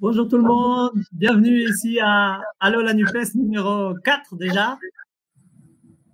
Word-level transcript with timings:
Bonjour 0.00 0.28
tout 0.28 0.36
le 0.36 0.44
monde, 0.44 0.92
bienvenue 1.10 1.58
ici 1.68 1.98
à 2.00 2.40
Allo 2.60 2.82
la 2.82 2.94
NUPES 2.94 3.34
numéro 3.34 3.94
4 4.04 4.36
déjà. 4.36 4.78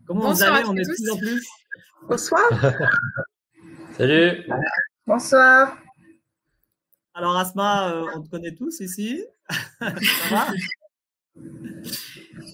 Comment 0.07 0.23
Bonsoir 0.23 0.53
vous 0.53 0.57
allez? 0.57 0.69
On 0.69 0.75
est 0.75 0.81
de 0.81 0.87
tous. 0.87 1.03
plus 1.03 1.11
en 1.11 1.19
plus. 1.19 1.47
Bonsoir. 2.09 2.51
Salut. 3.99 4.51
Bonsoir. 5.07 5.77
Alors 7.13 7.37
Asma, 7.37 7.91
euh, 7.91 8.07
on 8.15 8.23
te 8.23 8.31
connaît 8.31 8.55
tous 8.55 8.81
ici. 8.81 9.23
Ça 9.79 9.91
va? 10.31 10.47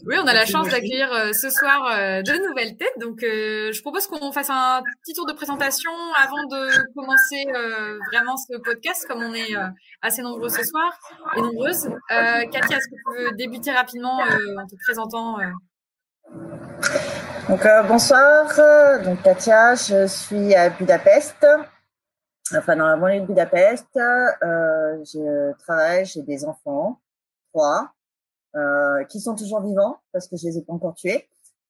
Oui, 0.06 0.16
on 0.22 0.26
a 0.26 0.32
la 0.32 0.46
chance 0.46 0.68
d'accueillir 0.68 1.12
euh, 1.12 1.32
ce 1.32 1.50
soir 1.50 1.86
euh, 1.86 2.22
de 2.22 2.48
nouvelles 2.48 2.76
têtes. 2.76 2.98
Donc, 2.98 3.22
euh, 3.22 3.70
je 3.72 3.80
propose 3.82 4.06
qu'on 4.06 4.32
fasse 4.32 4.48
un 4.50 4.82
petit 5.02 5.12
tour 5.14 5.26
de 5.26 5.32
présentation 5.32 5.90
avant 6.16 6.42
de 6.44 6.94
commencer 6.94 7.46
euh, 7.54 7.98
vraiment 8.10 8.36
ce 8.36 8.56
podcast, 8.58 9.06
comme 9.06 9.22
on 9.22 9.34
est 9.34 9.56
euh, 9.56 9.66
assez 10.02 10.22
nombreux 10.22 10.48
ce 10.48 10.64
soir 10.64 10.98
et 11.36 11.42
nombreuses. 11.42 11.86
Euh, 11.86 12.44
Katia, 12.50 12.78
est-ce 12.78 12.88
que 12.88 12.94
tu 12.94 13.24
veux 13.24 13.36
débuter 13.36 13.72
rapidement 13.72 14.20
euh, 14.22 14.62
en 14.62 14.66
te 14.66 14.74
présentant 14.84 15.38
euh, 15.38 15.44
Donc, 17.48 17.66
euh, 17.66 17.82
bonsoir. 17.82 18.46
Donc, 19.04 19.22
Katia, 19.22 19.74
je 19.74 20.06
suis 20.06 20.54
à 20.54 20.70
Budapest, 20.70 21.46
enfin 22.56 22.76
dans 22.76 22.86
la 22.86 22.96
banlieue 22.96 23.20
de 23.20 23.26
Budapest. 23.26 23.88
Euh, 23.96 25.04
je 25.04 25.52
travaille, 25.58 26.06
j'ai 26.06 26.22
des 26.22 26.46
enfants, 26.46 27.00
trois, 27.52 27.92
euh, 28.56 29.04
qui 29.04 29.20
sont 29.20 29.34
toujours 29.34 29.62
vivants 29.62 30.00
parce 30.12 30.28
que 30.28 30.36
je 30.36 30.46
les 30.46 30.58
ai 30.58 30.62
pas 30.62 30.72
encore 30.72 30.94
tués. 30.94 31.28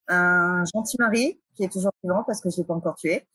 Un 0.08 0.64
gentil 0.74 0.96
mari 0.98 1.40
qui 1.54 1.64
est 1.64 1.72
toujours 1.72 1.92
vivant 2.02 2.24
parce 2.24 2.40
que 2.40 2.50
je 2.50 2.56
l'ai 2.58 2.64
pas 2.64 2.74
encore 2.74 2.96
tué. 2.96 3.26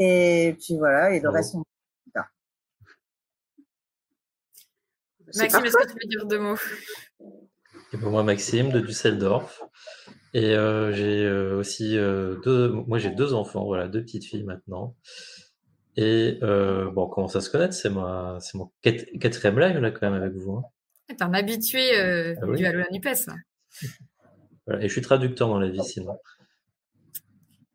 Et 0.00 0.56
puis 0.60 0.76
voilà, 0.76 1.10
et 1.10 1.20
le 1.20 1.22
Bravo. 1.22 1.36
reste 1.36 1.52
sont 1.52 1.64
Maxime, 5.36 5.64
est-ce 5.64 5.76
que 5.76 5.86
tu 5.86 5.94
veux 5.94 6.08
dire 6.08 6.26
deux 6.26 6.38
mots? 6.38 6.56
Et 7.92 7.96
ben, 7.96 8.10
moi, 8.10 8.22
Maxime 8.22 8.70
de 8.70 8.80
Düsseldorf. 8.80 9.62
Et 10.32 10.54
euh, 10.54 10.92
j'ai 10.92 11.24
euh, 11.24 11.58
aussi 11.58 11.96
euh, 11.96 12.36
deux. 12.44 12.68
Moi, 12.68 12.98
j'ai 12.98 13.10
deux 13.10 13.34
enfants, 13.34 13.64
voilà, 13.64 13.88
deux 13.88 14.02
petites 14.02 14.24
filles 14.24 14.44
maintenant. 14.44 14.94
Et 15.96 16.38
euh, 16.42 16.90
bon, 16.90 17.04
on 17.04 17.08
commence 17.08 17.36
à 17.36 17.40
se 17.40 17.50
connaître. 17.50 17.74
C'est 17.74 17.90
ma, 17.90 18.38
c'est 18.40 18.58
mon 18.58 18.70
quat- 18.82 19.18
quatrième 19.18 19.58
live 19.58 19.78
là 19.78 19.90
quand 19.90 20.10
même 20.10 20.20
avec 20.20 20.34
vous. 20.34 20.56
hein. 20.56 20.62
T'es 21.16 21.22
un 21.24 21.34
habitué 21.34 21.98
euh, 21.98 22.34
Ah 22.42 22.46
oui. 22.46 22.56
du 22.56 22.66
Halo 22.66 22.84
Nupes. 22.90 23.08
Voilà. 24.66 24.82
Et 24.82 24.88
je 24.88 24.92
suis 24.92 25.02
traducteur 25.02 25.48
dans 25.48 25.58
la 25.58 25.68
vie 25.68 25.84
sinon. 25.84 26.16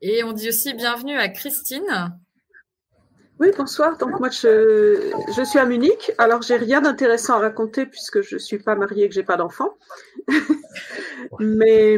Et 0.02 0.24
on 0.24 0.32
dit 0.34 0.50
aussi 0.50 0.74
bienvenue 0.74 1.16
à 1.16 1.30
Christine. 1.30 2.18
Oui, 3.40 3.52
bonsoir. 3.56 3.98
Donc 3.98 4.20
moi, 4.20 4.30
je, 4.32 5.12
je 5.38 5.44
suis 5.44 5.60
à 5.60 5.66
Munich. 5.66 6.12
Alors, 6.18 6.42
j'ai 6.42 6.58
rien 6.58 6.82
d'intéressant 6.82 7.36
à 7.36 7.40
raconter 7.40 7.86
puisque 7.86 8.22
je 8.22 8.38
suis 8.38 8.58
pas 8.58 8.74
mariée 8.76 9.06
et 9.06 9.10
que 9.10 9.14
j'ai 9.14 9.24
pas 9.24 9.38
d'enfant. 9.38 9.78
Mais 11.40 11.98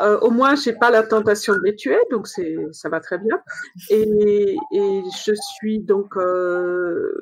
euh, 0.00 0.18
au 0.20 0.30
moins, 0.30 0.56
j'ai 0.56 0.72
pas 0.72 0.90
la 0.90 1.02
tentation 1.02 1.52
de 1.52 1.60
les 1.62 1.76
tuer, 1.76 1.98
donc 2.10 2.26
c'est 2.26 2.56
ça 2.72 2.88
va 2.88 3.00
très 3.00 3.18
bien. 3.18 3.40
Et, 3.90 4.56
et 4.72 5.02
je 5.24 5.32
suis 5.34 5.80
donc 5.80 6.16
euh, 6.16 7.12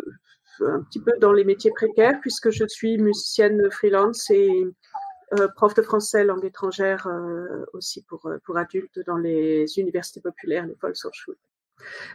un 0.69 0.83
petit 0.83 1.01
peu 1.01 1.13
dans 1.21 1.33
les 1.33 1.45
métiers 1.45 1.71
précaires 1.73 2.19
puisque 2.21 2.51
je 2.51 2.65
suis 2.67 2.99
musicienne 2.99 3.71
freelance 3.71 4.31
et 4.31 4.51
euh, 5.39 5.49
prof 5.57 5.75
de 5.75 5.83
français 5.83 6.25
langue 6.25 6.45
étrangère 6.45 7.07
euh, 7.07 7.65
aussi 7.73 8.03
pour 8.05 8.27
euh, 8.27 8.39
pour 8.45 8.57
adultes 8.59 9.01
dans 9.07 9.17
les 9.17 9.67
universités 9.79 10.21
populaires, 10.21 10.67
les 10.67 10.77
Volkshochschulen. 10.81 11.39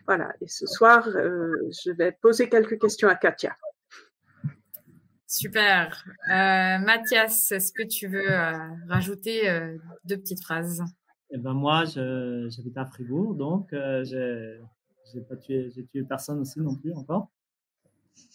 Voilà. 0.06 0.34
Et 0.42 0.48
ce 0.48 0.66
soir, 0.66 1.08
euh, 1.08 1.52
je 1.84 1.92
vais 1.92 2.12
poser 2.22 2.48
quelques 2.48 2.80
questions 2.80 3.10
à 3.10 3.16
Katia. 3.16 3.56
Super. 5.26 6.06
Euh, 6.30 6.78
Mathias, 6.80 7.52
est-ce 7.52 7.74
que 7.74 7.84
tu 7.84 8.08
veux 8.08 8.32
euh, 8.32 8.54
rajouter 8.88 9.50
euh, 9.50 9.78
deux 10.06 10.18
petites 10.18 10.42
phrases? 10.42 10.82
Eh 11.32 11.38
ben 11.38 11.54
moi, 11.54 11.84
je- 11.84 12.48
j'habite 12.50 12.78
à 12.78 12.86
Fribourg, 12.86 13.36
donc 13.36 13.74
euh, 13.74 14.06
j'ai 14.06 14.58
j'ai 15.14 15.22
pas 15.22 15.36
tué, 15.36 15.70
j'ai 15.70 15.86
tué 15.86 16.04
personne 16.04 16.40
aussi 16.40 16.60
non 16.62 16.76
plus 16.76 16.94
encore. 16.94 17.30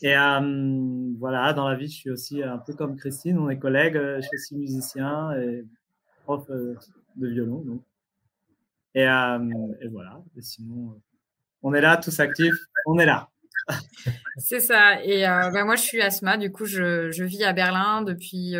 Et 0.03 0.17
euh, 0.17 1.13
voilà, 1.19 1.53
dans 1.53 1.69
la 1.69 1.77
vie, 1.77 1.87
je 1.89 1.95
suis 1.97 2.11
aussi 2.11 2.43
un 2.43 2.59
peu 2.59 2.73
comme 2.75 2.97
Christine, 2.97 3.39
on 3.39 3.49
est 3.51 3.59
collègues. 3.59 3.97
euh, 3.97 4.17
Je 4.21 4.27
suis 4.27 4.37
aussi 4.37 4.57
musicien 4.57 5.33
et 5.39 5.65
prof 6.25 6.45
euh, 6.51 6.75
de 7.17 7.29
violon. 7.29 7.61
Donc. 7.61 7.83
Et, 8.95 9.05
et 9.05 9.89
voilà. 9.89 10.21
Et 10.37 10.43
sinon, 10.43 11.01
on 11.63 11.73
est 11.73 11.81
là, 11.81 11.97
tous 11.97 12.19
actifs. 12.21 12.55
On 12.87 12.99
est 12.99 13.07
là. 13.07 13.29
C'est 14.39 14.61
ça. 14.61 15.03
Et 15.05 15.27
euh, 15.27 15.51
bah, 15.51 15.65
moi, 15.65 15.77
je 15.77 15.83
suis 15.83 16.03
Asma. 16.03 16.37
Du 16.37 16.51
coup, 16.53 16.67
je, 16.67 17.11
je 17.11 17.25
vis 17.25 17.45
à 17.45 17.53
Berlin 17.53 18.03
depuis 18.03 18.53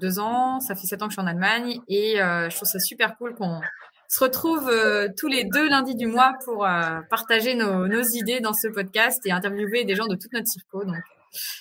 deux 0.00 0.18
ans. 0.18 0.60
Ça 0.60 0.74
fait 0.74 0.86
sept 0.86 1.02
ans 1.02 1.06
que 1.06 1.12
je 1.12 1.14
suis 1.14 1.22
en 1.22 1.26
Allemagne. 1.26 1.80
Et 1.88 2.16
je 2.16 2.54
trouve 2.54 2.68
ça 2.68 2.80
super 2.80 3.16
cool 3.16 3.34
qu'on 3.34 3.60
se 4.08 4.24
retrouve 4.24 4.68
euh, 4.68 5.08
tous 5.16 5.28
les 5.28 5.44
deux 5.44 5.68
lundis 5.68 5.94
du 5.94 6.06
mois 6.06 6.34
pour 6.44 6.66
euh, 6.66 7.00
partager 7.10 7.54
nos, 7.54 7.86
nos 7.86 8.02
idées 8.02 8.40
dans 8.40 8.54
ce 8.54 8.68
podcast 8.68 9.24
et 9.26 9.32
interviewer 9.32 9.84
des 9.84 9.94
gens 9.94 10.06
de 10.06 10.16
toute 10.16 10.32
notre 10.32 10.48
circo. 10.48 10.82
Donc, 10.84 10.96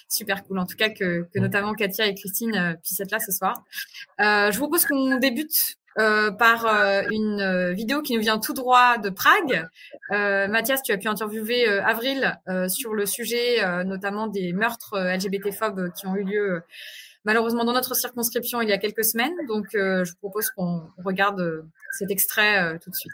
super 0.09 0.44
cool. 0.46 0.59
En 0.59 0.66
tout 0.66 0.78
cas, 0.78 0.90
que, 0.90 1.28
que 1.34 1.40
notamment 1.40 1.74
Katia 1.74 2.08
et 2.08 2.16
Christine 2.16 2.56
euh, 2.56 2.74
puissent 2.75 3.00
être 3.00 3.12
là 3.12 3.19
ce 3.19 3.31
soir. 3.31 3.63
Euh, 4.19 4.52
je 4.52 4.58
vous 4.58 4.63
propose 4.66 4.85
qu'on 4.85 5.18
débute 5.18 5.78
euh, 6.00 6.31
par 6.31 6.68
une 7.09 7.74
vidéo 7.74 8.03
qui 8.03 8.13
nous 8.13 8.22
vient 8.22 8.38
tout 8.38 8.53
droit 8.53 9.00
de 9.00 9.09
Prague. 9.09 9.68
Mathias, 10.12 10.84
tu 10.84 10.91
as 10.91 10.97
pu 10.97 11.08
interviewer 11.08 11.68
Avril 11.68 12.40
sur 12.68 12.94
le 12.94 13.08
sujet 13.08 13.84
notamment 13.84 14.28
des 14.28 14.53
meurtres 14.53 14.96
LGBT-phobes 14.96 15.91
qui 15.94 16.06
ont 16.06 16.16
eu 16.16 16.24
lieu 16.24 16.62
malheureusement 17.25 17.66
dans 17.66 17.73
notre 17.73 17.95
circonscription 17.95 18.61
il 18.61 18.69
y 18.69 18.73
a 18.73 18.78
quelques 18.78 19.05
semaines. 19.05 19.35
Donc, 19.47 19.75
euh, 19.75 20.03
je 20.05 20.11
vous 20.11 20.17
propose 20.17 20.50
qu'on 20.51 20.89
regarde 21.03 21.39
euh, 21.39 21.63
cet 21.97 22.11
extrait 22.11 22.61
euh, 22.61 22.78
tout 22.79 22.89
de 22.89 22.95
suite. 22.95 23.11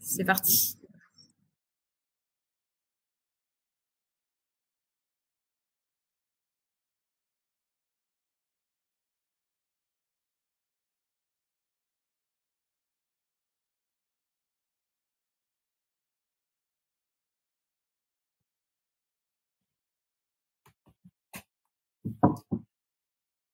C'est 0.00 0.24
parti. 0.24 0.75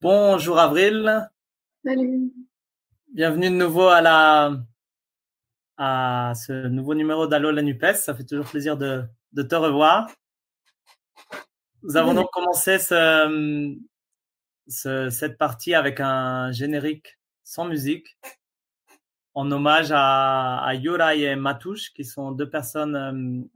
Bonjour 0.03 0.59
Avril. 0.59 1.31
Salut. 1.85 2.33
Bienvenue 3.15 3.51
de 3.51 3.55
nouveau 3.55 3.87
à 3.87 4.01
la 4.01 4.57
à 5.77 6.33
ce 6.35 6.67
nouveau 6.67 6.97
numéro 6.97 7.29
d'Allo 7.29 7.53
la 7.53 7.63
Nupes. 7.63 7.95
Ça 7.95 8.13
fait 8.13 8.25
toujours 8.25 8.47
plaisir 8.47 8.77
de, 8.77 9.05
de 9.33 9.43
te 9.45 9.55
revoir. 9.55 10.11
Nous 11.85 11.97
avons 11.97 12.15
donc 12.15 12.29
commencé 12.33 12.81
ce, 12.81 13.77
ce- 14.67 15.09
cette 15.11 15.39
partie 15.39 15.73
avec 15.73 16.01
un 16.01 16.51
générique 16.51 17.21
sans 17.45 17.65
musique 17.65 18.19
en 19.35 19.53
hommage 19.53 19.93
à, 19.93 20.65
à 20.65 20.75
et 20.75 21.37
Matouche, 21.37 21.93
qui 21.95 22.05
sont 22.05 22.33
deux 22.33 22.51
personnes 22.51 22.97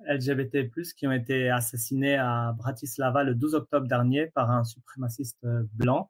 euh, 0.09 0.15
LGBT+, 0.15 0.71
qui 0.97 1.09
ont 1.09 1.13
été 1.13 1.51
assassinées 1.51 2.17
à 2.17 2.53
Bratislava 2.57 3.25
le 3.25 3.35
12 3.35 3.57
octobre 3.57 3.89
dernier 3.89 4.29
par 4.29 4.49
un 4.53 4.63
suprémaciste 4.63 5.43
euh, 5.45 5.65
blanc. 5.73 6.09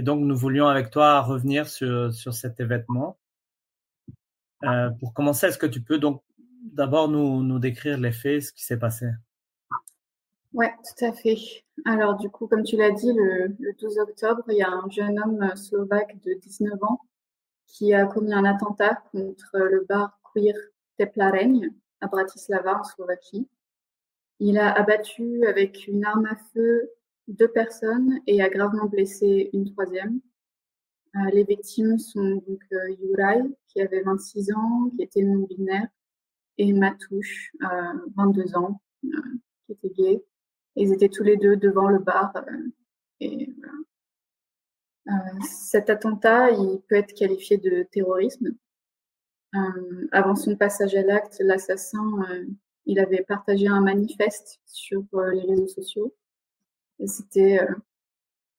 Et 0.00 0.02
donc, 0.02 0.20
nous 0.20 0.34
voulions 0.34 0.66
avec 0.66 0.88
toi 0.88 1.20
revenir 1.20 1.68
sur, 1.68 2.10
sur 2.10 2.32
cet 2.32 2.58
événement. 2.58 3.18
Euh, 4.64 4.88
pour 4.98 5.12
commencer, 5.12 5.48
est-ce 5.48 5.58
que 5.58 5.66
tu 5.66 5.82
peux 5.82 5.98
donc 5.98 6.22
d'abord 6.72 7.10
nous, 7.10 7.42
nous 7.42 7.58
décrire 7.58 7.98
les 7.98 8.10
faits, 8.10 8.44
ce 8.44 8.52
qui 8.54 8.64
s'est 8.64 8.78
passé? 8.78 9.10
Ouais, 10.54 10.72
tout 10.72 11.04
à 11.04 11.12
fait. 11.12 11.36
Alors, 11.84 12.16
du 12.16 12.30
coup, 12.30 12.46
comme 12.46 12.62
tu 12.62 12.78
l'as 12.78 12.92
dit, 12.92 13.12
le, 13.12 13.54
le 13.58 13.74
12 13.78 13.98
octobre, 13.98 14.42
il 14.48 14.56
y 14.56 14.62
a 14.62 14.70
un 14.70 14.88
jeune 14.88 15.20
homme 15.20 15.42
euh, 15.42 15.54
slovaque 15.54 16.18
de 16.24 16.32
19 16.32 16.82
ans 16.82 17.02
qui 17.66 17.92
a 17.92 18.06
commis 18.06 18.32
un 18.32 18.46
attentat 18.46 19.02
contre 19.12 19.58
le 19.58 19.84
bar 19.86 20.18
Queer 20.32 20.54
Teplareň 20.96 21.74
à 22.00 22.06
Bratislava, 22.06 22.78
en 22.78 22.84
Slovaquie. 22.84 23.46
Il 24.38 24.56
a 24.56 24.72
abattu 24.72 25.44
avec 25.46 25.86
une 25.88 26.06
arme 26.06 26.24
à 26.24 26.36
feu 26.54 26.90
deux 27.28 27.48
personnes 27.48 28.20
et 28.26 28.42
a 28.42 28.48
gravement 28.48 28.86
blessé 28.86 29.50
une 29.52 29.70
troisième. 29.72 30.20
Euh, 31.16 31.30
les 31.32 31.44
victimes 31.44 31.98
sont 31.98 32.42
donc 32.46 32.62
euh, 32.72 32.94
Juraj, 33.00 33.42
qui 33.68 33.80
avait 33.80 34.02
26 34.02 34.52
ans, 34.52 34.90
qui 34.96 35.02
était 35.02 35.22
non-binaire, 35.22 35.88
et 36.58 36.72
Matouche, 36.72 37.50
euh, 37.62 37.98
22 38.16 38.56
ans, 38.56 38.80
euh, 39.04 39.08
qui 39.66 39.72
était 39.72 39.90
gay. 39.90 40.24
Ils 40.76 40.92
étaient 40.92 41.08
tous 41.08 41.24
les 41.24 41.36
deux 41.36 41.56
devant 41.56 41.88
le 41.88 41.98
bar. 41.98 42.32
et 43.20 43.52
cet 45.42 45.90
attentat, 45.90 46.50
il 46.52 46.80
peut 46.88 46.94
être 46.94 47.12
qualifié 47.14 47.58
de 47.58 47.82
terrorisme. 47.90 48.54
Avant 50.12 50.36
son 50.36 50.54
passage 50.56 50.94
à 50.94 51.02
l'acte, 51.02 51.40
l'assassin, 51.40 52.06
il 52.86 53.00
avait 53.00 53.24
partagé 53.24 53.66
un 53.66 53.80
manifeste 53.80 54.60
sur 54.66 55.02
les 55.32 55.40
réseaux 55.40 55.66
sociaux. 55.66 56.14
C'était 57.06 57.60
euh, 57.60 57.74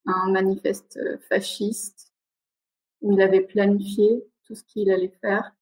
un 0.05 0.31
manifeste 0.31 0.99
fasciste 1.29 2.11
où 3.01 3.13
il 3.13 3.21
avait 3.21 3.41
planifié 3.41 4.23
tout 4.43 4.55
ce 4.55 4.63
qu'il 4.63 4.91
allait 4.91 5.13
faire. 5.21 5.55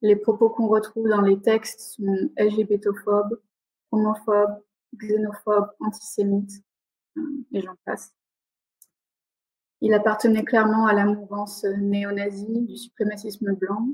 Les 0.00 0.16
propos 0.16 0.50
qu'on 0.50 0.68
retrouve 0.68 1.08
dans 1.08 1.22
les 1.22 1.40
textes 1.40 1.80
sont 1.80 2.30
LGBTophobes, 2.38 3.40
homophobes, 3.90 4.62
xénophobes, 4.94 5.70
antisémites, 5.80 6.62
et 7.52 7.60
j'en 7.60 7.74
passe. 7.84 8.14
Il 9.80 9.94
appartenait 9.94 10.44
clairement 10.44 10.86
à 10.86 10.92
la 10.92 11.04
mouvance 11.04 11.64
néo-nazie 11.64 12.62
du 12.62 12.76
suprémacisme 12.76 13.54
blanc 13.54 13.88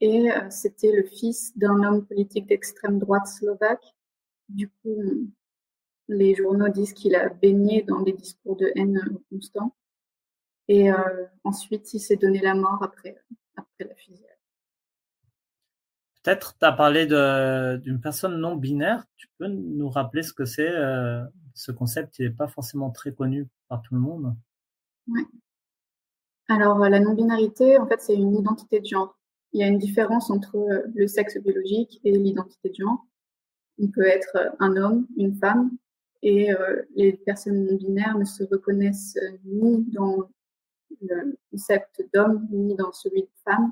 et 0.00 0.30
euh, 0.30 0.50
c'était 0.50 0.92
le 0.92 1.04
fils 1.04 1.56
d'un 1.56 1.82
homme 1.82 2.04
politique 2.04 2.46
d'extrême 2.46 2.98
droite 2.98 3.26
slovaque. 3.26 3.94
Du 4.48 4.68
coup, 4.68 5.30
les 6.08 6.34
journaux 6.34 6.68
disent 6.68 6.92
qu'il 6.92 7.14
a 7.14 7.28
baigné 7.28 7.82
dans 7.82 8.00
des 8.00 8.12
discours 8.12 8.56
de 8.56 8.70
haine 8.76 9.00
constants. 9.30 9.74
Et 10.68 10.90
euh, 10.90 11.26
ensuite, 11.44 11.92
il 11.94 12.00
s'est 12.00 12.16
donné 12.16 12.40
la 12.40 12.54
mort 12.54 12.82
après, 12.82 13.16
après 13.56 13.84
la 13.84 13.94
fusillade. 13.94 14.22
Peut-être 16.22 16.58
tu 16.58 16.64
as 16.64 16.72
parlé 16.72 17.06
d'une 17.06 18.00
personne 18.00 18.38
non 18.40 18.56
binaire. 18.56 19.04
Tu 19.16 19.28
peux 19.38 19.46
nous 19.46 19.88
rappeler 19.88 20.22
ce 20.22 20.32
que 20.32 20.44
c'est 20.44 20.68
euh, 20.68 21.24
ce 21.54 21.70
concept 21.70 22.14
qui 22.14 22.22
n'est 22.22 22.30
pas 22.30 22.48
forcément 22.48 22.90
très 22.90 23.12
connu 23.12 23.46
par 23.68 23.80
tout 23.82 23.94
le 23.94 24.00
monde? 24.00 24.34
Oui. 25.06 25.22
Alors, 26.48 26.78
la 26.78 27.00
non-binarité, 27.00 27.78
en 27.78 27.86
fait, 27.86 28.00
c'est 28.00 28.14
une 28.14 28.36
identité 28.36 28.80
de 28.80 28.86
genre. 28.86 29.16
Il 29.52 29.60
y 29.60 29.64
a 29.64 29.68
une 29.68 29.78
différence 29.78 30.30
entre 30.30 30.84
le 30.94 31.06
sexe 31.06 31.38
biologique 31.38 32.00
et 32.04 32.12
l'identité 32.12 32.70
de 32.70 32.74
genre. 32.74 33.06
On 33.80 33.88
peut 33.88 34.06
être 34.06 34.52
un 34.58 34.76
homme, 34.76 35.06
une 35.16 35.34
femme, 35.34 35.70
et 36.26 36.52
euh, 36.52 36.82
les 36.96 37.12
personnes 37.12 37.66
non 37.66 37.76
binaires 37.76 38.18
ne 38.18 38.24
se 38.24 38.42
reconnaissent 38.42 39.16
ni 39.44 39.84
dans 39.92 40.28
le 41.00 41.38
concept 41.52 42.04
d'homme 42.12 42.48
ni 42.50 42.74
dans 42.74 42.90
celui 42.90 43.22
de 43.22 43.30
femme. 43.44 43.70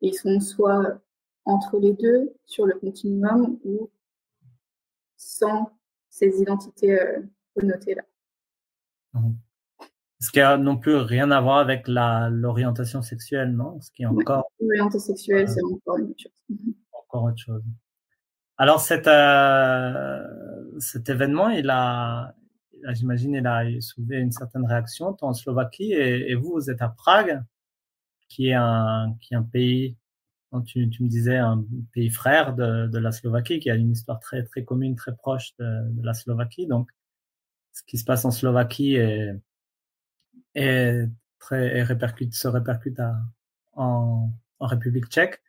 Et 0.00 0.08
ils 0.08 0.14
sont 0.14 0.38
soit 0.38 1.00
entre 1.44 1.80
les 1.80 1.92
deux 1.94 2.32
sur 2.46 2.64
le 2.66 2.74
continuum 2.74 3.58
ou 3.64 3.90
sans 5.16 5.72
ces 6.08 6.40
identités 6.40 6.92
euh, 6.92 7.22
connotées-là. 7.56 8.04
Mmh. 9.14 9.32
Ce 10.20 10.30
qui 10.30 10.40
a 10.40 10.56
non 10.56 10.76
plus 10.76 10.94
rien 10.94 11.32
à 11.32 11.40
voir 11.40 11.58
avec 11.58 11.88
l'orientation 11.88 13.02
sexuelle, 13.02 13.50
non? 13.50 13.80
Ce 13.80 13.90
qui 13.90 14.04
est 14.04 14.06
encore. 14.06 14.44
l'orientation 14.60 15.12
sexuelle, 15.12 15.48
c'est 15.48 15.62
encore 15.64 15.98
une 15.98 16.10
autre 16.10 16.22
chose. 16.22 16.56
Encore 16.92 17.24
autre 17.24 17.38
chose. 17.38 17.62
Alors, 18.56 18.80
cet, 18.80 19.08
euh, 19.08 20.22
cet 20.78 21.08
événement, 21.08 21.48
il 21.48 21.68
a, 21.70 22.34
j'imagine, 22.90 23.34
il 23.34 23.46
a 23.46 23.64
soulevé 23.80 24.18
une 24.18 24.30
certaine 24.32 24.64
réaction, 24.66 25.16
en 25.20 25.32
Slovaquie, 25.34 25.92
et, 25.92 26.34
vous, 26.34 26.52
vous 26.52 26.70
êtes 26.70 26.82
à 26.82 26.88
Prague, 26.88 27.42
qui 28.28 28.48
est 28.48 28.54
un, 28.54 29.16
qui 29.20 29.34
est 29.34 29.36
un 29.36 29.42
pays, 29.42 29.96
tu, 30.66 30.88
tu 30.88 31.02
me 31.02 31.08
disais, 31.08 31.36
un 31.36 31.64
pays 31.92 32.10
frère 32.10 32.54
de, 32.54 32.86
de, 32.86 32.98
la 32.98 33.10
Slovaquie, 33.12 33.58
qui 33.58 33.70
a 33.70 33.74
une 33.74 33.90
histoire 33.92 34.20
très, 34.20 34.44
très 34.44 34.64
commune, 34.64 34.94
très 34.94 35.16
proche 35.16 35.54
de, 35.58 35.90
de 35.90 36.02
la 36.06 36.14
Slovaquie. 36.14 36.66
Donc, 36.68 36.90
ce 37.72 37.82
qui 37.84 37.98
se 37.98 38.04
passe 38.04 38.24
en 38.24 38.30
Slovaquie 38.30 38.94
est, 38.94 39.34
est 40.54 41.08
très, 41.40 41.82
répercute, 41.82 42.34
se 42.34 42.48
répercute 42.48 43.00
à, 43.00 43.16
en, 43.74 44.30
en 44.60 44.66
République 44.66 45.06
tchèque. 45.06 45.42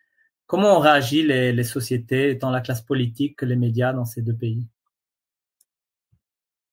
Comment 0.48 0.78
ont 0.78 0.80
réagi 0.80 1.24
les, 1.24 1.64
sociétés, 1.64 2.38
tant 2.38 2.52
la 2.52 2.62
classe 2.62 2.84
politique 2.84 3.38
que 3.38 3.46
les 3.46 3.56
médias 3.56 3.94
dans 3.94 4.06
ces 4.06 4.22
deux 4.22 4.36
pays? 4.36 4.68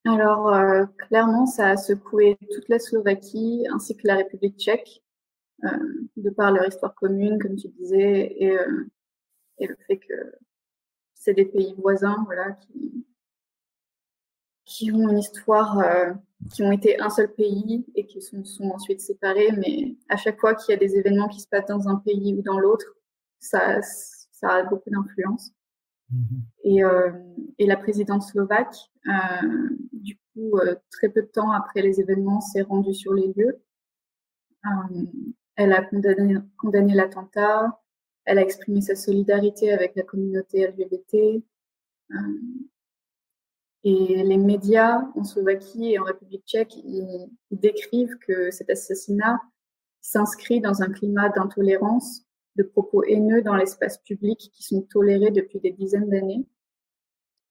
Alors, 0.05 0.49
euh, 0.49 0.85
clairement, 0.99 1.47
ça 1.47 1.69
a 1.71 1.77
secoué 1.77 2.37
toute 2.53 2.69
la 2.69 2.79
Slovaquie 2.79 3.65
ainsi 3.73 3.97
que 3.97 4.07
la 4.07 4.17
République 4.17 4.59
tchèque, 4.59 5.03
euh, 5.65 5.69
de 6.17 6.29
par 6.29 6.53
leur 6.53 6.67
histoire 6.67 6.95
commune, 6.95 7.39
comme 7.39 7.57
tu 7.57 7.69
disais, 7.69 8.37
et, 8.39 8.51
euh, 8.51 8.91
et 9.59 9.67
le 9.69 9.77
fait 9.87 9.99
que 9.99 10.35
c'est 11.15 11.35
des 11.35 11.47
pays 11.47 11.75
voisins, 11.79 12.23
voilà, 12.27 12.59
qui, 14.67 14.93
ont 14.93 15.09
une 15.09 15.19
histoire, 15.19 15.79
qui 16.53 16.63
ont 16.63 16.73
été 16.73 17.01
un 17.01 17.11
seul 17.11 17.33
pays 17.33 17.87
et 17.95 18.07
qui 18.07 18.21
sont 18.21 18.43
ensuite 18.73 19.01
séparés. 19.01 19.53
Mais 19.53 19.97
à 20.09 20.17
chaque 20.17 20.41
fois 20.41 20.55
qu'il 20.55 20.73
y 20.73 20.77
a 20.77 20.79
des 20.79 20.97
événements 20.97 21.29
qui 21.29 21.41
se 21.41 21.47
passent 21.47 21.67
dans 21.69 21.89
un 21.89 21.97
pays 21.97 22.35
ou 22.35 22.43
dans 22.43 22.59
l'autre, 22.59 22.97
ça, 23.43 23.83
ça 23.83 24.49
a 24.49 24.63
beaucoup 24.63 24.91
d'influence. 24.91 25.53
Mmh 26.11 26.41
et, 26.65 26.85
euh, 26.85 27.11
et, 27.59 27.67
la 27.67 27.77
présidente 27.77 28.23
slovaque, 28.23 28.77
euh, 29.09 29.69
du 29.93 30.17
coup, 30.17 30.59
euh, 30.59 30.77
très 30.91 31.09
peu 31.09 31.23
de 31.23 31.27
temps 31.27 31.51
après 31.51 31.83
les 31.83 32.01
événements, 32.01 32.41
s'est 32.41 32.63
rendue 32.63 32.95
sur 32.95 33.15
les 33.15 33.33
lieux. 33.37 33.61
elle 35.57 35.73
a 35.73 35.83
condamné, 35.83 36.37
condamné 36.59 36.95
l'attentat, 36.95 37.81
elle 38.25 38.39
a 38.39 38.43
exprimé 38.43 38.81
sa 38.81 38.95
solidarité 38.95 39.73
avec 39.73 39.97
la 39.97 40.03
communauté 40.05 40.67
LGBT. 40.69 41.43
et 43.85 44.23
les 44.23 44.37
médias 44.37 45.03
en 45.17 45.25
Slovaquie 45.25 45.93
et 45.93 45.99
en 45.99 46.05
République 46.05 46.45
tchèque, 46.47 46.77
ils 46.77 47.29
décrivent 47.51 48.17
que 48.19 48.51
cet 48.53 48.71
assassinat 48.71 49.41
s'inscrit 50.01 50.61
dans 50.61 50.83
un 50.83 50.93
climat 50.93 51.31
d'intolérance 51.31 52.25
de 52.57 52.63
propos 52.63 53.03
haineux 53.05 53.43
dans 53.43 53.57
l'espace 53.57 53.99
public 53.99 54.51
qui 54.53 54.63
sont 54.63 54.83
tolérés 54.83 55.31
depuis 55.31 55.61
des 55.61 55.73
dizaines 55.73 56.11
d'années. 56.11 56.47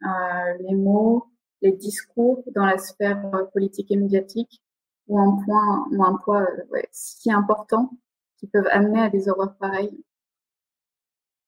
Euh, 0.03 0.57
les 0.59 0.75
mots, 0.75 1.27
les 1.62 1.71
discours 1.71 2.44
dans 2.56 2.65
la 2.65 2.77
sphère 2.77 3.24
euh, 3.36 3.45
politique 3.45 3.92
et 3.92 3.95
médiatique 3.95 4.62
ont 5.07 5.19
un 5.19 6.15
poids 6.18 6.48
euh, 6.74 6.81
si 6.92 7.31
important 7.31 7.92
qui 8.38 8.48
peuvent 8.48 8.68
amener 8.71 9.01
à 9.01 9.09
des 9.09 9.30
horreurs 9.30 9.56
pareilles. 9.57 10.03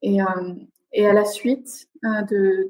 Et, 0.01 0.19
à 0.19 1.13
la 1.13 1.23
suite 1.23 1.87
de, 2.03 2.69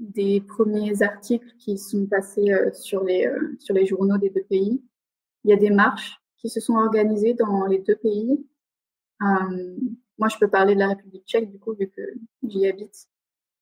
des 0.00 0.40
premiers 0.40 1.00
articles 1.00 1.54
qui 1.58 1.78
sont 1.78 2.06
passés 2.06 2.52
sur, 2.72 3.04
les, 3.04 3.30
sur 3.60 3.72
les 3.72 3.86
journaux 3.86 4.18
des 4.18 4.30
deux 4.30 4.42
pays, 4.42 4.82
il 5.44 5.50
y 5.50 5.54
a 5.54 5.56
des 5.56 5.70
marches 5.70 6.20
qui 6.38 6.50
se 6.50 6.58
sont 6.60 6.74
organisées 6.74 7.34
dans 7.34 7.66
les 7.66 7.78
deux 7.78 7.94
pays 7.94 8.44
moi, 10.18 10.28
je 10.28 10.38
peux 10.38 10.48
parler 10.48 10.74
de 10.74 10.80
la 10.80 10.88
République 10.88 11.26
tchèque, 11.26 11.50
du 11.50 11.58
coup, 11.58 11.74
vu 11.74 11.88
que 11.88 12.02
j'y 12.42 12.66
habite. 12.66 13.08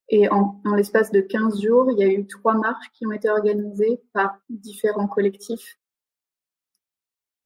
Et 0.09 0.29
en, 0.29 0.61
l'espace 0.77 1.11
de 1.11 1.21
15 1.21 1.63
jours, 1.63 1.91
il 1.91 1.99
y 1.99 2.05
a 2.05 2.13
eu 2.13 2.27
trois 2.27 2.55
marches 2.55 2.91
qui 2.93 3.07
ont 3.07 3.13
été 3.13 3.29
organisées 3.29 4.01
par 4.13 4.39
différents 4.49 5.09
collectifs. 5.09 5.79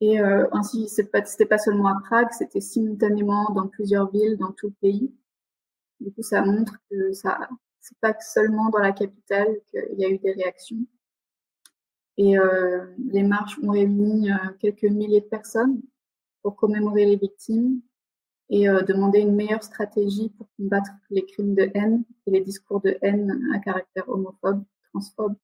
Et 0.00 0.20
euh, 0.20 0.46
ainsi, 0.53 0.88
c'était 0.88 1.08
pas, 1.10 1.22
pas 1.48 1.58
seulement 1.58 1.88
à 1.88 2.00
Prague, 2.00 2.29
c'était 2.32 2.60
simultanément 2.60 3.50
dans 3.53 3.69
plusieurs 3.69 4.10
villes, 4.10 4.36
dans 4.36 4.53
tout 4.53 4.69
le 4.69 4.74
pays. 4.81 5.12
Du 6.00 6.12
coup, 6.12 6.22
ça 6.22 6.43
montre 6.43 6.77
que 6.91 7.12
ça, 7.12 7.48
c'est 7.81 7.98
pas 7.98 8.15
seulement 8.20 8.70
dans 8.70 8.79
la 8.79 8.93
capitale 8.93 9.48
qu'il 9.70 9.98
y 9.98 10.05
a 10.05 10.10
eu 10.10 10.19
des 10.19 10.32
réactions. 10.32 10.84
Et 12.17 12.38
euh, 12.38 12.86
les 13.12 13.22
marches 13.22 13.58
ont 13.62 13.70
réuni 13.70 14.31
euh, 14.31 14.34
quelques 14.60 14.82
milliers 14.84 15.20
de 15.20 15.27
personnes 15.27 15.81
pour 16.43 16.56
commémorer 16.56 17.05
les 17.05 17.17
victimes 17.17 17.81
et 18.50 18.69
euh, 18.69 18.82
demander 18.82 19.20
une 19.20 19.34
meilleure 19.34 19.62
stratégie 19.62 20.31
pour 20.31 20.48
combattre 20.56 20.90
les 21.10 21.24
crimes 21.24 21.55
de 21.55 21.70
haine 21.74 22.05
et 22.26 22.31
les 22.31 22.40
discours 22.40 22.81
de 22.81 22.96
haine 23.02 23.38
à 23.55 23.58
caractère 23.58 24.08
homophobe, 24.08 24.64
transphobe. 24.90 25.34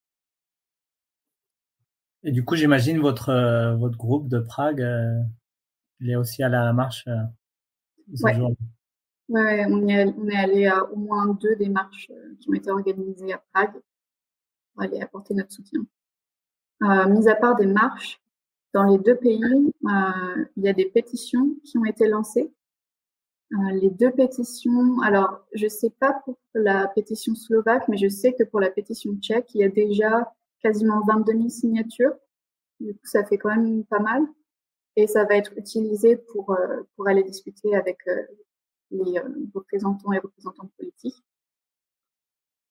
Et 2.23 2.33
du 2.33 2.45
coup, 2.45 2.57
j'imagine 2.57 3.01
votre 3.01 3.29
euh, 3.29 3.77
votre 3.77 3.99
groupe 3.99 4.29
de 4.29 4.39
Prague, 4.39 4.81
euh, 4.81 5.21
il 6.01 6.11
est 6.11 6.17
aussi 6.17 6.43
à 6.43 6.49
la 6.49 6.73
marche. 6.73 7.05
Euh, 7.07 7.23
ouais. 8.23 8.39
ouais, 9.29 9.67
on, 9.69 9.87
est, 9.89 10.07
on 10.17 10.29
est 10.29 10.37
allé 10.37 10.67
à 10.67 10.85
au 10.85 10.97
moins 10.97 11.27
deux 11.35 11.55
des 11.57 11.69
marches 11.69 12.11
qui 12.41 12.49
ont 12.49 12.55
été 12.55 12.71
organisées 12.71 13.35
à 13.35 13.45
Prague 13.53 13.75
pour 14.73 14.83
aller 14.83 15.03
apporter 15.03 15.35
notre 15.35 15.53
soutien. 15.53 15.85
mis 16.81 17.29
à 17.29 17.35
part 17.37 17.57
des 17.57 17.67
marches, 17.67 18.21
dans 18.73 18.85
les 18.85 18.99
deux 18.99 19.17
pays, 19.17 19.73
il 20.57 20.63
y 20.63 20.69
a 20.69 20.73
des 20.73 20.87
pétitions 20.87 21.55
qui 21.63 21.77
ont 21.77 21.85
été 21.85 22.09
lancées 22.09 22.51
les 23.73 23.91
deux 23.91 24.11
pétitions, 24.11 25.01
alors 25.03 25.45
je 25.53 25.69
sais 25.69 25.91
pas 25.91 26.21
pour 26.25 26.39
la 26.55 26.89
pétition 26.89 27.35
slovaque, 27.35 27.87
mais 27.89 27.97
je 27.97 28.09
sais 28.09 28.33
que 28.33 28.45
pour 28.45 28.61
la 28.61 28.71
pétition 28.71 29.15
tchèque, 29.21 29.55
il 29.55 29.61
y 29.61 29.65
a 29.65 29.69
déjà 29.69 30.33
quasiment 30.63 31.03
22 31.07 31.33
000 31.33 31.49
signatures. 31.49 32.15
Du 32.81 32.95
coup, 32.95 33.07
ça 33.07 33.25
fait 33.25 33.39
quand 33.39 33.55
même 33.55 33.85
pas 33.85 34.01
mal. 34.01 34.23
Et 34.97 35.07
ça 35.07 35.25
va 35.25 35.37
être 35.37 35.53
utilisé 35.57 36.17
pour, 36.17 36.53
euh, 36.53 36.83
aller 37.07 37.25
discuter 37.25 37.75
avec 37.75 37.99
euh, 38.07 38.23
les 38.91 39.21
représentants 39.55 40.13
et 40.13 40.19
représentantes 40.19 40.71
politiques. 40.79 41.23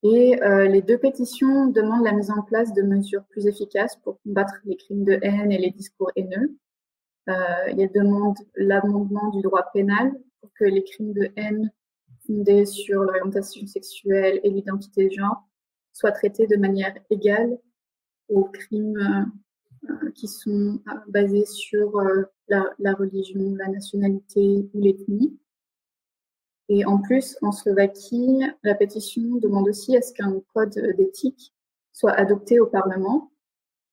Et 0.04 0.36
les 0.68 0.82
deux 0.82 0.98
pétitions 0.98 1.68
demandent 1.68 2.04
la 2.04 2.12
mise 2.12 2.30
en 2.30 2.42
place 2.42 2.74
de 2.74 2.82
mesures 2.82 3.24
plus 3.30 3.48
efficaces 3.48 3.96
pour 3.96 4.20
combattre 4.22 4.56
les 4.66 4.76
crimes 4.76 5.06
de 5.06 5.18
haine 5.22 5.50
et 5.50 5.58
les 5.58 5.72
discours 5.72 6.12
haineux. 6.18 6.58
Euh, 7.30 7.88
demandent 7.94 8.40
l'amendement 8.56 9.30
du 9.30 9.42
droit 9.42 9.70
pénal 9.74 10.12
pour 10.44 10.52
que 10.56 10.66
les 10.66 10.84
crimes 10.84 11.14
de 11.14 11.32
haine 11.38 11.72
fondés 12.28 12.66
sur 12.66 13.02
l'orientation 13.02 13.66
sexuelle 13.66 14.42
et 14.44 14.50
l'identité 14.50 15.06
de 15.06 15.14
genre 15.14 15.48
soient 15.94 16.12
traités 16.12 16.48
de 16.48 16.58
manière 16.58 16.94
égale 17.10 17.58
aux 18.28 18.44
crimes 18.44 19.32
qui 20.16 20.28
sont 20.28 20.82
basées 21.08 21.46
sur 21.46 22.02
la, 22.50 22.94
religion, 22.94 23.56
la 23.56 23.70
nationalité 23.70 24.70
ou 24.74 24.82
l'ethnie. 24.82 25.40
Et 26.68 26.84
en 26.84 27.00
plus, 27.00 27.38
en 27.42 27.54
Slovaquie, 27.54 28.42
la 28.64 28.76
pétition 28.76 29.38
demande 29.38 29.70
aussi 29.70 29.96
à 29.96 30.02
ce 30.02 30.12
qu'un 30.12 30.42
code 30.54 30.78
d'éthique 30.98 31.54
soit 31.94 32.12
adopté 32.12 32.60
au 32.60 32.66
Parlement 32.66 33.32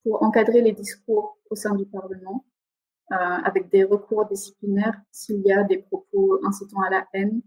pour 0.02 0.25
encadrer 0.25 0.62
les 0.62 0.73
discours 0.73 1.38
au 1.49 1.54
sein 1.54 1.76
du 1.76 1.87
Parlement, 1.87 2.45
euh, 2.45 2.50
avec 3.11 3.71
des 3.71 3.85
recours 3.85 4.26
disciplinaires 4.26 5.00
s'il 5.11 5.43
y 5.45 5.52
a 5.52 5.64
des 5.64 5.79
propos 5.79 6.38
incitant 6.45 6.81
à 6.83 6.90
la 6.90 7.07
haine 7.12 7.43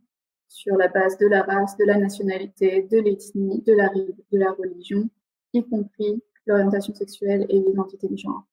sur 0.53 0.75
la 0.75 0.87
base 0.87 1.17
de 1.17 1.27
la 1.27 1.41
race, 1.41 1.75
de 1.77 1.85
la 1.85 1.97
nationalité, 1.97 2.87
de 2.91 2.99
l'ethnie, 2.99 3.63
de 3.65 3.73
la, 3.73 3.89
de 3.89 4.37
la 4.37 4.51
religion, 4.51 5.09
y 5.53 5.63
compris 5.63 6.21
l'orientation 6.45 6.93
sexuelle 6.93 7.45
et 7.49 7.59
l'identité 7.59 8.07
de 8.07 8.15
genre. 8.15 8.45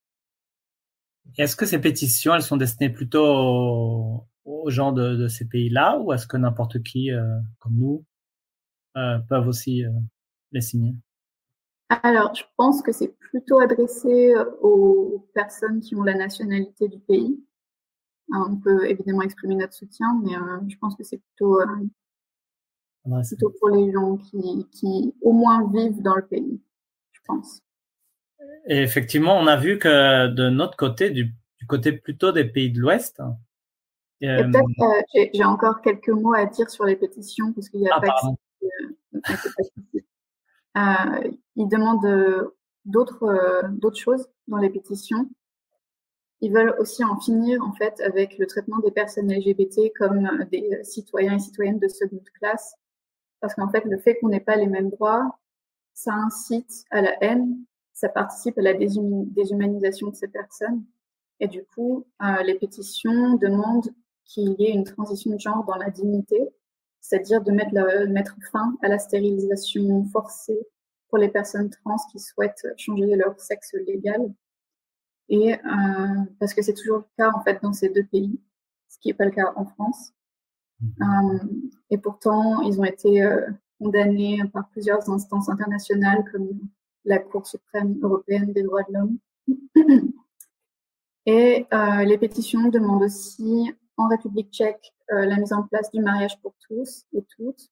Est-ce 1.37 1.57
que 1.57 1.67
ces 1.67 1.81
pétitions, 1.81 2.35
elles 2.35 2.43
sont 2.43 2.57
destinées 2.57 2.91
plutôt 2.91 4.27
aux, 4.45 4.71
gens 4.71 4.93
de, 4.93 5.29
ces 5.29 5.47
pays-là 5.47 5.99
ou 6.01 6.13
est-ce 6.13 6.27
que 6.27 6.37
n'importe 6.37 6.83
qui, 6.83 7.13
euh, 7.13 7.23
comme 7.59 7.77
nous, 7.77 8.05
euh, 8.97 9.19
peuvent 9.29 9.47
aussi 9.47 9.85
euh, 9.85 9.91
les 10.53 10.61
signer? 10.61 10.95
Alors, 11.91 12.35
je 12.35 12.45
pense 12.57 12.83
que 12.83 12.93
c'est 12.93 13.13
plutôt 13.19 13.61
adressé 13.61 14.33
euh, 14.33 14.45
aux 14.63 15.27
personnes 15.35 15.81
qui 15.81 15.97
ont 15.97 16.05
la 16.05 16.15
nationalité 16.15 16.89
du 16.89 17.01
pays. 17.01 17.43
on 18.33 18.57
peut 18.57 18.89
évidemment 18.89 19.23
exprimer 19.23 19.57
notre 19.57 19.75
soutien, 19.75 20.07
mais 20.23 20.37
euh, 20.37 20.61
je 20.69 20.77
pense 20.77 20.95
que 20.95 21.03
c'est 21.03 21.19
plutôt, 21.19 21.61
euh, 21.61 21.67
plutôt 23.29 23.53
pour 23.59 23.71
les 23.71 23.91
gens 23.93 24.17
qui, 24.19 24.69
qui, 24.71 25.15
au 25.21 25.33
moins 25.33 25.69
vivent 25.73 26.01
dans 26.01 26.15
le 26.15 26.25
pays, 26.25 26.61
je 27.11 27.21
pense. 27.27 27.61
Et 28.69 28.83
effectivement, 28.83 29.37
on 29.37 29.49
a 29.49 29.57
vu 29.57 29.79
que 29.79 30.29
de 30.29 30.49
notre 30.49 30.77
côté, 30.77 31.11
du, 31.11 31.35
côté 31.69 31.93
plutôt 31.93 32.31
des 32.31 32.45
pays 32.45 32.71
de 32.71 32.79
l'Ouest, 32.79 33.21
peut-être 34.21 35.31
j'ai 35.35 35.45
encore 35.45 35.81
quelques 35.83 36.09
mots 36.09 36.35
à 36.35 36.47
dire 36.47 36.71
sur 36.71 36.85
les 36.85 36.97
pétitions 36.97 37.53
parce 37.53 37.69
qu'il 37.69 37.81
n'y 37.81 37.89
a 37.89 37.97
ah, 37.97 38.01
pas 38.01 38.15
euh, 40.77 41.31
ils 41.61 41.69
demandent 41.69 42.07
euh, 42.07 42.57
d'autres 42.87 43.25
euh, 43.25 43.69
d'autres 43.69 43.99
choses 43.99 44.27
dans 44.49 44.57
les 44.57 44.71
pétitions. 44.71 45.29
Ils 46.41 46.53
veulent 46.53 46.75
aussi 46.79 47.05
en 47.05 47.21
finir 47.21 47.63
en 47.63 47.73
fait 47.75 48.01
avec 48.01 48.39
le 48.39 48.47
traitement 48.47 48.79
des 48.79 48.91
personnes 48.91 49.31
LGBT 49.31 49.93
comme 49.95 50.27
des 50.51 50.83
citoyens 50.85 51.37
et 51.37 51.39
citoyennes 51.39 51.79
de 51.79 51.89
seconde 51.89 52.25
classe, 52.41 52.75
parce 53.41 53.55
qu'en 53.55 53.69
fait 53.69 53.85
le 53.85 53.99
fait 53.99 54.19
qu'on 54.19 54.31
n'ait 54.31 54.41
pas 54.41 54.57
les 54.57 54.67
mêmes 54.67 54.89
droits, 54.89 55.39
ça 55.93 56.15
incite 56.15 56.85
à 56.91 57.03
la 57.03 57.23
haine, 57.23 57.59
ça 57.93 58.09
participe 58.09 58.57
à 58.57 58.63
la 58.63 58.73
déshumanisation 58.73 60.09
de 60.09 60.15
ces 60.15 60.29
personnes. 60.29 60.83
Et 61.41 61.49
du 61.49 61.63
coup, 61.65 62.07
euh, 62.23 62.43
les 62.43 62.55
pétitions 62.55 63.35
demandent 63.35 63.91
qu'il 64.25 64.55
y 64.59 64.65
ait 64.65 64.73
une 64.73 64.85
transition 64.85 65.33
de 65.33 65.39
genre 65.39 65.65
dans 65.65 65.77
la 65.77 65.91
dignité, 65.91 66.41
c'est-à-dire 67.03 67.43
de 67.43 67.53
mettre 67.53 68.35
fin 68.51 68.79
à 68.81 68.89
la 68.89 68.99
stérilisation 68.99 70.05
forcée 70.05 70.67
pour 71.11 71.19
les 71.19 71.29
personnes 71.29 71.71
trans 71.71 71.97
qui 72.11 72.19
souhaitent 72.19 72.67
changer 72.77 73.17
leur 73.17 73.39
sexe 73.39 73.75
légal. 73.87 74.33
Et 75.29 75.55
euh, 75.55 75.59
parce 76.39 76.55
que 76.55 76.63
c'est 76.63 76.75
toujours 76.75 76.99
le 76.99 77.05
cas 77.17 77.31
en 77.35 77.43
fait 77.43 77.61
dans 77.63 77.73
ces 77.73 77.89
deux 77.89 78.05
pays, 78.05 78.41
ce 78.89 78.99
qui 78.99 79.09
n'est 79.09 79.15
pas 79.15 79.25
le 79.25 79.33
cas 79.33 79.53
en 79.57 79.67
France. 79.67 80.13
Mhm. 80.81 80.93
Euh, 81.03 81.39
et 81.91 81.99
pourtant, 81.99 82.63
ils 82.63 82.81
ont 82.81 82.85
été 82.85 83.23
euh, 83.23 83.49
condamnés 83.79 84.41
par 84.53 84.69
plusieurs 84.71 85.09
instances 85.11 85.49
internationales 85.49 86.25
comme 86.33 86.49
la 87.05 87.19
Cour 87.19 87.47
suprême 87.47 87.99
européenne 88.03 88.53
des 88.53 88.63
droits 88.63 88.83
de 88.85 88.93
l'homme. 88.93 89.19
Et 91.27 91.67
les 92.07 92.19
pétitions 92.19 92.69
demandent 92.69 93.03
aussi 93.03 93.73
en 93.97 94.09
République 94.09 94.51
tchèque 94.51 94.93
la 95.09 95.37
mise 95.37 95.53
en 95.53 95.63
place 95.63 95.91
du 95.93 96.01
mariage 96.01 96.41
pour 96.41 96.55
tous 96.67 97.05
et 97.13 97.23
toutes, 97.37 97.71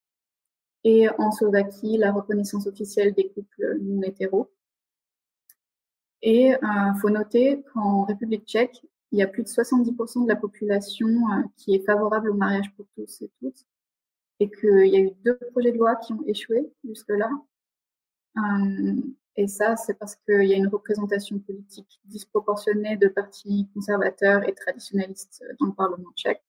et 0.84 1.08
en 1.18 1.30
Slovaquie 1.32 1.96
la 1.98 2.12
reconnaissance 2.12 2.66
officielle 2.66 3.14
des 3.14 3.30
couples 3.30 3.78
non 3.80 4.02
hétéros. 4.02 4.50
Et 6.22 6.48
il 6.48 6.54
euh, 6.54 6.94
faut 7.00 7.10
noter 7.10 7.62
qu'en 7.72 8.04
République 8.04 8.46
tchèque, 8.46 8.82
il 9.12 9.18
y 9.18 9.22
a 9.22 9.26
plus 9.26 9.42
de 9.42 9.48
70% 9.48 10.24
de 10.24 10.28
la 10.28 10.36
population 10.36 11.08
euh, 11.08 11.42
qui 11.56 11.74
est 11.74 11.84
favorable 11.84 12.30
au 12.30 12.34
mariage 12.34 12.72
pour 12.76 12.86
tous 12.94 13.22
et 13.22 13.30
toutes, 13.40 13.66
et 14.40 14.50
qu'il 14.50 14.86
y 14.86 14.96
a 14.96 15.00
eu 15.00 15.12
deux 15.24 15.38
projets 15.52 15.72
de 15.72 15.78
loi 15.78 15.96
qui 15.96 16.12
ont 16.12 16.24
échoué 16.26 16.70
jusque-là. 16.84 17.30
Euh, 18.36 19.00
et 19.36 19.46
ça, 19.46 19.76
c'est 19.76 19.94
parce 19.94 20.16
qu'il 20.16 20.44
y 20.44 20.54
a 20.54 20.56
une 20.56 20.66
représentation 20.66 21.38
politique 21.38 22.00
disproportionnée 22.04 22.96
de 22.96 23.08
partis 23.08 23.68
conservateurs 23.72 24.46
et 24.48 24.54
traditionnalistes 24.54 25.44
dans 25.60 25.66
le 25.66 25.74
Parlement 25.74 26.10
tchèque. 26.16 26.42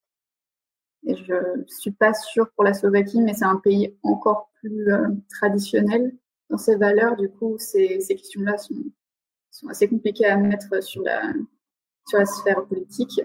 Et 1.05 1.15
je 1.15 1.33
suis 1.67 1.91
pas 1.91 2.13
sûre 2.13 2.49
pour 2.51 2.63
la 2.63 2.73
Slovaquie, 2.73 3.21
mais 3.21 3.33
c'est 3.33 3.45
un 3.45 3.57
pays 3.57 3.95
encore 4.03 4.51
plus 4.55 4.91
euh, 4.91 5.07
traditionnel 5.29 6.15
dans 6.49 6.57
ses 6.57 6.75
valeurs. 6.75 7.15
Du 7.15 7.29
coup, 7.29 7.55
ces, 7.57 7.99
questions-là 7.99 8.57
sont, 8.57 9.67
assez 9.69 9.87
compliquées 9.87 10.25
à 10.25 10.37
mettre 10.37 10.83
sur 10.83 11.01
la, 11.03 11.33
sphère 12.25 12.65
politique. 12.65 13.21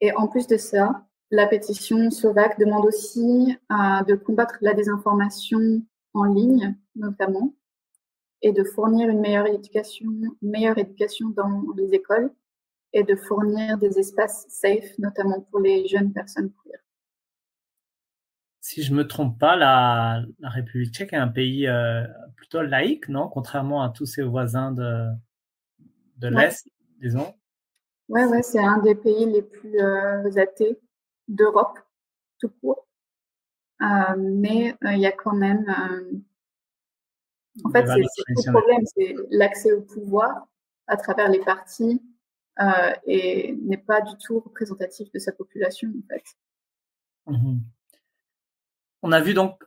Et 0.00 0.12
en 0.12 0.28
plus 0.28 0.46
de 0.46 0.56
ça, 0.56 1.06
la 1.30 1.46
pétition 1.46 2.10
slovaque 2.10 2.58
demande 2.58 2.84
aussi 2.86 3.56
euh, 3.72 4.02
de 4.04 4.14
combattre 4.14 4.56
la 4.60 4.74
désinformation 4.74 5.82
en 6.12 6.24
ligne, 6.24 6.76
notamment, 6.94 7.54
et 8.42 8.52
de 8.52 8.62
fournir 8.62 9.08
une 9.08 9.20
meilleure 9.20 9.46
éducation 9.46 10.06
dans 11.30 11.64
les 11.76 11.94
écoles 11.94 12.30
et 12.94 13.02
de 13.02 13.16
fournir 13.16 13.76
des 13.76 13.98
espaces 13.98 14.46
safe, 14.48 14.96
notamment 14.98 15.40
pour 15.50 15.60
les 15.60 15.86
jeunes 15.88 16.12
personnes 16.12 16.50
queer. 16.62 16.78
Si 18.60 18.82
je 18.82 18.94
me 18.94 19.06
trompe 19.06 19.38
pas, 19.38 19.56
la, 19.56 20.22
la 20.38 20.48
République 20.48 20.94
tchèque 20.94 21.12
est 21.12 21.16
un 21.16 21.28
pays 21.28 21.66
euh, 21.66 22.06
plutôt 22.36 22.62
laïque, 22.62 23.08
non? 23.08 23.28
Contrairement 23.28 23.82
à 23.82 23.90
tous 23.90 24.06
ses 24.06 24.22
voisins 24.22 24.72
de, 24.72 25.08
de 26.18 26.28
l'Est, 26.28 26.66
disons. 27.00 27.34
Ouais, 28.08 28.24
ouais, 28.24 28.42
c'est 28.42 28.64
un 28.64 28.78
des 28.78 28.94
pays 28.94 29.26
les 29.26 29.42
plus 29.42 29.78
euh, 29.80 30.30
athées 30.36 30.78
d'Europe, 31.28 31.78
tout 32.38 32.50
court. 32.60 32.86
Euh, 33.82 34.16
mais 34.16 34.74
il 34.82 34.98
y 34.98 35.06
a 35.06 35.12
quand 35.12 35.34
même. 35.34 35.66
en 37.64 37.70
fait, 37.70 37.86
c'est 37.86 38.00
le 38.28 38.52
problème, 38.52 38.86
c'est 38.86 39.14
l'accès 39.30 39.72
au 39.72 39.82
pouvoir 39.82 40.46
à 40.86 40.96
travers 40.96 41.28
les 41.28 41.40
partis, 41.40 42.00
euh, 42.60 42.92
et 43.06 43.56
n'est 43.62 43.78
pas 43.78 44.00
du 44.00 44.16
tout 44.18 44.40
représentatif 44.40 45.10
de 45.12 45.18
sa 45.18 45.32
population 45.32 45.88
en 45.88 46.08
fait. 46.08 46.24
Mmh 47.26 47.58
On 49.02 49.12
a 49.12 49.20
vu 49.20 49.34
donc 49.34 49.62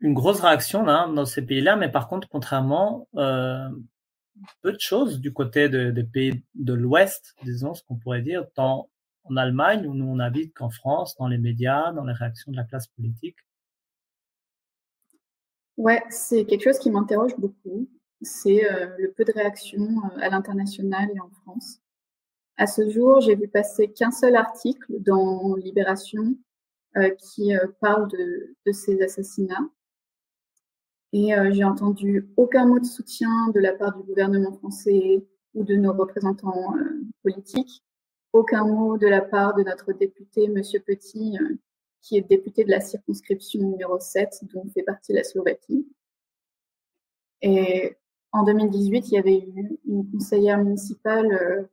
une 0.00 0.14
grosse 0.14 0.40
réaction 0.40 0.84
là, 0.84 1.08
dans 1.08 1.26
ces 1.26 1.42
pays-là, 1.42 1.76
mais 1.76 1.90
par 1.90 2.08
contre, 2.08 2.28
contrairement, 2.28 3.08
euh, 3.16 3.68
peu 4.62 4.72
de 4.72 4.80
choses 4.80 5.20
du 5.20 5.32
côté 5.32 5.68
de, 5.68 5.90
des 5.90 6.04
pays 6.04 6.42
de 6.54 6.72
l'Ouest, 6.72 7.34
disons, 7.42 7.74
ce 7.74 7.82
qu'on 7.82 7.96
pourrait 7.96 8.22
dire, 8.22 8.46
tant 8.54 8.88
en 9.24 9.36
Allemagne, 9.36 9.86
où 9.86 9.94
nous 9.94 10.06
on 10.06 10.18
habite, 10.18 10.54
qu'en 10.54 10.70
France, 10.70 11.16
dans 11.16 11.28
les 11.28 11.38
médias, 11.38 11.92
dans 11.92 12.04
les 12.04 12.12
réactions 12.12 12.52
de 12.52 12.56
la 12.56 12.64
classe 12.64 12.86
politique. 12.86 13.36
Ouais, 15.76 16.02
c'est 16.10 16.44
quelque 16.44 16.64
chose 16.64 16.78
qui 16.78 16.90
m'interroge 16.90 17.36
beaucoup. 17.38 17.88
C'est 18.22 18.64
euh, 18.70 18.96
le 18.98 19.12
peu 19.12 19.24
de 19.24 19.32
réactions 19.32 19.88
euh, 20.04 20.20
à 20.20 20.28
l'international 20.28 21.08
et 21.14 21.20
en 21.20 21.30
France. 21.42 21.80
À 22.60 22.66
ce 22.66 22.90
jour, 22.90 23.20
j'ai 23.20 23.36
vu 23.36 23.46
passer 23.46 23.86
qu'un 23.92 24.10
seul 24.10 24.34
article 24.34 25.00
dans 25.00 25.54
Libération 25.54 26.34
euh, 26.96 27.10
qui 27.10 27.54
euh, 27.54 27.68
parle 27.80 28.10
de, 28.10 28.72
ces 28.72 29.00
assassinats. 29.00 29.68
Et 31.12 31.32
euh, 31.34 31.52
j'ai 31.52 31.62
entendu 31.62 32.28
aucun 32.36 32.66
mot 32.66 32.80
de 32.80 32.84
soutien 32.84 33.30
de 33.54 33.60
la 33.60 33.74
part 33.74 33.96
du 33.96 34.02
gouvernement 34.02 34.52
français 34.54 35.24
ou 35.54 35.62
de 35.62 35.76
nos 35.76 35.92
représentants 35.92 36.74
politiques, 37.22 37.84
aucun 38.32 38.64
mot 38.66 38.98
de 38.98 39.06
la 39.06 39.20
part 39.20 39.54
de 39.54 39.62
notre 39.62 39.92
député, 39.92 40.48
Monsieur 40.48 40.80
Petit, 40.80 41.38
qui 42.02 42.16
est 42.16 42.22
député 42.22 42.64
de 42.64 42.70
la 42.70 42.80
circonscription 42.80 43.62
numéro 43.62 44.00
7, 44.00 44.40
dont 44.52 44.68
fait 44.74 44.82
partie 44.82 45.12
la 45.12 45.22
Slovaquie. 45.22 45.86
Et 47.40 47.96
en 48.32 48.42
2018, 48.42 49.08
il 49.08 49.14
y 49.14 49.18
avait 49.18 49.38
eu 49.38 49.78
une 49.86 50.10
conseillère 50.10 50.58
municipale 50.58 51.68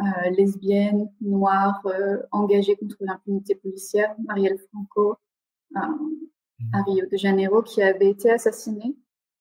euh, 0.00 0.30
lesbienne, 0.30 1.10
noire, 1.20 1.80
euh, 1.86 2.22
engagée 2.32 2.74
contre 2.76 2.96
l'impunité 3.00 3.54
policière, 3.54 4.14
Marielle 4.24 4.58
Franco, 4.70 5.16
euh, 5.76 5.80
à 6.72 6.78
mmh. 6.78 6.84
Rio 6.86 7.06
de 7.06 7.16
Janeiro, 7.16 7.62
qui 7.62 7.82
avait 7.82 8.10
été 8.10 8.30
assassinée. 8.30 8.96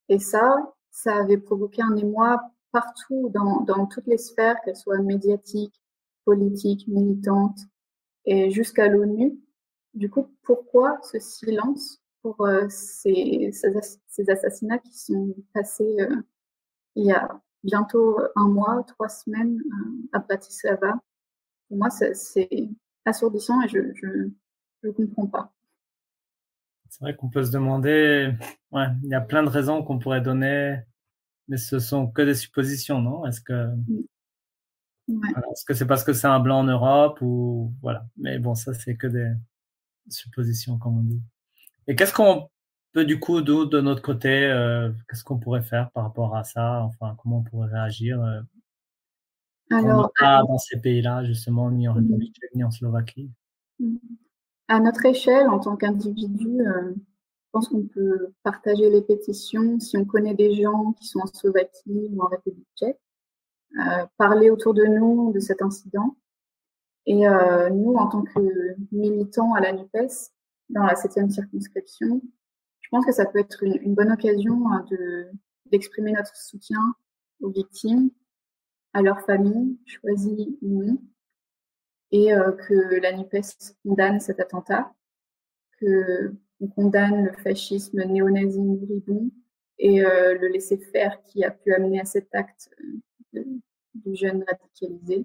Et 0.09 0.19
ça, 0.19 0.73
ça 0.91 1.15
avait 1.15 1.37
provoqué 1.37 1.81
un 1.81 1.95
émoi 1.95 2.41
partout, 2.71 3.29
dans, 3.33 3.61
dans 3.61 3.85
toutes 3.85 4.07
les 4.07 4.17
sphères, 4.17 4.59
qu'elles 4.65 4.75
soient 4.75 4.99
médiatiques, 4.99 5.81
politiques, 6.25 6.87
militantes, 6.87 7.59
et 8.25 8.51
jusqu'à 8.51 8.87
l'ONU. 8.87 9.39
Du 9.93 10.09
coup, 10.09 10.27
pourquoi 10.43 10.99
ce 11.03 11.19
silence 11.19 12.01
pour 12.21 12.45
ces, 12.67 13.51
ces, 13.53 14.29
assassinats 14.29 14.79
qui 14.79 14.97
sont 14.97 15.35
passés 15.53 15.97
il 16.95 17.05
y 17.05 17.11
a 17.11 17.41
bientôt 17.63 18.19
un 18.35 18.47
mois, 18.47 18.83
trois 18.87 19.09
semaines 19.09 19.59
à 20.13 20.19
Bratislava. 20.19 20.99
Pour 21.67 21.77
moi, 21.77 21.89
c'est 21.89 22.49
assourdissant 23.05 23.61
et 23.61 23.67
je 23.67 23.77
ne 24.83 24.91
comprends 24.91 25.27
pas. 25.27 25.53
C'est 26.89 27.01
vrai 27.01 27.15
qu'on 27.15 27.29
peut 27.29 27.43
se 27.43 27.51
demander, 27.51 28.33
ouais, 28.71 28.85
il 29.03 29.09
y 29.09 29.13
a 29.13 29.21
plein 29.21 29.43
de 29.43 29.49
raisons 29.49 29.83
qu'on 29.83 29.99
pourrait 29.99 30.21
donner, 30.21 30.79
mais 31.47 31.57
ce 31.57 31.79
sont 31.79 32.07
que 32.07 32.23
des 32.23 32.33
suppositions, 32.33 32.99
non? 33.01 33.25
Est-ce 33.27 33.41
que 33.41 33.69
est-ce 35.07 35.65
que 35.65 35.73
c'est 35.73 35.87
parce 35.87 36.03
que 36.03 36.13
c'est 36.13 36.27
un 36.27 36.39
blanc 36.39 36.59
en 36.59 36.63
Europe 36.63 37.19
ou 37.21 37.73
voilà 37.81 38.05
Mais 38.17 38.39
bon, 38.39 38.55
ça 38.55 38.73
c'est 38.73 38.95
que 38.95 39.07
des 39.07 39.31
suppositions, 40.09 40.77
comme 40.77 40.97
on 40.97 41.03
dit. 41.03 41.21
Et 41.87 41.95
qu'est-ce 41.95 42.13
qu'on 42.13 42.49
peut 42.93 43.05
du 43.05 43.19
coup, 43.19 43.41
de 43.41 43.81
notre 43.81 44.01
côté, 44.01 44.45
euh, 44.45 44.91
qu'est-ce 45.07 45.23
qu'on 45.23 45.39
pourrait 45.39 45.61
faire 45.61 45.91
par 45.91 46.03
rapport 46.03 46.35
à 46.35 46.43
ça? 46.43 46.81
Enfin, 46.83 47.15
comment 47.21 47.39
on 47.39 47.43
pourrait 47.43 47.69
réagir 47.69 48.21
euh, 48.21 48.41
Alors, 49.71 50.11
pas 50.19 50.41
dans 50.47 50.57
ces 50.57 50.79
pays-là, 50.79 51.23
justement, 51.23 51.69
ni 51.71 51.87
en 51.87 51.93
mmh. 51.93 51.97
République 51.97 52.35
tchèque, 52.35 52.55
ni 52.55 52.63
en 52.63 52.71
Slovaquie? 52.71 53.31
Mmh. 53.79 53.95
À 54.67 54.79
notre 54.79 55.05
échelle, 55.05 55.47
en 55.49 55.59
tant 55.59 55.75
qu'individu, 55.75 56.61
euh, 56.61 56.93
je 56.93 57.51
pense 57.51 57.69
qu'on 57.69 57.83
peut 57.83 58.33
partager 58.43 58.89
les 58.89 59.01
pétitions 59.01 59.79
si 59.79 59.97
on 59.97 60.05
connaît 60.05 60.35
des 60.35 60.61
gens 60.61 60.93
qui 60.93 61.07
sont 61.07 61.19
en 61.19 61.27
Slovaquie 61.27 62.09
ou 62.11 62.21
en 62.21 62.27
République 62.27 62.67
tchèque, 62.75 62.99
parler 64.17 64.49
autour 64.49 64.73
de 64.73 64.83
nous 64.83 65.31
de 65.33 65.39
cet 65.39 65.61
incident. 65.63 66.15
Et 67.07 67.25
nous, 67.71 67.95
en 67.95 68.07
tant 68.07 68.21
que 68.21 68.39
militants 68.91 69.55
à 69.55 69.61
la 69.61 69.73
NUPES, 69.73 70.31
dans 70.69 70.83
la 70.83 70.95
septième 70.95 71.31
circonscription, 71.31 72.21
je 72.89 72.97
pense 72.97 73.05
que 73.05 73.11
ça 73.11 73.27
peut 73.27 73.37
être 73.37 73.61
une, 73.61 73.93
bonne 73.93 74.11
occasion 74.11 74.67
hein, 74.71 74.83
de 74.89 75.27
d'exprimer 75.67 76.11
notre 76.11 76.35
soutien 76.35 76.79
aux 77.39 77.51
victimes, 77.51 78.09
à 78.93 79.03
leurs 79.03 79.21
familles, 79.21 79.77
choisies 79.85 80.57
ou 80.63 80.83
non, 80.83 80.97
et 82.11 82.33
euh, 82.33 82.51
que 82.53 82.99
la 82.99 83.15
NUPES 83.15 83.75
condamne 83.83 84.19
cet 84.19 84.39
attentat, 84.39 84.91
que 85.79 86.33
on 86.61 86.67
condamne 86.67 87.25
le 87.25 87.33
fascisme 87.43 88.03
néo-nazi 88.03 88.59
moribond 88.59 89.29
et 89.77 90.03
euh, 90.03 90.35
le 90.39 90.47
laisser-faire 90.47 91.21
qui 91.25 91.43
a 91.43 91.51
pu 91.51 91.71
amener 91.71 92.01
à 92.01 92.05
cet 92.05 92.33
acte 92.33 92.71
euh, 93.35 93.43
du 93.93 94.15
jeune 94.15 94.43
radicalisé. 94.47 95.23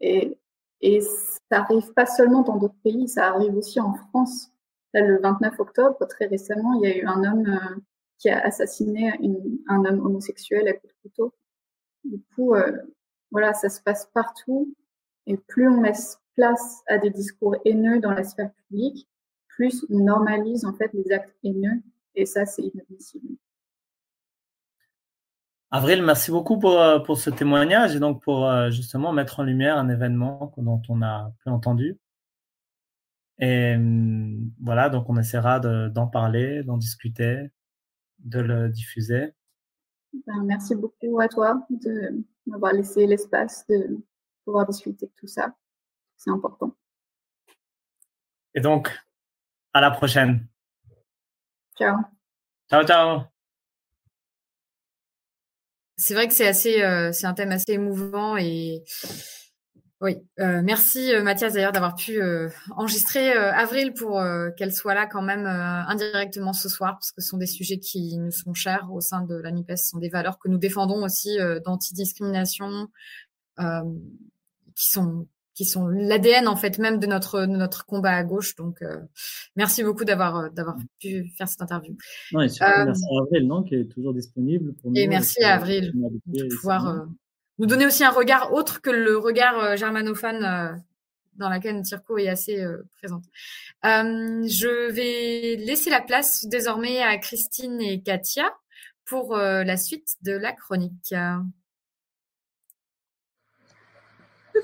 Et, 0.00 0.38
et 0.80 1.02
ça 1.02 1.60
arrive 1.60 1.92
pas 1.92 2.06
seulement 2.06 2.42
dans 2.42 2.56
d'autres 2.56 2.80
pays, 2.82 3.06
ça 3.06 3.28
arrive 3.28 3.54
aussi 3.54 3.78
en 3.80 3.92
France. 3.92 4.50
Le 4.94 5.20
29 5.20 5.60
octobre, 5.60 5.98
très 6.08 6.26
récemment, 6.26 6.74
il 6.74 6.88
y 6.88 6.92
a 6.92 6.96
eu 6.96 7.06
un 7.06 7.24
homme 7.24 7.80
qui 8.18 8.28
a 8.28 8.40
assassiné 8.40 9.12
un 9.68 9.84
homme 9.84 10.04
homosexuel 10.04 10.68
à 10.68 10.72
coups 10.72 10.92
de 10.92 11.08
couteau. 11.08 11.34
Du 12.04 12.20
coup, 12.34 12.54
voilà, 13.30 13.54
ça 13.54 13.68
se 13.68 13.80
passe 13.80 14.10
partout 14.12 14.74
et 15.26 15.36
plus 15.36 15.68
on 15.68 15.82
laisse 15.82 16.20
place 16.34 16.82
à 16.88 16.98
des 16.98 17.10
discours 17.10 17.56
haineux 17.64 18.00
dans 18.00 18.12
la 18.12 18.24
sphère 18.24 18.50
publique, 18.52 19.08
plus 19.48 19.86
on 19.90 20.00
normalise 20.00 20.64
en 20.64 20.72
fait 20.72 20.90
les 20.92 21.12
actes 21.12 21.34
haineux. 21.44 21.82
Et 22.14 22.26
ça, 22.26 22.46
c'est 22.46 22.62
inadmissible. 22.62 23.36
Avril, 25.70 26.02
merci 26.02 26.32
beaucoup 26.32 26.58
pour, 26.58 26.80
euh, 26.80 26.98
ce 27.14 27.30
témoignage 27.30 27.94
et 27.94 28.00
donc 28.00 28.22
pour 28.22 28.48
euh, 28.48 28.70
justement 28.70 29.12
mettre 29.12 29.38
en 29.38 29.44
lumière 29.44 29.76
un 29.76 29.88
événement 29.88 30.52
dont 30.56 30.82
on 30.88 31.00
a 31.02 31.32
peu 31.44 31.50
entendu. 31.50 31.96
Et 33.40 33.74
voilà, 34.60 34.90
donc 34.90 35.08
on 35.08 35.16
essaiera 35.16 35.60
d'en 35.60 36.06
parler, 36.06 36.62
d'en 36.62 36.76
discuter, 36.76 37.50
de 38.18 38.40
le 38.40 38.68
diffuser. 38.68 39.32
Ben, 40.26 40.42
merci 40.44 40.74
beaucoup 40.74 41.20
à 41.20 41.28
toi 41.28 41.66
de 41.70 42.24
m'avoir 42.46 42.72
laissé 42.72 43.06
l'espace 43.06 43.66
de 43.68 43.98
pouvoir 44.44 44.66
discuter 44.66 45.06
de 45.06 45.12
tout 45.16 45.26
ça. 45.26 45.54
C'est 46.16 46.30
important. 46.30 46.76
Et 48.54 48.60
donc, 48.60 48.90
à 49.72 49.80
la 49.80 49.90
prochaine. 49.90 50.46
Ciao. 51.78 51.96
Ciao, 52.68 52.84
ciao. 52.84 53.20
C'est 55.96 56.14
vrai 56.14 56.28
que 56.28 56.34
c'est 56.34 56.48
assez, 56.48 56.82
euh, 56.82 57.12
c'est 57.12 57.26
un 57.26 57.34
thème 57.34 57.52
assez 57.52 57.72
émouvant 57.72 58.36
et 58.36 58.82
oui, 60.00 60.16
euh, 60.38 60.62
merci 60.62 61.14
euh, 61.14 61.22
Mathias 61.22 61.52
d'ailleurs 61.52 61.72
d'avoir 61.72 61.94
pu 61.94 62.20
enregistrer 62.70 63.32
Avril 63.32 63.92
pour 63.92 64.22
qu'elle 64.56 64.72
soit 64.72 64.94
là 64.94 65.06
quand 65.06 65.22
même 65.22 65.46
indirectement 65.46 66.52
ce 66.52 66.68
soir 66.68 66.94
parce 66.94 67.12
que 67.12 67.20
ce 67.20 67.28
sont 67.28 67.38
des 67.38 67.46
sujets 67.46 67.78
qui 67.78 68.16
nous 68.18 68.30
sont 68.30 68.54
chers 68.54 68.92
au 68.92 69.00
sein 69.00 69.22
de 69.22 69.34
la 69.34 69.52
NUPES, 69.52 69.76
ce 69.76 69.88
sont 69.90 69.98
des 69.98 70.08
valeurs 70.08 70.38
que 70.38 70.48
nous 70.48 70.58
défendons 70.58 71.04
aussi 71.04 71.36
d'antidiscrimination, 71.64 72.88
qui 73.56 74.86
sont 74.90 75.26
qui 75.60 75.66
sont 75.66 75.88
l'ADN 75.88 76.48
en 76.48 76.56
fait 76.56 76.78
même 76.78 76.98
de 76.98 77.06
notre 77.06 77.44
notre 77.44 77.84
combat 77.84 78.12
à 78.12 78.24
gauche. 78.24 78.56
Donc 78.56 78.80
euh, 78.80 78.96
merci 79.56 79.84
beaucoup 79.84 80.06
d'avoir 80.06 80.36
euh, 80.36 80.48
d'avoir 80.48 80.78
pu 80.98 81.30
faire 81.36 81.48
cette 81.48 81.60
interview. 81.60 81.98
Non, 82.32 82.40
et 82.40 82.44
euh, 82.44 82.84
merci 82.86 83.04
à 83.04 83.20
Avril 83.20 83.46
non, 83.46 83.62
qui 83.62 83.74
est 83.74 83.84
toujours 83.84 84.14
disponible 84.14 84.72
pour 84.72 84.90
nous. 84.90 84.96
Et 84.96 85.06
merci 85.06 85.42
à 85.42 85.56
Avril 85.56 85.92
de 86.26 86.54
pouvoir 86.54 87.06
nous 87.60 87.66
donner 87.66 87.86
aussi 87.86 88.02
un 88.02 88.10
regard 88.10 88.52
autre 88.52 88.80
que 88.80 88.90
le 88.90 89.16
regard 89.16 89.76
germanophone 89.76 90.82
dans 91.34 91.48
laquelle 91.48 91.80
Tirko 91.82 92.18
est 92.18 92.28
assez 92.28 92.66
présente. 92.98 93.24
je 93.84 94.90
vais 94.90 95.56
laisser 95.56 95.90
la 95.90 96.00
place 96.00 96.46
désormais 96.46 97.02
à 97.02 97.16
Christine 97.18 97.80
et 97.80 98.02
Katia 98.02 98.52
pour 99.04 99.36
la 99.36 99.76
suite 99.76 100.16
de 100.22 100.32
la 100.32 100.52
chronique. 100.52 101.14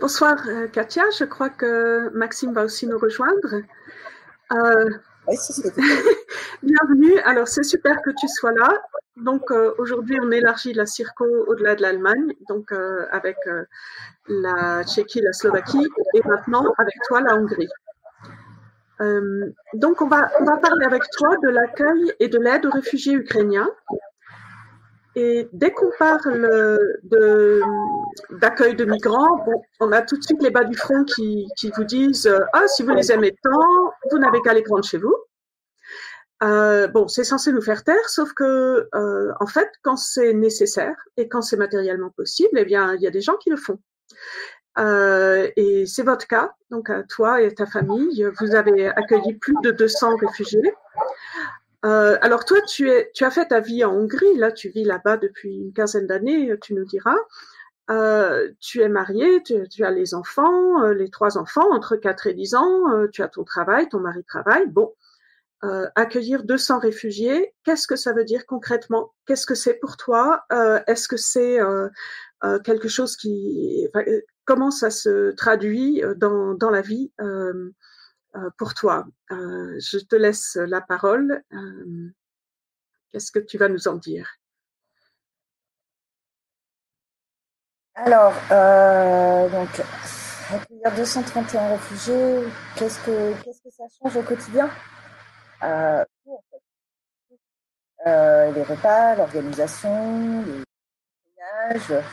Bonsoir 0.01 0.37
euh, 0.49 0.69
Katia, 0.69 1.05
je 1.19 1.25
crois 1.25 1.49
que 1.49 2.11
Maxime 2.13 2.53
va 2.53 2.65
aussi 2.65 2.87
nous 2.87 2.99
rejoindre. 2.99 3.63
Euh, 5.29 5.33
bienvenue, 6.63 7.19
alors 7.25 7.49
c'est 7.49 7.65
super 7.65 8.01
que 8.03 8.11
tu 8.11 8.29
sois 8.29 8.53
là. 8.53 8.69
Donc 9.17 9.51
euh, 9.51 9.75
aujourd'hui 9.79 10.19
on 10.23 10.31
élargit 10.31 10.73
la 10.73 10.87
Circo 10.87 11.25
au-delà 11.49 11.75
de 11.75 11.83
l'Allemagne, 11.83 12.35
donc 12.49 12.73
avec 13.11 13.37
la 14.29 14.85
Tchéquie, 14.85 15.21
la 15.21 15.33
Slovaquie 15.33 15.87
et 16.15 16.21
maintenant 16.27 16.73
avec 16.79 16.95
toi 17.09 17.21
la 17.23 17.35
Hongrie. 17.37 17.69
donc 19.75 20.03
on 20.03 20.09
va, 20.09 20.31
on 20.41 20.45
va 20.45 20.59
parler 20.59 20.87
avec 20.87 21.03
toi 21.11 21.31
de 21.43 21.49
l'accueil 21.49 22.13
et 22.21 22.29
de 22.29 22.39
l'aide 22.39 22.67
aux 22.67 22.71
réfugiés 22.71 23.15
ukrainiens. 23.15 23.71
Et 25.19 25.49
dès 25.53 25.73
qu'on 25.73 25.91
parle 25.99 26.79
d'accueil 28.31 28.77
de, 28.77 28.85
migrants, 28.85 29.45
on 29.81 29.91
a 29.91 30.03
tout 30.03 30.19
de 30.19 30.23
suite 30.23 30.43
les 30.43 30.51
bas 30.51 30.65
du 30.65 30.77
front 30.77 31.05
qui, 31.05 31.47
vous 31.75 31.85
disent 31.85 32.31
Ah, 32.53 32.69
si 32.69 32.83
vous 32.83 32.91
les 32.91 33.11
aimez 33.11 33.35
tant, 33.43 33.93
vous 34.11 34.19
n'avez 34.19 34.41
qu'à 34.43 34.53
les 34.53 34.63
prendre 34.63 34.85
chez 34.85 34.99
vous. 34.99 35.17
Euh, 36.43 36.87
bon, 36.89 37.09
c'est 37.09 37.25
censé 37.25 37.51
nous 37.51 37.63
faire 37.63 37.83
taire, 37.83 38.09
sauf 38.09 38.33
que, 38.35 38.89
euh, 38.95 39.33
en 39.41 39.47
fait, 39.47 39.71
quand 39.83 39.97
c'est 39.97 40.35
nécessaire 40.35 40.97
et 41.17 41.29
quand 41.29 41.41
c'est 41.41 41.57
matériellement 41.57 42.11
possible, 42.11 42.59
eh 42.59 42.65
bien, 42.65 42.95
il 42.95 43.01
y 43.01 43.07
a 43.07 43.11
des 43.11 43.23
gens 43.23 43.37
qui 43.37 43.51
le 43.51 43.57
font. 43.57 43.79
Euh, 44.79 45.51
et 45.57 45.87
c'est 45.87 46.03
votre 46.03 46.27
cas. 46.27 46.53
Donc, 46.71 46.91
toi 47.09 47.41
et 47.41 47.55
ta 47.55 47.65
famille, 47.65 48.29
vous 48.39 48.55
avez 48.55 48.89
accueilli 48.89 49.35
plus 49.35 49.57
de 49.63 49.71
200 49.71 50.17
réfugiés. 50.17 50.75
Euh, 51.87 52.19
alors 52.21 52.45
toi, 52.45 52.61
tu, 52.63 52.91
es, 52.91 53.11
tu 53.15 53.25
as 53.25 53.31
fait 53.31 53.47
ta 53.47 53.61
vie 53.61 53.85
en 53.85 53.95
Hongrie, 53.95 54.37
là 54.37 54.51
tu 54.51 54.69
vis 54.71 54.85
là-bas 54.85 55.17
depuis 55.19 55.57
une 55.57 55.73
quinzaine 55.73 56.07
d'années, 56.07 56.53
tu 56.61 56.75
nous 56.75 56.85
diras. 56.85 57.17
Euh, 57.91 58.51
tu 58.61 58.81
es 58.81 58.89
marié, 58.89 59.43
tu, 59.45 59.85
as 59.85 59.91
les 59.93 60.15
enfants, 60.15 60.83
euh, 60.83 60.93
les 60.95 61.09
trois 61.09 61.39
enfants 61.39 61.71
entre 61.73 61.95
4 61.97 62.27
et 62.27 62.35
10 62.35 62.55
ans, 62.57 63.07
tu 63.13 63.23
as 63.23 63.29
ton 63.29 63.45
travail, 63.45 63.89
ton 63.89 64.01
mari 64.01 64.25
travaille. 64.25 64.67
Bon, 64.67 64.93
accueillir 65.95 66.45
200 66.45 66.79
réfugiés, 66.81 67.55
qu'est-ce 67.65 67.87
que 67.87 67.97
ça 67.97 68.13
veut 68.13 68.25
dire 68.25 68.47
concrètement? 68.47 69.13
Qu'est-ce 69.27 69.47
que 69.47 69.55
c'est 69.55 69.75
pour 69.75 69.97
toi? 69.97 70.45
Est-ce 70.87 71.09
que 71.09 71.17
c'est 71.17 71.59
quelque 72.65 72.89
chose 72.89 73.17
qui... 73.17 73.89
comment 74.45 74.71
ça 74.73 74.91
se 74.91 75.31
traduit 75.33 76.03
dans, 76.17 76.71
la 76.71 76.83
vie 76.83 77.13
euh, 77.21 77.71
pour 78.59 78.75
toi. 78.75 79.07
Euh, 79.31 79.79
je 79.81 79.99
te 79.99 80.17
laisse 80.17 80.57
la 80.57 80.81
parole. 80.81 81.43
Euh, 81.53 82.11
qu'est-ce 83.11 83.31
que 83.31 83.39
tu 83.39 83.59
vas 83.59 83.69
nous 83.69 83.89
en 83.89 83.97
dire? 83.97 84.37
Alors, 87.95 88.35
donc, 89.51 89.71
accueillir 90.51 90.95
231 90.97 91.69
réfugiés, 91.69 92.43
qu'est-ce 92.77 92.99
que, 93.07 93.33
qu'est-ce 93.43 93.63
que 93.63 93.71
ça 93.71 93.85
change 93.99 94.17
au 94.17 94.23
quotidien? 94.23 94.71
Les 98.05 98.63
repas, 98.63 99.17
l'organisation, 99.17 100.45
les 100.45 100.63
ménages, 101.37 102.05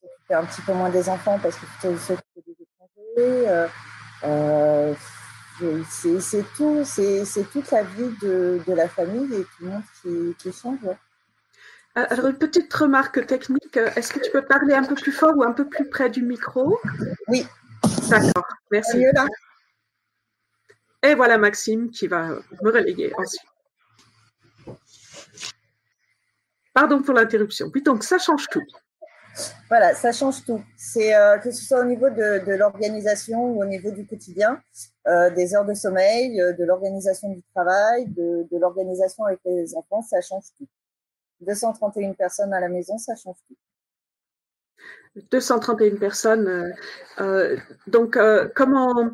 s'occuper 0.00 0.34
un 0.34 0.44
petit 0.44 0.62
peu 0.62 0.72
moins 0.72 0.90
des 0.90 1.08
enfants 1.08 1.38
parce 1.38 1.56
qu'il 1.56 1.68
faut 1.68 1.96
s'occuper 1.96 2.42
des 2.44 2.56
étrangers, 2.60 3.68
euh, 4.24 4.94
c'est 5.88 6.44
tout, 6.56 6.82
c'est 6.84 7.50
toute 7.52 7.70
la 7.70 7.82
vie 7.82 8.10
de, 8.22 8.60
de, 8.66 8.72
la 8.72 8.88
famille 8.88 9.34
et 9.34 9.42
tout 9.42 9.64
le 9.64 9.68
monde 9.68 9.82
qui, 10.02 10.34
qui 10.38 10.56
change. 10.56 10.78
Alors, 11.94 12.26
une 12.26 12.38
petite 12.38 12.72
remarque 12.72 13.26
technique. 13.26 13.76
Est-ce 13.76 14.12
que 14.12 14.20
tu 14.20 14.30
peux 14.30 14.42
parler 14.42 14.74
un 14.74 14.84
peu 14.84 14.94
plus 14.94 15.10
fort 15.10 15.36
ou 15.36 15.42
un 15.42 15.52
peu 15.52 15.68
plus 15.68 15.88
près 15.88 16.08
du 16.10 16.22
micro? 16.22 16.78
Oui. 17.28 17.44
D'accord, 18.08 18.46
merci. 18.70 18.98
Mieux 18.98 19.10
là 19.12 19.26
Et 21.02 21.14
voilà 21.14 21.38
Maxime 21.38 21.90
qui 21.90 22.06
va 22.06 22.28
me 22.62 22.70
relayer 22.70 23.12
ensuite. 23.16 23.42
Pardon 26.72 27.02
pour 27.02 27.14
l'interruption. 27.14 27.70
Oui, 27.74 27.82
donc 27.82 28.04
ça 28.04 28.18
change 28.18 28.46
tout. 28.48 28.62
Voilà, 29.68 29.94
ça 29.94 30.12
change 30.12 30.44
tout. 30.44 30.62
C'est 30.76 31.14
euh, 31.14 31.38
que 31.38 31.50
ce 31.50 31.64
soit 31.64 31.80
au 31.80 31.84
niveau 31.84 32.08
de, 32.10 32.56
l'organisation 32.56 33.44
ou 33.44 33.62
au 33.62 33.66
niveau 33.66 33.90
du 33.90 34.06
quotidien, 34.06 34.60
euh, 35.06 35.30
des 35.30 35.54
heures 35.54 35.64
de 35.64 35.74
sommeil, 35.74 36.40
euh, 36.40 36.52
de 36.52 36.64
l'organisation 36.64 37.30
du 37.30 37.42
travail, 37.54 38.06
de, 38.08 38.46
l'organisation 38.58 39.24
avec 39.24 39.40
les 39.44 39.74
enfants, 39.74 40.02
ça 40.02 40.20
change 40.20 40.44
tout. 40.56 40.66
231 41.40 42.14
personnes 42.14 42.52
à 42.52 42.60
la 42.60 42.68
maison, 42.68 42.98
ça 42.98 43.14
change 43.14 43.36
tout. 43.46 43.56
231 45.30 45.96
personnes. 45.96 46.74
donc, 47.86 48.18
comment, 48.54 49.10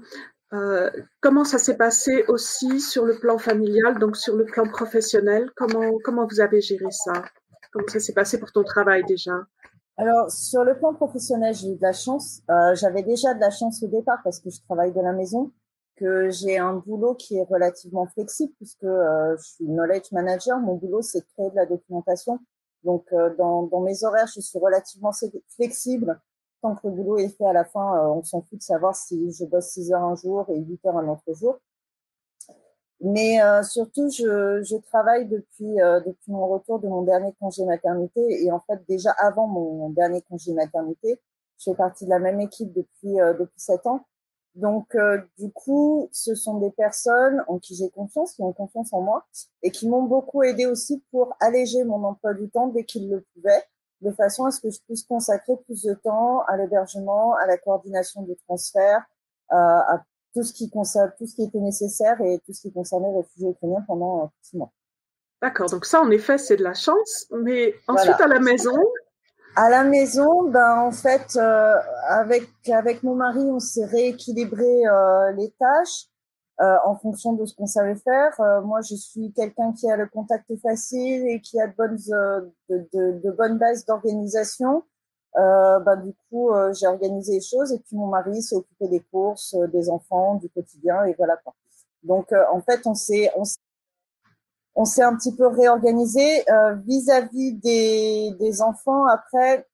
comment 1.21 1.45
ça 1.45 1.59
s'est 1.59 1.77
passé 1.77 2.25
aussi 2.29 2.81
sur 2.81 3.07
le 3.07 3.19
plan 3.19 3.39
familial, 3.39 3.99
donc 3.99 4.17
sur 4.17 4.37
le 4.37 4.45
plan 4.45 4.67
professionnel? 4.67 5.51
Comment, 5.57 5.99
comment 6.05 6.27
vous 6.27 6.41
avez 6.41 6.61
géré 6.61 6.91
ça? 6.91 7.25
Comment 7.73 7.89
ça 7.89 8.01
s'est 8.01 8.13
passé 8.13 8.39
pour 8.39 8.53
ton 8.53 8.65
travail 8.65 9.05
déjà? 9.05 9.33
Alors, 9.97 10.31
sur 10.31 10.65
le 10.65 10.77
plan 10.77 10.93
professionnel, 10.95 11.55
j'ai 11.55 11.69
eu 11.73 11.77
de 11.77 11.83
la 11.83 11.93
chance. 11.93 12.43
Euh, 12.51 12.75
J'avais 12.75 13.03
déjà 13.03 13.35
de 13.35 13.41
la 13.41 13.51
chance 13.51 13.83
au 13.83 13.87
départ 13.89 14.19
parce 14.25 14.41
que 14.41 14.51
je 14.51 14.61
travaille 14.63 14.93
de 14.93 15.01
la 15.01 15.13
maison, 15.13 15.53
que 15.97 16.31
j'ai 16.31 16.59
un 16.59 16.75
boulot 16.75 17.15
qui 17.15 17.37
est 17.37 17.45
relativement 17.45 18.07
flexible 18.07 18.53
puisque 18.57 18.83
euh, 18.85 19.37
je 19.37 19.43
suis 19.45 19.65
knowledge 19.67 20.11
manager. 20.13 20.59
Mon 20.59 20.75
boulot, 20.77 21.03
c'est 21.03 21.23
créer 21.35 21.51
de 21.51 21.57
la 21.57 21.67
documentation. 21.67 22.41
Donc, 22.83 23.07
euh, 23.13 23.35
dans, 23.37 23.65
dans 23.65 23.81
mes 23.81 24.05
horaires, 24.05 24.27
je 24.35 24.41
suis 24.41 24.59
relativement 24.59 25.13
flexible. 25.57 26.21
Tant 26.61 26.75
que 26.75 26.89
le 26.89 26.95
boulot 26.95 27.19
est 27.19 27.29
fait 27.29 27.47
à 27.47 27.53
la 27.53 27.65
fin, 27.65 27.97
euh, 27.97 28.09
on 28.09 28.23
s'en 28.25 28.43
fout 28.43 28.59
de 28.59 28.63
savoir 28.65 28.97
si 28.97 29.31
je 29.33 29.45
bosse 29.45 29.69
6 29.69 29.93
heures 29.93 30.03
un 30.03 30.17
jour 30.17 30.47
et 30.51 30.59
8 30.59 30.85
heures 30.87 30.97
un 30.99 31.09
autre 31.09 31.33
jour. 31.35 31.59
Mais 33.01 33.43
euh, 33.43 33.63
surtout, 33.63 34.09
je, 34.11 34.63
je 34.63 34.77
travaille 34.77 35.27
depuis, 35.27 35.81
euh, 35.81 36.01
depuis 36.01 36.33
mon 36.33 36.47
retour 36.49 36.79
de 36.81 36.89
mon 36.89 37.03
dernier 37.03 37.33
congé 37.41 37.65
maternité. 37.65 38.21
Et 38.45 38.51
en 38.53 38.61
fait, 38.61 38.81
déjà 38.89 39.11
avant 39.19 39.47
mon 39.47 39.91
dernier 39.91 40.23
congé 40.23 40.53
maternité, 40.55 41.21
je 41.59 41.71
fais 41.71 41.77
partie 41.77 42.05
de 42.05 42.11
la 42.11 42.19
même 42.19 42.41
équipe 42.41 42.73
depuis, 42.73 43.21
euh, 43.21 43.35
depuis 43.35 43.61
7 43.61 43.87
ans. 43.87 44.07
Donc, 44.55 44.95
euh, 44.95 45.21
du 45.39 45.51
coup, 45.51 46.09
ce 46.13 46.35
sont 46.35 46.59
des 46.59 46.71
personnes 46.71 47.43
en 47.49 47.59
qui 47.59 47.75
j'ai 47.75 47.91
confiance, 47.91 48.35
qui 48.35 48.43
ont 48.43 48.53
confiance 48.53 48.93
en 48.93 49.01
moi 49.01 49.27
et 49.63 49.73
qui 49.73 49.89
m'ont 49.89 50.05
beaucoup 50.05 50.45
aidé 50.45 50.67
aussi 50.67 51.03
pour 51.11 51.37
alléger 51.41 51.83
mon 51.85 52.05
emploi 52.05 52.35
du 52.35 52.49
temps 52.51 52.69
dès 52.69 52.85
qu'ils 52.85 53.11
le 53.11 53.25
pouvaient, 53.35 53.65
de 54.01 54.13
façon 54.13 54.45
à 54.45 54.53
ce 54.53 54.61
que 54.61 54.71
je 54.71 54.79
puisse 54.87 55.03
consacrer 55.03 55.57
plus 55.65 55.83
de 55.83 55.95
temps 55.95 56.43
à 56.43 56.57
l'hébergement, 56.57 57.35
à 57.35 57.47
la 57.47 57.59
coordination 57.59 58.23
des 58.23 58.37
transferts, 58.47 59.05
euh, 59.53 59.57
à 59.57 60.05
tout 60.35 60.43
ce 60.43 60.53
qui 60.53 60.69
concerne, 60.71 61.13
tout 61.17 61.27
ce 61.27 61.35
qui 61.37 61.45
était 61.45 61.61
nécessaire 61.61 62.21
et 62.21 62.41
tout 62.45 62.53
ce 62.53 62.63
qui 62.63 62.73
concernait 62.73 63.11
les 63.11 63.19
réfugiés 63.19 63.51
ukrainiens 63.51 63.85
pendant 63.87 64.25
euh, 64.25 64.27
six 64.43 64.57
mois. 64.57 64.73
D'accord, 65.43 65.69
donc 65.69 65.85
ça, 65.85 66.01
en 66.01 66.11
effet, 66.11 66.39
c'est 66.39 66.57
de 66.57 66.63
la 66.63 66.75
chance. 66.75 67.27
Mais 67.31 67.75
ensuite, 67.89 68.17
Voilà. 68.19 68.25
à 68.25 68.29
la 68.29 68.41
maison, 68.41 68.77
À 69.57 69.71
la 69.71 69.85
maison, 69.85 70.51
ben 70.51 70.79
en 70.81 70.91
fait, 70.91 71.37
euh, 71.37 71.77
avec 72.09 72.49
avec 72.69 73.03
mon 73.05 73.15
mari, 73.15 73.39
on 73.41 73.61
s'est 73.61 73.85
rééquilibré 73.85 74.85
euh, 74.87 75.31
les 75.33 75.51
tâches 75.61 76.07
euh, 76.61 76.77
en 76.85 76.97
fonction 76.97 77.35
de 77.35 77.45
ce 77.47 77.55
qu'on 77.55 77.67
savait 77.67 77.95
faire. 77.97 78.33
Euh, 78.41 78.63
moi, 78.63 78.81
je 78.81 78.97
suis 78.97 79.33
quelqu'un 79.33 79.73
qui 79.73 79.89
a 79.91 79.97
le 79.97 80.09
contact 80.09 80.51
facile 80.61 81.29
et 81.29 81.41
qui 81.41 81.61
a 81.61 81.69
de 81.69 81.75
bonnes 81.77 81.99
euh, 82.13 82.41
de, 82.69 82.89
de, 82.93 83.21
de 83.25 83.31
bonnes 83.31 83.59
bases 83.59 83.85
d'organisation. 83.85 84.83
Euh, 85.37 85.81
ben, 85.81 85.97
du 85.97 86.15
coup, 86.31 86.53
euh, 86.53 86.73
j'ai 86.73 86.87
organisé 86.87 87.35
les 87.35 87.41
choses 87.41 87.73
et 87.73 87.79
puis 87.81 87.97
mon 87.97 88.07
mari 88.07 88.41
s'est 88.41 88.55
occupé 88.55 88.87
des 88.89 89.01
courses, 89.01 89.55
euh, 89.55 89.67
des 89.67 89.91
enfants, 89.91 90.37
du 90.37 90.49
quotidien 90.49 91.05
et 91.05 91.15
voilà 91.15 91.37
quoi. 91.39 91.55
Donc, 92.05 92.33
euh, 92.33 92.45
en 92.53 92.61
fait, 92.61 92.87
on 92.87 92.95
s'est 92.95 93.33
on 94.77 94.85
s'est 94.85 95.03
un 95.03 95.17
petit 95.17 95.35
peu 95.35 95.47
réorganisé 95.47 96.49
euh, 96.51 96.75
vis-à-vis 96.87 97.55
des, 97.55 98.33
des 98.39 98.63
enfants. 98.63 99.07
Après, 99.07 99.67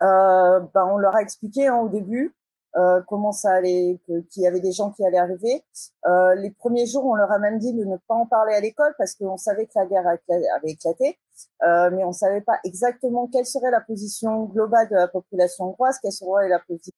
ben, 0.00 0.68
on 0.74 0.98
leur 0.98 1.16
a 1.16 1.22
expliqué 1.22 1.66
hein, 1.66 1.76
au 1.76 1.88
début 1.88 2.34
euh, 2.76 3.00
comment 3.08 3.32
ça 3.32 3.52
allait, 3.52 3.98
qu'il 4.30 4.42
y 4.42 4.46
avait 4.46 4.60
des 4.60 4.72
gens 4.72 4.90
qui 4.90 5.04
allaient 5.04 5.18
arriver. 5.18 5.64
Euh, 6.06 6.34
les 6.34 6.50
premiers 6.50 6.86
jours, 6.86 7.06
on 7.06 7.14
leur 7.14 7.30
a 7.30 7.38
même 7.38 7.58
dit 7.58 7.72
de 7.72 7.84
ne 7.84 7.96
pas 8.08 8.14
en 8.14 8.26
parler 8.26 8.54
à 8.54 8.60
l'école 8.60 8.94
parce 8.98 9.14
qu'on 9.14 9.36
savait 9.36 9.66
que 9.66 9.72
la 9.76 9.86
guerre 9.86 10.06
avait 10.06 10.70
éclaté, 10.70 11.18
euh, 11.62 11.90
mais 11.92 12.04
on 12.04 12.12
savait 12.12 12.42
pas 12.42 12.58
exactement 12.64 13.28
quelle 13.28 13.46
serait 13.46 13.70
la 13.70 13.80
position 13.80 14.44
globale 14.44 14.88
de 14.88 14.94
la 14.94 15.08
population 15.08 15.66
hongroise, 15.66 15.98
quelle 16.00 16.12
serait 16.12 16.48
la 16.48 16.60
position 16.60 16.92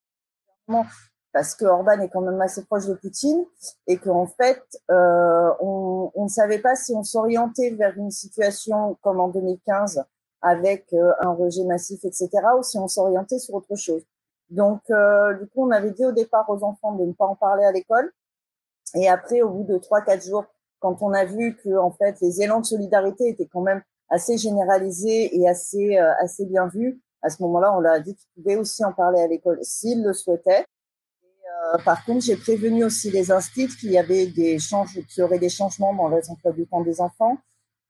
parce 1.32 1.54
que 1.54 1.66
Orban 1.66 2.00
est 2.00 2.08
quand 2.08 2.22
même 2.22 2.40
assez 2.40 2.64
proche 2.64 2.86
de 2.86 2.94
Poutine 2.94 3.44
et 3.86 3.98
qu'en 3.98 4.26
fait, 4.26 4.62
euh, 4.90 5.50
on, 5.60 6.10
on 6.14 6.24
ne 6.24 6.28
savait 6.28 6.58
pas 6.58 6.74
si 6.74 6.92
on 6.94 7.04
s'orientait 7.04 7.70
vers 7.70 7.96
une 7.96 8.10
situation 8.10 8.96
comme 9.02 9.20
en 9.20 9.28
2015 9.28 10.04
avec 10.42 10.92
euh, 10.92 11.12
un 11.20 11.32
rejet 11.32 11.64
massif, 11.64 12.04
etc., 12.04 12.28
ou 12.58 12.62
si 12.62 12.78
on 12.78 12.88
s'orientait 12.88 13.38
sur 13.38 13.54
autre 13.54 13.74
chose. 13.76 14.02
Donc, 14.50 14.80
euh, 14.90 15.34
du 15.34 15.46
coup, 15.46 15.66
on 15.66 15.70
avait 15.70 15.90
dit 15.90 16.04
au 16.04 16.12
départ 16.12 16.48
aux 16.48 16.62
enfants 16.62 16.94
de 16.94 17.04
ne 17.04 17.12
pas 17.12 17.26
en 17.26 17.36
parler 17.36 17.64
à 17.64 17.72
l'école. 17.72 18.10
Et 18.94 19.08
après, 19.08 19.42
au 19.42 19.50
bout 19.50 19.64
de 19.64 19.78
trois, 19.78 20.00
quatre 20.00 20.24
jours, 20.24 20.44
quand 20.80 21.02
on 21.02 21.12
a 21.12 21.24
vu 21.24 21.56
que 21.56 21.76
en 21.76 21.90
fait 21.90 22.20
les 22.20 22.40
élans 22.40 22.60
de 22.60 22.66
solidarité 22.66 23.28
étaient 23.28 23.48
quand 23.52 23.60
même 23.60 23.82
assez 24.08 24.38
généralisés 24.38 25.36
et 25.36 25.48
assez 25.48 25.98
euh, 25.98 26.12
assez 26.20 26.46
bien 26.46 26.68
vus, 26.68 27.02
à 27.22 27.30
ce 27.30 27.42
moment-là, 27.42 27.76
on 27.76 27.80
leur 27.80 27.94
a 27.94 28.00
dit 28.00 28.14
qu'ils 28.14 28.30
pouvaient 28.36 28.56
aussi 28.56 28.84
en 28.84 28.92
parler 28.92 29.20
à 29.20 29.26
l'école 29.26 29.58
s'ils 29.62 30.02
le 30.02 30.12
souhaitaient. 30.12 30.64
Euh, 31.74 31.78
par 31.84 32.04
contre, 32.04 32.24
j'ai 32.24 32.36
prévenu 32.36 32.84
aussi 32.84 33.10
les 33.10 33.30
instits 33.30 33.68
qu'il 33.68 33.90
y 33.90 33.98
avait 33.98 34.26
des 34.26 34.58
changes, 34.58 34.92
qu'il 34.92 35.18
y 35.18 35.22
aurait 35.22 35.38
des 35.38 35.48
changements 35.48 35.94
dans 35.94 36.08
les 36.08 36.30
emplois 36.30 36.52
du 36.52 36.66
temps 36.66 36.82
des 36.82 37.00
enfants, 37.00 37.38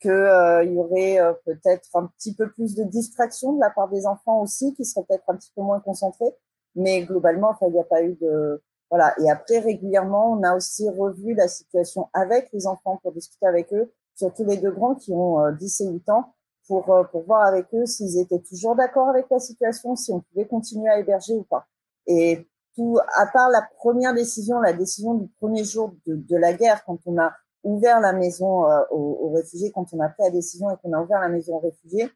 qu'il 0.00 0.10
euh, 0.10 0.64
y 0.64 0.76
aurait 0.76 1.20
euh, 1.20 1.32
peut-être 1.44 1.88
un 1.94 2.06
petit 2.06 2.34
peu 2.34 2.50
plus 2.50 2.74
de 2.74 2.84
distraction 2.84 3.52
de 3.54 3.60
la 3.60 3.70
part 3.70 3.88
des 3.88 4.06
enfants 4.06 4.40
aussi, 4.40 4.74
qui 4.74 4.84
seraient 4.84 5.04
peut-être 5.06 5.28
un 5.28 5.36
petit 5.36 5.52
peu 5.54 5.62
moins 5.62 5.80
concentrés. 5.80 6.34
Mais 6.74 7.02
globalement, 7.02 7.50
enfin, 7.50 7.66
il 7.68 7.72
n'y 7.72 7.80
a 7.80 7.84
pas 7.84 8.02
eu 8.02 8.14
de 8.20 8.62
voilà. 8.90 9.14
Et 9.20 9.30
après, 9.30 9.58
régulièrement, 9.58 10.32
on 10.32 10.42
a 10.42 10.56
aussi 10.56 10.88
revu 10.88 11.34
la 11.34 11.48
situation 11.48 12.08
avec 12.12 12.48
les 12.52 12.66
enfants 12.66 12.98
pour 13.02 13.12
discuter 13.12 13.46
avec 13.46 13.72
eux, 13.72 13.92
surtout 14.14 14.44
les 14.44 14.56
deux 14.56 14.70
grands 14.70 14.94
qui 14.94 15.12
ont 15.12 15.40
euh, 15.40 15.52
10 15.52 15.80
et 15.82 15.88
8 15.88 16.08
ans, 16.10 16.34
pour 16.66 16.90
euh, 16.90 17.04
pour 17.04 17.24
voir 17.24 17.46
avec 17.46 17.66
eux 17.74 17.86
s'ils 17.86 18.18
étaient 18.18 18.40
toujours 18.40 18.76
d'accord 18.76 19.08
avec 19.08 19.26
la 19.30 19.38
situation, 19.38 19.94
si 19.96 20.12
on 20.12 20.20
pouvait 20.20 20.46
continuer 20.46 20.88
à 20.88 20.98
héberger 20.98 21.34
ou 21.34 21.44
pas. 21.44 21.66
Et 22.06 22.48
tout, 22.76 22.98
à 23.16 23.26
part 23.26 23.50
la 23.50 23.62
première 23.76 24.14
décision, 24.14 24.60
la 24.60 24.72
décision 24.72 25.14
du 25.14 25.28
premier 25.40 25.64
jour 25.64 25.92
de, 26.06 26.36
la 26.36 26.52
guerre, 26.54 26.84
quand 26.84 26.98
on 27.06 27.18
a 27.18 27.32
ouvert 27.64 28.00
la 28.00 28.12
maison 28.12 28.70
euh, 28.70 28.80
aux, 28.90 29.18
aux, 29.22 29.32
réfugiés, 29.32 29.70
quand 29.72 29.86
on 29.92 30.00
a 30.00 30.08
pris 30.08 30.22
la 30.22 30.30
décision 30.30 30.70
et 30.70 30.76
qu'on 30.82 30.92
a 30.92 31.02
ouvert 31.02 31.20
la 31.20 31.28
maison 31.28 31.56
aux 31.56 31.60
réfugiés, 31.60 32.08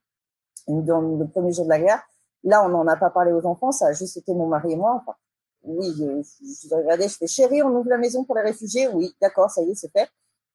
dans 0.69 1.01
le 1.01 1.27
premier 1.27 1.53
jour 1.53 1.65
de 1.65 1.71
la 1.71 1.81
guerre, 1.81 2.03
là, 2.45 2.65
on 2.65 2.69
n'en 2.69 2.87
a 2.87 2.97
pas 2.97 3.11
parlé 3.11 3.33
aux 3.33 3.47
enfants, 3.47 3.73
ça 3.73 3.87
a 3.87 3.93
juste 3.93 4.17
été 4.17 4.35
mon 4.35 4.47
mari 4.47 4.73
et 4.73 4.77
moi. 4.77 5.01
Enfin, 5.01 5.17
oui, 5.65 5.93
je, 5.97 6.23
je 6.69 6.75
regardais, 6.75 7.09
je 7.09 7.17
fais 7.17 7.27
chérie, 7.27 7.63
on 7.63 7.71
ouvre 7.71 7.89
la 7.89 7.99
maison 7.99 8.25
pour 8.25 8.35
les 8.37 8.43
réfugiés. 8.43 8.89
Oui, 8.89 9.15
d'accord, 9.21 9.51
ça 9.51 9.63
y 9.63 9.71
est, 9.71 9.75
c'est 9.75 9.93
fait. 9.93 10.09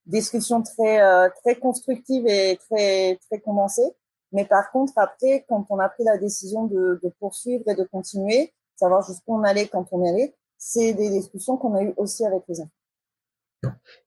Discussion 0.05 0.61
très 0.61 1.01
euh, 1.01 1.29
très 1.43 1.55
constructive 1.55 2.25
et 2.27 2.57
très 2.69 3.17
très 3.29 3.39
condensée. 3.39 3.95
Mais 4.31 4.45
par 4.45 4.71
contre, 4.71 4.93
après, 4.97 5.45
quand 5.47 5.65
on 5.69 5.79
a 5.79 5.89
pris 5.89 6.03
la 6.03 6.17
décision 6.17 6.65
de, 6.65 6.99
de 7.01 7.09
poursuivre 7.19 7.63
et 7.67 7.75
de 7.75 7.83
continuer, 7.83 8.53
savoir 8.75 9.01
jusqu'où 9.05 9.35
on 9.35 9.43
allait 9.43 9.67
quand 9.67 9.85
on 9.91 10.07
allait, 10.07 10.35
c'est 10.57 10.93
des 10.93 11.09
discussions 11.09 11.57
qu'on 11.57 11.75
a 11.75 11.83
eues 11.83 11.93
aussi 11.97 12.25
avec 12.25 12.43
les 12.47 12.61
enfants. 12.61 12.71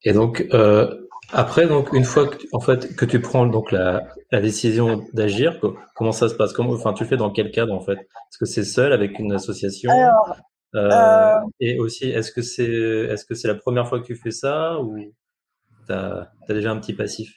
Et 0.03 0.13
donc 0.13 0.47
euh, 0.53 1.07
après, 1.33 1.67
donc 1.67 1.93
une 1.93 2.05
fois 2.05 2.27
que 2.27 2.37
tu, 2.37 2.49
en 2.53 2.61
fait 2.61 2.97
que 2.97 3.05
tu 3.05 3.21
prends 3.21 3.47
donc 3.47 3.71
la, 3.71 4.03
la 4.33 4.41
décision 4.41 5.05
d'agir, 5.13 5.61
comment 5.95 6.13
ça 6.13 6.29
se 6.29 6.35
passe? 6.35 6.53
Comment, 6.53 6.73
enfin, 6.73 6.93
tu 6.93 7.05
le 7.05 7.09
fais 7.09 7.17
dans 7.17 7.31
quel 7.31 7.51
cadre 7.51 7.73
en 7.73 7.81
fait? 7.81 7.99
Est-ce 7.99 8.39
que 8.39 8.47
c'est 8.47 8.65
seul 8.65 8.93
avec 8.93 9.19
une 9.19 9.33
association? 9.33 9.91
Alors, 9.91 10.37
euh, 10.75 10.91
euh, 10.91 11.41
Et 11.61 11.79
aussi, 11.79 12.11
est-ce 12.11 12.33
que 12.33 12.43
c'est 12.43 12.65
est-ce 12.65 13.25
que 13.25 13.35
c'est 13.35 13.49
la 13.49 13.55
première 13.55 13.89
fois 13.89 14.01
que 14.01 14.07
tu 14.07 14.17
fais 14.17 14.31
ça 14.31 14.79
ou 14.81 14.97
t'as 15.87 16.29
as 16.49 16.53
déjà 16.53 16.71
un 16.71 16.79
petit 16.79 16.95
passif? 16.95 17.33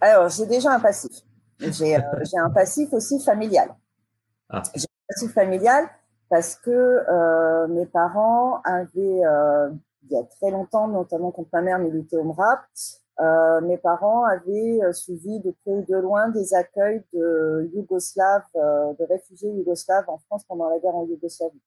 Alors, 0.00 0.28
j'ai 0.28 0.46
déjà 0.46 0.72
un 0.72 0.80
passif. 0.80 1.10
J'ai 1.58 1.96
j'ai 2.30 2.38
un 2.38 2.50
passif 2.50 2.92
aussi 2.92 3.20
familial. 3.24 3.74
Ah. 4.50 4.62
J'ai 4.74 4.84
un 4.84 5.14
passif 5.14 5.32
familial 5.32 5.84
parce 6.28 6.54
que 6.54 7.66
mes 7.68 7.86
parents 7.86 8.60
avaient, 8.62 9.22
il 10.02 10.12
y 10.12 10.16
a 10.16 10.24
très 10.24 10.50
longtemps, 10.50 10.88
notamment 10.88 11.30
quand 11.30 11.46
ma 11.52 11.62
mère 11.62 11.78
militait 11.78 12.16
au 12.16 12.24
MRAP, 12.24 12.60
euh, 13.20 13.60
mes 13.60 13.76
parents 13.76 14.24
avaient 14.24 14.80
suivi 14.92 15.40
de 15.40 15.50
près 15.62 15.72
ou 15.72 15.82
de 15.82 15.96
loin 15.96 16.30
des 16.30 16.54
accueils 16.54 17.02
de 17.12 17.70
Yougoslaves, 17.74 18.42
euh, 18.56 18.94
de 18.98 19.04
réfugiés 19.04 19.50
yougoslaves 19.50 20.08
en 20.08 20.18
France 20.18 20.44
pendant 20.48 20.70
la 20.70 20.78
guerre 20.78 20.96
en 20.96 21.04
Yougoslavie. 21.04 21.60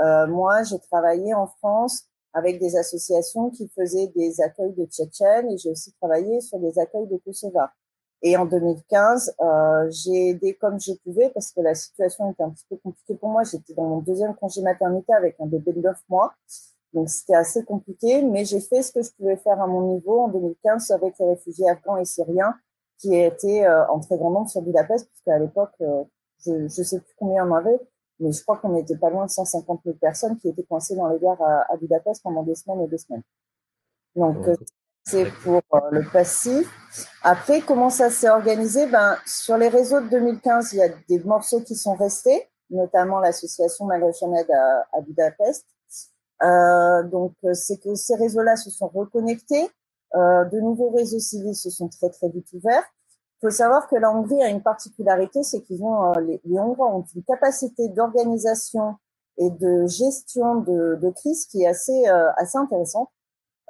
Euh, 0.00 0.26
moi, 0.26 0.62
j'ai 0.62 0.78
travaillé 0.78 1.34
en 1.34 1.46
France 1.46 2.04
avec 2.32 2.60
des 2.60 2.76
associations 2.76 3.50
qui 3.50 3.68
faisaient 3.68 4.08
des 4.08 4.40
accueils 4.40 4.72
de 4.72 4.84
Tchétchènes 4.86 5.50
et 5.50 5.58
j'ai 5.58 5.70
aussi 5.70 5.92
travaillé 5.94 6.40
sur 6.40 6.58
des 6.58 6.78
accueils 6.78 7.06
de 7.06 7.16
Kosovars. 7.16 7.72
Et 8.22 8.36
en 8.36 8.44
2015, 8.44 9.34
euh, 9.40 9.90
j'ai 9.90 10.28
aidé 10.28 10.54
comme 10.54 10.78
je 10.78 10.92
pouvais 11.04 11.30
parce 11.30 11.52
que 11.52 11.60
la 11.60 11.74
situation 11.74 12.30
était 12.30 12.42
un 12.42 12.50
petit 12.50 12.66
peu 12.68 12.76
compliquée 12.76 13.14
pour 13.14 13.30
moi. 13.30 13.42
J'étais 13.44 13.72
dans 13.74 13.84
mon 13.84 14.00
deuxième 14.00 14.34
congé 14.34 14.60
maternité 14.62 15.12
avec 15.14 15.36
un 15.40 15.46
bébé 15.46 15.72
de 15.72 15.80
9 15.80 15.96
mois. 16.08 16.34
Donc 16.92 17.08
c'était 17.08 17.34
assez 17.34 17.64
compliqué, 17.64 18.22
mais 18.22 18.44
j'ai 18.44 18.60
fait 18.60 18.82
ce 18.82 18.92
que 18.92 19.02
je 19.02 19.10
pouvais 19.12 19.36
faire 19.36 19.60
à 19.60 19.66
mon 19.66 19.94
niveau 19.94 20.22
en 20.22 20.28
2015 20.28 20.90
avec 20.90 21.18
les 21.18 21.26
réfugiés 21.26 21.68
afghans 21.68 21.96
et 21.96 22.04
syriens 22.04 22.54
qui 22.98 23.14
étaient 23.14 23.64
euh, 23.64 23.86
en 23.88 24.00
très 24.00 24.18
grand 24.18 24.30
nombre 24.30 24.50
sur 24.50 24.60
Budapest, 24.60 25.08
puisqu'à 25.08 25.38
l'époque, 25.38 25.72
euh, 25.80 26.04
je 26.44 26.52
ne 26.52 26.68
sais 26.68 27.00
plus 27.00 27.14
combien 27.18 27.48
on 27.48 27.54
avait, 27.54 27.80
mais 28.18 28.32
je 28.32 28.42
crois 28.42 28.58
qu'on 28.58 28.70
n'était 28.70 28.96
pas 28.96 29.10
loin 29.10 29.26
de 29.26 29.30
150 29.30 29.80
000 29.84 29.96
personnes 29.96 30.36
qui 30.36 30.48
étaient 30.48 30.64
coincées 30.64 30.96
dans 30.96 31.08
les 31.08 31.18
gares 31.18 31.40
à, 31.40 31.72
à 31.72 31.76
Budapest 31.76 32.22
pendant 32.22 32.42
des 32.42 32.54
semaines 32.54 32.82
et 32.82 32.88
des 32.88 32.98
semaines. 32.98 33.22
Donc, 34.14 34.46
euh, 34.48 34.56
c'est 35.04 35.30
pour 35.42 35.62
euh, 35.74 35.78
le 35.90 36.04
passif. 36.10 36.68
Après, 37.22 37.60
comment 37.62 37.90
ça 37.90 38.10
s'est 38.10 38.28
organisé? 38.28 38.86
Ben, 38.86 39.16
Sur 39.26 39.56
les 39.56 39.68
réseaux 39.68 40.00
de 40.00 40.08
2015, 40.08 40.72
il 40.72 40.78
y 40.78 40.82
a 40.82 40.88
des 41.08 41.18
morceaux 41.20 41.60
qui 41.60 41.74
sont 41.74 41.94
restés, 41.94 42.48
notamment 42.68 43.20
l'association 43.20 43.86
Migration 43.86 44.34
Aid 44.36 44.50
à, 44.50 44.86
à 44.92 45.00
Budapest. 45.00 45.66
Euh, 46.42 47.02
donc, 47.04 47.34
c'est 47.54 47.78
que 47.78 47.94
ces 47.94 48.16
réseaux-là 48.16 48.56
se 48.56 48.70
sont 48.70 48.88
reconnectés. 48.88 49.68
Euh, 50.16 50.44
de 50.46 50.60
nouveaux 50.60 50.90
réseaux 50.90 51.20
civils 51.20 51.54
se 51.54 51.70
sont 51.70 51.88
très, 51.88 52.10
très 52.10 52.28
vite 52.28 52.48
ouverts. 52.52 52.84
Il 53.42 53.46
faut 53.46 53.50
savoir 53.50 53.88
que 53.88 53.96
la 53.96 54.10
Hongrie 54.10 54.42
a 54.42 54.48
une 54.48 54.62
particularité, 54.62 55.42
c'est 55.42 55.62
qu'ils 55.62 55.82
ont 55.82 56.12
euh, 56.12 56.20
les, 56.20 56.58
Hongrois 56.58 56.94
ont 56.94 57.04
une 57.14 57.22
capacité 57.22 57.88
d'organisation 57.88 58.96
et 59.38 59.50
de 59.50 59.86
gestion 59.86 60.56
de, 60.56 60.98
de 61.00 61.10
crise 61.10 61.46
qui 61.46 61.62
est 61.62 61.66
assez 61.66 62.08
euh, 62.08 62.30
assez 62.36 62.58
intéressante. 62.58 63.08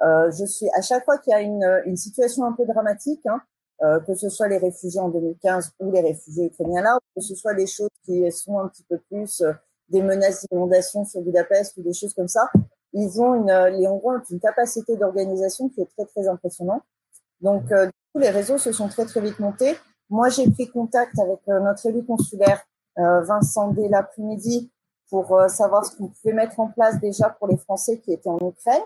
Euh, 0.01 0.31
je 0.31 0.45
suis 0.45 0.67
à 0.75 0.81
chaque 0.81 1.05
fois 1.05 1.17
qu'il 1.19 1.31
y 1.31 1.35
a 1.35 1.41
une, 1.41 1.81
une 1.85 1.95
situation 1.95 2.43
un 2.43 2.53
peu 2.53 2.65
dramatique, 2.65 3.25
hein, 3.27 3.39
euh, 3.83 3.99
que 4.01 4.13
ce 4.15 4.29
soit 4.29 4.47
les 4.47 4.57
réfugiés 4.57 4.99
en 4.99 5.09
2015 5.09 5.71
ou 5.79 5.91
les 5.91 6.01
réfugiés 6.01 6.47
ukrainiens 6.47 6.81
là, 6.81 6.99
que 7.15 7.21
ce 7.21 7.35
soit 7.35 7.53
des 7.53 7.67
choses 7.67 7.89
qui 8.03 8.29
sont 8.31 8.59
un 8.59 8.67
petit 8.67 8.83
peu 8.83 8.97
plus 8.97 9.41
euh, 9.41 9.53
des 9.91 10.01
menaces 10.01 10.45
d'inondation 10.49 11.05
sur 11.05 11.21
Budapest 11.21 11.77
ou 11.77 11.83
des 11.83 11.93
choses 11.93 12.13
comme 12.13 12.27
ça, 12.27 12.49
ils 12.93 13.21
ont 13.21 13.35
une, 13.35 13.51
les 13.77 13.87
Hongrois 13.87 14.15
ont 14.15 14.21
une 14.29 14.39
capacité 14.39 14.97
d'organisation 14.97 15.69
qui 15.69 15.81
est 15.81 15.89
très 15.97 16.05
très 16.05 16.27
impressionnante. 16.27 16.83
Donc 17.41 17.71
euh, 17.71 17.89
les 18.15 18.29
réseaux 18.29 18.57
se 18.57 18.71
sont 18.71 18.87
très 18.87 19.05
très 19.05 19.21
vite 19.21 19.39
montés. 19.39 19.75
Moi, 20.11 20.27
j'ai 20.27 20.49
pris 20.51 20.67
contact 20.67 21.17
avec 21.19 21.39
euh, 21.47 21.61
notre 21.61 21.85
élu 21.85 22.03
consulaire 22.03 22.61
euh, 22.99 23.21
Vincent 23.21 23.69
dès 23.69 23.87
l'après-midi 23.87 24.69
pour 25.09 25.37
euh, 25.37 25.47
savoir 25.47 25.85
ce 25.85 25.95
qu'on 25.95 26.09
pouvait 26.09 26.33
mettre 26.33 26.59
en 26.59 26.67
place 26.67 26.99
déjà 26.99 27.29
pour 27.29 27.47
les 27.47 27.55
Français 27.55 27.99
qui 27.99 28.11
étaient 28.11 28.29
en 28.29 28.37
Ukraine. 28.37 28.83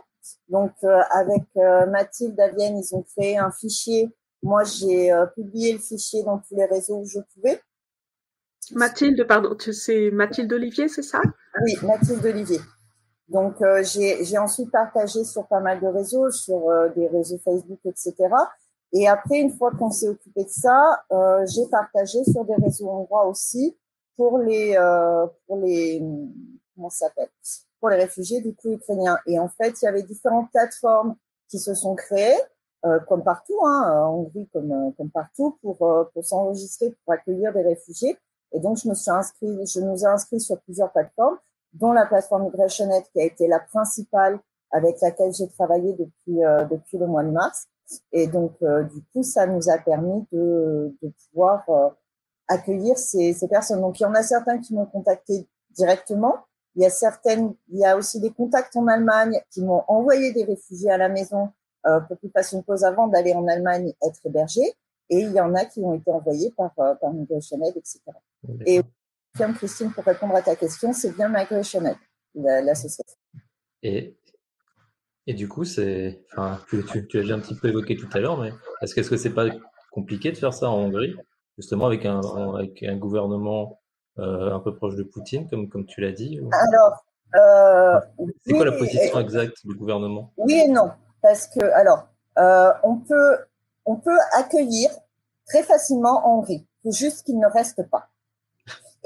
Donc, 0.49 0.71
avec 1.11 1.43
Mathilde 1.55 2.39
Avienne, 2.39 2.79
ils 2.79 2.95
ont 2.95 3.03
créé 3.03 3.37
un 3.37 3.51
fichier. 3.51 4.09
Moi, 4.41 4.63
j'ai 4.63 5.13
publié 5.35 5.73
le 5.73 5.77
fichier 5.77 6.23
dans 6.23 6.39
tous 6.39 6.55
les 6.55 6.65
réseaux 6.65 6.97
où 6.97 7.05
je 7.05 7.19
pouvais. 7.19 7.61
Mathilde, 8.73 9.25
pardon, 9.27 9.55
c'est 9.59 10.11
Mathilde 10.11 10.51
Olivier, 10.53 10.87
c'est 10.87 11.03
ça? 11.03 11.21
Oui, 11.63 11.73
Mathilde 11.83 12.25
Olivier. 12.25 12.59
Donc, 13.27 13.61
euh, 13.61 13.81
j'ai 13.83 14.37
ensuite 14.37 14.71
partagé 14.71 15.23
sur 15.23 15.47
pas 15.47 15.59
mal 15.59 15.79
de 15.79 15.87
réseaux, 15.87 16.29
sur 16.29 16.69
euh, 16.69 16.89
des 16.89 17.07
réseaux 17.07 17.39
Facebook, 17.43 17.79
etc. 17.85 18.13
Et 18.93 19.07
après, 19.07 19.39
une 19.39 19.51
fois 19.51 19.71
qu'on 19.71 19.89
s'est 19.89 20.07
occupé 20.07 20.43
de 20.43 20.49
ça, 20.49 21.03
euh, 21.11 21.43
j'ai 21.47 21.67
partagé 21.71 22.23
sur 22.23 22.45
des 22.45 22.55
réseaux 22.63 22.89
hongrois 22.89 23.25
aussi 23.27 23.77
pour 24.15 24.37
les 24.37 24.77
pour 25.47 25.57
les 25.57 26.01
comment 26.75 26.89
s'appelle? 26.89 27.29
Pour 27.79 27.89
les 27.89 27.97
réfugiés 27.97 28.41
du 28.41 28.55
coup 28.55 28.71
ukrainiens. 28.71 29.17
Et 29.27 29.37
en 29.39 29.49
fait, 29.49 29.73
il 29.81 29.85
y 29.85 29.87
avait 29.87 30.03
différentes 30.03 30.49
plateformes 30.51 31.15
qui 31.49 31.59
se 31.59 31.73
sont 31.73 31.95
créées, 31.95 32.39
comme 33.09 33.23
partout, 33.23 33.59
hein, 33.65 34.05
en 34.05 34.13
Hongrie 34.19 34.47
comme 34.53 34.93
comme 34.97 35.09
partout, 35.09 35.57
pour 35.61 35.77
pour 36.13 36.23
s'enregistrer 36.23 36.95
pour 37.03 37.13
accueillir 37.13 37.51
des 37.51 37.63
réfugiés. 37.63 38.17
Et 38.51 38.59
donc, 38.59 38.77
je 38.77 38.87
me 38.87 38.93
suis 38.93 39.11
inscrit, 39.11 39.65
je 39.65 39.79
nous 39.79 40.03
ai 40.03 40.05
inscrits 40.05 40.39
sur 40.39 40.59
plusieurs 40.61 40.91
plateformes 40.91 41.37
dont 41.75 41.91
la 41.91 42.05
plateforme 42.05 42.45
MigrationNet 42.45 43.03
qui 43.11 43.21
a 43.21 43.25
été 43.25 43.47
la 43.47 43.59
principale 43.59 44.39
avec 44.71 44.99
laquelle 45.01 45.33
j'ai 45.33 45.47
travaillé 45.47 45.93
depuis 45.93 46.43
euh, 46.43 46.65
depuis 46.65 46.97
le 46.97 47.07
mois 47.07 47.23
de 47.23 47.31
mars. 47.31 47.67
Et 48.11 48.27
donc 48.27 48.53
euh, 48.63 48.83
du 48.83 49.01
coup, 49.13 49.23
ça 49.23 49.45
nous 49.45 49.69
a 49.69 49.77
permis 49.77 50.25
de, 50.31 50.95
de 51.01 51.11
pouvoir 51.25 51.63
euh, 51.69 51.89
accueillir 52.47 52.97
ces, 52.97 53.33
ces 53.33 53.47
personnes. 53.47 53.81
Donc 53.81 53.99
il 53.99 54.03
y 54.03 54.05
en 54.05 54.15
a 54.15 54.23
certains 54.23 54.57
qui 54.59 54.73
m'ont 54.73 54.85
contacté 54.85 55.47
directement. 55.71 56.35
Il 56.75 56.83
y 56.83 56.85
a 56.85 56.89
certaines, 56.89 57.53
il 57.69 57.79
y 57.79 57.85
a 57.85 57.95
aussi 57.95 58.19
des 58.19 58.31
contacts 58.31 58.75
en 58.75 58.87
Allemagne 58.87 59.39
qui 59.51 59.61
m'ont 59.63 59.83
envoyé 59.87 60.33
des 60.33 60.43
réfugiés 60.43 60.91
à 60.91 60.97
la 60.97 61.07
maison 61.07 61.51
pour 62.07 62.17
qu'ils 62.19 62.31
fassent 62.31 62.51
une 62.51 62.63
pause 62.63 62.83
avant 62.83 63.07
d'aller 63.07 63.33
en 63.33 63.47
Allemagne 63.47 63.93
être 64.01 64.19
hébergés. 64.25 64.73
Et 65.09 65.19
il 65.19 65.31
y 65.31 65.39
en 65.39 65.53
a 65.53 65.65
qui 65.65 65.79
ont 65.81 65.93
été 65.93 66.11
envoyés 66.11 66.51
par, 66.57 66.73
par 66.73 67.13
MigrationAid, 67.13 67.77
etc. 67.77 68.01
Et 68.65 68.81
Christine, 69.55 69.91
pour 69.91 70.05
répondre 70.05 70.35
à 70.35 70.41
ta 70.41 70.55
question, 70.55 70.93
c'est 70.93 71.11
bien 71.11 71.27
Migration 71.27 71.85
Aid, 71.85 71.97
l'association. 72.35 73.17
Et, 73.83 74.17
et 75.27 75.33
du 75.33 75.47
coup, 75.49 75.65
c'est, 75.65 76.23
enfin, 76.31 76.59
tu, 76.69 76.83
tu, 76.85 77.07
tu 77.07 77.17
l'as 77.17 77.23
déjà 77.23 77.35
un 77.35 77.39
petit 77.39 77.55
peu 77.55 77.67
évoqué 77.67 77.97
tout 77.97 78.07
à 78.13 78.19
l'heure, 78.19 78.39
mais 78.39 78.51
est-ce 78.81 78.95
que 78.95 79.17
c'est 79.17 79.33
pas 79.33 79.47
compliqué 79.91 80.31
de 80.31 80.37
faire 80.37 80.53
ça 80.53 80.69
en 80.69 80.77
Hongrie, 80.77 81.15
justement 81.57 81.85
avec 81.85 82.05
un, 82.05 82.21
avec 82.55 82.83
un 82.83 82.95
gouvernement 82.95 83.81
euh, 84.19 84.53
un 84.53 84.59
peu 84.59 84.75
proche 84.75 84.95
de 84.95 85.03
Poutine, 85.03 85.49
comme, 85.49 85.67
comme 85.69 85.85
tu 85.85 86.01
l'as 86.01 86.13
dit 86.13 86.39
ou... 86.39 86.49
Alors, 86.51 87.05
euh, 87.35 87.99
c'est 88.45 88.53
oui, 88.53 88.57
quoi 88.57 88.65
la 88.65 88.71
position 88.71 89.19
exacte 89.19 89.57
du 89.65 89.75
gouvernement? 89.75 90.31
Oui 90.37 90.53
et 90.53 90.69
non, 90.69 90.91
parce 91.21 91.47
que 91.47 91.59
alors, 91.73 92.07
euh, 92.37 92.71
on 92.83 92.97
peut 92.97 93.37
on 93.85 93.97
peut 93.97 94.17
accueillir 94.33 94.89
très 95.45 95.63
facilement 95.63 96.25
en 96.25 96.39
Hongrie, 96.39 96.65
il 96.83 96.89
faut 96.89 96.95
juste 96.95 97.25
qu'il 97.25 97.37
ne 97.37 97.47
reste 97.47 97.89
pas 97.89 98.09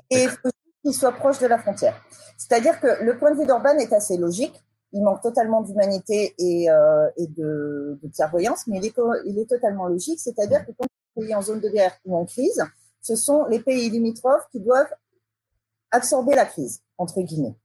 et 0.09 0.23
il 0.23 0.29
faut 0.29 0.49
qu'il 0.83 0.93
soit 0.93 1.11
proche 1.11 1.39
de 1.39 1.47
la 1.47 1.57
frontière. 1.57 1.95
C'est-à-dire 2.37 2.79
que 2.79 3.03
le 3.03 3.17
point 3.17 3.31
de 3.31 3.39
vue 3.39 3.45
d'Orban 3.45 3.77
est 3.77 3.93
assez 3.93 4.17
logique. 4.17 4.53
Il 4.91 5.03
manque 5.03 5.21
totalement 5.21 5.61
d'humanité 5.61 6.33
et, 6.39 6.71
euh, 6.71 7.07
et 7.17 7.27
de, 7.27 7.99
de, 8.01 8.09
clairvoyance, 8.09 8.65
mais 8.65 8.77
il 8.77 8.85
est, 8.87 8.93
il 9.25 9.37
est 9.37 9.47
totalement 9.47 9.87
logique. 9.87 10.19
C'est-à-dire 10.19 10.65
que 10.65 10.71
quand 10.71 10.87
on 11.15 11.21
est 11.21 11.35
en 11.35 11.43
zone 11.43 11.59
de 11.59 11.69
guerre 11.69 11.95
ou 12.05 12.17
en 12.17 12.25
crise, 12.25 12.63
ce 13.01 13.15
sont 13.15 13.45
les 13.45 13.59
pays 13.59 13.89
limitrophes 13.89 14.47
qui 14.51 14.59
doivent 14.59 14.91
absorber 15.91 16.35
la 16.35 16.45
crise, 16.45 16.81
entre 16.97 17.21
guillemets. 17.21 17.55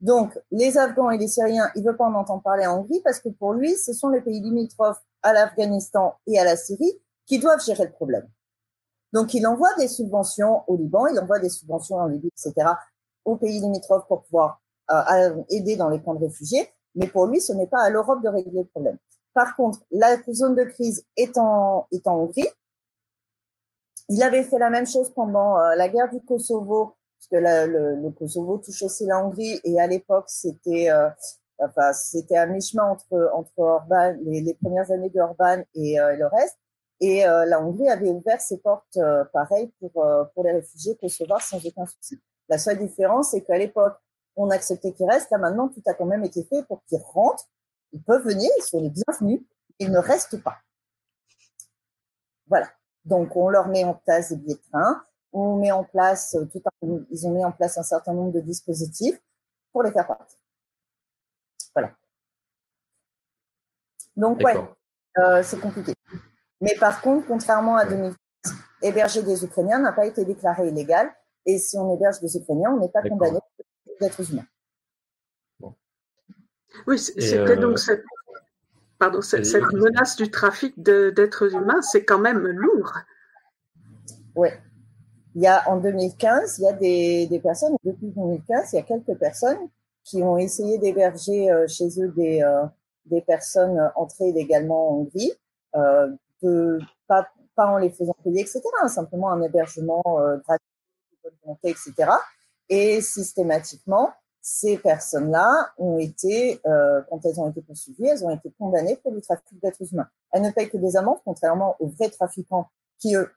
Donc, 0.00 0.38
les 0.50 0.78
Afghans 0.78 1.10
et 1.10 1.18
les 1.18 1.26
Syriens, 1.26 1.70
il 1.74 1.84
veut 1.84 1.96
pas 1.96 2.04
en 2.04 2.14
entendre 2.14 2.42
parler 2.42 2.66
en 2.66 2.78
Hongrie 2.78 3.00
parce 3.02 3.18
que 3.18 3.28
pour 3.30 3.54
lui, 3.54 3.74
ce 3.76 3.92
sont 3.92 4.08
les 4.08 4.20
pays 4.20 4.40
limitrophes 4.40 5.02
à 5.22 5.32
l'Afghanistan 5.32 6.14
et 6.26 6.38
à 6.38 6.44
la 6.44 6.56
Syrie 6.56 7.00
qui 7.26 7.38
doivent 7.38 7.64
gérer 7.64 7.84
le 7.84 7.92
problème. 7.92 8.28
Donc, 9.12 9.34
il 9.34 9.46
envoie 9.46 9.74
des 9.78 9.88
subventions 9.88 10.62
au 10.66 10.76
Liban, 10.76 11.06
il 11.06 11.18
envoie 11.18 11.38
des 11.38 11.48
subventions 11.48 11.96
en 11.96 12.06
Libye, 12.06 12.28
etc., 12.28 12.72
aux 13.24 13.36
pays 13.36 13.60
limitrophes 13.60 14.06
pour 14.06 14.22
pouvoir 14.22 14.60
euh, 14.90 15.42
aider 15.50 15.76
dans 15.76 15.88
les 15.88 16.00
camps 16.00 16.14
de 16.14 16.24
réfugiés. 16.24 16.68
Mais 16.94 17.06
pour 17.06 17.26
lui, 17.26 17.40
ce 17.40 17.52
n'est 17.52 17.66
pas 17.66 17.82
à 17.82 17.90
l'Europe 17.90 18.22
de 18.22 18.28
régler 18.28 18.62
le 18.62 18.66
problème. 18.66 18.98
Par 19.34 19.54
contre, 19.56 19.80
la 19.90 20.16
zone 20.32 20.54
de 20.56 20.64
crise 20.64 21.04
est 21.16 21.36
en, 21.38 21.86
Hongrie. 22.06 22.48
Il 24.08 24.22
avait 24.22 24.42
fait 24.42 24.58
la 24.58 24.70
même 24.70 24.86
chose 24.86 25.12
pendant 25.14 25.58
euh, 25.58 25.74
la 25.76 25.88
guerre 25.88 26.10
du 26.10 26.20
Kosovo, 26.20 26.96
parce 27.18 27.28
que 27.30 27.36
la, 27.36 27.66
le, 27.66 27.96
le, 27.96 28.10
Kosovo 28.10 28.58
touche 28.58 28.82
aussi 28.82 29.06
la 29.06 29.24
Hongrie, 29.24 29.60
et 29.64 29.78
à 29.80 29.86
l'époque, 29.86 30.24
c'était 30.28 30.90
euh, 30.90 31.08
enfin, 31.58 31.92
c'était 31.92 32.36
à 32.36 32.46
mi-chemin 32.46 32.84
entre, 32.84 33.30
entre 33.34 33.58
Orban, 33.58 34.16
les, 34.22 34.40
les, 34.40 34.54
premières 34.54 34.90
années 34.90 35.10
de 35.10 35.20
Orban 35.20 35.62
et, 35.74 36.00
euh, 36.00 36.14
et 36.14 36.16
le 36.16 36.26
reste. 36.26 36.58
Et 37.00 37.26
euh, 37.26 37.44
la 37.44 37.60
Hongrie 37.60 37.88
avait 37.88 38.10
ouvert 38.10 38.40
ses 38.40 38.58
portes 38.58 38.96
euh, 38.96 39.24
pareil 39.32 39.72
pour, 39.78 40.04
euh, 40.04 40.24
pour 40.34 40.44
les 40.44 40.52
réfugiés 40.52 40.96
kosovars 40.96 41.42
sans 41.42 41.64
aucun 41.64 41.86
souci. 41.86 42.20
La 42.48 42.58
seule 42.58 42.78
différence, 42.78 43.30
c'est 43.30 43.42
qu'à 43.42 43.56
l'époque, 43.56 43.96
on 44.36 44.50
acceptait 44.50 44.92
qu'ils 44.92 45.08
restent. 45.08 45.30
Là, 45.30 45.38
maintenant, 45.38 45.68
tout 45.68 45.82
a 45.86 45.94
quand 45.94 46.06
même 46.06 46.24
été 46.24 46.44
fait 46.44 46.64
pour 46.64 46.82
qu'ils 46.84 47.00
rentrent. 47.00 47.48
Ils 47.92 48.02
peuvent 48.02 48.24
venir, 48.24 48.50
ils 48.58 48.62
sont 48.62 48.80
les 48.80 48.90
bienvenus. 48.90 49.42
Ils 49.78 49.90
ne 49.90 49.98
restent 49.98 50.42
pas. 50.42 50.58
Voilà. 52.46 52.68
Donc, 53.04 53.36
on 53.36 53.48
leur 53.48 53.68
met 53.68 53.84
en 53.84 53.94
place 53.94 54.30
des 54.30 54.36
billets 54.36 54.56
de 54.56 54.62
train. 54.70 55.04
On 55.32 55.56
met 55.56 55.70
en 55.70 55.84
place 55.84 56.36
tout 56.52 56.62
un, 56.64 57.04
ils 57.10 57.26
ont 57.26 57.30
mis 57.30 57.44
en 57.44 57.52
place 57.52 57.78
un 57.78 57.82
certain 57.82 58.12
nombre 58.12 58.32
de 58.32 58.40
dispositifs 58.40 59.20
pour 59.72 59.82
les 59.82 59.92
faire 59.92 60.06
partir. 60.06 60.38
Voilà. 61.74 61.92
Donc, 64.16 64.40
ouais, 64.40 64.56
euh, 65.18 65.42
c'est 65.42 65.60
compliqué. 65.60 65.94
Mais 66.60 66.74
par 66.78 67.00
contre, 67.00 67.26
contrairement 67.26 67.76
à 67.76 67.84
2015, 67.84 68.16
héberger 68.82 69.22
des 69.22 69.44
Ukrainiens 69.44 69.78
n'a 69.78 69.92
pas 69.92 70.06
été 70.06 70.24
déclaré 70.24 70.68
illégal. 70.68 71.10
Et 71.46 71.58
si 71.58 71.78
on 71.78 71.94
héberge 71.94 72.20
des 72.20 72.36
Ukrainiens, 72.36 72.72
on 72.72 72.80
n'est 72.80 72.90
pas 72.90 73.02
condamné 73.02 73.38
d'être 74.00 74.20
humain. 74.30 74.44
Bon. 75.60 75.74
Oui, 76.86 76.98
c'était 76.98 77.36
euh... 77.36 77.56
donc 77.56 77.78
cette, 77.78 78.04
pardon, 78.98 79.22
cette, 79.22 79.46
cette, 79.46 79.72
menace 79.72 80.16
du 80.16 80.30
trafic 80.30 80.80
d'êtres 80.82 81.54
humains, 81.54 81.82
c'est 81.82 82.04
quand 82.04 82.18
même 82.18 82.46
lourd. 82.46 82.92
Oui. 84.34 84.48
Il 85.34 85.42
y 85.42 85.46
a 85.46 85.68
en 85.68 85.78
2015, 85.78 86.58
il 86.58 86.62
y 86.62 86.68
a 86.68 86.72
des, 86.72 87.26
des, 87.26 87.38
personnes, 87.38 87.76
depuis 87.84 88.08
2015, 88.08 88.72
il 88.72 88.76
y 88.76 88.78
a 88.78 88.82
quelques 88.82 89.16
personnes 89.18 89.68
qui 90.02 90.22
ont 90.22 90.38
essayé 90.38 90.78
d'héberger 90.78 91.50
euh, 91.50 91.66
chez 91.68 91.88
eux 92.00 92.08
des, 92.08 92.42
euh, 92.42 92.64
des 93.06 93.20
personnes 93.20 93.90
entrées 93.94 94.30
illégalement 94.30 94.90
en 94.90 94.94
Hongrie. 95.00 95.32
Euh, 95.76 96.08
de, 96.42 96.78
pas, 97.06 97.26
en 97.56 97.78
les 97.78 97.90
faisant 97.90 98.16
payer, 98.22 98.42
etc. 98.42 98.62
Simplement 98.86 99.30
un 99.30 99.42
hébergement 99.42 100.02
gratuit, 100.44 100.66
de 101.24 101.30
volonté, 101.42 101.70
etc. 101.70 102.12
Et 102.68 103.00
systématiquement, 103.00 104.12
ces 104.40 104.78
personnes-là 104.78 105.72
ont 105.78 105.98
été, 105.98 106.60
euh, 106.66 107.02
quand 107.08 107.20
elles 107.24 107.40
ont 107.40 107.50
été 107.50 107.60
poursuivies, 107.62 108.06
elles 108.06 108.24
ont 108.24 108.30
été 108.30 108.50
condamnées 108.58 108.96
pour 108.96 109.12
du 109.12 109.20
trafic 109.20 109.60
d'êtres 109.60 109.92
humains. 109.92 110.08
Elles 110.32 110.42
ne 110.42 110.50
payent 110.50 110.70
que 110.70 110.76
des 110.76 110.96
amendes, 110.96 111.18
contrairement 111.24 111.76
aux 111.80 111.88
vrais 111.88 112.08
trafiquants 112.08 112.68
qui, 112.98 113.14
eux, 113.14 113.30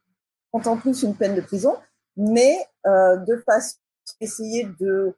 ont 0.54 0.62
en 0.62 0.78
plus 0.78 1.04
une 1.04 1.16
peine 1.16 1.36
de 1.36 1.42
prison, 1.42 1.76
mais 2.16 2.56
euh, 2.86 3.18
de 3.18 3.38
façon 3.46 3.78
essayer 4.20 4.68
de 4.80 5.16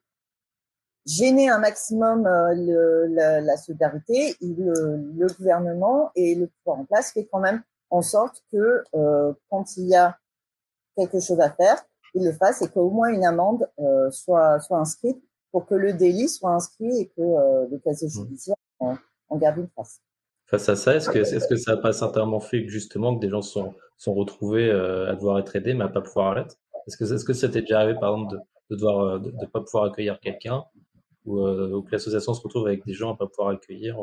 gêner 1.05 1.49
un 1.49 1.59
maximum 1.59 2.25
euh, 2.25 3.07
la, 3.09 3.57
solidarité, 3.57 4.35
le, 4.41 5.27
gouvernement 5.37 6.11
et 6.15 6.35
le 6.35 6.47
pouvoir 6.47 6.79
en 6.79 6.85
place 6.85 7.11
fait 7.11 7.27
quand 7.31 7.39
même 7.39 7.61
en 7.93 8.01
sorte 8.01 8.43
que 8.51 8.83
euh, 8.95 9.33
quand 9.49 9.77
il 9.77 9.87
y 9.87 9.95
a 9.95 10.17
quelque 10.97 11.19
chose 11.19 11.39
à 11.39 11.51
faire, 11.51 11.77
il 12.15 12.25
le 12.25 12.31
fasse 12.31 12.63
et 12.63 12.67
qu'au 12.67 12.89
moins 12.89 13.09
une 13.09 13.23
amende 13.23 13.69
euh, 13.79 14.09
soit, 14.09 14.59
soit 14.61 14.79
inscrite 14.79 15.23
pour 15.51 15.67
que 15.67 15.75
le 15.75 15.93
délit 15.93 16.27
soit 16.27 16.49
inscrit 16.49 17.01
et 17.01 17.07
que 17.09 17.21
euh, 17.21 17.67
le 17.69 17.77
casier 17.77 18.07
mmh. 18.07 18.11
judiciaire 18.11 18.55
en, 18.79 18.95
en, 19.29 19.37
garde 19.37 19.57
une 19.59 19.69
trace. 19.69 20.01
Face 20.47 20.67
à 20.69 20.75
ça, 20.75 20.95
est-ce 20.95 21.09
que, 21.09 21.55
ça 21.55 21.75
n'a 21.75 21.81
pas 21.81 21.93
certainement 21.93 22.39
fait 22.39 22.65
que 22.65 22.69
justement 22.69 23.15
que 23.15 23.21
des 23.21 23.29
gens 23.29 23.43
sont, 23.43 23.75
sont 23.97 24.15
retrouvés 24.15 24.71
euh, 24.71 25.11
à 25.11 25.13
devoir 25.13 25.37
être 25.37 25.55
aidés 25.55 25.75
mais 25.75 25.83
à 25.83 25.89
pas 25.89 26.01
pouvoir 26.01 26.33
l'être 26.33 26.55
Est-ce 26.87 26.97
que, 26.97 27.03
est-ce 27.03 27.23
que 27.23 27.33
ça 27.33 27.47
t'est 27.47 27.61
déjà 27.61 27.81
arrivé 27.81 27.99
par 27.99 28.15
exemple 28.15 28.33
de, 28.33 28.39
de 28.71 28.75
devoir 28.75 29.19
de, 29.19 29.29
de 29.29 29.45
pas 29.45 29.61
pouvoir 29.61 29.85
accueillir 29.85 30.19
quelqu'un 30.19 30.63
ou, 31.25 31.45
euh, 31.45 31.83
que 31.83 31.91
l'association 31.91 32.33
se 32.33 32.41
retrouve 32.41 32.65
avec 32.65 32.83
des 32.85 32.93
gens 32.93 33.13
à 33.13 33.17
pas 33.17 33.27
pouvoir 33.27 33.49
accueillir 33.49 33.97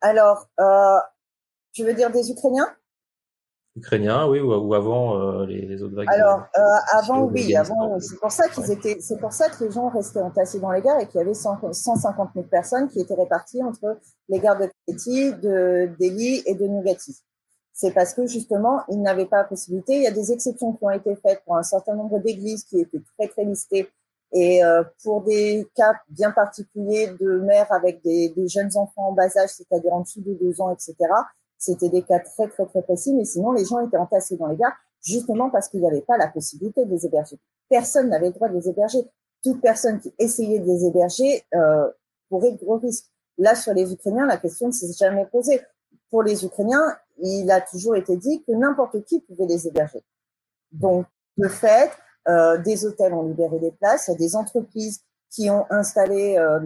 Alors, 0.00 0.48
euh, 0.58 0.98
tu 1.72 1.84
veux 1.84 1.94
dire 1.94 2.10
des 2.10 2.30
Ukrainiens? 2.30 2.68
Ukrainiens, 3.76 4.26
oui, 4.26 4.40
ou, 4.40 4.52
ou 4.52 4.74
avant 4.74 5.18
euh, 5.18 5.46
les, 5.46 5.62
les, 5.62 5.82
autres 5.82 5.94
vagues. 5.94 6.08
Alors, 6.10 6.40
euh, 6.58 6.62
avant, 6.92 7.24
oui, 7.24 7.54
avant, 7.54 7.98
c'est 8.00 8.18
pour 8.18 8.32
ça 8.32 8.48
qu'ils 8.48 8.70
étaient, 8.70 8.98
c'est 9.00 9.18
pour 9.18 9.32
ça 9.32 9.48
que 9.48 9.64
les 9.64 9.70
gens 9.70 9.88
restaient 9.88 10.20
entassés 10.20 10.58
dans 10.58 10.72
les 10.72 10.82
gares 10.82 11.00
et 11.00 11.06
qu'il 11.06 11.18
y 11.18 11.22
avait 11.22 11.34
100, 11.34 11.72
150 11.72 12.30
000 12.34 12.46
personnes 12.46 12.88
qui 12.88 13.00
étaient 13.00 13.14
réparties 13.14 13.62
entre 13.62 13.98
les 14.28 14.40
gares 14.40 14.58
de 14.58 14.68
Kreti, 14.86 15.32
de 15.34 15.90
Delhi 16.00 16.42
et 16.46 16.54
de 16.54 16.66
Nugati. 16.66 17.16
C'est 17.72 17.92
parce 17.92 18.12
que 18.12 18.26
justement, 18.26 18.82
ils 18.88 19.00
n'avaient 19.00 19.26
pas 19.26 19.38
la 19.38 19.44
possibilité. 19.44 19.94
Il 19.96 20.02
y 20.02 20.08
a 20.08 20.10
des 20.10 20.32
exceptions 20.32 20.72
qui 20.72 20.84
ont 20.84 20.90
été 20.90 21.14
faites 21.16 21.42
pour 21.44 21.56
un 21.56 21.62
certain 21.62 21.94
nombre 21.94 22.18
d'églises 22.18 22.64
qui 22.64 22.80
étaient 22.80 23.02
très 23.16 23.28
très 23.28 23.44
listées 23.44 23.88
et 24.32 24.62
euh, 24.62 24.82
pour 25.02 25.22
des 25.22 25.66
cas 25.74 25.94
bien 26.08 26.32
particuliers 26.32 27.14
de 27.20 27.38
mères 27.38 27.72
avec 27.72 28.02
des, 28.02 28.30
des 28.30 28.48
jeunes 28.48 28.76
enfants 28.76 29.08
en 29.08 29.12
bas 29.12 29.36
âge, 29.38 29.50
c'est-à-dire 29.50 29.92
en 29.92 30.00
dessous 30.00 30.20
de 30.20 30.34
deux 30.34 30.60
ans, 30.60 30.70
etc. 30.70 30.96
C'était 31.58 31.88
des 31.88 32.02
cas 32.02 32.20
très, 32.20 32.48
très, 32.48 32.66
très 32.66 32.82
précis, 32.82 33.12
mais 33.14 33.24
sinon, 33.24 33.52
les 33.52 33.64
gens 33.64 33.84
étaient 33.84 33.96
entassés 33.96 34.36
dans 34.36 34.46
les 34.46 34.56
gares 34.56 34.76
justement 35.02 35.50
parce 35.50 35.68
qu'il 35.68 35.80
n'y 35.80 35.86
avait 35.86 36.02
pas 36.02 36.16
la 36.16 36.28
possibilité 36.28 36.84
de 36.84 36.90
les 36.90 37.06
héberger. 37.06 37.38
Personne 37.68 38.08
n'avait 38.08 38.28
le 38.28 38.32
droit 38.32 38.48
de 38.48 38.54
les 38.54 38.68
héberger. 38.68 38.98
Toute 39.42 39.60
personne 39.60 40.00
qui 40.00 40.12
essayait 40.18 40.58
de 40.58 40.66
les 40.66 40.84
héberger 40.86 41.44
euh, 41.54 41.88
courait 42.28 42.52
de 42.52 42.56
gros 42.56 42.78
risques. 42.78 43.06
Là, 43.38 43.54
sur 43.54 43.72
les 43.72 43.92
Ukrainiens, 43.92 44.26
la 44.26 44.36
question 44.36 44.66
ne 44.68 44.72
s'est 44.72 44.92
jamais 44.92 45.26
posée. 45.26 45.60
Pour 46.10 46.22
les 46.22 46.44
Ukrainiens, 46.44 46.96
il 47.18 47.50
a 47.50 47.60
toujours 47.60 47.96
été 47.96 48.16
dit 48.16 48.42
que 48.44 48.52
n'importe 48.52 49.04
qui 49.04 49.20
pouvait 49.20 49.46
les 49.46 49.68
héberger. 49.68 50.02
Donc, 50.72 51.06
de 51.36 51.48
fait, 51.48 51.90
euh, 52.28 52.58
des 52.58 52.84
hôtels 52.84 53.14
ont 53.14 53.22
libéré 53.22 53.58
des 53.58 53.70
places, 53.72 54.08
il 54.08 54.12
y 54.12 54.14
a 54.14 54.18
des 54.18 54.34
entreprises 54.34 55.02
qui 55.30 55.50
ont 55.50 55.66
installé, 55.70 56.36
euh, 56.38 56.58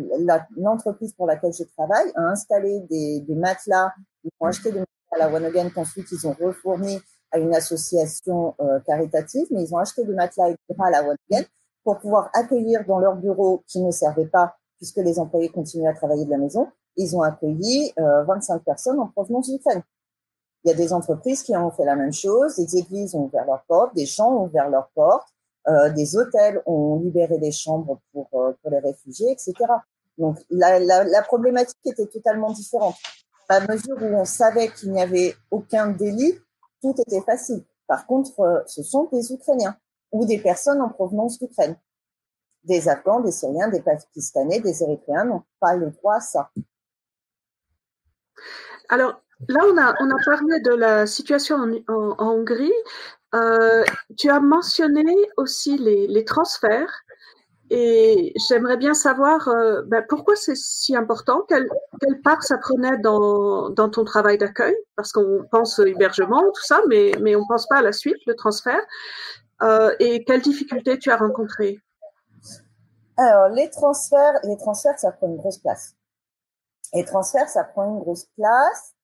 l'entreprise 0.57 1.13
pour 1.13 1.27
laquelle 1.27 1.53
je 1.53 1.65
travaille 1.65 2.11
a 2.15 2.23
installé 2.23 2.81
des, 2.89 3.21
des 3.21 3.35
matelas 3.35 3.93
ils 4.25 4.31
ont 4.41 4.47
acheté 4.47 4.73
des 4.73 4.81
matériels 4.81 5.37
à 5.37 5.41
la 5.41 5.47
Again 5.49 5.71
qu'ensuite 5.71 6.11
ils 6.11 6.27
ont 6.27 6.35
refourni 6.41 7.01
à 7.31 7.39
une 7.39 7.55
association 7.55 8.55
euh, 8.61 8.81
caritative, 8.81 9.47
mais 9.51 9.65
ils 9.65 9.75
ont 9.75 9.79
acheté 9.79 10.05
des 10.05 10.15
matelas 10.15 10.55
à 10.79 10.91
la 10.91 10.99
Again 10.99 11.45
pour 11.85 11.99
pouvoir 11.99 12.31
accueillir 12.35 12.85
dans 12.87 12.99
leur 12.99 13.17
bureau 13.17 13.63
qui 13.67 13.81
ne 13.81 13.91
servait 13.91 14.27
pas 14.27 14.57
puisque 14.77 14.97
les 14.97 15.19
employés 15.19 15.49
continuaient 15.49 15.89
à 15.89 15.95
travailler 15.95 16.25
de 16.25 16.31
la 16.31 16.39
maison. 16.39 16.69
Ils 16.97 17.17
ont 17.17 17.23
accueilli 17.23 17.93
euh, 17.99 18.25
25 18.25 18.63
personnes 18.65 19.01
en 19.01 19.07
provenance 19.07 19.51
d'Ukraine. 19.51 19.83
Il 20.65 20.71
y 20.71 20.75
a 20.75 20.77
des 20.77 20.93
entreprises 20.93 21.43
qui 21.43 21.57
ont 21.57 21.71
fait 21.71 21.85
la 21.85 21.97
même 21.97 22.13
chose, 22.13 22.57
des 22.57 22.77
églises 22.77 23.15
ont 23.15 23.25
ouvert 23.25 23.45
leurs 23.47 23.65
portes, 23.67 23.95
des 23.95 24.07
champs 24.07 24.37
ont 24.37 24.45
ouvert 24.45 24.69
leurs 24.69 24.89
portes, 24.95 25.29
euh, 25.69 25.91
des 25.91 26.17
hôtels 26.17 26.61
ont 26.67 27.01
libéré 27.01 27.39
des 27.39 27.53
chambres 27.53 28.01
pour, 28.13 28.29
euh, 28.35 28.53
les 28.71 28.79
réfugiés, 28.79 29.33
etc. 29.33 29.55
Donc 30.19 30.39
la 30.51 31.23
problématique 31.23 31.79
était 31.85 32.07
totalement 32.07 32.53
différente 32.53 32.97
à 33.53 33.61
mesure 33.61 33.97
où 34.01 34.07
on 34.07 34.25
savait 34.25 34.69
qu'il 34.69 34.93
n'y 34.93 35.03
avait 35.03 35.37
aucun 35.51 35.89
délit, 35.89 36.39
tout 36.81 36.95
était 37.07 37.21
facile. 37.21 37.63
Par 37.87 38.07
contre, 38.07 38.41
euh, 38.41 38.61
ce 38.67 38.83
sont 38.83 39.09
des 39.13 39.33
Ukrainiens 39.33 39.77
ou 40.11 40.25
des 40.25 40.39
personnes 40.39 40.81
en 40.81 40.89
provenance 40.89 41.39
d'Ukraine. 41.39 41.77
Des 42.65 42.89
Afghans, 42.89 43.21
des 43.21 43.33
Syriens, 43.33 43.69
des 43.69 43.83
Pakistanais, 43.83 44.61
des 44.61 44.83
Érythréens 44.83 45.25
n'ont 45.25 45.43
pas 45.61 45.75
le 45.77 45.91
droit 45.91 46.17
à 46.17 46.21
ça. 46.21 46.51
Alors, 48.89 49.21
là, 49.49 49.61
on 50.01 50.11
a, 50.11 50.25
parlé 50.25 50.61
de 50.61 50.75
la 50.75 51.07
situation 51.07 51.57
en, 51.57 52.15
Hongrie. 52.19 52.73
Euh, 53.35 53.85
tu 54.17 54.31
as 54.31 54.41
mentionné 54.41 55.15
aussi 55.37 55.77
les 55.77 56.25
transferts. 56.25 57.05
Et 57.71 58.35
j'aimerais 58.49 58.77
bien 58.77 58.93
savoir 58.93 59.49
euh, 59.49 59.83
ben, 59.87 60.05
pourquoi 60.09 60.37
c'est 60.37 60.57
si 60.57 60.95
important, 60.95 61.43
quelle, 61.49 61.69
part 62.23 62.43
ça 62.43 62.59
prenait 62.59 62.99
dans, 62.99 63.73
ton 63.73 64.05
travail 64.05 64.37
d'accueil, 64.37 64.77
parce 64.97 65.13
qu'on 65.13 65.45
pense 65.51 65.79
hébergement, 65.79 66.43
tout 66.43 66.65
ça, 66.65 66.81
mais, 66.89 67.13
on 67.17 67.41
ne 67.41 67.49
pense 67.49 67.67
pas 67.67 67.79
à 67.79 67.83
la 67.83 67.93
suite, 67.93 68.19
le 68.27 68.35
transfert, 68.35 68.81
euh, 69.63 69.95
et 70.01 70.25
quelles 70.25 70.43
difficultés 70.43 70.99
tu 70.99 71.11
as 71.11 71.17
rencontrées? 71.17 71.79
Alors, 73.17 73.49
les 73.49 73.71
transferts, 73.71 74.41
les 74.45 74.57
transferts, 74.57 74.99
ça 74.99 75.13
prend 75.13 75.29
une 75.29 75.37
grosse 75.37 75.59
place. 75.59 75.95
Les 76.93 77.05
transferts, 77.05 77.49
ça 77.49 77.65
prend 77.65 77.95
une 77.95 78.01
grosse 78.01 78.27
place 78.37 78.95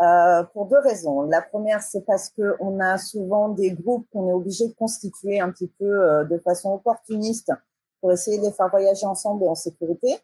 euh, 0.00 0.42
pour 0.52 0.66
deux 0.66 0.78
raisons. 0.78 1.22
La 1.22 1.42
première, 1.42 1.82
c'est 1.82 2.04
parce 2.06 2.30
que 2.30 2.56
on 2.60 2.80
a 2.80 2.98
souvent 2.98 3.50
des 3.50 3.70
groupes 3.72 4.06
qu'on 4.12 4.28
est 4.28 4.32
obligé 4.32 4.66
de 4.66 4.74
constituer 4.74 5.38
un 5.38 5.50
petit 5.50 5.68
peu 5.78 6.24
de 6.28 6.38
façon 6.38 6.72
opportuniste 6.72 7.52
pour 8.00 8.12
essayer 8.12 8.38
de 8.38 8.44
les 8.44 8.52
faire 8.52 8.68
voyager 8.68 9.06
ensemble 9.06 9.44
et 9.44 9.48
en 9.48 9.54
sécurité, 9.54 10.16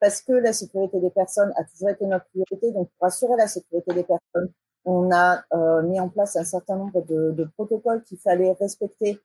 parce 0.00 0.22
que 0.22 0.32
la 0.32 0.52
sécurité 0.52 1.00
des 1.00 1.10
personnes 1.10 1.52
a 1.56 1.64
toujours 1.64 1.90
été 1.90 2.06
notre 2.06 2.26
priorité. 2.26 2.72
Donc, 2.72 2.88
pour 2.98 3.06
assurer 3.06 3.36
la 3.36 3.48
sécurité 3.48 3.92
des 3.94 4.04
personnes, 4.04 4.52
on 4.84 5.10
a 5.12 5.42
euh, 5.52 5.82
mis 5.82 6.00
en 6.00 6.08
place 6.08 6.36
un 6.36 6.44
certain 6.44 6.76
nombre 6.76 7.02
de, 7.02 7.48
protocoles 7.56 8.02
qu'il 8.04 8.18
fallait 8.18 8.52
respecter, 8.52 9.20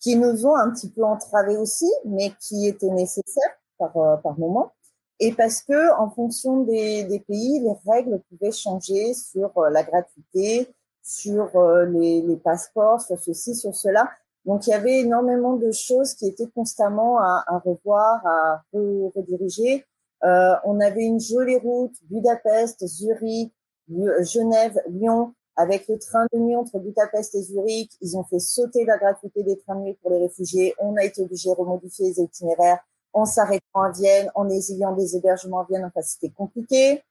qui 0.00 0.16
nous 0.16 0.46
ont 0.46 0.56
un 0.56 0.70
petit 0.70 0.90
peu 0.90 1.04
entravés 1.04 1.56
aussi, 1.56 1.90
mais 2.04 2.32
qui 2.40 2.66
étaient 2.66 2.90
nécessaires 2.90 3.56
par, 3.78 3.96
euh, 3.96 4.16
moment. 4.36 4.72
Et 5.20 5.32
parce 5.32 5.62
que, 5.62 5.96
en 5.98 6.10
fonction 6.10 6.62
des, 6.62 7.24
pays, 7.28 7.60
les 7.60 7.90
règles 7.90 8.20
pouvaient 8.28 8.52
changer 8.52 9.14
sur 9.14 9.56
euh, 9.58 9.70
la 9.70 9.84
gratuité, 9.84 10.74
sur 11.04 11.50
les 11.88 12.40
passeports, 12.44 13.00
sur 13.00 13.18
ceci, 13.18 13.56
sur 13.56 13.74
cela. 13.74 14.08
Donc 14.44 14.66
il 14.66 14.70
y 14.70 14.74
avait 14.74 15.00
énormément 15.00 15.54
de 15.56 15.70
choses 15.70 16.14
qui 16.14 16.26
étaient 16.26 16.48
constamment 16.54 17.18
à, 17.18 17.44
à 17.46 17.58
revoir, 17.58 18.26
à 18.26 18.62
rediriger. 18.72 19.84
Euh, 20.24 20.54
on 20.64 20.80
avait 20.80 21.04
une 21.04 21.20
jolie 21.20 21.58
route 21.58 21.94
Budapest, 22.04 22.86
Zurich, 22.86 23.52
Genève, 23.88 24.80
Lyon, 24.88 25.34
avec 25.56 25.86
le 25.88 25.98
train 25.98 26.26
de 26.32 26.38
nuit 26.38 26.56
entre 26.56 26.78
Budapest 26.78 27.34
et 27.34 27.42
Zurich. 27.42 27.92
Ils 28.00 28.16
ont 28.16 28.24
fait 28.24 28.38
sauter 28.38 28.84
la 28.84 28.98
gratuité 28.98 29.42
des 29.42 29.58
trains 29.58 29.76
de 29.76 29.82
nuit 29.82 29.98
pour 30.00 30.10
les 30.10 30.18
réfugiés. 30.18 30.74
On 30.78 30.96
a 30.96 31.04
été 31.04 31.22
obligé 31.22 31.50
de 31.50 31.54
remodifier 31.54 32.08
les 32.08 32.20
itinéraires 32.20 32.80
en 33.12 33.26
s'arrêtant 33.26 33.82
à 33.82 33.90
Vienne, 33.90 34.30
en 34.34 34.48
ayant 34.48 34.92
des 34.92 35.16
hébergements 35.16 35.60
à 35.60 35.66
Vienne. 35.68 35.84
Enfin, 35.84 36.00
c'était 36.02 36.30
compliqué. 36.30 37.02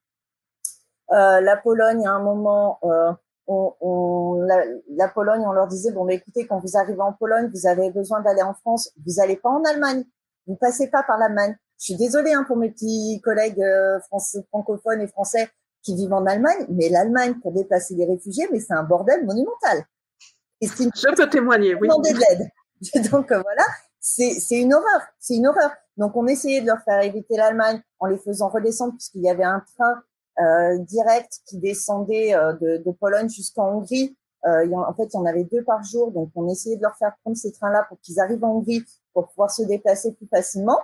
Euh, 1.12 1.42
la 1.42 1.58
Pologne, 1.58 2.08
à 2.08 2.12
un 2.12 2.24
moment, 2.24 2.80
euh, 2.84 3.12
on, 3.52 3.76
on, 3.82 4.42
la, 4.42 4.64
la, 4.90 5.08
Pologne, 5.08 5.44
on 5.46 5.52
leur 5.52 5.68
disait 5.68 5.92
bon, 5.92 6.06
mais 6.06 6.16
écoutez, 6.16 6.48
quand 6.48 6.60
vous 6.60 6.78
arrivez 6.78 7.02
en 7.02 7.14
Pologne, 7.14 7.52
vous 7.54 7.68
avez 7.68 7.92
besoin 7.92 8.22
d'aller 8.22 8.42
en 8.42 8.54
France, 8.54 8.92
vous 9.06 9.16
n'allez 9.18 9.36
pas 9.36 9.50
en 9.50 9.64
Allemagne, 9.64 10.06
vous 10.48 10.56
passez 10.56 10.90
pas 10.90 11.04
par 11.04 11.18
l'Allemagne. 11.18 11.56
Je 11.80 11.86
suis 11.86 11.96
désolée 11.96 12.34
hein, 12.34 12.44
pour 12.48 12.58
mes 12.58 12.70
petits 12.70 13.20
collègues 13.24 13.62
euh, 13.62 14.00
français, 14.02 14.46
francophones 14.50 15.02
et 15.02 15.08
français 15.08 15.50
qui 15.84 15.96
vivent 15.96 16.14
en 16.14 16.26
Allemagne, 16.26 16.66
mais 16.70 16.90
l'Allemagne 16.90 17.36
pour 17.42 17.52
déplacer 17.52 17.96
les 17.96 18.06
réfugiés, 18.06 18.48
mais 18.52 18.60
c'est 18.60 18.74
un 18.74 18.84
bordel 18.84 19.26
monumental. 19.26 19.86
Et 20.62 20.68
une... 20.80 20.92
Je 20.94 21.16
peux 21.16 21.30
témoigner, 21.30 21.74
oui. 21.76 21.88
Demander 21.88 22.14
de 22.14 22.20
l'aide. 22.20 22.50
Donc 23.12 23.32
euh, 23.32 23.42
voilà, 23.42 23.66
c'est 24.00 24.60
une 24.60 24.74
horreur, 24.74 25.02
c'est 25.20 25.36
une 25.36 25.48
horreur. 25.48 25.72
Donc 25.98 26.16
on 26.16 26.28
essayait 26.28 26.62
de 26.62 26.68
leur 26.68 26.82
faire 26.84 27.02
éviter 27.02 27.36
l'Allemagne 27.36 27.82
en 28.00 28.08
les 28.08 28.18
faisant 28.18 28.50
redescendre 28.50 28.94
puisqu'il 28.94 29.24
y 29.24 29.30
avait 29.30 29.44
un 29.44 29.64
train 29.76 30.04
direct 30.80 31.40
qui 31.46 31.58
descendait 31.58 32.34
euh, 32.34 32.54
de, 32.54 32.78
de, 32.78 32.92
Pologne 32.92 33.30
jusqu'en 33.30 33.76
Hongrie. 33.76 34.16
Euh, 34.46 34.72
en, 34.72 34.94
fait, 34.94 35.06
il 35.14 35.18
y 35.18 35.18
en 35.18 35.26
avait 35.26 35.44
deux 35.44 35.64
par 35.64 35.84
jour, 35.84 36.12
donc 36.12 36.32
on 36.36 36.48
essayait 36.50 36.78
de 36.78 36.82
leur 36.82 36.96
faire 36.98 37.14
prendre 37.22 37.38
ces 37.38 37.52
trains-là 37.52 37.86
pour 37.88 38.00
qu'ils 38.02 38.20
arrivent 38.20 38.44
en 38.44 38.56
Hongrie 38.56 38.84
pour 39.14 39.28
pouvoir 39.28 39.52
se 39.52 39.62
déplacer 39.64 40.14
plus 40.14 40.28
facilement. 40.28 40.80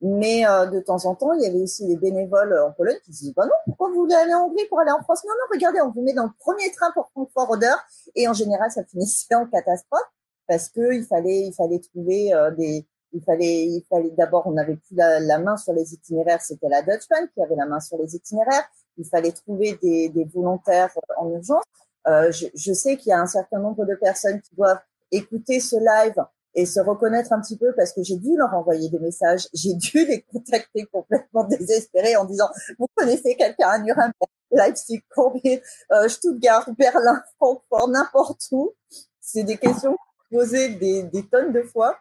Mais 0.00 0.46
euh, 0.46 0.66
de 0.66 0.80
temps 0.80 1.04
en 1.06 1.14
temps, 1.14 1.32
il 1.32 1.42
y 1.42 1.46
avait 1.46 1.62
aussi 1.62 1.86
des 1.86 1.96
bénévoles 1.96 2.58
en 2.58 2.72
Pologne 2.72 2.98
qui 3.04 3.12
disaient 3.12 3.32
bah 3.36 3.44
non, 3.44 3.52
pourquoi 3.66 3.88
vous 3.88 4.00
voulez 4.00 4.14
aller 4.14 4.34
en 4.34 4.46
Hongrie 4.46 4.66
pour 4.68 4.80
aller 4.80 4.90
en 4.90 5.00
France? 5.02 5.24
Non, 5.24 5.30
non, 5.32 5.46
regardez, 5.52 5.80
on 5.80 5.90
vous 5.90 6.02
met 6.02 6.12
dans 6.12 6.24
le 6.24 6.32
premier 6.40 6.70
train 6.72 6.90
pour 6.92 7.08
Francfort 7.10 7.50
Oder. 7.50 7.74
Et 8.16 8.26
en 8.26 8.32
général, 8.32 8.70
ça 8.70 8.84
finissait 8.84 9.34
en 9.34 9.46
catastrophe 9.46 10.10
parce 10.48 10.68
que 10.68 10.92
il 10.92 11.04
fallait, 11.04 11.46
il 11.46 11.52
fallait 11.54 11.78
trouver 11.78 12.34
euh, 12.34 12.50
des, 12.50 12.84
il 13.12 13.22
fallait, 13.22 13.64
il 13.66 13.84
fallait 13.88 14.10
d'abord, 14.10 14.46
on 14.46 14.52
n'avait 14.52 14.76
plus 14.76 14.96
la, 14.96 15.20
la, 15.20 15.38
main 15.38 15.56
sur 15.56 15.72
les 15.72 15.94
itinéraires, 15.94 16.40
c'était 16.40 16.68
la 16.68 16.82
Dutch 16.82 17.08
Bank 17.08 17.30
qui 17.32 17.42
avait 17.42 17.54
la 17.54 17.66
main 17.66 17.80
sur 17.80 17.96
les 17.98 18.16
itinéraires. 18.16 18.68
Il 18.98 19.06
fallait 19.06 19.32
trouver 19.32 19.78
des, 19.82 20.08
des 20.08 20.24
volontaires 20.24 20.90
en 21.16 21.30
urgence. 21.30 21.64
Euh, 22.06 22.30
je, 22.32 22.46
je, 22.54 22.72
sais 22.72 22.96
qu'il 22.96 23.10
y 23.10 23.12
a 23.12 23.20
un 23.20 23.26
certain 23.26 23.60
nombre 23.60 23.84
de 23.84 23.94
personnes 23.94 24.40
qui 24.40 24.54
doivent 24.56 24.80
écouter 25.12 25.60
ce 25.60 25.76
live 25.76 26.16
et 26.54 26.66
se 26.66 26.80
reconnaître 26.80 27.32
un 27.32 27.40
petit 27.40 27.56
peu 27.56 27.72
parce 27.76 27.92
que 27.92 28.02
j'ai 28.02 28.16
dû 28.16 28.36
leur 28.36 28.52
envoyer 28.54 28.88
des 28.88 28.98
messages, 28.98 29.48
j'ai 29.54 29.74
dû 29.74 30.04
les 30.06 30.22
contacter 30.22 30.86
complètement 30.86 31.44
désespérés 31.44 32.16
en 32.16 32.24
disant 32.24 32.48
vous 32.78 32.86
connaissez 32.94 33.36
quelqu'un 33.36 33.68
à 33.68 33.78
Nuremberg, 33.78 34.12
Leipzig, 34.50 35.02
Corbin, 35.08 35.58
euh, 35.92 36.08
Stuttgart, 36.08 36.68
Berlin, 36.76 37.22
Francfort, 37.36 37.88
n'importe 37.88 38.42
où. 38.52 38.74
C'est 39.20 39.44
des 39.44 39.56
questions 39.56 39.96
posées 40.30 40.70
des, 40.70 41.04
des, 41.04 41.26
tonnes 41.26 41.52
de 41.52 41.62
fois. 41.62 41.98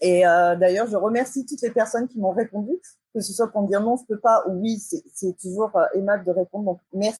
Et 0.00 0.26
euh, 0.26 0.56
d'ailleurs, 0.56 0.88
je 0.88 0.96
remercie 0.96 1.46
toutes 1.46 1.62
les 1.62 1.70
personnes 1.70 2.08
qui 2.08 2.18
m'ont 2.18 2.32
répondu, 2.32 2.72
que 3.14 3.20
ce 3.20 3.32
soit 3.32 3.48
pour 3.48 3.62
dire 3.64 3.80
non, 3.80 3.96
je 3.96 4.04
peux 4.06 4.18
pas, 4.18 4.44
ou 4.48 4.60
oui, 4.60 4.78
c'est 4.78 5.36
toujours 5.38 5.74
euh, 5.76 5.84
aimable 5.94 6.24
de 6.24 6.30
répondre. 6.30 6.64
Donc 6.64 6.80
merci 6.92 7.18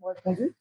pour 0.00 0.10
répondu. 0.10 0.54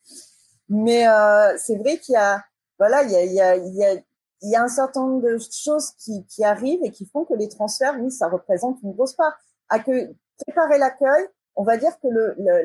Mais 0.70 1.08
euh, 1.08 1.58
c'est 1.58 1.76
vrai 1.76 1.98
qu'il 2.00 2.14
y 2.14 2.18
a, 2.18 2.44
voilà, 2.80 3.04
il 3.04 3.12
y 3.12 3.16
a, 3.16 3.26
il 3.26 3.34
y 3.34 3.42
a, 3.42 3.56
il 3.56 3.76
y 3.76 3.86
a 3.86 3.96
il 4.42 4.50
y 4.50 4.56
a 4.56 4.64
un 4.64 4.68
certain 4.68 5.02
nombre 5.02 5.22
de 5.22 5.38
choses 5.38 5.92
qui, 6.00 6.26
qui, 6.26 6.44
arrivent 6.44 6.84
et 6.84 6.90
qui 6.90 7.06
font 7.06 7.26
que 7.26 7.36
les 7.36 7.48
transferts, 7.48 7.96
oui, 8.00 8.12
ça 8.12 8.28
représente 8.28 8.82
une 8.82 8.94
grosse 8.94 9.14
part. 9.14 9.34
Accueil, 9.70 10.16
préparer 10.46 10.80
l'accueil, 10.80 11.28
on 11.56 11.64
va 11.64 11.78
dire 11.78 11.92
que 12.02 12.08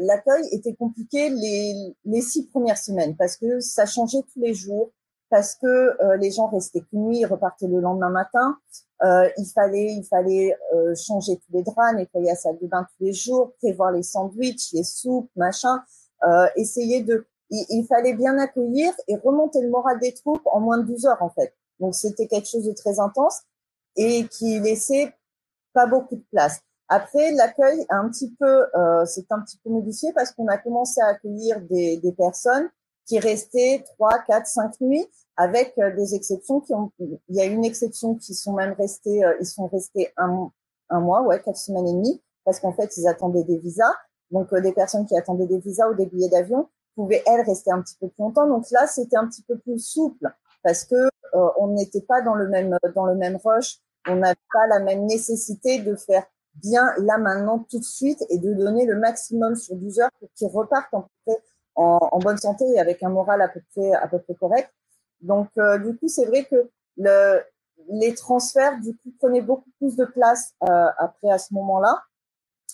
l'accueil 0.01 0.43
le, 0.43 0.55
était 0.55 0.75
compliqué 0.75 1.29
les, 1.29 1.95
les 2.05 2.23
six 2.23 2.47
premières 2.47 2.79
semaines 2.79 3.17
parce 3.17 3.37
que 3.37 3.61
ça 3.61 3.85
changeait 3.85 4.23
tous 4.33 4.41
les 4.41 4.55
jours, 4.55 4.91
parce 5.29 5.55
que 5.55 5.67
euh, 5.67 6.17
les 6.17 6.31
gens 6.31 6.47
restaient 6.47 6.81
qu'une 6.81 7.09
nuit, 7.09 7.25
repartaient 7.25 7.69
le 7.69 7.81
lendemain 7.81 8.11
matin. 8.11 8.59
Euh, 9.03 9.29
il 9.37 9.47
fallait, 9.47 9.93
il 9.93 10.05
fallait 10.05 10.57
euh, 10.75 10.95
changer 10.95 11.37
tous 11.37 11.53
les 11.53 11.63
draps, 11.63 11.97
nettoyer 11.97 12.29
la 12.29 12.35
salle 12.35 12.59
de 12.61 12.67
bain 12.67 12.87
tous 12.97 13.05
les 13.05 13.13
jours, 13.13 13.53
prévoir 13.59 13.93
les 13.93 14.03
sandwichs, 14.03 14.73
les 14.73 14.85
soupes, 14.85 15.31
machin, 15.37 15.83
euh, 16.27 16.47
essayer 16.57 17.03
de, 17.03 17.27
il, 17.51 17.65
il, 17.69 17.87
fallait 17.87 18.15
bien 18.15 18.39
accueillir 18.39 18.93
et 19.07 19.17
remonter 19.17 19.61
le 19.61 19.69
moral 19.69 20.01
des 20.01 20.15
troupes 20.15 20.47
en 20.47 20.61
moins 20.61 20.79
de 20.79 20.85
12 20.85 21.07
heures 21.07 21.23
en 21.23 21.29
fait. 21.29 21.55
Donc 21.79 21.95
c'était 21.95 22.27
quelque 22.27 22.49
chose 22.49 22.65
de 22.65 22.73
très 22.73 22.99
intense 22.99 23.43
et 23.97 24.27
qui 24.29 24.59
laissait 24.61 25.13
pas 25.75 25.87
beaucoup 25.87 26.17
de 26.17 26.25
place. 26.31 26.61
Après, 26.89 27.33
l'accueil 27.33 27.85
un 27.91 28.09
petit 28.09 28.35
peu, 28.39 28.67
euh, 28.75 29.05
c'est 29.05 29.31
un 29.31 29.41
petit 29.41 29.59
peu 29.63 29.71
modifié 29.71 30.13
parce 30.15 30.33
qu'on 30.33 30.47
a 30.47 30.57
commencé 30.57 31.01
à 31.01 31.09
accueillir 31.09 31.61
des, 31.63 31.99
des 31.99 32.13
personnes 32.13 32.71
qui 33.07 33.19
restaient 33.19 33.85
trois, 33.95 34.19
quatre, 34.27 34.47
cinq 34.47 34.81
nuits, 34.81 35.07
avec 35.37 35.75
euh, 35.79 35.95
des 35.95 36.15
exceptions 36.15 36.61
qui 36.61 36.75
ont. 36.75 36.91
Il 36.99 37.37
y 37.37 37.41
a 37.41 37.45
une 37.45 37.65
exception 37.65 38.15
qui 38.15 38.35
sont 38.35 38.55
même 38.55 38.73
restés, 38.73 39.25
euh, 39.25 39.35
ils 39.41 39.47
sont 39.47 39.67
restés 39.67 40.13
un, 40.17 40.51
un 40.91 41.01
mois, 41.01 41.23
ouais, 41.23 41.41
quatre 41.41 41.57
semaines 41.57 41.87
et 41.89 41.93
demie, 41.93 42.23
parce 42.45 42.61
qu'en 42.61 42.73
fait 42.73 42.97
ils 42.97 43.07
attendaient 43.07 43.45
des 43.45 43.59
visas. 43.59 43.95
Donc 44.31 44.53
euh, 44.53 44.61
des 44.61 44.73
personnes 44.73 45.07
qui 45.07 45.17
attendaient 45.17 45.47
des 45.47 45.59
visas 45.59 45.89
ou 45.89 45.95
des 45.95 46.07
billets 46.07 46.29
d'avion 46.29 46.69
pouvaient 46.95 47.23
elles 47.27 47.43
rester 47.43 47.71
un 47.71 47.83
petit 47.83 47.97
peu 48.01 48.09
plus 48.09 48.23
longtemps. 48.23 48.47
Donc 48.47 48.71
là, 48.71 48.87
c'était 48.87 49.17
un 49.17 49.27
petit 49.27 49.43
peu 49.43 49.59
plus 49.59 49.79
souple 49.79 50.29
parce 50.63 50.85
que 50.85 50.95
euh, 50.95 51.49
on 51.59 51.69
n'était 51.69 52.01
pas 52.01 52.23
dans 52.23 52.35
le 52.35 52.49
même 52.49 52.77
dans 52.95 53.07
le 53.07 53.15
même 53.15 53.39
rush, 53.45 53.79
on 54.09 54.17
n'avait 54.17 54.35
pas 54.53 54.67
la 54.69 54.81
même 54.81 55.05
nécessité 55.07 55.81
de 55.81 55.95
faire 55.95 56.25
bien 56.55 56.93
là 56.99 57.19
maintenant 57.19 57.59
tout 57.71 57.79
de 57.79 57.85
suite 57.85 58.25
et 58.31 58.39
de 58.39 58.55
donner 58.55 58.87
le 58.87 58.99
maximum 58.99 59.57
sur 59.57 59.77
12 59.77 60.01
heures 60.01 60.11
pour 60.19 60.31
qu'ils 60.35 60.49
repartent 60.49 60.95
en, 60.95 61.07
en, 61.75 61.99
en, 62.11 62.19
bonne 62.19 62.39
santé 62.39 62.65
et 62.73 62.81
avec 62.81 63.03
un 63.03 63.11
moral 63.11 63.43
à 63.43 63.49
peu 63.49 63.61
près 63.75 63.93
à 63.93 64.09
peu 64.09 64.19
près 64.19 64.35
correct. 64.35 64.73
Donc 65.27 65.49
euh, 65.59 65.79
du 65.79 65.97
coup 65.97 66.09
c'est 66.09 66.27
vrai 66.27 66.45
que 66.45 66.71
le, 66.97 67.41
les 67.89 68.15
transferts 68.15 68.81
du 68.81 68.97
coup 68.97 69.13
prenaient 69.19 69.43
beaucoup 69.43 69.71
plus 69.79 69.97
de 69.97 70.05
place 70.05 70.55
euh, 70.63 70.89
après 70.99 71.31
à 71.31 71.39
ce 71.39 71.53
moment-là. 71.55 72.03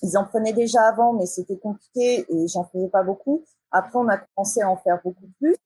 Ils 0.02 0.16
en 0.18 0.24
prenaient 0.24 0.52
déjà 0.52 0.82
avant, 0.82 1.12
mais 1.12 1.26
c'était 1.26 1.58
compliqué 1.58 2.26
et 2.28 2.48
j'en 2.48 2.64
faisais 2.64 2.88
pas 2.88 3.02
beaucoup. 3.02 3.44
Après, 3.70 3.98
on 3.98 4.08
a 4.08 4.18
commencé 4.18 4.60
à 4.60 4.68
en 4.68 4.76
faire 4.76 5.00
beaucoup 5.02 5.28
plus. 5.38 5.56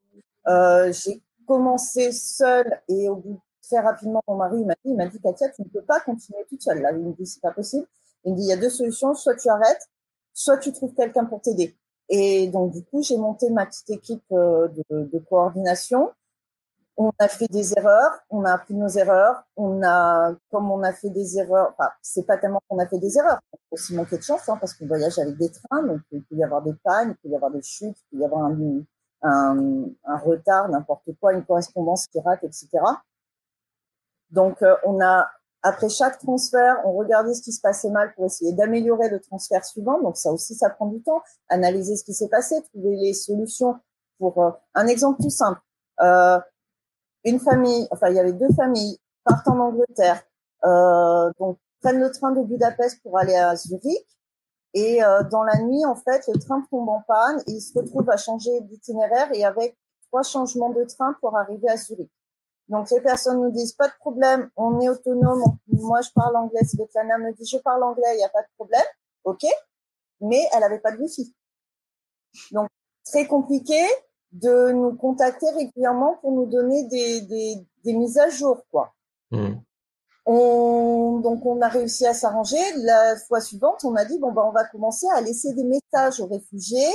Euh, 0.47 0.93
j'ai 0.93 1.22
commencé 1.47 2.12
seule 2.12 2.80
et 2.89 3.09
au 3.09 3.16
bout 3.16 3.41
très 3.62 3.80
rapidement, 3.80 4.22
mon 4.28 4.37
mari 4.37 4.64
m'a 4.64 4.74
dit, 4.74 4.91
il 4.91 4.97
m'a 4.97 5.07
dit, 5.07 5.18
Katia, 5.20 5.49
tu 5.51 5.62
ne 5.62 5.68
peux 5.68 5.82
pas 5.82 6.01
continuer 6.01 6.45
toute 6.49 6.62
seule. 6.62 6.80
Là, 6.82 6.93
il 6.93 6.99
me 6.99 7.12
dit, 7.12 7.26
c'est 7.26 7.41
pas 7.41 7.51
possible. 7.51 7.87
Il 8.24 8.32
me 8.32 8.37
dit, 8.37 8.45
il 8.45 8.49
y 8.49 8.53
a 8.53 8.57
deux 8.57 8.70
solutions. 8.70 9.14
Soit 9.14 9.34
tu 9.37 9.49
arrêtes, 9.49 9.89
soit 10.32 10.59
tu 10.59 10.72
trouves 10.72 10.95
quelqu'un 10.95 11.24
pour 11.24 11.41
t'aider. 11.41 11.76
Et 12.09 12.47
donc, 12.49 12.72
du 12.72 12.84
coup, 12.84 13.03
j'ai 13.03 13.16
monté 13.16 13.51
ma 13.51 13.66
petite 13.66 13.91
équipe 13.91 14.22
euh, 14.32 14.68
de, 14.68 15.05
de, 15.05 15.18
coordination. 15.18 16.11
On 16.99 17.12
a 17.18 17.28
fait 17.28 17.49
des 17.49 17.74
erreurs, 17.76 18.12
on 18.30 18.44
a 18.44 18.53
appris 18.53 18.74
nos 18.74 18.88
erreurs, 18.88 19.42
on 19.57 19.82
a, 19.82 20.34
comme 20.51 20.70
on 20.70 20.82
a 20.82 20.92
fait 20.92 21.11
des 21.11 21.38
erreurs, 21.38 21.74
enfin, 21.76 21.90
c'est 22.01 22.26
pas 22.26 22.38
tellement 22.38 22.62
qu'on 22.68 22.78
a 22.78 22.86
fait 22.86 22.99
des 22.99 23.18
erreurs, 23.18 23.38
on 23.53 23.57
a 23.57 23.61
aussi 23.72 23.94
manqué 23.94 24.16
de 24.16 24.22
chance, 24.22 24.49
hein, 24.49 24.57
parce 24.59 24.72
qu'on 24.72 24.86
voyage 24.86 25.18
avec 25.18 25.36
des 25.36 25.51
trains, 25.51 25.82
donc 25.82 26.01
il 26.11 26.24
peut 26.24 26.36
y 26.36 26.42
avoir 26.42 26.62
des 26.62 26.72
pannes, 26.82 27.11
il 27.11 27.16
peut 27.16 27.28
y 27.28 27.36
avoir 27.36 27.51
des 27.51 27.61
chutes, 27.62 27.99
il 28.12 28.16
peut 28.16 28.22
y 28.22 28.24
avoir 28.24 28.47
un, 28.47 28.57
un, 29.22 29.84
un 30.05 30.18
retard, 30.18 30.70
n'importe 30.70 31.11
quoi, 31.20 31.34
une 31.34 31.44
correspondance 31.44 32.07
qui 32.07 32.18
rate, 32.20 32.42
etc. 32.44 32.68
Donc, 34.30 34.62
euh, 34.62 34.74
on 34.84 35.01
a, 35.01 35.28
après 35.62 35.88
chaque 35.88 36.18
transfert, 36.18 36.76
on 36.84 36.92
regardait 36.92 37.34
ce 37.34 37.42
qui 37.42 37.53
se 37.53 37.61
passait 37.61 37.90
mal 37.90 38.12
pour 38.14 38.26
essayer 38.26 38.53
d'améliorer 38.53 39.09
le 39.09 39.20
transfert 39.20 39.64
suivant. 39.64 40.01
Donc, 40.01 40.16
ça 40.16 40.32
aussi, 40.32 40.55
ça 40.55 40.70
prend 40.70 40.86
du 40.86 41.03
temps. 41.03 41.22
Analyser 41.49 41.97
ce 41.97 42.05
qui 42.05 42.14
s'est 42.14 42.28
passé, 42.28 42.57
trouver 42.72 42.97
les 42.97 43.14
solutions 43.14 43.78
pour 44.18 44.42
euh, 44.42 44.51
un 44.74 44.86
exemple 44.86 45.22
tout 45.22 45.30
simple. 45.30 45.61
Euh, 46.01 46.38
une 47.27 47.41
famille, 47.41 47.87
enfin, 47.91 48.09
il 48.09 48.16
y 48.16 48.20
avait 48.20 48.33
deux 48.33 48.53
familles, 48.55 48.99
partent 49.24 49.49
en 49.49 49.59
Angleterre, 49.59 50.22
euh, 50.64 51.31
donc 51.39 51.59
prennent 51.83 52.01
le 52.01 52.11
train 52.11 52.33
de 52.33 52.43
Budapest 52.43 53.03
pour 53.03 53.18
aller 53.18 53.35
à 53.35 53.55
Zurich. 53.57 54.07
Et 54.74 55.03
euh, 55.03 55.22
dans 55.24 55.43
la 55.43 55.59
nuit, 55.61 55.85
en 55.85 55.97
fait, 55.97 56.27
le 56.29 56.39
train 56.39 56.64
tombe 56.70 56.89
en 56.89 57.03
panne 57.07 57.43
et 57.47 57.53
il 57.53 57.61
se 57.61 57.77
retrouve 57.79 58.09
à 58.11 58.16
changer 58.16 58.61
d'itinéraire 58.62 59.29
et 59.33 59.45
avec 59.45 59.77
trois 60.09 60.22
changements 60.22 60.70
de 60.70 60.85
train 60.85 61.14
pour 61.20 61.37
arriver 61.37 61.68
à 61.68 61.77
Zurich. 61.77 62.11
Donc 62.68 62.91
les 62.91 63.01
personnes 63.01 63.41
nous 63.41 63.51
disent 63.51 63.72
pas 63.72 63.89
de 63.89 63.95
problème, 64.01 64.51
on 64.57 64.81
est 64.81 64.89
autonome. 64.89 65.43
Moi, 65.68 66.01
je 66.03 66.11
parle 66.14 66.37
anglais. 66.37 66.64
Svetlana 66.64 67.18
me 67.18 67.33
dit 67.33 67.47
je 67.47 67.59
parle 67.59 67.83
anglais, 67.85 68.14
il 68.14 68.18
n'y 68.18 68.24
a 68.24 68.29
pas 68.29 68.43
de 68.43 68.49
problème, 68.57 68.85
ok. 69.24 69.45
Mais 70.20 70.43
elle 70.53 70.64
avait 70.64 70.81
pas 70.81 70.93
de 70.93 70.99
wifi. 70.99 71.35
Donc 72.51 72.68
très 73.05 73.27
compliqué 73.27 73.81
de 74.33 74.72
nous 74.72 74.95
contacter 74.95 75.51
régulièrement 75.51 76.18
pour 76.20 76.33
nous 76.33 76.47
donner 76.47 76.85
des, 76.85 77.20
des, 77.22 77.66
des 77.85 77.93
mises 77.93 78.18
à 78.18 78.29
jour, 78.29 78.62
quoi. 78.70 78.93
Mmh. 79.31 79.55
On, 80.29 81.20
donc 81.20 81.47
on 81.47 81.61
a 81.62 81.68
réussi 81.68 82.05
à 82.05 82.12
s'arranger. 82.12 82.59
La 82.79 83.16
fois 83.29 83.41
suivante, 83.41 83.85
on 83.85 83.95
a 83.95 84.05
dit 84.05 84.18
bon 84.18 84.33
ben 84.33 84.43
on 84.45 84.51
va 84.51 84.64
commencer 84.64 85.07
à 85.14 85.20
laisser 85.20 85.55
des 85.55 85.62
messages 85.62 86.20
aux 86.20 86.27
réfugiés 86.27 86.93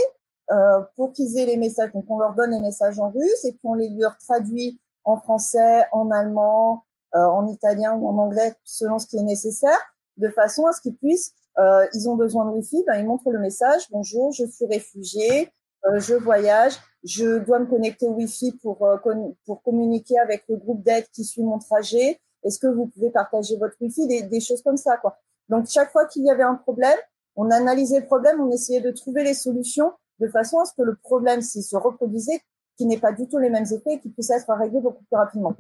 euh, 0.52 0.82
pour 0.98 1.14
qu'ils 1.14 1.38
aient 1.38 1.46
les 1.46 1.56
messages. 1.56 1.94
Donc 1.94 2.06
on 2.10 2.20
leur 2.20 2.34
donne 2.34 2.52
les 2.52 2.60
messages 2.60 3.00
en 3.00 3.10
russe 3.10 3.46
et 3.46 3.54
puis 3.54 3.62
on 3.64 3.74
les 3.74 3.90
leur 3.90 4.18
traduit 4.18 4.82
en 5.06 5.16
français, 5.16 5.86
en 5.94 6.12
allemand, 6.12 6.84
euh, 7.16 7.20
en 7.20 7.48
italien 7.48 7.94
ou 7.94 8.10
en 8.10 8.18
anglais 8.18 8.54
selon 8.66 9.00
ce 9.00 9.08
qui 9.08 9.18
est 9.18 9.24
nécessaire, 9.24 9.80
de 10.18 10.28
façon 10.28 10.66
à 10.66 10.74
ce 10.74 10.82
qu'ils 10.82 10.98
puissent. 10.98 11.34
Euh, 11.58 11.88
ils 11.94 12.10
ont 12.10 12.16
besoin 12.18 12.46
de 12.46 12.52
wifi, 12.52 12.84
ben 12.86 12.96
ils 12.96 13.06
montrent 13.06 13.32
le 13.32 13.40
message. 13.40 13.84
Bonjour, 13.92 14.34
je 14.34 14.46
suis 14.46 14.66
réfugié, 14.66 15.50
je 15.96 16.16
voyage, 16.16 16.74
je 17.04 17.40
dois 17.40 17.60
me 17.60 17.66
connecter 17.66 18.06
au 18.06 18.14
wifi 18.14 18.52
pour 18.62 18.86
euh, 18.86 18.98
pour 19.46 19.62
communiquer 19.64 20.18
avec 20.20 20.44
le 20.50 20.58
groupe 20.58 20.84
d'aide 20.84 21.06
qui 21.12 21.24
suit 21.24 21.44
mon 21.44 21.60
trajet 21.60 22.20
est-ce 22.44 22.60
que 22.60 22.68
vous 22.68 22.88
pouvez 22.88 23.10
partager 23.10 23.58
votre 23.58 23.76
wifi? 23.80 24.08
Des, 24.08 24.24
des 24.24 24.40
choses 24.40 24.62
comme 24.62 24.78
ça, 24.78 24.98
quoi. 24.98 25.18
Donc, 25.50 25.68
chaque 25.68 25.92
fois 25.92 26.06
qu'il 26.06 26.24
y 26.24 26.32
avait 26.32 26.44
un 26.44 26.56
problème, 26.56 26.98
on 27.36 27.50
analysait 27.52 28.00
le 28.00 28.06
problème, 28.06 28.40
on 28.42 28.52
essayait 28.52 28.82
de 28.82 28.92
trouver 28.92 29.24
les 29.24 29.34
solutions 29.34 29.92
de 30.20 30.28
façon 30.28 30.60
à 30.60 30.66
ce 30.66 30.74
que 30.74 30.84
le 30.84 30.96
problème, 30.96 31.42
s'il 31.42 31.64
se 31.64 31.76
reproduisait, 31.76 32.42
qu'il 32.78 32.88
n'ait 32.88 33.00
pas 33.00 33.12
du 33.12 33.28
tout 33.28 33.38
les 33.38 33.50
mêmes 33.50 33.66
effets 33.66 33.94
et 33.94 34.00
qu'il 34.00 34.14
puisse 34.14 34.30
être 34.30 34.52
réglé 34.54 34.80
beaucoup 34.80 35.04
plus 35.04 35.18
rapidement. 35.18 35.56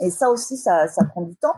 Et 0.00 0.10
ça 0.10 0.30
aussi, 0.30 0.56
ça, 0.56 0.88
ça 0.88 1.04
prend 1.04 1.22
du 1.22 1.36
temps. 1.36 1.54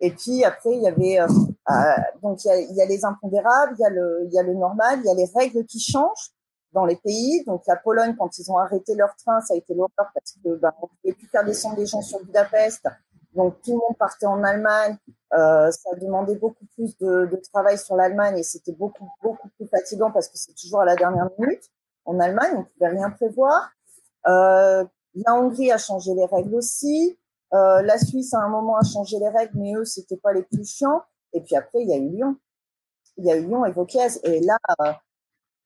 Et 0.00 0.12
puis 0.12 0.44
après, 0.44 0.74
il 0.74 0.82
y 0.82 0.88
avait 0.88 1.20
euh, 1.20 1.26
euh 1.70 1.74
donc 2.22 2.44
il 2.44 2.48
y, 2.48 2.50
a, 2.50 2.60
il 2.60 2.76
y, 2.76 2.82
a, 2.82 2.86
les 2.86 3.04
impondérables, 3.04 3.74
il 3.78 3.82
y 3.82 3.84
a 3.84 3.90
le 3.90 4.26
il 4.26 4.32
y 4.32 4.38
a 4.38 4.42
le 4.44 4.54
normal, 4.54 5.00
il 5.02 5.06
y 5.06 5.10
a 5.10 5.14
les 5.14 5.28
règles 5.34 5.64
qui 5.64 5.80
changent 5.80 6.30
dans 6.72 6.84
les 6.84 6.96
pays. 6.96 7.44
Donc 7.44 7.62
la 7.66 7.76
Pologne, 7.76 8.14
quand 8.18 8.38
ils 8.38 8.50
ont 8.50 8.58
arrêté 8.58 8.94
leur 8.94 9.14
train, 9.16 9.40
ça 9.40 9.54
a 9.54 9.56
été 9.56 9.74
l'horreur 9.74 10.10
parce 10.14 10.32
que 10.32 10.56
ben, 10.56 10.72
on 10.82 10.88
pouvait 10.88 11.14
plus 11.14 11.28
faire 11.28 11.44
descendre 11.44 11.76
les 11.78 11.86
gens 11.86 12.02
sur 12.02 12.22
Budapest. 12.24 12.86
Donc 13.34 13.60
tout 13.62 13.72
le 13.72 13.78
monde 13.78 13.96
partait 13.98 14.26
en 14.26 14.42
Allemagne. 14.42 14.96
Euh, 15.34 15.70
ça 15.70 15.94
demandait 16.00 16.36
beaucoup 16.36 16.64
plus 16.74 16.96
de, 16.98 17.26
de 17.26 17.36
travail 17.52 17.78
sur 17.78 17.96
l'Allemagne 17.96 18.38
et 18.38 18.42
c'était 18.42 18.72
beaucoup 18.72 19.08
beaucoup 19.22 19.48
plus 19.50 19.66
fatigant 19.66 20.10
parce 20.10 20.28
que 20.28 20.38
c'est 20.38 20.54
toujours 20.54 20.80
à 20.80 20.84
la 20.84 20.96
dernière 20.96 21.28
minute. 21.38 21.70
En 22.04 22.18
Allemagne, 22.20 22.54
on 22.56 22.64
pouvait 22.64 22.90
rien 22.90 23.10
prévoir. 23.10 23.70
Euh, 24.26 24.84
la 25.14 25.34
Hongrie 25.34 25.70
a 25.70 25.78
changé 25.78 26.14
les 26.14 26.24
règles 26.24 26.54
aussi. 26.54 27.18
Euh, 27.54 27.82
la 27.82 27.98
Suisse 27.98 28.34
à 28.34 28.40
un 28.40 28.48
moment 28.48 28.76
a 28.76 28.84
changé 28.84 29.18
les 29.18 29.28
règles, 29.28 29.52
mais 29.58 29.74
eux 29.74 29.84
c'était 29.84 30.16
pas 30.16 30.32
les 30.32 30.42
plus 30.42 30.64
chiants. 30.64 31.02
Et 31.32 31.40
puis 31.42 31.56
après, 31.56 31.80
il 31.82 31.88
y 31.88 31.92
a 31.92 31.96
eu 31.96 32.08
Lyon. 32.08 32.36
Il 33.18 33.26
y 33.26 33.30
a 33.30 33.36
eu 33.36 33.46
Lyon 33.46 33.66
et 33.66 33.72
Vauquiez. 33.72 34.08
Et 34.24 34.40
là, 34.40 34.58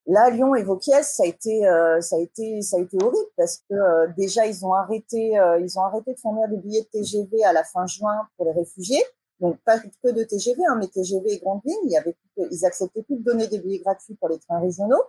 là, 0.07 0.30
Lyon 0.30 0.55
et 0.55 0.62
Vauquiez, 0.62 1.03
ça 1.03 1.24
a 1.24 1.26
été, 1.26 1.62
ça 2.00 2.16
a 2.16 2.18
été, 2.18 2.62
ça 2.62 2.76
a 2.76 2.80
été 2.80 2.96
horrible 3.03 3.30
parce 3.36 3.62
que 3.68 4.11
déjà, 4.16 4.46
ils 4.46 4.64
ont 4.64 4.74
arrêté, 4.74 5.32
ils 5.61 5.78
ont 5.78 5.82
arrêté 5.82 6.14
de 6.14 6.18
fournir 6.18 6.48
des 6.48 6.57
billets 6.57 6.82
de 6.82 6.98
TGV 7.00 7.44
à 7.44 7.53
la 7.53 7.64
fin 7.64 7.86
juin 7.86 8.26
pour 8.36 8.46
les 8.46 8.53
réfugiés. 8.53 9.03
Donc 9.40 9.59
pas 9.64 9.78
que 9.78 10.11
de 10.11 10.22
TGV, 10.22 10.62
hein, 10.68 10.76
mais 10.78 10.86
TGV 10.88 11.32
et 11.32 11.38
grandes 11.38 11.62
lignes. 11.64 11.76
Il 11.84 11.90
y 11.90 11.96
avait, 11.96 12.16
ils 12.50 12.64
acceptaient 12.64 13.03
plus 13.03 13.16
de 13.16 13.24
donner 13.24 13.46
des 13.48 13.59
billets 13.59 13.80
gratuits 13.80 14.14
pour 14.14 14.28
les 14.28 14.38
trains 14.38 14.61
régionaux. 14.61 15.03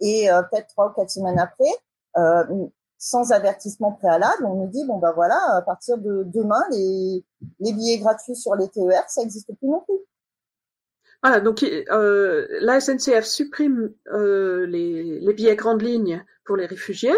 Et 0.00 0.28
peut-être 0.50 0.68
trois 0.68 0.90
ou 0.90 0.92
quatre 0.94 1.10
semaines 1.10 1.38
après, 1.38 1.70
euh, 2.16 2.66
sans 2.98 3.32
avertissement 3.32 3.92
préalable, 3.92 4.46
on 4.46 4.54
nous 4.54 4.68
dit 4.68 4.84
bon 4.86 4.98
ben 4.98 5.12
voilà, 5.12 5.38
à 5.56 5.62
partir 5.62 5.98
de 5.98 6.22
demain, 6.24 6.62
les, 6.70 7.24
les 7.60 7.72
billets 7.72 7.98
gratuits 7.98 8.36
sur 8.36 8.54
les 8.54 8.68
TER, 8.68 9.04
ça 9.08 9.20
n'existe 9.20 9.52
plus 9.56 9.68
non 9.68 9.80
plus. 9.80 9.98
Voilà, 11.24 11.40
donc 11.40 11.62
euh, 11.62 12.46
la 12.60 12.80
SNCF 12.80 13.24
supprime 13.24 13.90
euh, 14.12 14.66
les, 14.66 15.20
les, 15.20 15.32
billets 15.32 15.56
grandes 15.56 15.80
lignes 15.80 16.22
pour 16.44 16.54
les 16.54 16.66
réfugiés 16.66 17.16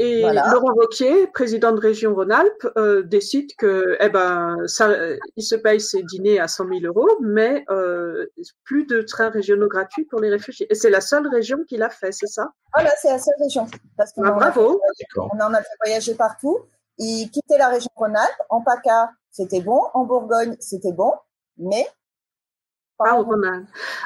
et 0.00 0.22
Laurent 0.22 0.72
Wauquiez, 0.76 1.26
président 1.26 1.72
de 1.72 1.80
région 1.80 2.14
Rhône-Alpes, 2.14 2.66
euh, 2.78 3.02
décide 3.02 3.54
que, 3.56 3.98
eh 4.00 4.08
ben, 4.08 4.56
ça, 4.66 4.88
il 5.36 5.42
se 5.42 5.54
paye 5.54 5.78
ses 5.78 6.02
dîners 6.02 6.40
à 6.40 6.48
100 6.48 6.68
000 6.68 6.80
euros, 6.86 7.08
mais 7.20 7.66
euh, 7.68 8.26
plus 8.64 8.86
de 8.86 9.02
trains 9.02 9.28
régionaux 9.28 9.68
gratuits 9.68 10.06
pour 10.06 10.20
les 10.20 10.30
réfugiés. 10.30 10.66
Et 10.70 10.74
c'est 10.74 10.88
la 10.88 11.02
seule 11.02 11.28
région 11.28 11.58
qui 11.68 11.76
l'a 11.76 11.90
fait, 11.90 12.12
c'est 12.12 12.28
ça? 12.28 12.48
Voilà, 12.74 12.90
c'est 13.00 13.10
la 13.10 13.18
seule 13.18 13.34
région. 13.42 13.66
Parce 13.98 14.12
ah, 14.24 14.30
bravo. 14.30 14.80
on 15.18 15.38
en 15.38 15.52
a 15.52 15.58
fait 15.62 15.76
voyager 15.84 16.14
partout. 16.14 16.60
Il 16.96 17.28
quittait 17.30 17.58
la 17.58 17.68
région 17.68 17.90
Rhône-Alpes. 17.94 18.42
En 18.48 18.62
PACA, 18.62 19.10
c'était 19.30 19.60
bon. 19.60 19.82
En 19.92 20.04
Bourgogne, 20.04 20.56
c'était 20.60 20.92
bon. 20.92 21.12
Mais 21.58 21.86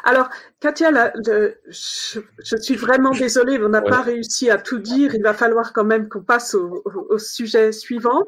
alors, 0.04 0.28
Katia, 0.60 1.12
je, 1.16 2.56
suis 2.60 2.76
vraiment 2.76 3.10
désolée, 3.10 3.58
on 3.62 3.68
n'a 3.68 3.82
pas 3.82 4.02
réussi 4.02 4.50
à 4.50 4.58
tout 4.58 4.78
dire. 4.78 5.14
Il 5.14 5.22
va 5.22 5.34
falloir 5.34 5.72
quand 5.72 5.84
même 5.84 6.08
qu'on 6.08 6.22
passe 6.22 6.54
au, 6.54 7.18
sujet 7.18 7.72
suivant. 7.72 8.22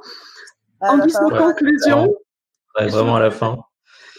Ah, 0.81 0.93
en 0.93 0.99
guise 0.99 1.15
de 1.15 1.39
conclusion. 1.39 2.15
vraiment 2.77 3.17
à 3.17 3.21
la 3.21 3.31
fin. 3.31 3.59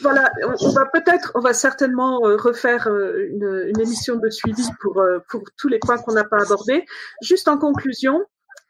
Voilà, 0.01 0.31
on, 0.43 0.69
va 0.69 0.85
peut-être, 0.85 1.31
on 1.33 1.39
va 1.39 1.53
certainement 1.53 2.19
euh, 2.25 2.37
refaire 2.37 2.87
euh, 2.87 3.27
une, 3.29 3.79
émission 3.79 4.15
de 4.15 4.29
suivi 4.29 4.63
pour, 4.79 5.01
euh, 5.01 5.19
pour 5.29 5.41
tous 5.57 5.67
les 5.67 5.79
points 5.79 5.97
qu'on 5.97 6.13
n'a 6.13 6.23
pas 6.23 6.41
abordés. 6.41 6.85
Juste 7.21 7.47
en 7.47 7.57
conclusion, 7.57 8.23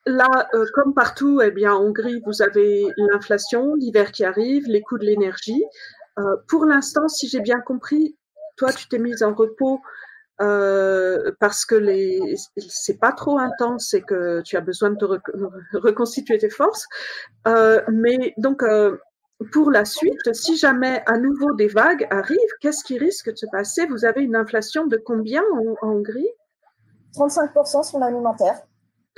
là, 0.05 0.47
comme 0.73 0.93
partout, 0.93 1.41
eh 1.41 1.51
bien, 1.51 1.73
en 1.73 1.83
Hongrie, 1.83 2.21
vous 2.25 2.41
avez 2.41 2.87
l'inflation, 2.95 3.75
l'hiver 3.75 4.11
qui 4.13 4.23
arrive, 4.23 4.67
les 4.67 4.81
coûts 4.81 4.97
de 4.97 5.05
l'énergie. 5.05 5.63
Euh, 6.19 6.37
pour 6.47 6.65
l'instant, 6.65 7.07
si 7.07 7.27
j'ai 7.27 7.41
bien 7.41 7.59
compris, 7.59 8.17
toi, 8.57 8.73
tu 8.73 8.87
t'es 8.87 8.99
mise 8.99 9.23
en 9.23 9.33
repos 9.33 9.81
euh, 10.39 11.31
parce 11.39 11.65
que 11.65 11.75
les 11.75 12.35
c'est 12.57 12.99
pas 12.99 13.11
trop 13.11 13.39
intense 13.39 13.93
et 13.93 14.01
que 14.01 14.41
tu 14.41 14.55
as 14.55 14.61
besoin 14.61 14.91
de 14.91 14.97
te 14.97 15.77
reconstituer 15.77 16.37
tes 16.37 16.49
forces. 16.49 16.85
Euh, 17.47 17.81
mais 17.91 18.33
donc 18.37 18.63
pour 19.51 19.71
la 19.71 19.85
suite, 19.85 20.33
si 20.33 20.57
jamais 20.57 21.03
à 21.05 21.17
nouveau 21.17 21.53
des 21.53 21.67
vagues 21.67 22.07
arrivent, 22.09 22.37
qu'est-ce 22.61 22.83
qui 22.83 22.97
risque 22.97 23.31
de 23.31 23.35
se 23.35 23.45
passer? 23.51 23.85
Vous 23.87 24.05
avez 24.05 24.21
une 24.21 24.35
inflation 24.35 24.87
de 24.87 24.97
combien 24.97 25.43
en, 25.53 25.87
en 25.87 25.91
Hongrie 25.91 26.29
35% 27.15 27.83
sur 27.83 27.99
l'alimentaire. 27.99 28.61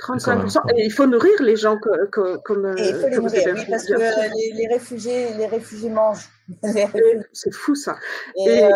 35%. 0.00 0.60
Et 0.76 0.86
il 0.86 0.92
faut 0.92 1.06
nourrir 1.06 1.42
les 1.42 1.56
gens 1.56 1.76
comme. 1.78 2.74
il 2.78 2.94
faut 2.94 3.08
les 3.08 3.16
nourrir, 3.16 3.54
oui, 3.54 3.64
parce 3.68 3.84
que 3.86 3.94
les, 3.94 4.66
réfugiés, 4.68 5.34
les 5.34 5.46
réfugiés 5.46 5.90
mangent. 5.90 6.28
C'est 7.32 7.52
fou 7.52 7.74
ça. 7.74 7.96
Et, 8.36 8.64
euh, 8.64 8.70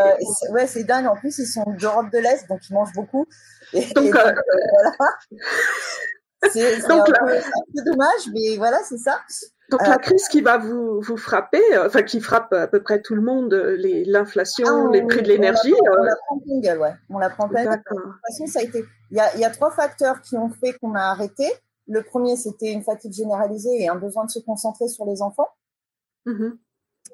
ouais, 0.50 0.66
c'est 0.66 0.84
dingue. 0.84 1.06
En 1.06 1.16
plus, 1.16 1.38
ils 1.38 1.46
sont 1.46 1.64
d'Europe 1.78 2.10
de 2.12 2.18
l'Est, 2.18 2.48
donc 2.48 2.60
ils 2.70 2.72
mangent 2.72 2.92
beaucoup. 2.94 3.26
donc, 3.72 3.96
euh, 3.96 4.10
voilà. 4.12 4.92
C'est 6.52 6.90
un, 6.90 7.02
peu 7.02 7.82
dommage, 7.86 8.28
mais 8.34 8.56
voilà, 8.58 8.78
c'est 8.86 8.98
ça. 8.98 9.18
Donc 9.70 9.80
la 9.80 9.94
euh, 9.94 9.98
crise 9.98 10.28
qui 10.28 10.40
va 10.42 10.58
vous, 10.58 11.00
vous 11.00 11.16
frapper, 11.16 11.62
enfin 11.78 12.02
qui 12.02 12.20
frappe 12.20 12.52
à 12.52 12.66
peu 12.66 12.82
près 12.82 13.00
tout 13.00 13.14
le 13.14 13.22
monde, 13.22 13.54
l'inflation, 13.54 14.88
ah, 14.88 14.90
les 14.92 15.02
prix 15.02 15.22
de 15.22 15.28
l'énergie. 15.28 15.72
On, 15.72 16.02
la 16.02 16.16
prend 16.16 16.38
plein 16.38 16.60
gueule, 16.60 16.78
ouais. 16.78 16.94
On 17.08 17.18
la 17.18 17.30
prend 17.30 17.48
plein 17.48 17.64
De 17.64 17.76
toute 17.76 18.20
façon, 18.26 18.46
ça 18.46 18.60
a 18.60 18.62
été. 18.62 18.84
Il 19.10 19.16
y 19.16 19.20
a, 19.20 19.36
y 19.36 19.44
a 19.44 19.50
trois 19.50 19.70
facteurs 19.70 20.20
qui 20.20 20.36
ont 20.36 20.50
fait 20.50 20.74
qu'on 20.74 20.94
a 20.94 21.00
arrêté. 21.00 21.50
Le 21.86 22.02
premier, 22.02 22.36
c'était 22.36 22.72
une 22.72 22.82
fatigue 22.82 23.12
généralisée 23.12 23.82
et 23.82 23.88
un 23.88 23.96
besoin 23.96 24.24
de 24.24 24.30
se 24.30 24.38
concentrer 24.38 24.88
sur 24.88 25.06
les 25.06 25.22
enfants. 25.22 25.48
Mmh 26.26 26.50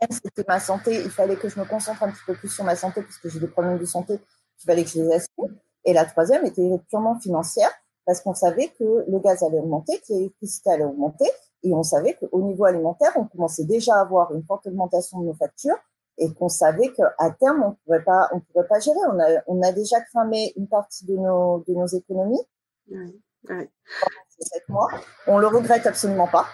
c'était 0.08 0.44
ma 0.48 0.60
santé. 0.60 1.02
Il 1.02 1.10
fallait 1.10 1.36
que 1.36 1.48
je 1.48 1.58
me 1.58 1.64
concentre 1.64 2.02
un 2.02 2.10
petit 2.10 2.22
peu 2.26 2.34
plus 2.34 2.48
sur 2.48 2.64
ma 2.64 2.76
santé 2.76 3.02
puisque 3.02 3.28
j'ai 3.28 3.38
des 3.38 3.48
problèmes 3.48 3.78
de 3.78 3.84
santé. 3.84 4.14
Il 4.14 4.66
fallait 4.66 4.84
que 4.84 4.90
je 4.90 5.02
les 5.02 5.12
assume. 5.12 5.58
Et 5.84 5.92
la 5.92 6.04
troisième 6.04 6.44
était 6.46 6.70
purement 6.88 7.18
financière 7.18 7.70
parce 8.06 8.20
qu'on 8.20 8.34
savait 8.34 8.68
que 8.78 9.04
le 9.06 9.18
gaz 9.18 9.42
allait 9.42 9.58
augmenter, 9.58 9.98
que 9.98 10.12
l'électricité 10.12 10.70
allait 10.70 10.84
augmenter. 10.84 11.30
Et 11.62 11.74
on 11.74 11.82
savait 11.82 12.14
qu'au 12.14 12.42
niveau 12.42 12.64
alimentaire, 12.64 13.12
on 13.16 13.24
commençait 13.24 13.64
déjà 13.64 13.96
à 13.96 14.00
avoir 14.00 14.34
une 14.34 14.44
forte 14.44 14.66
augmentation 14.66 15.20
de 15.20 15.26
nos 15.26 15.34
factures 15.34 15.78
et 16.18 16.32
qu'on 16.34 16.48
savait 16.48 16.92
qu'à 16.92 17.30
terme, 17.38 17.62
on 17.62 17.76
pourrait 17.84 18.04
pas, 18.04 18.28
on 18.32 18.40
pourrait 18.40 18.66
pas 18.66 18.78
gérer. 18.78 18.98
On 19.10 19.18
a, 19.18 19.42
on 19.46 19.62
a 19.62 19.72
déjà 19.72 20.00
cramé 20.00 20.52
une 20.56 20.68
partie 20.68 21.06
de 21.06 21.16
nos, 21.16 21.64
de 21.66 21.74
nos 21.74 21.86
économies. 21.86 22.42
Oui, 22.90 23.20
Sept 24.38 24.68
mois. 24.68 24.88
On 25.26 25.38
le 25.38 25.46
regrette 25.46 25.86
absolument 25.86 26.28
pas. 26.28 26.46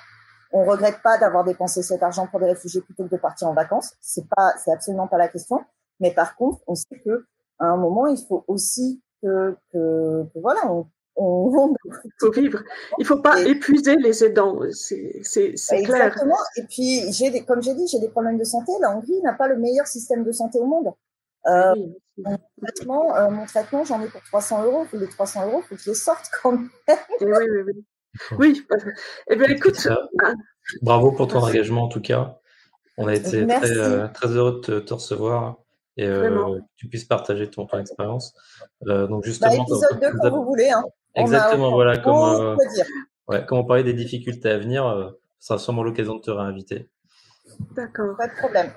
On 0.52 0.64
regrette 0.64 1.02
pas 1.02 1.18
d'avoir 1.18 1.44
dépensé 1.44 1.82
cet 1.82 2.02
argent 2.02 2.26
pour 2.26 2.40
des 2.40 2.46
réfugiés 2.46 2.80
plutôt 2.80 3.04
que 3.04 3.10
de 3.10 3.16
partir 3.16 3.48
en 3.48 3.54
vacances. 3.54 3.94
C'est 4.00 4.28
pas, 4.28 4.52
c'est 4.64 4.72
absolument 4.72 5.08
pas 5.08 5.18
la 5.18 5.28
question. 5.28 5.64
Mais 6.00 6.12
par 6.12 6.36
contre, 6.36 6.60
on 6.66 6.74
sait 6.74 7.00
que 7.04 7.26
à 7.58 7.66
un 7.66 7.76
moment, 7.76 8.06
il 8.06 8.18
faut 8.18 8.44
aussi 8.48 9.02
que, 9.22 9.56
que, 9.72 10.24
que 10.32 10.38
voilà, 10.38 10.70
on, 10.70 10.86
on, 11.16 11.74
il 11.84 12.10
faut 12.20 12.30
vivre. 12.30 12.62
Il 12.98 13.06
faut 13.06 13.20
pas 13.20 13.40
épuiser 13.42 13.96
les 13.96 14.24
aidants. 14.24 14.58
C'est, 14.72 15.22
clair. 15.22 15.80
Exactement. 15.80 16.36
Et 16.56 16.62
puis, 16.64 17.12
j'ai 17.12 17.30
des, 17.30 17.44
comme 17.44 17.62
j'ai 17.62 17.74
dit, 17.74 17.86
j'ai 17.86 18.00
des 18.00 18.08
problèmes 18.08 18.38
de 18.38 18.44
santé. 18.44 18.72
La 18.80 18.96
Hongrie 18.96 19.20
n'a 19.22 19.34
pas 19.34 19.48
le 19.48 19.56
meilleur 19.56 19.86
système 19.86 20.24
de 20.24 20.32
santé 20.32 20.58
au 20.58 20.66
monde. 20.66 20.92
Euh, 21.46 21.74
mon 22.18 22.38
traitement, 22.60 23.16
euh, 23.16 23.30
mon 23.30 23.46
traitement, 23.46 23.84
j'en 23.84 24.02
ai 24.02 24.08
pour 24.08 24.22
300 24.22 24.64
euros. 24.64 24.86
Les 24.92 25.08
300 25.08 25.46
euros, 25.46 25.62
faut 25.62 25.74
que 25.76 25.80
je 25.80 25.90
les 25.90 25.94
sorte 25.94 26.28
quand 26.42 26.52
même. 26.52 26.70
oui, 27.20 27.26
oui, 27.30 27.62
oui. 27.66 27.84
Oui, 28.38 28.66
eh 29.30 29.36
bien, 29.36 29.48
écoute. 29.48 29.88
Ah. 29.90 30.32
Bravo 30.82 31.12
pour 31.12 31.28
ton 31.28 31.40
engagement 31.40 31.84
en 31.84 31.88
tout 31.88 32.00
cas. 32.00 32.38
On 32.98 33.06
a 33.08 33.14
été 33.14 33.46
très, 33.46 33.76
euh, 33.76 34.08
très, 34.08 34.28
heureux 34.28 34.60
de 34.66 34.80
te, 34.80 34.94
recevoir 34.94 35.58
et 35.98 36.06
euh, 36.06 36.30
que 36.30 36.64
tu 36.76 36.88
puisses 36.88 37.04
partager 37.04 37.48
ton, 37.50 37.66
ton 37.66 37.78
expérience. 37.78 38.34
Euh, 38.86 39.06
donc 39.06 39.24
justement, 39.24 39.50
bah, 39.50 39.62
épisode 39.62 40.00
2 40.00 40.12
quand 40.18 40.30
vous 40.30 40.44
voulez. 40.44 40.70
Hein. 40.70 40.84
Exactement, 41.16 41.70
voilà. 41.70 41.98
Comme, 41.98 42.16
euh, 42.16 42.56
ouais, 43.28 43.44
comme 43.46 43.58
on 43.58 43.64
parlait 43.64 43.84
des 43.84 43.94
difficultés 43.94 44.50
à 44.50 44.58
venir, 44.58 44.86
euh, 44.86 45.10
ça 45.38 45.54
sera 45.54 45.58
sûrement 45.58 45.82
l'occasion 45.82 46.16
de 46.16 46.20
te 46.20 46.30
réinviter. 46.30 46.90
D'accord. 47.74 48.16
Pas 48.16 48.28
de 48.28 48.34
problème. 48.34 48.72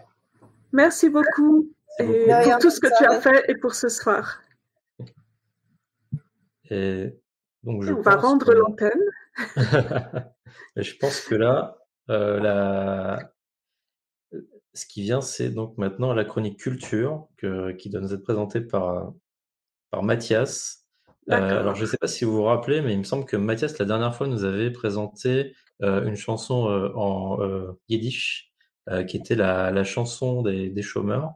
Merci 0.72 1.10
beaucoup, 1.10 1.70
et 2.00 2.28
pour 2.44 2.60
tout 2.60 2.70
ce 2.70 2.80
que 2.80 2.88
tu 2.98 3.06
as 3.06 3.20
fait 3.20 3.44
et 3.50 3.56
pour 3.56 3.76
ce 3.76 3.90
soir. 3.90 4.42
Et 6.70 7.20
donc 7.64 7.84
je 7.84 7.92
on 7.92 8.02
va 8.02 8.16
rendre 8.16 8.54
l'antenne. 8.54 9.04
je 10.76 10.94
pense 10.98 11.22
que 11.22 11.36
là, 11.36 11.78
euh, 12.10 12.40
la... 12.40 13.34
ce 14.74 14.86
qui 14.86 15.02
vient, 15.02 15.22
c'est 15.22 15.50
donc 15.50 15.78
maintenant 15.78 16.14
la 16.14 16.24
chronique 16.24 16.60
culture 16.60 17.28
que, 17.38 17.72
qui 17.72 17.90
doit 17.90 18.02
nous 18.02 18.14
être 18.14 18.24
présentée 18.24 18.62
par, 18.62 19.14
par 19.90 20.04
Mathias. 20.04 20.79
Euh, 21.32 21.60
alors, 21.60 21.76
je 21.76 21.82
ne 21.82 21.88
sais 21.88 21.98
pas 21.98 22.08
si 22.08 22.26
vous 22.26 22.34
vous 22.34 22.44
rappelez, 22.44 22.82
mais 22.82 22.94
il 22.94 23.00
me 23.00 23.04
semble 23.04 23.26
que 23.26 23.38
Mathias, 23.38 23.78
la 23.78 23.86
dernière 23.86 24.16
fois, 24.16 24.28
nous 24.28 24.44
avait 24.44 24.72
présenté 24.72 25.56
euh, 25.84 26.04
une 26.06 26.16
chanson 26.16 26.70
euh, 26.70 26.92
en 26.96 27.38
yiddish, 27.88 28.48
qui 29.08 29.18
était 29.18 29.36
la, 29.36 29.70
la 29.70 29.84
chanson 29.84 30.42
des, 30.42 30.72
des, 30.72 30.82
chômeurs. 30.82 31.34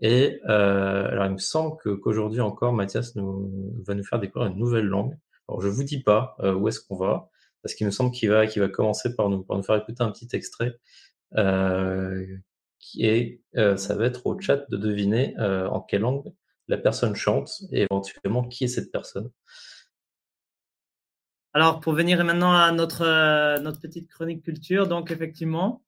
Et 0.00 0.38
alors, 0.44 1.24
il 1.24 1.32
me 1.32 1.38
semble 1.38 1.78
que, 1.78 1.88
qu'aujourd'hui 1.88 2.42
encore, 2.42 2.74
Mathias 2.74 3.16
nous, 3.16 3.82
va 3.86 3.94
nous 3.94 4.04
faire 4.04 4.18
découvrir 4.18 4.50
une 4.50 4.58
nouvelle 4.58 4.84
langue. 4.84 5.16
Alors, 5.48 5.62
je 5.62 5.68
vous 5.68 5.82
dis 5.82 6.02
pas 6.02 6.36
où 6.42 6.68
est-ce 6.68 6.80
qu'on 6.80 6.96
va, 6.96 7.30
parce 7.62 7.74
qu'il 7.74 7.86
me 7.86 7.90
semble 7.90 8.10
qu'il 8.10 8.28
va, 8.28 8.46
qu'il 8.46 8.60
va 8.60 8.68
commencer 8.68 9.14
par 9.16 9.30
nous, 9.30 9.42
par 9.42 9.56
nous 9.56 9.62
faire 9.62 9.76
écouter 9.76 10.02
un 10.02 10.10
petit 10.10 10.28
extrait. 10.34 10.78
qui 12.78 13.06
est, 13.06 13.40
ça 13.54 13.96
va 13.96 14.04
être 14.04 14.26
au 14.26 14.38
chat 14.38 14.68
de 14.70 14.76
deviner 14.76 15.34
en 15.38 15.80
quelle 15.80 16.02
langue 16.02 16.30
la 16.70 16.78
personne 16.78 17.14
chante 17.14 17.62
et 17.72 17.82
éventuellement 17.82 18.44
qui 18.44 18.64
est 18.64 18.68
cette 18.68 18.90
personne. 18.90 19.30
Alors, 21.52 21.80
pour 21.80 21.94
venir 21.94 22.24
maintenant 22.24 22.52
à 22.52 22.70
notre, 22.70 23.02
euh, 23.02 23.58
notre 23.58 23.80
petite 23.80 24.08
chronique 24.08 24.44
culture, 24.44 24.86
donc 24.86 25.10
effectivement, 25.10 25.82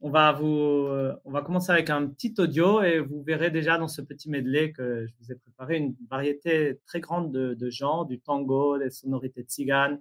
on 0.00 0.10
va, 0.10 0.30
vous, 0.32 0.46
euh, 0.46 1.14
on 1.24 1.32
va 1.32 1.42
commencer 1.42 1.72
avec 1.72 1.90
un 1.90 2.06
petit 2.06 2.34
audio 2.38 2.82
et 2.82 3.00
vous 3.00 3.22
verrez 3.24 3.50
déjà 3.50 3.78
dans 3.78 3.88
ce 3.88 4.00
petit 4.00 4.30
medley 4.30 4.70
que 4.72 5.06
je 5.06 5.12
vous 5.20 5.32
ai 5.32 5.34
préparé 5.34 5.78
une 5.78 5.96
variété 6.08 6.78
très 6.86 7.00
grande 7.00 7.32
de, 7.32 7.54
de 7.54 7.70
genres, 7.70 8.06
du 8.06 8.20
tango, 8.20 8.78
des 8.78 8.90
sonorités 8.90 9.42
tziganes, 9.42 10.00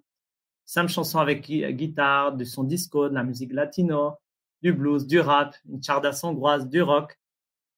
cinq 0.66 0.88
chansons 0.89 1.20
avec 1.20 1.49
guitare, 1.49 2.36
du 2.36 2.45
son 2.45 2.64
disco, 2.64 3.10
de 3.10 3.16
la 3.16 3.24
musique 3.24 3.53
latino, 3.53 4.18
du 4.62 4.74
blues, 4.74 5.08
du 5.08 5.20
rap, 5.20 5.56
une 5.68 5.82
chardasse 5.82 6.24
hongroise, 6.24 6.68
du 6.70 6.82
rock, 6.82 7.18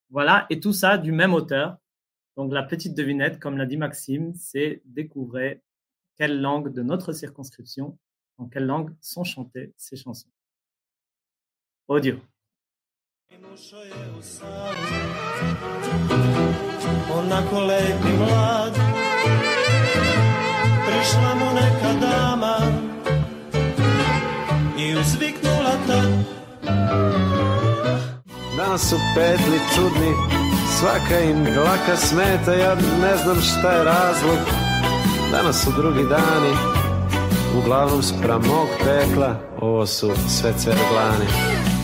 Voilà, 0.09 0.45
et 0.49 0.59
tout 0.59 0.73
ça 0.73 0.97
du 0.97 1.11
même 1.11 1.33
auteur. 1.33 1.77
Donc 2.37 2.53
la 2.53 2.61
petite 2.63 2.95
devinette, 2.95 3.39
comme 3.39 3.57
l'a 3.57 3.65
dit 3.65 3.77
Maxime, 3.77 4.33
c'est 4.35 4.81
découvrir 4.85 5.57
quelle 6.17 6.39
langue 6.39 6.71
de 6.71 6.83
notre 6.83 7.11
circonscription, 7.11 7.97
en 8.37 8.45
quelle 8.45 8.65
langue 8.65 8.95
sont 9.01 9.23
chantées 9.23 9.73
ces 9.75 9.97
chansons. 9.97 10.29
Audio. 11.87 12.19
Danas 28.77 28.89
su 28.89 28.95
petli 29.15 29.59
čudni, 29.73 30.11
svaka 30.79 31.19
im 31.19 31.43
dlaka 31.43 31.95
smeta, 31.95 32.53
ja 32.53 32.75
ne 32.75 33.17
znam 33.23 33.41
šta 33.41 33.71
je 33.71 33.83
razlog. 33.83 34.37
Danas 35.31 35.63
su 35.63 35.71
drugi 35.77 36.03
dani, 36.09 36.53
uglavnom 37.59 38.03
spram 38.03 38.41
mog 38.47 38.67
pekla, 38.79 39.35
ovo 39.61 39.85
su 39.85 40.11
sve 40.27 40.53
cereglani. 40.57 41.25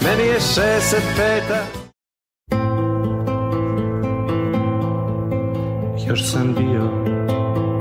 Meni 0.04 0.24
je 0.24 0.40
65-a. 0.40 1.84
Još 6.08 6.32
sam 6.32 6.56
bio 6.58 6.90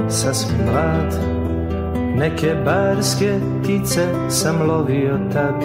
sasvim 0.09 0.59
mlad, 0.67 1.15
neke 2.17 2.55
barske 2.65 3.41
ptice 3.63 4.07
sam 4.31 4.63
lovio 4.63 5.19
tad, 5.33 5.63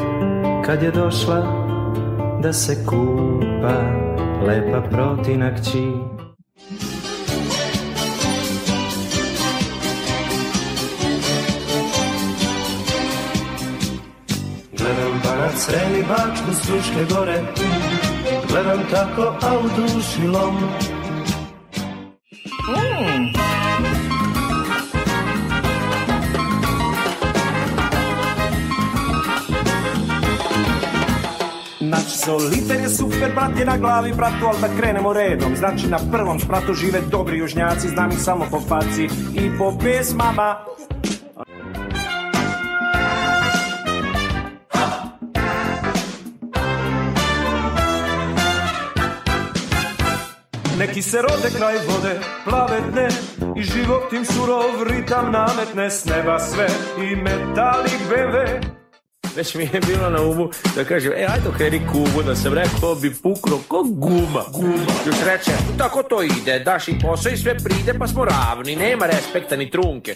kad 0.65 0.83
je 0.83 0.91
došla 0.91 1.67
da 2.41 2.53
se 2.53 2.85
kupa 2.85 4.07
lepa 4.45 4.81
protina 4.89 5.55
kći. 5.55 5.93
Gledam 14.77 15.21
banac, 15.23 15.55
sreli 15.55 16.05
bačku 16.09 16.53
s 16.53 16.67
Fruške 16.67 17.15
gore, 17.15 17.41
gledam 18.49 18.79
tako, 18.91 19.21
a 19.41 19.57
u 19.59 19.63
duši 19.63 20.27
lom. 20.27 20.55
Mm. 22.69 23.36
Soliter 32.27 32.79
je 32.79 32.89
super, 32.89 33.31
brat 33.35 33.59
je 33.59 33.65
na 33.65 33.77
glavi 33.77 34.13
bratu, 34.13 34.45
ali 34.47 34.61
da 34.61 34.67
krenemo 34.79 35.13
redom. 35.13 35.55
Znači 35.55 35.87
na 35.87 35.99
prvom 36.11 36.39
spratu 36.39 36.73
žive 36.73 37.01
dobri 37.11 37.37
južnjaci, 37.37 37.87
znam 37.87 38.11
ih 38.11 38.19
samo 38.19 38.45
po 38.51 38.61
faci 38.61 39.03
i 39.33 39.57
po 39.57 39.77
pesmama. 39.83 40.65
Neki 50.79 51.01
se 51.01 51.17
rode 51.21 51.49
kraj 51.57 51.75
vode, 51.87 52.19
plave 52.45 52.81
dne 52.91 53.07
I 53.55 53.63
život 53.63 54.13
im 54.13 54.25
surov 54.25 54.83
ritam 54.83 55.31
nametne 55.31 55.89
s 55.89 56.05
neba 56.05 56.39
sve 56.39 56.67
I 56.97 57.15
metalik 57.15 57.99
BMW 58.09 58.77
već 59.37 59.55
mi 59.55 59.63
je 59.63 59.79
bilo 59.87 60.09
na 60.09 60.21
umu 60.21 60.49
da 60.75 60.83
kažem, 60.83 61.11
e, 61.11 61.25
ajde 61.29 61.49
okreni 61.49 61.81
kubu, 61.91 62.23
da 62.23 62.35
sam 62.35 62.53
rekao 62.53 62.95
bi 62.95 63.13
pukro 63.13 63.57
ko 63.67 63.83
guma. 63.83 64.43
Guma. 64.53 64.73
Još 65.05 65.15
reče, 65.25 65.51
tako 65.77 66.03
to 66.03 66.23
ide, 66.23 66.59
daš 66.59 66.87
i 66.87 66.99
posao 67.01 67.31
i 67.31 67.37
sve 67.37 67.57
pride 67.57 67.99
pa 67.99 68.07
smo 68.07 68.25
ravni, 68.25 68.75
nema 68.75 69.05
respekta 69.05 69.55
ni 69.55 69.71
trunke. 69.71 70.15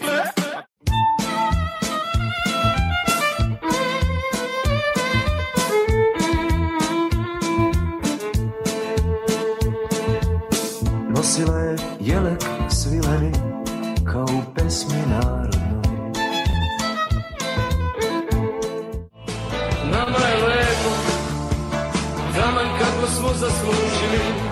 Nosila 11.09 11.57
je 11.57 11.77
jelek 11.99 12.43
svileni 12.69 13.31
kao 14.11 14.25
u 14.25 14.53
pesmi 14.55 15.03
narod. 15.09 15.60
as 23.11 23.19
musas 23.19 23.53
fugem 23.53 24.50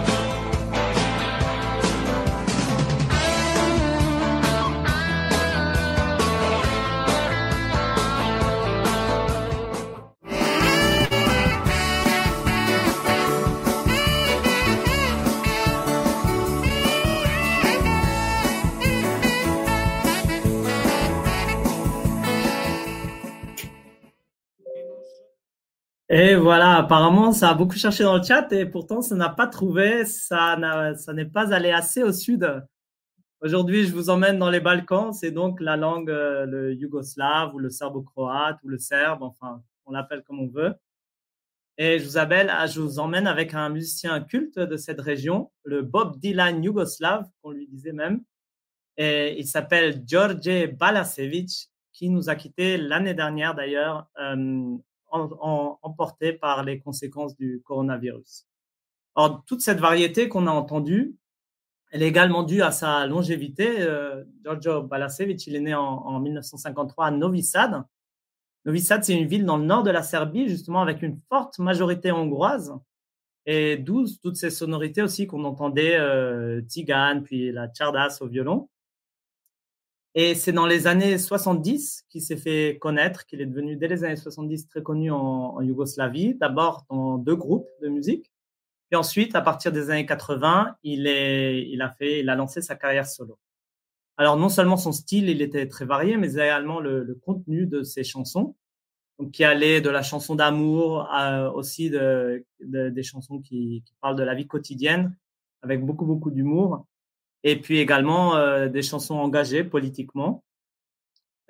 Et 26.22 26.36
voilà, 26.36 26.76
apparemment, 26.76 27.32
ça 27.32 27.51
a 27.51 27.53
beaucoup 27.53 27.78
cherché 27.78 28.03
dans 28.03 28.17
le 28.17 28.24
chat 28.24 28.51
et 28.51 28.65
pourtant, 28.65 29.01
ça 29.01 29.15
n'a 29.15 29.30
pas 29.30 29.47
trouvé, 29.47 30.03
ça 30.03 30.57
n'est 31.13 31.26
pas 31.26 31.53
allé 31.53 31.72
assez 31.72 32.03
au 32.03 32.11
sud. 32.11 32.61
Aujourd'hui, 33.39 33.86
je 33.86 33.93
vous 33.93 34.09
emmène 34.09 34.38
dans 34.38 34.49
les 34.49 34.59
Balkans, 34.59 35.13
c'est 35.13 35.32
donc 35.32 35.61
la 35.61 35.78
langue, 35.78 36.09
euh, 36.09 36.45
le 36.45 36.74
yougoslave 36.74 37.55
ou 37.55 37.59
le 37.59 37.70
serbo-croate 37.70 38.57
ou 38.65 38.67
le 38.67 38.78
serbe, 38.78 39.24
enfin, 39.24 39.63
on 39.86 39.93
l'appelle 39.93 40.22
comme 40.24 40.41
on 40.41 40.49
veut. 40.49 40.74
Et 41.78 41.99
je 41.99 42.05
vous, 42.05 42.17
appelle, 42.17 42.51
je 42.67 42.82
vous 42.82 42.99
emmène 42.99 43.26
avec 43.26 43.53
un 43.53 43.70
musicien 43.70 44.20
culte 44.20 44.59
de 44.59 44.76
cette 44.76 44.99
région, 44.99 45.51
le 45.63 45.84
Bob 45.84 46.20
Dylan 46.20 46.61
yougoslave, 46.61 47.30
qu'on 47.41 47.51
lui 47.51 47.65
disait 47.65 47.93
même. 47.93 48.26
Et 48.97 49.39
il 49.39 49.47
s'appelle 49.47 50.03
George 50.05 50.67
Balasevic, 50.78 51.70
qui 51.93 52.09
nous 52.09 52.30
a 52.30 52.36
quittés 52.36 52.76
l'année 52.76 53.13
dernière 53.13 53.55
d'ailleurs, 53.55 54.09
euh, 54.20 54.76
emportés 55.12 56.34
par 56.34 56.64
les 56.64 56.80
conséquences 56.80 57.36
du 57.36 57.62
coronavirus. 57.66 58.45
Or, 59.16 59.43
toute 59.45 59.62
cette 59.62 59.80
variété 59.80 60.30
qu'on 60.30 60.47
a 60.47 60.51
entendue, 60.51 61.16
elle 61.91 62.03
est 62.03 62.07
également 62.07 62.43
due 62.43 62.62
à 62.62 62.72
sa 62.72 63.07
longévité. 63.07 63.82
Euh, 63.82 64.24
Giorgio 64.43 64.84
Balasevic, 64.84 65.45
il 65.47 65.55
est 65.55 65.60
né 65.60 65.74
en, 65.74 66.20
1953 66.20 67.07
à 67.07 67.12
Novi 67.12 67.43
Sad. 67.43 67.84
Novi 68.66 68.82
Sad, 68.82 69.03
c'est 69.03 69.20
une 69.20 69.28
ville 69.28 69.45
dans 69.45 69.57
le 69.57 69.66
nord 69.66 69.84
de 69.84 69.91
la 69.91 70.03
Serbie, 70.03 70.47
justement 70.47 70.82
avec 70.82 71.01
une 71.01 71.20
forte 71.30 71.57
majorité 71.60 72.12
hongroise, 72.12 72.74
et 73.45 73.78
d'où 73.78 74.05
toutes 74.22 74.36
ces 74.36 74.51
sonorités 74.51 75.01
aussi 75.01 75.26
qu'on 75.26 75.43
entendait, 75.45 75.97
euh, 75.97 76.62
puis 77.24 77.51
la 77.51 77.68
Tchardas 77.68 78.20
au 78.22 78.28
violon. 78.28 78.70
Et 80.16 80.34
c'est 80.34 80.51
dans 80.51 80.66
les 80.66 80.88
années 80.88 81.18
70 81.18 82.05
qu'il 82.10 82.22
s'est 82.22 82.38
fait 82.38 82.78
connaître, 82.80 83.26
qu'il 83.26 83.41
est 83.41 83.45
devenu 83.45 83.76
dès 83.76 83.88
les 83.88 84.03
années 84.03 84.16
70 84.16 84.68
très 84.68 84.82
connu 84.82 85.12
en, 85.12 85.62
Yougoslavie, 85.62 86.36
d'abord 86.36 86.86
dans 86.89 87.18
deux 87.18 87.36
groupes 87.36 87.70
de 87.82 87.89
musique. 87.89 88.32
Et 88.91 88.95
ensuite, 88.95 89.36
à 89.36 89.41
partir 89.41 89.72
des 89.72 89.91
années 89.91 90.07
80, 90.07 90.76
il, 90.84 91.05
est, 91.05 91.62
il, 91.70 91.82
a 91.84 91.91
fait, 91.91 92.22
il 92.22 92.30
a 92.30 92.36
lancé 92.36 92.62
sa 92.62 92.76
carrière 92.76 93.05
solo. 93.05 93.38
Alors 94.18 94.36
non 94.36 94.49
seulement 94.49 94.78
son 94.78 94.91
style, 94.91 95.30
il 95.30 95.41
était 95.41 95.68
très 95.68 95.86
varié, 95.86 96.18
mais 96.18 96.34
également 96.34 96.80
le, 96.80 97.18
contenu 97.24 97.68
de 97.68 97.84
ses 97.84 98.03
chansons, 98.03 98.55
donc 99.20 99.32
qui 99.32 99.43
allait 99.43 99.80
de 99.80 99.89
la 99.89 100.01
chanson 100.01 100.36
d'amour 100.36 101.07
à 101.12 101.53
aussi 101.53 101.89
de, 101.89 102.43
des 102.60 103.03
chansons 103.03 103.39
qui, 103.39 103.84
qui 103.86 103.93
parlent 104.01 104.18
de 104.18 104.24
la 104.24 104.34
vie 104.34 104.47
quotidienne, 104.47 105.16
avec 105.62 105.86
beaucoup 105.86 106.05
beaucoup 106.05 106.32
d'humour 106.32 106.86
et 107.44 107.60
puis 107.60 107.80
également 107.80 108.36
euh, 108.36 108.68
des 108.68 108.82
chansons 108.82 109.16
engagées 109.16 109.64
politiquement. 109.64 110.44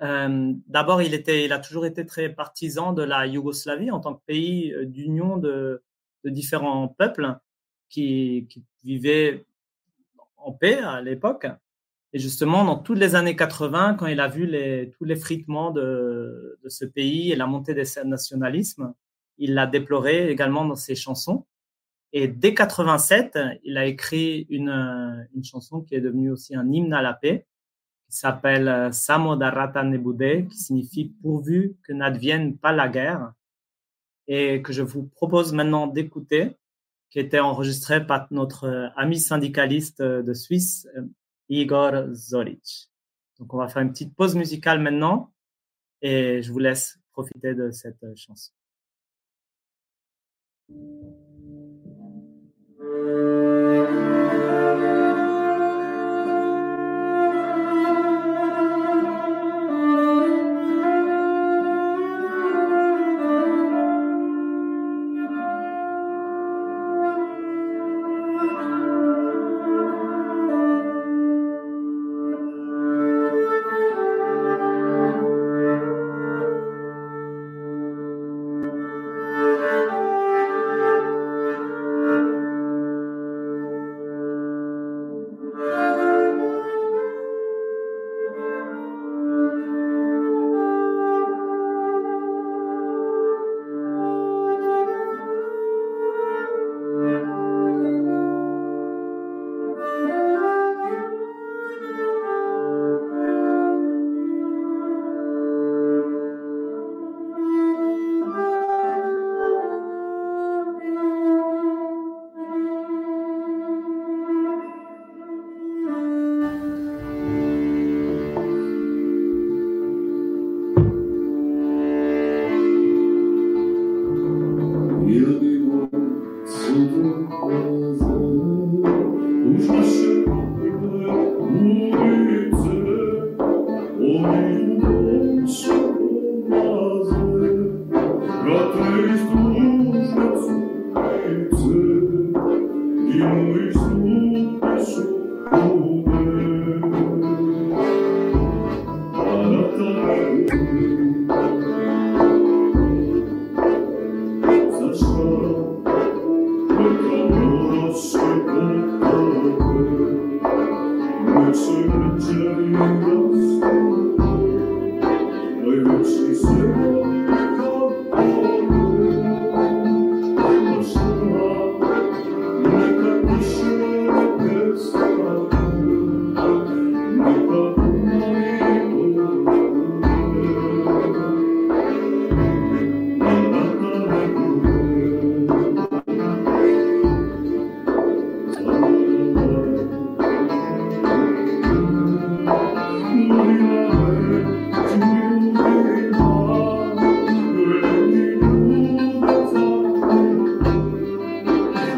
Euh, 0.02 0.52
D'abord, 0.66 1.02
il 1.02 1.14
était, 1.14 1.44
il 1.44 1.52
a 1.52 1.58
toujours 1.58 1.86
été 1.86 2.06
très 2.06 2.30
partisan 2.30 2.92
de 2.92 3.02
la 3.02 3.26
Yougoslavie 3.26 3.90
en 3.90 4.00
tant 4.00 4.14
que 4.14 4.22
pays 4.26 4.72
euh, 4.72 4.86
d'union 4.86 5.36
de, 5.36 5.82
de, 6.24 6.30
différents 6.30 6.88
peuples 6.88 7.36
qui, 7.88 8.46
qui, 8.48 8.64
vivaient 8.82 9.44
en 10.38 10.52
paix 10.52 10.78
à 10.78 11.02
l'époque. 11.02 11.46
Et 12.12 12.18
justement, 12.18 12.64
dans 12.64 12.78
toutes 12.78 12.98
les 12.98 13.14
années 13.14 13.36
80, 13.36 13.94
quand 13.94 14.06
il 14.06 14.20
a 14.20 14.28
vu 14.28 14.46
les, 14.46 14.90
tous 14.96 15.04
l'effritement 15.04 15.70
de, 15.70 16.58
de 16.62 16.68
ce 16.68 16.84
pays 16.84 17.30
et 17.30 17.36
la 17.36 17.46
montée 17.46 17.74
des 17.74 17.84
nationalismes, 18.04 18.94
il 19.38 19.54
l'a 19.54 19.66
déploré 19.66 20.30
également 20.30 20.64
dans 20.64 20.76
ses 20.76 20.94
chansons. 20.94 21.46
Et 22.12 22.28
dès 22.28 22.54
87, 22.54 23.38
il 23.64 23.78
a 23.78 23.86
écrit 23.86 24.46
une, 24.50 25.28
une 25.34 25.44
chanson 25.44 25.80
qui 25.80 25.94
est 25.94 26.00
devenue 26.00 26.30
aussi 26.30 26.56
un 26.56 26.70
hymne 26.72 26.92
à 26.92 27.02
la 27.02 27.14
paix, 27.14 27.46
qui 28.08 28.16
s'appelle 28.16 28.68
euh, 28.68 28.90
Samodarata 28.90 29.84
Nebude, 29.84 30.48
qui 30.48 30.58
signifie 30.58 31.14
pourvu 31.22 31.76
que 31.84 31.92
n'advienne 31.92 32.58
pas 32.58 32.72
la 32.72 32.88
guerre, 32.88 33.32
et 34.26 34.62
que 34.62 34.72
je 34.72 34.82
vous 34.82 35.04
propose 35.04 35.52
maintenant 35.52 35.86
d'écouter. 35.86 36.56
qui 37.10 37.18
était 37.18 37.40
enregistré 37.40 38.06
par 38.06 38.28
notre 38.30 38.92
ami 38.96 39.18
syndicaliste 39.18 40.00
de 40.00 40.32
Suisse, 40.32 40.86
Igor 41.48 42.14
Zoric. 42.14 42.88
Donc, 43.40 43.52
on 43.52 43.56
va 43.58 43.68
faire 43.68 43.82
une 43.82 43.90
petite 43.90 44.14
pause 44.14 44.36
musicale 44.36 44.80
maintenant 44.80 45.32
et 46.02 46.42
je 46.42 46.52
vous 46.52 46.60
laisse 46.60 47.00
profiter 47.10 47.54
de 47.54 47.70
cette 47.72 48.04
chanson. 48.16 48.52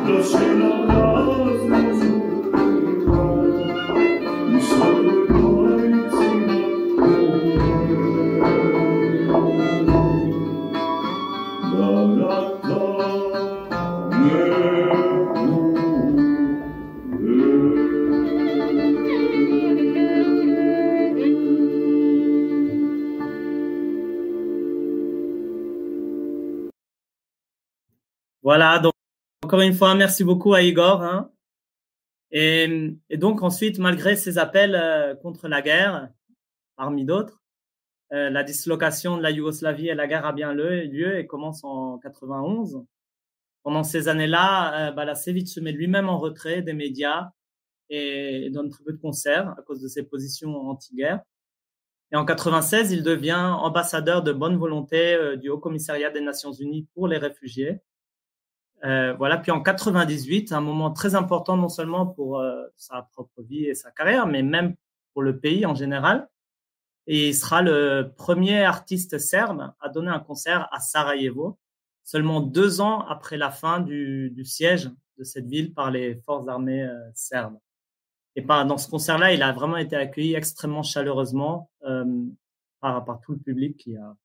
Voilà, 0.05 1.92
encore 29.53 29.61
une 29.61 29.75
fois, 29.75 29.95
merci 29.95 30.25
beaucoup 30.25 30.55
à 30.55 30.63
Igor. 30.63 31.03
Hein. 31.03 31.31
Et, 32.31 32.97
donc 33.11 33.43
ensuite, 33.43 33.79
malgré 33.79 34.17
ces 34.17 34.39
appels 34.39 34.75
euh, 34.75 35.15
contre 35.15 35.47
la 35.47 35.61
guerre, 35.61 36.09
parmi 36.75 37.05
d'autres, 37.05 37.43
euh, 38.15 38.31
la 38.31 38.45
dislocation 38.45 39.19
de 39.19 39.23
la 39.23 39.31
Yougoslavie 39.31 39.89
et 39.89 39.95
la 39.95 40.07
guerre 40.07 40.25
a 40.25 40.33
bien 40.33 40.55
lieu 40.55 41.19
et 41.19 41.27
commence 41.27 41.65
en 41.65 41.99
91. 41.99 42.83
Pendant 43.63 43.85
ces 43.85 44.09
années-là, 44.09 44.91
euh, 44.91 45.15
se 45.15 45.61
met 45.61 45.73
lui-même 45.73 46.09
en 46.09 46.19
retrait 46.19 46.63
des 46.63 46.73
médias 46.73 47.33
et 47.91 48.49
donne 48.49 48.71
très 48.71 48.83
peu 48.85 48.93
de 48.93 49.01
concerts 49.03 49.51
à 49.59 49.61
cause 49.61 49.83
de 49.83 49.89
ses 49.89 50.03
positions 50.03 50.57
anti-guerre. 50.71 51.21
Et 52.11 52.17
en 52.17 52.25
96, 52.25 52.91
il 52.91 53.03
devient 53.03 53.55
ambassadeur 53.61 54.23
de 54.23 54.33
bonne 54.33 54.57
volonté 54.57 55.13
euh, 55.13 55.37
du 55.37 55.51
Haut 55.51 55.59
Commissariat 55.59 56.09
des 56.09 56.23
Nations 56.23 56.53
Unies 56.53 56.87
pour 56.95 57.07
les 57.07 57.19
réfugiés. 57.19 57.81
Euh, 58.85 59.15
voilà. 59.15 59.39
Puis 59.39 59.53
en 59.53 59.61
98, 59.63 60.53
un 60.53 60.61
moment 60.61 60.91
très 60.91 61.15
important 61.15 61.57
non 61.57 61.69
seulement 61.69 62.07
pour 62.07 62.41
euh, 62.41 62.65
sa 62.77 63.03
propre 63.13 63.43
vie 63.43 63.65
et 63.65 63.75
sa 63.75 63.91
carrière, 63.91 64.27
mais 64.27 64.43
même 64.43 64.75
pour 65.13 65.23
le 65.23 65.39
pays 65.39 65.67
en 65.67 65.75
général. 65.75 66.29
Et 67.07 67.29
il 67.29 67.35
sera 67.35 67.63
le 67.63 68.13
premier 68.17 68.63
artiste 68.63 69.19
serbe 69.19 69.73
à 69.81 69.89
donner 69.89 70.11
un 70.11 70.21
concert 70.21 70.69
à 70.73 70.81
Sarajevo, 70.81 71.59
seulement 72.05 72.41
deux 72.41 72.81
ans 72.81 73.01
après 73.07 73.37
la 73.37 73.51
fin 73.51 73.81
du, 73.81 74.31
du 74.31 74.45
siège 74.45 74.91
de 75.19 75.25
cette 75.25 75.47
ville 75.47 75.75
par 75.75 75.91
les 75.91 76.17
forces 76.17 76.49
armées 76.49 76.85
euh, 76.85 77.11
serbes. 77.15 77.59
Et 78.35 78.43
par, 78.43 78.65
dans 78.67 78.79
ce 78.79 78.89
concert-là, 78.89 79.33
il 79.33 79.43
a 79.43 79.53
vraiment 79.53 79.77
été 79.77 79.95
accueilli 79.95 80.35
extrêmement 80.35 80.83
chaleureusement 80.83 81.71
euh, 81.85 82.25
par, 82.81 83.05
par 83.05 83.21
tout 83.21 83.33
le 83.33 83.39
public 83.39 83.77
qui, 83.77 83.97
a, 83.97 84.17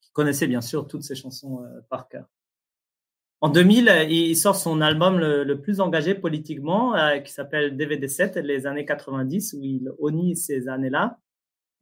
qui 0.00 0.10
connaissait 0.12 0.48
bien 0.48 0.60
sûr 0.60 0.86
toutes 0.86 1.04
ses 1.04 1.14
chansons 1.14 1.64
par 1.88 2.08
cœur. 2.08 2.26
En 3.42 3.50
2000, 3.50 4.06
il 4.08 4.34
sort 4.34 4.56
son 4.56 4.80
album 4.80 5.18
le, 5.18 5.60
plus 5.60 5.80
engagé 5.80 6.14
politiquement, 6.14 6.94
euh, 6.96 7.18
qui 7.18 7.32
s'appelle 7.32 7.76
DVD7, 7.76 8.38
les 8.40 8.66
années 8.66 8.86
90, 8.86 9.52
où 9.54 9.62
il 9.62 9.92
honnie 9.98 10.36
ces 10.36 10.68
années-là. 10.68 11.18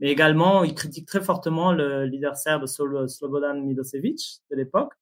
Mais 0.00 0.10
également, 0.10 0.64
il 0.64 0.74
critique 0.74 1.06
très 1.06 1.22
fortement 1.22 1.72
le 1.72 2.06
leader 2.06 2.36
serbe 2.36 2.66
Slobodan 2.66 3.60
Milosevic 3.60 4.40
de 4.50 4.56
l'époque. 4.56 4.92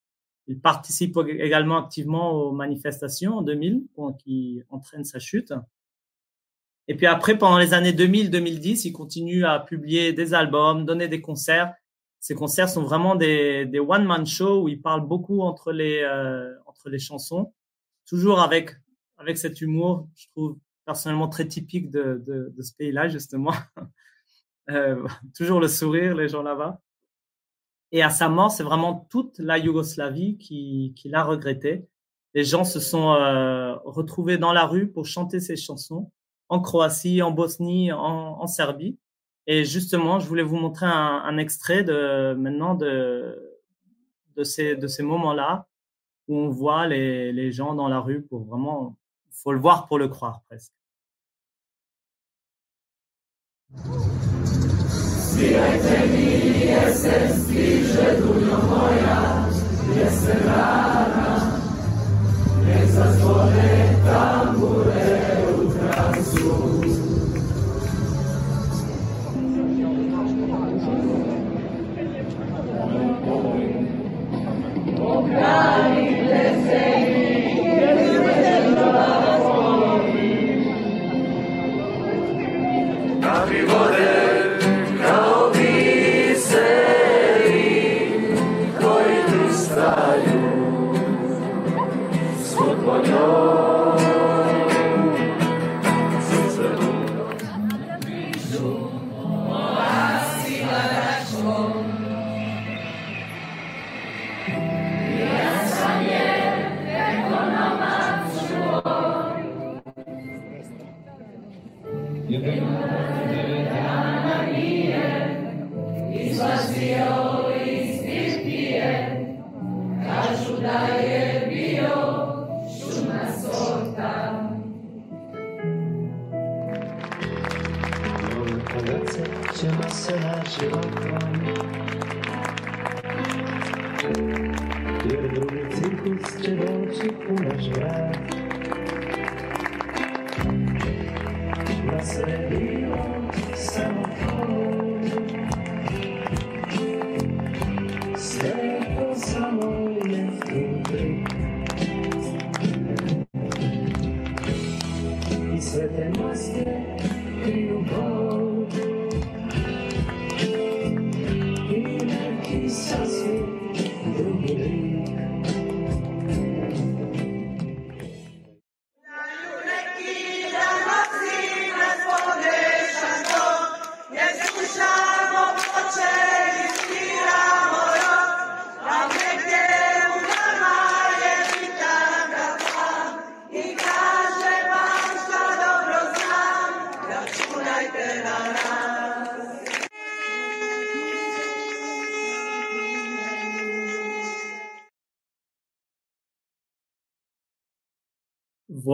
Il 0.46 0.61
participe 0.61 1.16
également 1.26 1.78
activement 1.78 2.32
aux 2.32 2.53
manifestations 2.53 3.38
en 3.38 3.42
2000, 3.42 3.84
qui 4.18 4.62
entraînent 4.68 5.05
sa 5.05 5.18
chute. 5.18 5.55
Et 6.88 6.96
puis 6.96 7.07
après, 7.07 7.38
pendant 7.38 7.59
les 7.59 7.72
années 7.72 7.92
2000-2010, 7.92 8.86
il 8.86 8.92
continue 8.92 9.46
à 9.46 9.61
publier 9.61 10.12
des 10.12 10.34
albums, 10.34 10.84
donner 10.84 11.09
des 11.09 11.22
concerts 11.22 11.72
ces 12.23 12.37
concerts 12.37 12.68
sont 12.68 12.85
vraiment 12.85 13.16
des, 13.16 13.66
des 13.66 13.81
one-man 13.81 14.25
shows 14.25 14.62
où 14.62 14.68
il 14.68 14.81
parle 14.81 15.05
beaucoup 15.05 15.41
entre 15.41 15.73
les, 15.73 16.03
euh, 16.03 16.55
entre 16.66 16.89
les 16.89 17.01
chansons, 17.01 17.53
toujours 18.07 18.41
avec, 18.41 18.77
avec 19.18 19.37
cet 19.37 19.61
humour, 19.61 20.09
je 20.14 20.29
trouve 20.29 20.57
personnellement 20.85 21.29
très 21.29 21.49
typique 21.49 21.91
de, 21.91 22.23
de, 22.25 22.55
de 22.57 22.62
ce 22.62 22.75
pays-là, 22.75 23.09
justement. 23.09 23.53
euh, 24.70 25.05
toujours 25.37 25.59
le 25.59 25.66
sourire, 25.66 26.14
les 26.14 26.29
gens 26.29 26.45
là-bas. 26.45 26.81
Et 27.91 28.05
à 28.05 28.11
sa 28.11 28.29
mort, 28.29 28.53
c'est 28.53 28.62
vraiment 28.62 29.05
toute 29.11 29.41
la 29.41 29.59
Yougoslavie 29.59 30.39
qui, 30.39 30.95
qui 30.95 31.09
l'a 31.09 31.25
regretté. 31.25 31.89
les 32.35 32.45
gens 32.45 32.62
se 32.62 32.79
sont 32.79 33.09
retrouvés 33.85 34.39
dans 34.39 34.53
la 34.53 34.64
rue 34.64 34.89
pour 34.89 35.07
chanter 35.07 35.41
ces 35.41 35.57
chansons 35.57 36.11
en 36.49 36.61
Croatie, 36.61 37.20
en 37.20 37.33
Bosnie, 37.33 37.91
en, 37.91 38.47
Serbie. 38.47 38.97
Et 39.47 39.64
justement, 39.64 40.20
je 40.20 40.28
voulais 40.28 40.43
vous 40.43 40.57
montrer 40.57 40.86
un, 40.86 41.36
extrait 41.38 41.82
de 41.82 42.34
maintenant 42.34 42.74
de, 42.74 43.61
de 44.36 44.45
ces, 44.45 44.76
de 44.76 44.86
ces 44.86 45.03
moments-là 45.03 45.66
où 46.28 46.36
on 46.36 46.49
voit 46.49 46.86
les, 46.86 47.32
les 47.32 47.51
gens 47.51 47.74
dans 47.74 47.88
la 47.88 48.01
rue 48.01 48.22
pour 48.22 48.45
vraiment, 48.45 48.97
faut 49.30 49.53
le 49.53 49.59
voir 49.59 49.86
pour 49.88 49.99
le 49.99 50.09
croire 50.09 50.43
presque. 50.49 50.72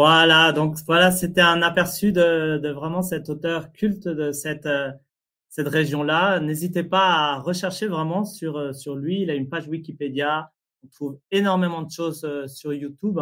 Voilà, 0.00 0.52
donc 0.52 0.76
voilà, 0.86 1.10
c'était 1.10 1.40
un 1.40 1.60
aperçu 1.60 2.12
de, 2.12 2.70
vraiment 2.70 3.02
cet 3.02 3.28
auteur 3.28 3.72
culte 3.72 4.06
de 4.06 4.30
cette 4.30 4.66
euh, 4.66 4.92
cette 5.48 5.66
région-là. 5.66 6.38
N'hésitez 6.38 6.84
pas 6.84 7.32
à 7.32 7.38
rechercher 7.40 7.88
vraiment 7.88 8.24
sur 8.24 8.58
euh, 8.58 8.72
sur 8.72 8.94
lui. 8.94 9.22
Il 9.22 9.30
a 9.30 9.34
une 9.34 9.48
page 9.48 9.66
Wikipédia. 9.66 10.52
On 10.84 10.86
trouve 10.86 11.18
énormément 11.32 11.82
de 11.82 11.90
choses 11.90 12.22
euh, 12.24 12.46
sur 12.46 12.72
YouTube. 12.72 13.18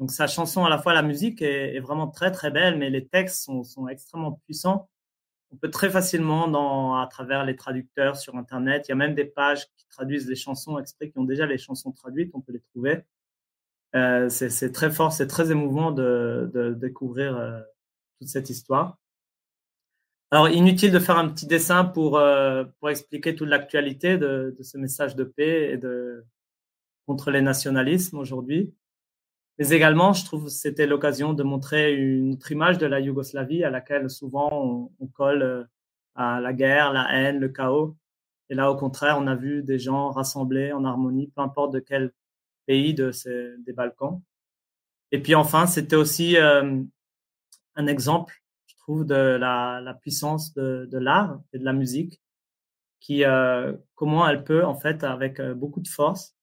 Donc 0.00 0.10
sa 0.10 0.26
chanson, 0.26 0.64
à 0.64 0.68
la 0.68 0.78
fois 0.78 0.92
la 0.92 1.02
musique 1.02 1.40
est, 1.40 1.78
vraiment 1.78 2.08
très 2.08 2.32
très 2.32 2.50
belle, 2.50 2.78
mais 2.78 2.90
les 2.90 3.06
textes 3.06 3.44
sont, 3.44 3.62
sont 3.62 3.86
extrêmement 3.86 4.40
puissants. 4.44 4.88
On 5.52 5.56
peut 5.56 5.70
très 5.70 5.88
facilement, 5.88 6.48
dans, 6.48 6.96
à 6.96 7.06
travers 7.06 7.44
les 7.44 7.54
traducteurs 7.54 8.16
sur 8.16 8.34
Internet, 8.36 8.88
il 8.88 8.90
y 8.90 8.92
a 8.92 8.96
même 8.96 9.14
des 9.14 9.24
pages 9.24 9.66
qui 9.76 9.86
traduisent 9.88 10.28
les 10.28 10.34
chansons 10.34 10.80
exprès, 10.80 11.10
qui 11.10 11.18
ont 11.20 11.24
déjà 11.24 11.46
les 11.46 11.58
chansons 11.58 11.92
traduites, 11.92 12.32
on 12.34 12.40
peut 12.40 12.52
les 12.52 12.62
trouver. 12.72 13.04
Euh, 13.94 14.28
c'est 14.30 14.72
très 14.72 14.90
fort, 14.90 15.12
c'est 15.12 15.26
très 15.26 15.50
émouvant 15.50 15.92
de, 15.92 16.50
de 16.54 16.72
découvrir 16.72 17.36
euh, 17.36 17.60
toute 18.18 18.28
cette 18.28 18.48
histoire. 18.48 18.98
Alors, 20.30 20.48
inutile 20.48 20.92
de 20.92 20.98
faire 20.98 21.18
un 21.18 21.28
petit 21.28 21.46
dessin 21.46 21.84
pour, 21.84 22.16
euh, 22.16 22.64
pour 22.80 22.88
expliquer 22.88 23.34
toute 23.34 23.48
l'actualité 23.48 24.16
de, 24.16 24.54
de, 24.56 24.62
ce 24.62 24.78
message 24.78 25.14
de 25.14 25.24
paix 25.24 25.72
et 25.72 25.76
de 25.76 26.24
contre 27.06 27.30
les 27.30 27.42
nationalismes 27.42 28.18
aujourd'hui. 28.18 28.72
Mais 29.58 29.70
également, 29.72 30.14
je 30.14 30.24
trouve 30.24 30.44
que 30.44 30.50
c'était 30.50 30.86
l'occasion 30.86 31.34
de 31.34 31.42
montrer 31.42 31.94
une 31.94 32.32
autre 32.32 32.50
image 32.50 32.78
de 32.78 32.86
la 32.86 33.00
Yougoslavie 33.00 33.62
à 33.62 33.68
laquelle 33.68 34.08
souvent 34.08 34.48
on, 34.52 34.90
on 35.00 35.06
colle 35.06 35.68
à 36.14 36.40
la 36.40 36.52
guerre, 36.54 36.94
la 36.94 37.12
haine, 37.12 37.38
le 37.38 37.50
chaos. 37.50 37.96
Et 38.48 38.54
là, 38.54 38.70
au 38.70 38.76
contraire, 38.76 39.18
on 39.18 39.26
a 39.26 39.34
vu 39.34 39.62
des 39.62 39.78
gens 39.78 40.10
rassemblés 40.10 40.72
en 40.72 40.84
harmonie, 40.84 41.30
peu 41.34 41.42
importe 41.42 41.74
de 41.74 41.80
quel 41.80 42.12
pays 42.66 42.94
de 42.94 43.12
ces, 43.12 43.56
des 43.58 43.72
Balkans. 43.72 44.20
Et 45.10 45.20
puis 45.20 45.34
enfin, 45.34 45.66
c'était 45.66 45.96
aussi 45.96 46.36
euh, 46.36 46.82
un 47.74 47.86
exemple, 47.86 48.42
je 48.66 48.76
trouve, 48.76 49.04
de 49.04 49.14
la, 49.14 49.80
la 49.80 49.94
puissance 49.94 50.54
de, 50.54 50.88
de 50.90 50.98
l'art 50.98 51.40
et 51.52 51.58
de 51.58 51.64
la 51.64 51.72
musique, 51.72 52.22
qui 53.02 53.24
euh, 53.24 53.74
comment 53.94 54.26
elle 54.28 54.44
peut 54.44 54.64
en 54.64 54.76
fait, 54.76 55.04
avec 55.04 55.40
euh, 55.40 55.54
beaucoup 55.54 55.80
de 55.80 55.88
force, 55.88 56.36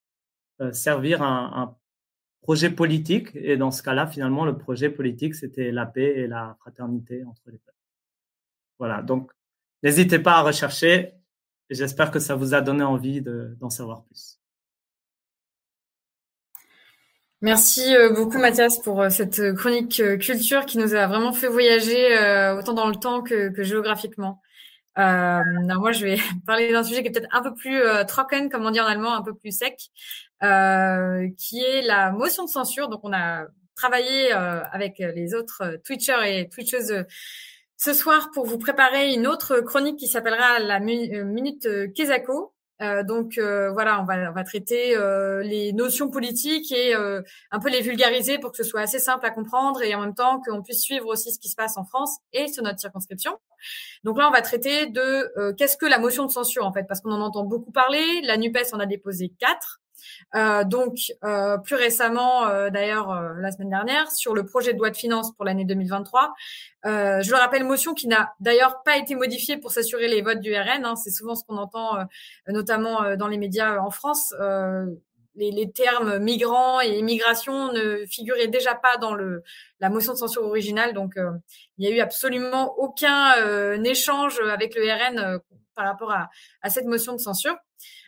euh, 0.61 0.73
servir 0.73 1.23
un, 1.23 1.51
un, 1.55 1.75
projet 2.41 2.69
politique. 2.69 3.29
Et 3.35 3.57
dans 3.57 3.69
ce 3.69 3.83
cas-là, 3.83 4.07
finalement, 4.07 4.45
le 4.45 4.57
projet 4.57 4.89
politique, 4.89 5.35
c'était 5.35 5.71
la 5.71 5.85
paix 5.85 6.19
et 6.19 6.27
la 6.27 6.55
fraternité 6.61 7.23
entre 7.25 7.43
les 7.47 7.57
peuples. 7.57 7.77
Voilà. 8.79 9.01
Donc, 9.01 9.31
n'hésitez 9.83 10.19
pas 10.19 10.37
à 10.37 10.41
rechercher. 10.41 11.13
J'espère 11.69 12.11
que 12.11 12.19
ça 12.19 12.35
vous 12.35 12.53
a 12.53 12.61
donné 12.61 12.83
envie 12.83 13.21
d'en 13.21 13.69
savoir 13.69 14.03
plus. 14.05 14.38
Merci 17.41 17.95
euh, 17.95 18.09
beaucoup 18.09 18.37
Mathias 18.37 18.79
pour 18.79 19.01
euh, 19.01 19.09
cette 19.09 19.53
chronique 19.53 20.01
euh, 20.01 20.17
culture 20.17 20.65
qui 20.65 20.77
nous 20.77 20.93
a 20.93 21.07
vraiment 21.07 21.31
fait 21.31 21.47
voyager 21.47 22.13
autant 22.57 22.73
dans 22.73 22.87
le 22.87 22.95
temps 22.95 23.21
que, 23.21 23.49
que 23.49 23.63
géographiquement. 23.63 24.41
Euh, 24.97 25.41
moi, 25.77 25.91
je 25.91 26.05
vais 26.05 26.17
parler 26.45 26.71
d'un 26.71 26.83
sujet 26.83 27.01
qui 27.01 27.07
est 27.07 27.11
peut-être 27.11 27.33
un 27.33 27.41
peu 27.41 27.53
plus 27.53 27.81
euh, 27.81 28.03
trocken, 28.03 28.49
comme 28.49 28.65
on 28.65 28.71
dit 28.71 28.81
en 28.81 28.85
allemand, 28.85 29.13
un 29.13 29.21
peu 29.21 29.33
plus 29.33 29.57
sec, 29.57 29.89
euh, 30.43 31.27
qui 31.37 31.61
est 31.61 31.81
la 31.81 32.11
motion 32.11 32.45
de 32.45 32.49
censure. 32.49 32.89
Donc, 32.89 33.01
on 33.03 33.13
a 33.13 33.45
travaillé 33.75 34.33
avec 34.33 34.95
les 34.99 35.33
autres 35.33 35.79
Twitchers 35.85 36.23
et 36.25 36.49
Twitcheuses 36.49 37.05
ce 37.77 37.93
soir 37.93 38.29
pour 38.33 38.45
vous 38.45 38.57
préparer 38.57 39.13
une 39.13 39.25
autre 39.25 39.61
chronique 39.61 39.95
qui 39.95 40.09
s'appellera 40.09 40.59
la 40.59 40.81
Minute 40.81 41.65
Kezako. 41.95 42.53
Euh, 42.81 43.03
donc 43.03 43.37
euh, 43.37 43.71
voilà, 43.71 44.01
on 44.01 44.05
va, 44.05 44.43
traiter 44.43 44.95
euh, 44.95 45.41
les 45.43 45.73
notions 45.73 46.09
politiques 46.09 46.71
et 46.71 46.93
un 46.93 47.59
peu 47.59 47.69
les 47.69 47.81
vulgariser 47.81 48.39
pour 48.39 48.51
que 48.51 48.57
ce 48.57 48.63
soit 48.63 48.81
assez 48.81 48.99
simple 48.99 49.25
à 49.25 49.31
comprendre 49.31 49.81
et 49.81 49.93
en 49.95 50.01
même 50.01 50.15
temps 50.15 50.41
qu'on 50.41 50.61
puisse 50.61 50.81
suivre 50.81 51.07
aussi 51.07 51.31
ce 51.31 51.39
qui 51.39 51.49
se 51.49 51.55
passe 51.55 51.77
en 51.77 51.83
France 51.83 52.17
et 52.33 52.47
sur 52.47 52.63
notre 52.63 52.79
circonscription. 52.79 53.37
Donc 54.03 54.17
là, 54.17 54.27
on 54.27 54.31
va 54.31 54.41
traiter 54.41 54.87
de 54.87 55.53
qu'est-ce 55.53 55.77
que 55.77 55.85
la 55.85 55.99
motion 55.99 56.25
de 56.25 56.31
censure 56.31 56.65
en 56.65 56.73
fait, 56.73 56.83
parce 56.83 57.01
qu'on 57.01 57.11
en 57.11 57.21
entend 57.21 57.43
beaucoup 57.43 57.71
parler. 57.71 58.21
La 58.23 58.37
Nupes 58.37 58.57
en 58.73 58.79
a 58.79 58.85
déposé 58.85 59.33
quatre. 59.39 59.78
Donc, 60.33 60.97
plus 61.63 61.75
récemment, 61.75 62.69
d'ailleurs, 62.69 63.11
la 63.39 63.51
semaine 63.51 63.69
dernière, 63.69 64.11
sur 64.11 64.33
le 64.33 64.45
projet 64.45 64.73
de 64.73 64.77
loi 64.77 64.89
de 64.89 64.97
finances 64.97 65.31
pour 65.35 65.45
l'année 65.45 65.65
2023. 65.65 66.33
je 66.85 67.29
le 67.29 67.37
rappelle, 67.37 67.63
motion 67.63 67.93
qui 67.93 68.07
n'a 68.07 68.33
d'ailleurs 68.39 68.83
pas 68.83 68.97
été 68.97 69.15
modifiée 69.15 69.57
pour 69.57 69.71
s'assurer 69.71 70.07
les 70.07 70.21
votes 70.21 70.39
du 70.39 70.53
RN. 70.53 70.85
Hein. 70.85 70.95
C'est 70.95 71.11
souvent 71.11 71.35
ce 71.35 71.43
qu'on 71.43 71.57
entend, 71.57 71.97
notamment 72.47 73.15
dans 73.15 73.27
les 73.27 73.37
médias 73.37 73.79
en 73.79 73.89
France 73.89 74.33
les, 75.39 75.71
termes 75.71 76.19
migrants 76.19 76.81
et 76.81 76.97
immigration 76.97 77.71
ne 77.71 78.05
figuraient 78.05 78.47
déjà 78.47 78.75
pas 78.75 78.97
dans 78.97 79.13
le, 79.13 79.43
la 79.79 79.89
motion 79.89 80.13
de 80.13 80.17
censure 80.17 80.43
originale. 80.43 80.93
Donc, 80.93 81.17
euh, 81.17 81.31
il 81.77 81.87
n'y 81.87 81.93
a 81.93 81.97
eu 81.97 81.99
absolument 81.99 82.77
aucun 82.77 83.37
euh, 83.37 83.81
échange 83.83 84.39
avec 84.41 84.75
le 84.75 84.83
RN 84.83 85.19
euh, 85.19 85.39
par 85.75 85.85
rapport 85.85 86.11
à, 86.11 86.69
cette 86.69 86.85
motion 86.85 87.13
de 87.13 87.19
censure. 87.19 87.55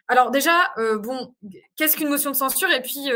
Alors 0.08 0.32
déjà, 0.32 0.74
bon, 1.00 1.34
qu'est-ce 1.76 1.96
qu'une 1.96 2.10
motion 2.10 2.32
de 2.32 2.36
censure 2.36 2.70
et 2.70 2.82
puis 2.82 3.10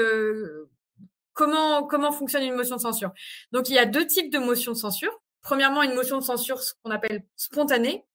comment 1.34 1.84
comment 1.84 2.12
fonctionne 2.12 2.44
une 2.44 2.56
motion 2.56 2.78
de 2.78 2.82
censure? 2.82 3.12
Donc, 3.52 3.70
il 3.70 3.76
y 3.76 3.80
a 3.80 3.86
deux 3.86 4.08
types 4.08 4.32
de 4.32 4.40
motions 4.40 4.72
de 4.72 4.78
censure. 4.78 5.12
Premièrement, 5.42 5.84
une 5.84 5.94
motion 5.94 6.18
de 6.18 6.24
censure 6.24 6.62
ce 6.62 6.74
qu'on 6.82 6.92
appelle 6.92 7.24
spontanée, 7.36 8.06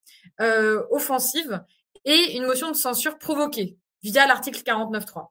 offensive, 0.90 1.62
et 2.04 2.36
une 2.36 2.46
motion 2.46 2.70
de 2.70 2.76
censure 2.76 3.18
provoquée 3.18 3.76
via 4.02 4.26
l'article 4.26 4.60
49.3. 4.60 5.28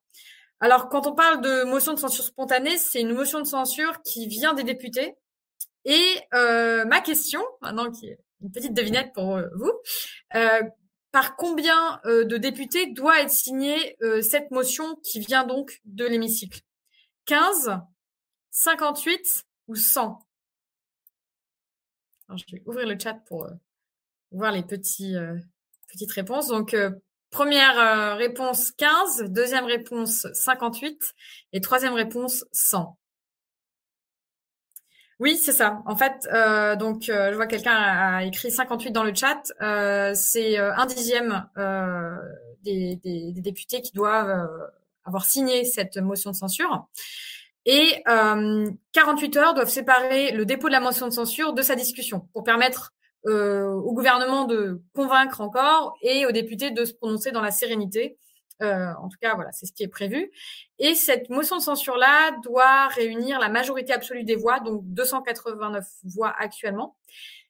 Alors, 0.61 0.89
quand 0.89 1.07
on 1.07 1.13
parle 1.13 1.41
de 1.41 1.63
motion 1.63 1.93
de 1.93 1.99
censure 1.99 2.23
spontanée, 2.23 2.77
c'est 2.77 3.01
une 3.01 3.13
motion 3.13 3.39
de 3.39 3.45
censure 3.45 4.01
qui 4.01 4.27
vient 4.27 4.53
des 4.53 4.63
députés. 4.63 5.15
Et 5.85 6.19
euh, 6.33 6.85
ma 6.85 6.99
question, 6.99 7.41
maintenant 7.61 7.89
qui 7.91 8.07
est 8.07 8.19
une 8.41 8.51
petite 8.51 8.73
devinette 8.73 9.13
pour 9.13 9.37
euh, 9.37 9.47
vous, 9.55 9.71
euh, 10.35 10.61
par 11.11 11.35
combien 11.35 11.99
de 12.05 12.37
députés 12.37 12.87
doit 12.93 13.21
être 13.21 13.31
signée 13.31 13.97
cette 14.21 14.51
motion 14.51 14.95
qui 14.97 15.19
vient 15.19 15.45
donc 15.45 15.81
de 15.85 16.05
l'hémicycle? 16.05 16.61
15, 17.25 17.79
58 18.51 19.45
ou 19.67 19.75
100 19.75 20.19
Alors, 22.27 22.37
Je 22.37 22.55
vais 22.55 22.63
ouvrir 22.65 22.87
le 22.87 22.97
chat 22.99 23.15
pour 23.27 23.49
voir 24.31 24.51
les 24.51 24.63
petits, 24.63 25.15
petites 25.87 26.11
réponses. 26.11 26.47
Donc, 26.47 26.75
Première 27.29 27.77
euh, 27.77 28.15
réponse 28.15 28.71
15, 28.71 29.25
deuxième 29.29 29.65
réponse 29.65 30.25
58 30.33 31.13
et 31.53 31.61
troisième 31.61 31.93
réponse 31.93 32.43
100. 32.51 32.97
Oui, 35.19 35.35
c'est 35.35 35.51
ça. 35.51 35.81
En 35.85 35.97
fait, 35.97 36.27
euh, 36.31 36.75
donc 36.75 37.09
euh, 37.09 37.31
je 37.31 37.35
vois 37.35 37.47
quelqu'un 37.47 37.75
a, 37.75 38.23
écrit 38.23 38.51
58 38.51 38.91
dans 38.91 39.03
le 39.03 39.13
chat. 39.13 39.41
c'est 40.15 40.57
un 40.57 40.85
dixième 40.85 41.45
des, 42.63 42.95
des, 42.97 43.33
députés 43.33 43.81
qui 43.81 43.91
doivent 43.91 44.49
avoir 45.05 45.25
signé 45.25 45.65
cette 45.65 45.97
motion 45.97 46.31
de 46.31 46.35
censure. 46.35 46.87
Et 47.65 48.01
48 48.05 49.37
heures 49.37 49.53
doivent 49.53 49.69
séparer 49.69 50.31
le 50.31 50.45
dépôt 50.45 50.67
de 50.67 50.73
la 50.73 50.79
motion 50.79 51.07
de 51.07 51.13
censure 51.13 51.53
de 51.53 51.61
sa 51.61 51.75
discussion 51.75 52.27
pour 52.33 52.43
permettre 52.43 52.93
euh, 53.27 53.65
au 53.65 53.91
gouvernement 53.91 54.45
de 54.45 54.81
convaincre 54.95 55.41
encore 55.41 55.97
et 56.01 56.25
aux 56.25 56.31
députés 56.31 56.71
de 56.71 56.85
se 56.85 56.93
prononcer 56.93 57.31
dans 57.31 57.41
la 57.41 57.51
sérénité. 57.51 58.17
Euh, 58.61 58.91
en 59.01 59.07
tout 59.07 59.17
cas, 59.21 59.35
voilà, 59.35 59.51
c'est 59.51 59.65
ce 59.65 59.73
qui 59.73 59.83
est 59.83 59.87
prévu. 59.87 60.31
Et 60.79 60.95
cette 60.95 61.29
motion 61.29 61.57
de 61.57 61.61
censure-là 61.61 62.31
doit 62.43 62.87
réunir 62.87 63.39
la 63.39 63.49
majorité 63.49 63.93
absolue 63.93 64.23
des 64.23 64.35
voix, 64.35 64.59
donc 64.59 64.81
289 64.85 65.85
voix 66.03 66.33
actuellement. 66.37 66.95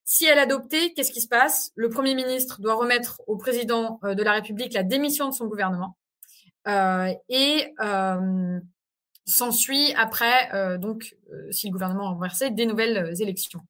Si 0.05 0.26
elle 0.26 0.38
est 0.38 0.41
adoptée, 0.41 0.93
qu'est-ce 0.93 1.12
qui 1.12 1.22
se 1.22 1.28
passe? 1.28 1.72
Le 1.76 1.89
Premier 1.89 2.16
ministre 2.16 2.62
doit 2.62 2.76
remettre 2.76 3.22
au 3.28 3.38
président 3.38 3.99
euh, 4.03 4.16
de 4.16 4.24
la 4.24 4.34
République 4.34 4.74
la 4.74 4.84
démission 4.84 5.30
de 5.30 5.34
son 5.34 5.45
gouvernement. 5.45 5.97
Euh, 6.68 7.12
et 7.30 7.74
euh, 7.82 8.60
s'ensuit 9.26 9.93
après, 9.95 10.78
donc, 10.80 11.16
si 11.51 11.68
le 11.68 11.72
gouvernement 11.72 12.05
est 12.05 12.14
renversé, 12.14 12.49
des 12.49 12.66
nouvelles 12.66 13.14
élections. 13.22 13.62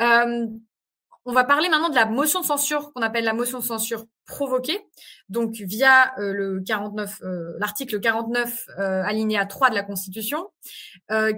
Euh, 0.00 0.46
on 1.28 1.32
va 1.32 1.44
parler 1.44 1.68
maintenant 1.68 1.90
de 1.90 1.94
la 1.94 2.06
motion 2.06 2.40
de 2.40 2.46
censure 2.46 2.90
qu'on 2.90 3.02
appelle 3.02 3.24
la 3.24 3.34
motion 3.34 3.58
de 3.58 3.64
censure 3.64 4.06
provoquée, 4.24 4.80
donc 5.28 5.52
via 5.56 6.18
euh, 6.18 6.32
le 6.32 6.62
49, 6.66 7.20
euh, 7.22 7.52
l'article 7.58 8.00
49 8.00 8.66
euh, 8.78 9.02
alinéa 9.04 9.44
3 9.44 9.68
de 9.68 9.74
la 9.74 9.82
Constitution, 9.82 10.48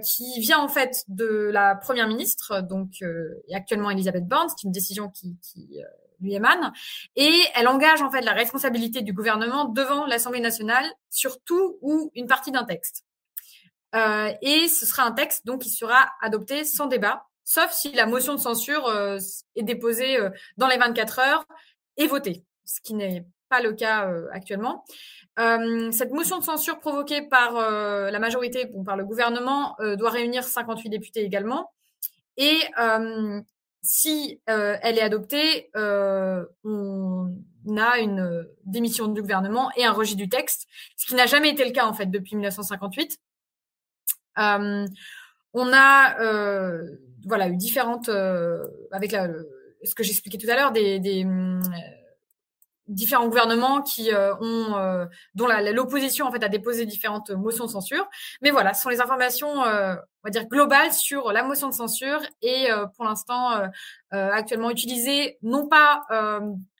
qui 0.01 0.39
vient 0.39 0.59
en 0.59 0.69
fait 0.69 1.03
de 1.09 1.49
la 1.51 1.75
première 1.75 2.07
ministre, 2.07 2.61
donc 2.61 3.03
actuellement 3.53 3.89
Elisabeth 3.89 4.25
Borne, 4.25 4.47
c'est 4.47 4.63
une 4.63 4.71
décision 4.71 5.09
qui, 5.09 5.35
lui 6.21 6.35
émane, 6.35 6.71
et 7.17 7.41
elle 7.55 7.67
engage 7.67 8.01
en 8.01 8.09
fait 8.09 8.21
la 8.21 8.33
responsabilité 8.33 9.01
du 9.01 9.11
gouvernement 9.11 9.65
devant 9.65 10.05
l'Assemblée 10.05 10.39
nationale 10.39 10.85
sur 11.09 11.41
tout 11.43 11.77
ou 11.81 12.11
une 12.15 12.27
partie 12.27 12.51
d'un 12.51 12.63
texte. 12.63 13.03
et 13.93 14.67
ce 14.69 14.85
sera 14.85 15.03
un 15.03 15.11
texte 15.11 15.45
donc 15.45 15.63
qui 15.63 15.69
sera 15.69 16.09
adopté 16.21 16.63
sans 16.63 16.87
débat 16.87 17.25
sauf 17.43 17.71
si 17.71 17.91
la 17.91 18.05
motion 18.05 18.35
de 18.35 18.39
censure 18.39 18.87
euh, 18.87 19.17
est 19.55 19.63
déposée 19.63 20.19
euh, 20.19 20.29
dans 20.57 20.67
les 20.67 20.77
24 20.77 21.19
heures 21.19 21.45
et 21.97 22.07
votée, 22.07 22.43
ce 22.65 22.81
qui 22.81 22.93
n'est 22.93 23.25
pas 23.49 23.61
le 23.61 23.73
cas 23.73 24.07
euh, 24.09 24.27
actuellement. 24.31 24.85
cette 25.37 26.11
motion 26.11 26.37
de 26.39 26.43
censure 26.43 26.79
provoquée 26.79 27.23
par 27.23 27.53
la 27.53 28.19
majorité, 28.19 28.65
bon, 28.65 28.83
par 28.83 28.95
le 28.95 29.03
gouvernement, 29.05 29.75
doit 29.97 30.11
réunir 30.11 30.43
58 30.43 30.89
députés 30.89 31.23
également. 31.23 31.71
Et 32.37 32.59
si 33.81 34.39
elle 34.45 34.97
est 34.99 35.01
adoptée, 35.01 35.71
on 35.73 37.33
a 37.75 37.99
une 37.99 38.45
démission 38.65 39.07
du 39.07 39.21
gouvernement 39.21 39.71
et 39.75 39.83
un 39.83 39.93
rejet 39.93 40.15
du 40.15 40.29
texte, 40.29 40.67
ce 40.95 41.07
qui 41.07 41.15
n'a 41.15 41.25
jamais 41.25 41.49
été 41.49 41.65
le 41.65 41.71
cas 41.71 41.87
en 41.87 41.93
fait 41.93 42.05
depuis 42.05 42.35
1958. 42.35 43.17
on 44.37 45.73
a 45.73 46.15
voilà, 47.25 47.49
eu 47.49 47.55
différentes, 47.55 48.09
euh, 48.09 48.65
avec 48.91 49.11
ce 49.11 49.95
que 49.95 50.03
j'expliquais 50.03 50.37
tout 50.37 50.49
à 50.49 50.55
l'heure, 50.55 50.71
des, 50.71 51.25
euh, 51.25 51.59
différents 52.87 53.27
gouvernements 53.27 53.81
qui 53.81 54.11
euh, 54.13 54.35
ont, 54.41 55.07
dont 55.35 55.47
l'opposition 55.47 56.25
en 56.25 56.31
fait 56.31 56.43
a 56.43 56.49
déposé 56.49 56.85
différentes 56.85 57.29
motions 57.31 57.65
de 57.65 57.69
censure. 57.69 58.09
Mais 58.41 58.51
voilà, 58.51 58.73
ce 58.73 58.83
sont 58.83 58.89
les 58.89 58.99
informations, 58.99 59.49
on 59.49 59.63
va 60.23 60.29
dire 60.29 60.45
globales 60.47 60.91
sur 60.91 61.31
la 61.31 61.43
motion 61.43 61.69
de 61.69 61.73
censure 61.73 62.19
et 62.41 62.67
pour 62.95 63.05
l'instant 63.05 63.61
actuellement 64.11 64.71
utilisées 64.71 65.37
non 65.41 65.67
pas 65.69 66.01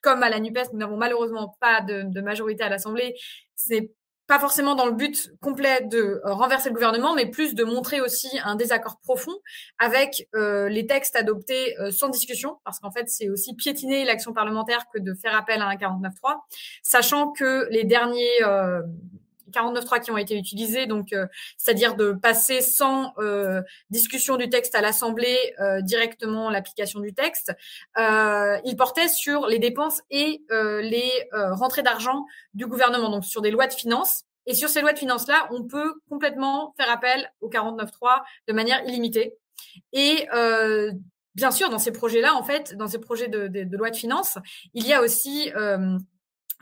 comme 0.01 0.23
à 0.23 0.29
la 0.29 0.39
Nupes, 0.39 0.67
nous 0.73 0.79
n'avons 0.79 0.97
malheureusement 0.97 1.55
pas 1.61 1.81
de, 1.81 2.03
de 2.03 2.21
majorité 2.21 2.63
à 2.63 2.69
l'Assemblée. 2.69 3.15
C'est 3.55 3.91
pas 4.32 4.39
forcément 4.39 4.75
dans 4.75 4.86
le 4.86 4.93
but 4.93 5.34
complet 5.41 5.82
de 5.82 6.21
euh, 6.25 6.34
renverser 6.34 6.69
le 6.69 6.73
gouvernement, 6.73 7.15
mais 7.15 7.25
plus 7.25 7.53
de 7.53 7.65
montrer 7.65 7.99
aussi 7.99 8.29
un 8.45 8.55
désaccord 8.55 8.97
profond 9.01 9.34
avec 9.77 10.29
euh, 10.36 10.69
les 10.69 10.88
textes 10.88 11.17
adoptés 11.17 11.77
euh, 11.82 11.91
sans 11.91 12.07
discussion, 12.07 12.57
parce 12.63 12.79
qu'en 12.79 12.91
fait, 12.91 13.09
c'est 13.09 13.29
aussi 13.29 13.55
piétiner 13.55 14.05
l'action 14.05 14.32
parlementaire 14.32 14.86
que 14.93 14.99
de 14.99 15.13
faire 15.13 15.36
appel 15.36 15.61
à 15.61 15.65
un 15.65 15.75
49.3, 15.75 16.38
sachant 16.82 17.34
que 17.34 17.67
les 17.71 17.84
derniers 17.84 18.39
49.3 19.52 20.02
qui 20.02 20.12
ont 20.12 20.18
été 20.18 20.38
utilisés, 20.38 20.86
donc 20.88 21.16
c'est-à-dire 21.58 21.95
de 21.95 22.14
passer 22.14 22.62
sans 22.62 23.14
discussion 23.89 24.38
du 24.38 24.49
texte 24.49 24.76
à 24.76 24.82
l'Assemblée 24.82 25.38
directement 25.82 26.49
l'application 26.49 26.99
du 26.99 27.14
texte, 27.14 27.54
il 27.97 28.76
portait 28.78 29.08
sur 29.08 29.47
les 29.47 29.60
dépenses 29.60 30.02
et 30.10 30.41
les 30.52 31.12
rentrées 31.32 31.84
d'argent 31.84 32.26
du 32.54 32.66
gouvernement, 32.68 33.10
donc 33.10 33.26
sur 33.26 33.41
des 33.41 33.52
lois 33.52 33.68
de 33.68 33.74
finances. 33.74 34.24
Et 34.47 34.56
sur 34.56 34.70
ces 34.70 34.82
lois 34.82 34.93
de 34.93 34.99
finances-là, 34.99 35.47
on 35.52 35.64
peut 35.64 35.93
complètement 36.10 36.74
faire 36.78 36.89
appel 36.89 37.32
au 37.41 37.49
49.3 37.49 38.22
de 38.47 38.54
manière 38.54 38.84
illimitée. 38.88 39.36
Et 39.93 40.28
euh, 40.34 40.91
bien 41.36 41.52
sûr, 41.52 41.70
dans 41.70 41.80
ces 41.80 41.91
projets-là, 41.91 42.36
en 42.36 42.43
fait, 42.43 42.76
dans 42.76 42.88
ces 42.88 42.99
projets 42.99 43.28
de, 43.28 43.47
de, 43.47 43.64
de 43.64 43.78
loi 43.78 43.89
de 43.89 43.95
finances, 43.95 44.38
il 44.74 44.88
y 44.88 44.93
a 44.93 45.02
aussi 45.02 45.52
euh, 45.56 45.97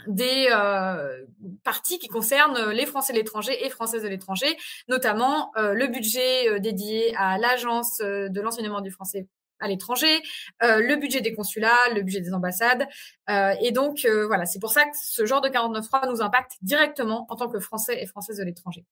des 0.07 0.47
euh, 0.51 1.25
parties 1.63 1.99
qui 1.99 2.07
concernent 2.07 2.71
les 2.71 2.85
Français 2.85 3.13
de 3.13 3.17
l'étranger 3.17 3.65
et 3.65 3.69
Françaises 3.69 4.03
de 4.03 4.07
l'étranger, 4.07 4.57
notamment 4.87 5.51
euh, 5.57 5.73
le 5.73 5.87
budget 5.87 6.49
euh, 6.49 6.59
dédié 6.59 7.15
à 7.17 7.37
l'agence 7.37 7.97
de 7.99 8.41
l'enseignement 8.41 8.81
du 8.81 8.91
français 8.91 9.27
à 9.59 9.67
l'étranger, 9.67 10.21
euh, 10.63 10.81
le 10.81 10.95
budget 10.95 11.21
des 11.21 11.33
consulats, 11.33 11.89
le 11.93 12.01
budget 12.01 12.21
des 12.21 12.33
ambassades. 12.33 12.87
Euh, 13.29 13.53
et 13.61 13.71
donc, 13.71 14.05
euh, 14.05 14.25
voilà, 14.27 14.45
c'est 14.45 14.59
pour 14.59 14.71
ça 14.71 14.85
que 14.85 14.95
ce 15.01 15.25
genre 15.25 15.41
de 15.41 15.49
49.3 15.49 16.09
nous 16.09 16.21
impacte 16.21 16.53
directement 16.61 17.25
en 17.29 17.35
tant 17.35 17.49
que 17.49 17.59
Français 17.59 18.01
et 18.01 18.05
Françaises 18.05 18.37
de 18.37 18.43
l'étranger. 18.43 18.85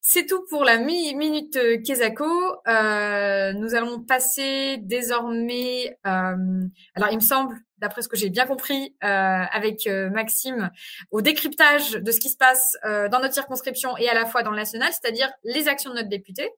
C'est 0.00 0.24
tout 0.24 0.44
pour 0.48 0.64
la 0.64 0.78
minute 0.78 1.58
Kesako. 1.84 2.24
nous 2.26 3.74
allons 3.74 4.00
passer 4.00 4.78
désormais, 4.78 5.98
alors 6.04 7.10
il 7.10 7.16
me 7.16 7.20
semble, 7.20 7.54
d'après 7.80 8.02
ce 8.02 8.08
que 8.08 8.16
j'ai 8.16 8.30
bien 8.30 8.46
compris 8.46 8.94
avec 9.00 9.86
Maxime, 9.86 10.70
au 11.10 11.20
décryptage 11.22 11.92
de 11.92 12.12
ce 12.12 12.20
qui 12.20 12.28
se 12.28 12.36
passe 12.36 12.76
dans 12.84 13.20
notre 13.20 13.34
circonscription 13.34 13.96
et 13.96 14.08
à 14.08 14.14
la 14.14 14.26
fois 14.26 14.42
dans 14.42 14.50
le 14.50 14.56
national, 14.56 14.90
c'est-à-dire 14.92 15.30
les 15.44 15.68
actions 15.68 15.90
de 15.90 15.96
notre 15.96 16.08
député. 16.08 16.50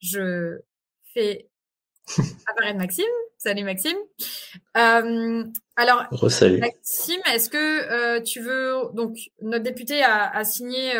Je 0.00 0.58
fais 1.12 1.48
apparaître 2.46 2.78
Maxime, 2.78 3.04
Salut 3.38 3.64
Maxime. 3.64 3.96
Euh, 4.76 5.44
alors, 5.76 6.04
Maxime, 6.10 7.20
est-ce 7.32 7.50
que 7.50 8.20
tu 8.20 8.40
veux 8.40 8.90
donc 8.94 9.18
notre 9.42 9.64
député 9.64 10.02
a, 10.02 10.44
signé 10.44 10.92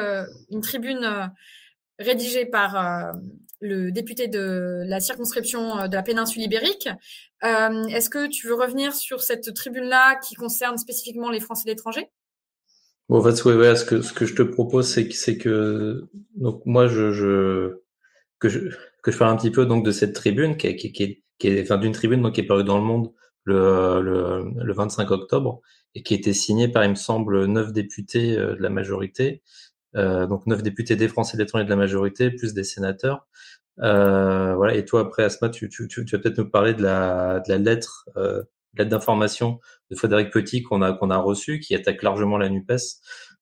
une 0.50 0.60
tribune 0.60 1.30
rédigée 1.98 2.44
par 2.44 3.14
le 3.60 3.90
député 3.90 4.28
de 4.28 4.82
la 4.86 5.00
circonscription 5.00 5.88
de 5.88 5.94
la 5.94 6.02
péninsule 6.02 6.42
ibérique. 6.42 6.88
Est-ce 7.44 8.08
que 8.10 8.26
tu 8.26 8.46
veux 8.46 8.54
revenir 8.54 8.94
sur 8.94 9.22
cette 9.22 9.52
tribune-là 9.54 10.16
qui 10.16 10.34
concerne 10.34 10.78
spécifiquement 10.78 11.30
les 11.30 11.40
Français 11.40 11.64
d'étranger 11.66 12.08
Bon, 13.08 13.18
en 13.18 13.22
fait, 13.22 13.36
ce 13.36 14.12
que 14.12 14.26
je 14.26 14.34
te 14.34 14.42
propose, 14.42 14.88
c'est 14.88 15.06
que 15.08 15.32
que 15.34 16.08
donc 16.36 16.62
moi 16.64 16.86
je, 16.86 17.80
que 18.38 18.48
je 18.48 18.70
que 19.02 19.10
je 19.10 19.18
parle 19.18 19.32
un 19.32 19.36
petit 19.36 19.50
peu 19.50 19.66
donc 19.66 19.84
de 19.84 19.90
cette 19.90 20.14
tribune 20.14 20.56
qui 20.56 20.74
qui, 20.76 20.92
qui, 20.92 21.22
est 21.48 21.62
enfin 21.62 21.76
d'une 21.76 21.92
tribune 21.92 22.22
donc 22.22 22.34
qui 22.34 22.40
est 22.40 22.46
parue 22.46 22.64
dans 22.64 22.78
le 22.78 22.84
Monde 22.84 23.12
le, 23.44 24.00
le, 24.00 24.64
le 24.64 24.72
25 24.72 25.10
octobre 25.10 25.60
et 25.94 26.02
qui 26.02 26.14
a 26.14 26.16
été 26.16 26.32
signée 26.32 26.68
par 26.68 26.84
il 26.84 26.90
me 26.90 26.94
semble 26.94 27.44
neuf 27.44 27.72
députés 27.72 28.38
euh, 28.38 28.56
de 28.56 28.62
la 28.62 28.70
majorité 28.70 29.42
euh, 29.96 30.26
donc 30.26 30.46
neuf 30.46 30.62
députés 30.62 30.96
des 30.96 31.08
Français 31.08 31.36
d'étranger 31.36 31.64
de 31.64 31.70
la 31.70 31.76
majorité 31.76 32.30
plus 32.30 32.54
des 32.54 32.64
sénateurs 32.64 33.26
euh, 33.80 34.54
voilà 34.54 34.74
et 34.74 34.84
toi 34.84 35.00
après 35.00 35.24
Asma 35.24 35.48
tu 35.48 35.68
tu 35.68 35.88
tu, 35.88 36.04
tu 36.04 36.16
vas 36.16 36.22
peut-être 36.22 36.38
nous 36.38 36.48
parler 36.48 36.74
de 36.74 36.82
la 36.82 37.40
de 37.40 37.50
la 37.52 37.58
lettre 37.58 38.08
euh, 38.16 38.42
lettre 38.76 38.90
d'information 38.90 39.60
de 39.90 39.96
Frédéric 39.96 40.30
Petit 40.30 40.62
qu'on 40.62 40.82
a 40.82 40.92
qu'on 40.92 41.10
a 41.10 41.18
reçu, 41.18 41.60
qui 41.60 41.74
attaque 41.74 42.02
largement 42.02 42.38
la 42.38 42.48
Nupes. 42.48 42.72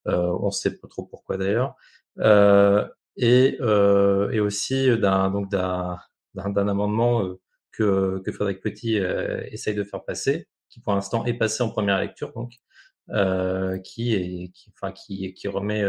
Euh, 0.08 0.36
on 0.40 0.50
sait 0.50 0.76
pas 0.78 0.88
trop 0.88 1.04
pourquoi 1.04 1.36
d'ailleurs. 1.36 1.74
Euh, 2.18 2.86
et, 3.16 3.56
euh, 3.60 4.30
et 4.30 4.40
aussi 4.40 4.96
d'un 4.98 5.30
donc 5.30 5.50
d'un 5.50 5.98
d'un 6.34 6.68
amendement 6.68 7.24
euh, 7.24 7.40
que 7.72 8.20
que 8.24 8.32
Frédéric 8.32 8.60
Petit 8.62 8.96
essaye 8.96 9.74
de 9.74 9.84
faire 9.84 10.04
passer, 10.04 10.48
qui 10.68 10.80
pour 10.80 10.94
l'instant 10.94 11.24
est 11.26 11.34
passé 11.34 11.62
en 11.62 11.70
première 11.70 11.98
lecture, 12.00 12.32
donc 12.34 12.52
qui 13.84 14.14
est 14.14 14.50
qui 14.52 14.72
enfin 14.74 14.92
qui 14.92 15.34
qui 15.34 15.48
remet 15.48 15.84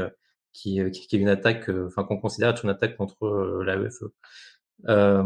qui, 0.54 0.80
qui, 0.92 1.16
est 1.16 1.20
une 1.20 1.30
attaque, 1.30 1.70
enfin 1.88 2.04
qu'on 2.04 2.18
considère 2.18 2.50
être 2.50 2.64
une 2.64 2.72
attaque 2.72 2.96
contre 2.98 3.62
l'AEFE. 3.66 4.04
Euh, 4.88 5.24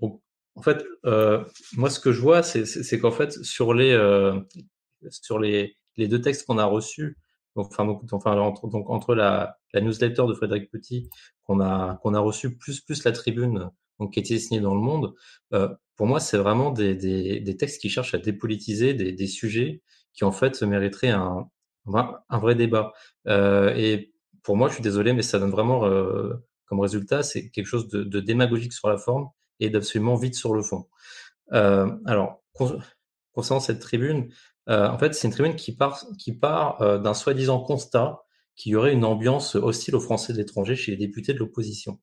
donc 0.00 0.22
en 0.56 0.62
fait, 0.62 0.84
euh, 1.06 1.44
moi, 1.76 1.90
ce 1.90 2.00
que 2.00 2.12
je 2.12 2.20
vois, 2.20 2.42
c'est 2.42 3.00
qu'en 3.00 3.10
fait, 3.10 3.32
sur 3.44 3.74
les 3.74 3.92
euh, 3.92 4.40
sur 5.10 5.38
les, 5.38 5.76
les 5.96 6.08
deux 6.08 6.20
textes 6.20 6.46
qu'on 6.46 6.58
a 6.58 6.64
reçus, 6.64 7.16
donc, 7.56 7.68
enfin, 7.68 7.84
donc, 7.84 8.02
enfin 8.12 8.36
entre, 8.38 8.68
donc, 8.68 8.90
entre 8.90 9.14
la, 9.14 9.58
la 9.72 9.80
newsletter 9.80 10.24
de 10.28 10.34
Frédéric 10.34 10.70
Petit 10.70 11.08
qu'on 11.44 11.60
a 11.60 11.98
qu'on 12.02 12.14
a 12.14 12.20
reçu 12.20 12.56
plus 12.56 12.80
plus 12.80 13.04
la 13.04 13.12
tribune 13.12 13.70
donc 13.98 14.12
qui 14.14 14.20
été 14.20 14.38
signée 14.38 14.60
dans 14.60 14.74
le 14.74 14.80
Monde, 14.80 15.14
euh, 15.52 15.68
pour 15.96 16.06
moi, 16.06 16.20
c'est 16.20 16.38
vraiment 16.38 16.70
des, 16.70 16.94
des, 16.94 17.40
des, 17.40 17.56
textes 17.56 17.80
qui 17.80 17.88
cherchent 17.90 18.14
à 18.14 18.18
dépolitiser 18.18 18.94
des, 18.94 19.12
des 19.12 19.26
sujets 19.26 19.82
qui 20.12 20.24
en 20.24 20.32
fait 20.32 20.62
mériteraient 20.62 21.10
un 21.10 21.48
un 21.96 22.38
vrai 22.38 22.54
débat. 22.54 22.92
Euh, 23.26 23.74
et 23.76 24.12
pour 24.42 24.56
moi, 24.56 24.68
je 24.68 24.74
suis 24.74 24.82
désolé, 24.82 25.12
mais 25.12 25.22
ça 25.22 25.38
donne 25.38 25.50
vraiment 25.50 25.84
euh, 25.86 26.34
comme 26.68 26.80
résultat, 26.80 27.22
c'est 27.22 27.50
quelque 27.50 27.66
chose 27.66 27.88
de, 27.88 28.20
démagogique 28.20 28.72
sur 28.72 28.88
la 28.88 28.98
forme 28.98 29.30
et 29.58 29.70
d'absolument 29.70 30.16
vite 30.16 30.34
sur 30.34 30.54
le 30.54 30.62
fond. 30.62 30.86
Euh, 31.52 31.90
alors, 32.04 32.42
concernant 33.32 33.60
cette 33.60 33.80
tribune, 33.80 34.30
euh, 34.68 34.88
en 34.88 34.98
fait, 34.98 35.14
c'est 35.14 35.26
une 35.26 35.32
tribune 35.32 35.56
qui 35.56 35.74
part, 35.74 36.04
qui 36.18 36.32
part 36.32 36.80
euh, 36.82 36.98
d'un 36.98 37.14
soi-disant 37.14 37.60
constat 37.60 38.20
qu'il 38.54 38.72
y 38.72 38.76
aurait 38.76 38.92
une 38.92 39.04
ambiance 39.04 39.54
hostile 39.54 39.96
aux 39.96 40.00
Français 40.00 40.32
de 40.32 40.38
l'étranger 40.38 40.76
chez 40.76 40.92
les 40.92 40.98
députés 40.98 41.32
de 41.32 41.38
l'opposition. 41.38 41.98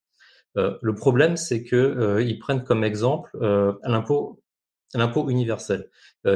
Euh, 0.58 0.78
le 0.82 0.96
problème, 0.96 1.38
c'est 1.38 1.64
que 1.64 1.76
euh, 1.76 2.24
ils 2.24 2.40
prennent 2.40 2.64
comme 2.64 2.84
exemple 2.84 3.30
euh, 3.42 3.74
l'impôt, 3.84 4.42
l'impôt 4.94 5.30
universel, 5.30 5.90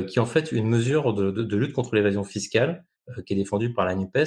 qui 0.08 0.20
est 0.20 0.22
en 0.22 0.26
fait 0.26 0.52
une 0.52 0.68
mesure 0.68 1.14
de 1.14 1.56
lutte 1.56 1.74
contre 1.74 1.96
l'évasion 1.96 2.24
fiscale 2.24 2.86
qui 3.26 3.34
est 3.34 3.38
défendue 3.38 3.74
par 3.74 3.86
la 3.86 3.96
Nupes 3.96 4.18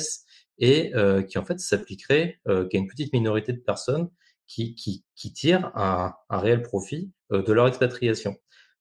et 0.59 0.93
qui 1.29 1.39
en 1.39 1.45
fait 1.45 1.59
s'appliquerait 1.59 2.41
qu'à 2.47 2.79
une 2.79 2.87
petite 2.87 3.13
minorité 3.13 3.53
de 3.53 3.61
personnes 3.61 4.09
qui, 4.53 4.75
qui, 4.75 5.05
qui 5.15 5.33
tirent 5.33 5.73
un, 5.75 6.15
réel 6.31 6.63
profit 6.63 7.11
euh, 7.33 7.43
de 7.43 7.53
leur 7.53 7.67
expatriation. 7.69 8.37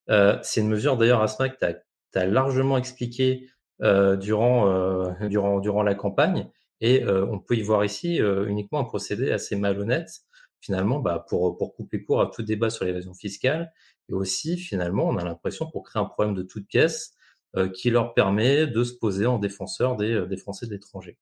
Euh, 0.10 0.38
c'est 0.44 0.62
une 0.62 0.68
mesure 0.68 0.98
d'ailleurs, 0.98 1.22
Asma, 1.22 1.50
que 1.50 1.58
tu 1.58 2.20
as, 2.20 2.26
largement 2.26 2.78
expliqué 2.78 3.50
euh, 3.82 4.18
durant, 4.18 4.70
euh, 4.70 5.28
durant, 5.28 5.60
durant 5.60 5.84
la 5.84 5.96
campagne, 5.96 6.50
et 6.82 7.04
euh, 7.04 7.26
on 7.28 7.40
peut 7.40 7.56
y 7.56 7.62
voir 7.62 7.86
ici 7.86 8.18
uniquement 8.18 8.80
un 8.80 8.84
procédé 8.84 9.32
assez 9.32 9.56
malhonnête, 9.56 10.10
finalement, 10.60 11.00
bah, 11.00 11.26
pour, 11.30 11.58
pour 11.58 11.74
couper 11.76 12.04
court 12.04 12.22
à 12.22 12.28
tout 12.28 12.44
débat 12.44 12.70
sur 12.70 12.86
l'évasion 12.86 13.14
fiscale, 13.14 13.72
et 14.10 14.14
aussi, 14.14 14.58
finalement, 14.58 15.08
on 15.08 15.18
a 15.18 15.24
l'impression 15.24 15.70
pour 15.72 15.84
créer 15.84 16.02
un 16.02 16.06
problème 16.06 16.36
de 16.36 16.44
toute 16.44 16.68
pièce 16.68 17.14
qui 17.74 17.90
leur 17.90 18.14
permet 18.14 18.66
de 18.68 18.84
se 18.84 18.94
poser 18.94 19.26
en 19.26 19.40
défenseur 19.40 19.98
des, 19.98 20.26
des 20.28 20.38
Français 20.38 20.68
de 20.68 20.72
l'étranger. 20.72 21.18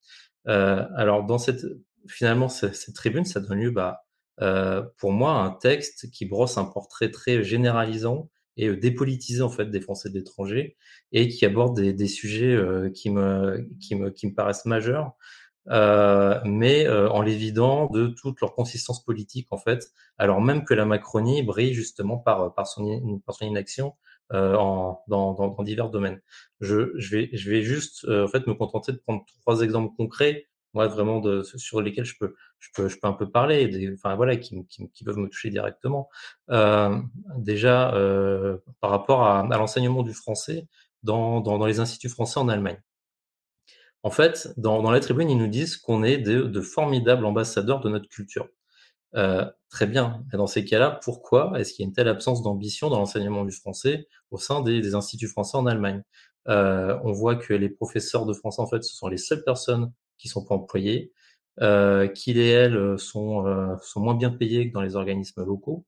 alors, 0.45 1.25
dans 1.25 1.37
cette, 1.37 1.65
finalement, 2.07 2.49
cette, 2.49 2.93
tribune, 2.93 3.25
ça 3.25 3.39
donne 3.39 3.59
lieu 3.59 3.71
bah, 3.71 4.03
euh, 4.41 4.83
pour 4.97 5.11
moi 5.11 5.33
un 5.33 5.51
texte 5.51 6.09
qui 6.11 6.25
brosse 6.25 6.57
un 6.57 6.65
portrait 6.65 7.11
très 7.11 7.43
généralisant 7.43 8.29
et 8.57 8.67
euh, 8.67 8.77
dépolitisé 8.77 9.41
en 9.41 9.49
fait 9.49 9.69
des 9.69 9.81
Français 9.81 10.09
de 10.09 10.15
l'étranger 10.15 10.77
et 11.11 11.27
qui 11.27 11.45
aborde 11.45 11.75
des, 11.75 11.93
des 11.93 12.07
sujets 12.07 12.55
euh, 12.55 12.89
qui, 12.89 13.09
me, 13.09 13.67
qui, 13.81 13.95
me, 13.95 14.09
qui 14.09 14.27
me 14.27 14.33
paraissent 14.33 14.65
majeurs, 14.65 15.13
euh, 15.69 16.39
mais 16.45 16.87
euh, 16.87 17.09
en 17.09 17.21
l'évident 17.21 17.87
de 17.87 18.07
toute 18.07 18.39
leur 18.41 18.53
consistance 18.55 19.03
politique 19.03 19.47
en 19.51 19.57
fait, 19.57 19.91
alors 20.17 20.41
même 20.41 20.63
que 20.63 20.73
la 20.73 20.85
Macronie 20.85 21.43
brille 21.43 21.73
justement 21.73 22.17
par, 22.17 22.53
par, 22.53 22.67
son, 22.67 23.19
par 23.25 23.35
son 23.35 23.45
inaction 23.45 23.93
euh, 24.33 24.55
en, 24.55 25.01
dans, 25.07 25.33
dans, 25.33 25.49
dans, 25.49 25.63
divers 25.63 25.89
domaines. 25.89 26.21
Je, 26.61 26.91
je, 26.97 27.15
vais, 27.15 27.29
je 27.33 27.49
vais 27.49 27.63
juste 27.63 28.07
en 28.09 28.27
fait 28.27 28.45
me 28.47 28.53
contenter 28.53 28.91
de 28.91 28.97
prendre 28.97 29.23
trois 29.41 29.61
exemples 29.61 29.95
concrets 29.95 30.49
moi 30.73 30.87
vraiment 30.87 31.19
de, 31.19 31.43
sur 31.43 31.81
lesquels 31.81 32.05
je 32.05 32.15
peux, 32.19 32.35
je 32.59 32.69
peux, 32.75 32.87
je 32.87 32.97
peux 32.99 33.07
un 33.07 33.13
peu 33.13 33.29
parler, 33.29 33.67
des, 33.67 33.93
enfin 33.93 34.15
voilà, 34.15 34.35
qui, 34.37 34.65
qui, 34.67 34.89
qui, 34.91 35.03
peuvent 35.03 35.17
me 35.17 35.27
toucher 35.27 35.49
directement. 35.49 36.09
Euh, 36.49 36.97
déjà 37.37 37.93
euh, 37.95 38.57
par 38.79 38.91
rapport 38.91 39.23
à, 39.23 39.39
à 39.41 39.57
l'enseignement 39.57 40.03
du 40.03 40.13
français 40.13 40.67
dans, 41.03 41.41
dans, 41.41 41.57
dans, 41.57 41.65
les 41.65 41.79
instituts 41.79 42.09
français 42.09 42.39
en 42.39 42.49
Allemagne. 42.49 42.79
En 44.03 44.11
fait, 44.11 44.53
dans, 44.57 44.81
dans 44.81 44.91
la 44.91 44.99
tribune, 44.99 45.29
ils 45.29 45.37
nous 45.37 45.47
disent 45.47 45.75
qu'on 45.75 46.03
est 46.03 46.17
de, 46.17 46.43
de, 46.43 46.61
formidables 46.61 47.25
ambassadeurs 47.25 47.81
de 47.81 47.89
notre 47.89 48.07
culture. 48.07 48.47
Euh, 49.15 49.45
très 49.69 49.87
bien. 49.87 50.23
Mais 50.31 50.37
dans 50.37 50.47
ces 50.47 50.65
cas-là, 50.65 50.99
pourquoi 51.03 51.59
est-ce 51.59 51.73
qu'il 51.73 51.83
y 51.83 51.87
a 51.87 51.89
une 51.89 51.93
telle 51.93 52.07
absence 52.07 52.43
d'ambition 52.43 52.89
dans 52.89 52.99
l'enseignement 52.99 53.45
du 53.45 53.51
français 53.51 54.07
au 54.31 54.37
sein 54.37 54.61
des, 54.61 54.95
instituts 54.95 55.27
français 55.27 55.57
en 55.57 55.65
Allemagne? 55.65 56.03
Euh, 56.47 56.97
On 57.03 57.11
voit 57.11 57.35
que 57.35 57.53
les 57.53 57.69
professeurs 57.69 58.25
de 58.25 58.33
français, 58.33 58.61
en 58.61 58.67
fait, 58.67 58.83
ce 58.83 58.95
sont 58.95 59.07
les 59.07 59.17
seules 59.17 59.43
personnes 59.43 59.91
qui 60.17 60.27
sont 60.27 60.45
pas 60.45 60.55
employés, 60.55 61.13
euh, 61.61 62.07
qu'ils 62.07 62.37
et 62.37 62.49
elles 62.49 62.77
euh, 62.77 62.97
sont, 62.97 63.45
euh, 63.47 63.75
sont 63.81 64.01
moins 64.01 64.15
bien 64.15 64.31
payés 64.31 64.69
que 64.69 64.73
dans 64.73 64.81
les 64.81 64.95
organismes 64.95 65.43
locaux, 65.43 65.85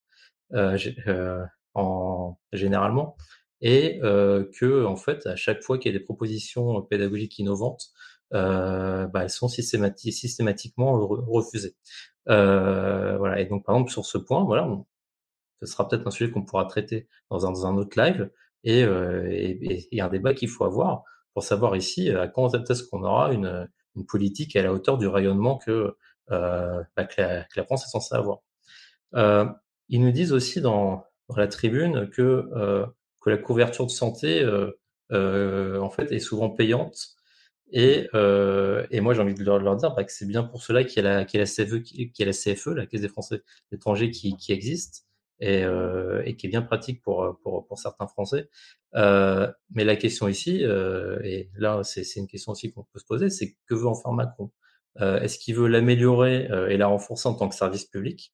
euh, 0.53 1.45
en, 1.75 2.37
généralement, 2.53 3.15
et 3.61 3.99
que 4.01 4.85
en 4.85 4.95
fait, 4.95 5.27
à 5.27 5.35
chaque 5.35 5.61
fois 5.63 5.77
qu'il 5.77 5.91
y 5.91 5.95
a 5.95 5.99
des 5.99 6.03
propositions 6.03 6.81
pédagogiques 6.81 7.37
innovantes, 7.39 7.91
bah, 8.31 9.09
elles 9.21 9.29
sont 9.29 9.47
systémati 9.49 10.11
systématiquement 10.11 10.97
refusées. 11.07 11.75
Voilà. 12.27 13.39
Et 13.39 13.45
donc, 13.45 13.65
par 13.65 13.75
exemple, 13.75 13.91
sur 13.91 14.05
ce 14.05 14.17
point, 14.17 14.43
voilà, 14.43 14.67
on, 14.67 14.85
ce 15.61 15.67
sera 15.67 15.87
peut-être 15.87 16.07
un 16.07 16.11
sujet 16.11 16.31
qu'on 16.31 16.43
pourra 16.43 16.65
traiter 16.65 17.07
dans 17.29 17.45
un, 17.45 17.51
dans 17.51 17.65
un 17.65 17.75
autre 17.77 18.01
live, 18.01 18.29
et 18.63 18.81
il 18.81 19.87
y 19.91 20.01
a 20.01 20.05
un 20.05 20.09
débat 20.09 20.33
qu'il 20.33 20.49
faut 20.49 20.65
avoir 20.65 21.03
pour 21.33 21.43
savoir 21.43 21.75
ici 21.75 22.09
à 22.11 22.27
quand 22.27 22.53
est-ce 22.53 22.83
qu'on 22.83 23.03
aura 23.03 23.33
une, 23.33 23.69
une 23.95 24.05
politique 24.05 24.55
à 24.55 24.61
la 24.61 24.73
hauteur 24.73 24.97
du 24.97 25.07
rayonnement 25.07 25.57
que, 25.57 25.95
euh, 26.31 26.83
bah, 26.95 27.05
que, 27.05 27.21
la, 27.21 27.43
que, 27.43 27.59
la, 27.59 27.63
France 27.63 27.85
est 27.85 27.89
censée 27.89 28.15
avoir. 28.15 28.39
Euh, 29.15 29.45
ils 29.89 30.01
nous 30.01 30.11
disent 30.11 30.33
aussi 30.33 30.61
dans, 30.61 31.03
dans 31.29 31.35
la 31.35 31.47
tribune 31.47 32.09
que, 32.09 32.49
euh, 32.55 32.85
que 33.21 33.29
la 33.29 33.37
couverture 33.37 33.85
de 33.85 33.91
santé 33.91 34.41
euh, 34.41 34.71
euh, 35.11 35.79
en 35.79 35.89
fait 35.89 36.11
est 36.11 36.19
souvent 36.19 36.49
payante 36.49 36.97
et, 37.71 38.07
euh, 38.13 38.85
et 38.91 39.01
moi 39.01 39.13
j'ai 39.13 39.21
envie 39.21 39.33
de 39.33 39.43
leur, 39.43 39.75
dire 39.77 39.93
bah, 39.95 40.03
que 40.03 40.11
c'est 40.11 40.27
bien 40.27 40.43
pour 40.43 40.63
cela 40.63 40.83
qu'il 40.83 41.03
y, 41.03 41.07
a 41.07 41.09
la, 41.19 41.25
qu'il 41.25 41.39
y 41.39 41.41
a 41.41 41.45
la 41.45 41.49
CFE, 41.49 41.81
qu'il 41.83 42.11
y 42.19 42.23
a 42.23 42.25
la 42.25 42.31
CFE, 42.33 42.67
la 42.67 42.85
Caisse 42.85 43.01
des 43.01 43.09
Français 43.09 43.41
étrangers 43.71 44.11
qui, 44.11 44.35
qui 44.37 44.51
existe 44.51 45.05
et, 45.39 45.63
euh, 45.63 46.21
et, 46.25 46.35
qui 46.35 46.47
est 46.47 46.49
bien 46.49 46.61
pratique 46.61 47.01
pour, 47.01 47.39
pour, 47.43 47.65
pour 47.67 47.79
certains 47.79 48.07
Français. 48.07 48.49
Euh, 48.95 49.51
mais 49.71 49.85
la 49.85 49.95
question 49.95 50.27
ici, 50.27 50.63
euh, 50.63 51.19
et 51.23 51.49
là 51.57 51.81
c'est 51.83 52.03
une 52.17 52.27
question 52.27 52.51
aussi 52.51 52.71
qu'on 52.71 52.83
peut 52.83 52.99
se 52.99 53.05
poser, 53.05 53.29
c'est 53.29 53.55
que 53.67 53.75
veut 53.75 53.87
en 53.87 53.95
faire 53.95 54.11
Macron? 54.11 54.51
Euh, 54.99 55.19
Est-ce 55.21 55.39
qu'il 55.39 55.55
veut 55.55 55.67
l'améliorer 55.67 56.51
euh, 56.51 56.67
et 56.67 56.77
la 56.77 56.87
renforcer 56.87 57.27
en 57.29 57.33
tant 57.33 57.49
que 57.49 57.55
service 57.55 57.85
public? 57.85 58.33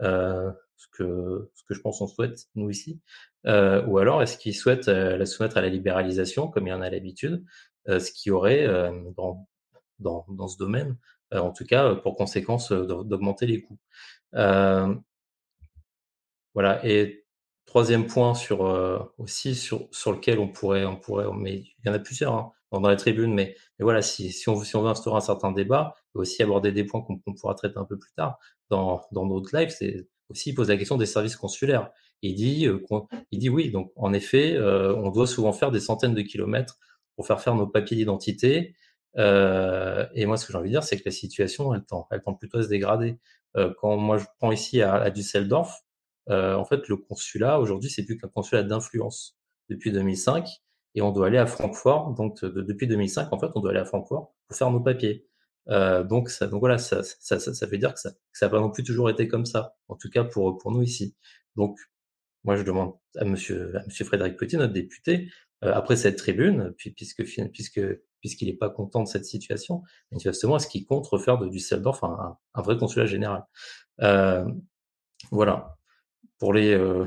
Euh, 0.00 0.50
ce, 0.76 0.86
que, 0.92 1.50
ce 1.54 1.64
que 1.64 1.74
je 1.74 1.80
pense 1.80 2.00
on 2.00 2.06
souhaite, 2.06 2.46
nous 2.54 2.70
ici. 2.70 3.00
Ou 3.44 3.98
alors 3.98 4.22
est-ce 4.22 4.38
qu'il 4.38 4.54
souhaite 4.54 4.86
la 4.86 5.26
soumettre 5.26 5.56
à 5.56 5.60
la 5.60 5.68
libéralisation, 5.68 6.48
comme 6.48 6.66
il 6.66 6.72
en 6.72 6.82
a 6.82 6.90
l'habitude, 6.90 7.44
ce 7.88 8.12
qui 8.12 8.30
aurait, 8.30 8.66
dans, 9.16 9.46
dans, 9.98 10.48
ce 10.48 10.58
domaine, 10.58 10.96
en 11.32 11.52
tout 11.52 11.64
cas, 11.64 11.94
pour 11.94 12.16
conséquence 12.16 12.72
d'augmenter 12.72 13.46
les 13.46 13.62
coûts. 13.62 13.78
Voilà. 16.54 16.84
Et 16.86 17.24
troisième 17.66 18.06
point 18.06 18.34
sur 18.34 18.60
aussi 19.18 19.54
sur, 19.54 19.88
lequel 20.06 20.38
on 20.38 20.48
pourrait, 20.48 20.84
on 20.84 20.96
pourrait, 20.96 21.26
mais 21.36 21.56
il 21.56 21.86
y 21.86 21.88
en 21.90 21.92
a 21.94 21.98
plusieurs 21.98 22.34
hein, 22.34 22.52
dans, 22.72 22.88
les 22.88 22.96
tribunes, 22.96 23.34
mais, 23.34 23.56
voilà, 23.78 24.02
si, 24.02 24.32
on, 24.48 24.62
si 24.62 24.76
on 24.76 24.82
veut 24.82 24.88
instaurer 24.88 25.16
un 25.16 25.20
certain 25.20 25.52
débat, 25.52 25.94
et 26.14 26.18
aussi 26.18 26.42
aborder 26.42 26.72
des 26.72 26.84
points 26.84 27.02
qu'on 27.02 27.34
pourra 27.34 27.54
traiter 27.54 27.78
un 27.78 27.84
peu 27.84 27.98
plus 27.98 28.12
tard 28.12 28.38
dans, 28.70 29.02
notre 29.12 29.56
live, 29.56 29.70
c'est 29.70 30.08
aussi 30.28 30.54
poser 30.54 30.72
la 30.74 30.78
question 30.78 30.96
des 30.96 31.06
services 31.06 31.36
consulaires. 31.36 31.90
Il 32.22 32.38
il 33.30 33.38
dit 33.38 33.48
oui, 33.48 33.70
donc 33.70 33.92
en 33.96 34.12
effet, 34.12 34.58
on 34.58 35.10
doit 35.10 35.26
souvent 35.26 35.52
faire 35.52 35.70
des 35.70 35.80
centaines 35.80 36.14
de 36.14 36.22
kilomètres 36.22 36.78
pour 37.18 37.26
faire 37.26 37.40
faire 37.40 37.56
nos 37.56 37.66
papiers 37.66 37.96
d'identité. 37.96 38.76
Euh, 39.16 40.06
et 40.14 40.24
moi, 40.24 40.36
ce 40.36 40.46
que 40.46 40.52
j'ai 40.52 40.58
envie 40.58 40.68
de 40.68 40.74
dire, 40.74 40.84
c'est 40.84 40.96
que 40.96 41.02
la 41.04 41.10
situation, 41.10 41.74
elle 41.74 41.84
tend, 41.84 42.06
elle 42.12 42.22
tend 42.22 42.32
plutôt 42.32 42.58
à 42.58 42.62
se 42.62 42.68
dégrader. 42.68 43.18
Euh, 43.56 43.74
quand 43.80 43.96
moi 43.96 44.18
je 44.18 44.26
prends 44.38 44.52
ici 44.52 44.82
à, 44.82 44.94
à 44.94 45.10
Düsseldorf, 45.10 45.80
euh, 46.30 46.54
en 46.54 46.64
fait, 46.64 46.86
le 46.86 46.96
consulat 46.96 47.58
aujourd'hui, 47.58 47.90
c'est 47.90 48.04
plus 48.04 48.18
qu'un 48.18 48.28
consulat 48.28 48.62
d'influence 48.62 49.36
depuis 49.68 49.90
2005, 49.90 50.48
et 50.94 51.02
on 51.02 51.10
doit 51.10 51.26
aller 51.26 51.38
à 51.38 51.46
Francfort. 51.46 52.14
Donc, 52.14 52.44
depuis 52.44 52.86
2005, 52.86 53.32
en 53.32 53.38
fait, 53.40 53.48
on 53.56 53.60
doit 53.60 53.70
aller 53.70 53.80
à 53.80 53.84
Francfort 53.84 54.32
pour 54.46 54.56
faire 54.56 54.70
nos 54.70 54.80
papiers. 54.80 55.26
Euh, 55.70 56.04
donc, 56.04 56.30
ça, 56.30 56.46
donc 56.46 56.60
voilà, 56.60 56.78
ça, 56.78 57.02
ça, 57.02 57.40
ça, 57.40 57.52
ça 57.52 57.66
veut 57.66 57.78
dire 57.78 57.94
que 57.94 57.98
ça, 58.00 58.12
ça 58.32 58.46
n'a 58.46 58.50
pas 58.50 58.60
non 58.60 58.70
plus 58.70 58.84
toujours 58.84 59.10
été 59.10 59.26
comme 59.26 59.44
ça. 59.44 59.74
En 59.88 59.96
tout 59.96 60.08
cas 60.08 60.22
pour 60.22 60.56
pour 60.58 60.70
nous 60.70 60.82
ici. 60.82 61.16
Donc, 61.56 61.76
moi, 62.44 62.54
je 62.54 62.62
demande 62.62 62.94
à 63.16 63.24
Monsieur, 63.24 63.76
à 63.76 63.84
Monsieur 63.86 64.04
Frédéric 64.04 64.36
Petit, 64.36 64.56
notre 64.56 64.72
député, 64.72 65.28
après 65.62 65.96
cette 65.96 66.16
tribune, 66.16 66.72
puis, 66.76 66.90
puisque 66.92 67.24
puisque 67.52 67.80
puisqu'il 68.20 68.48
n'est 68.48 68.56
pas 68.56 68.70
content 68.70 69.02
de 69.02 69.08
cette 69.08 69.24
situation, 69.24 69.82
manifestement, 70.10 70.56
est-ce 70.56 70.66
qu'il 70.68 70.84
compte 70.86 71.06
refaire 71.06 71.38
de 71.38 71.48
Düsseldorf 71.48 72.02
un, 72.04 72.36
un 72.54 72.62
vrai 72.62 72.76
consulat 72.78 73.06
général? 73.06 73.44
Euh, 74.02 74.44
Voilà. 75.30 75.76
Pour 76.38 76.52
les 76.54 76.72
euh, 76.74 77.04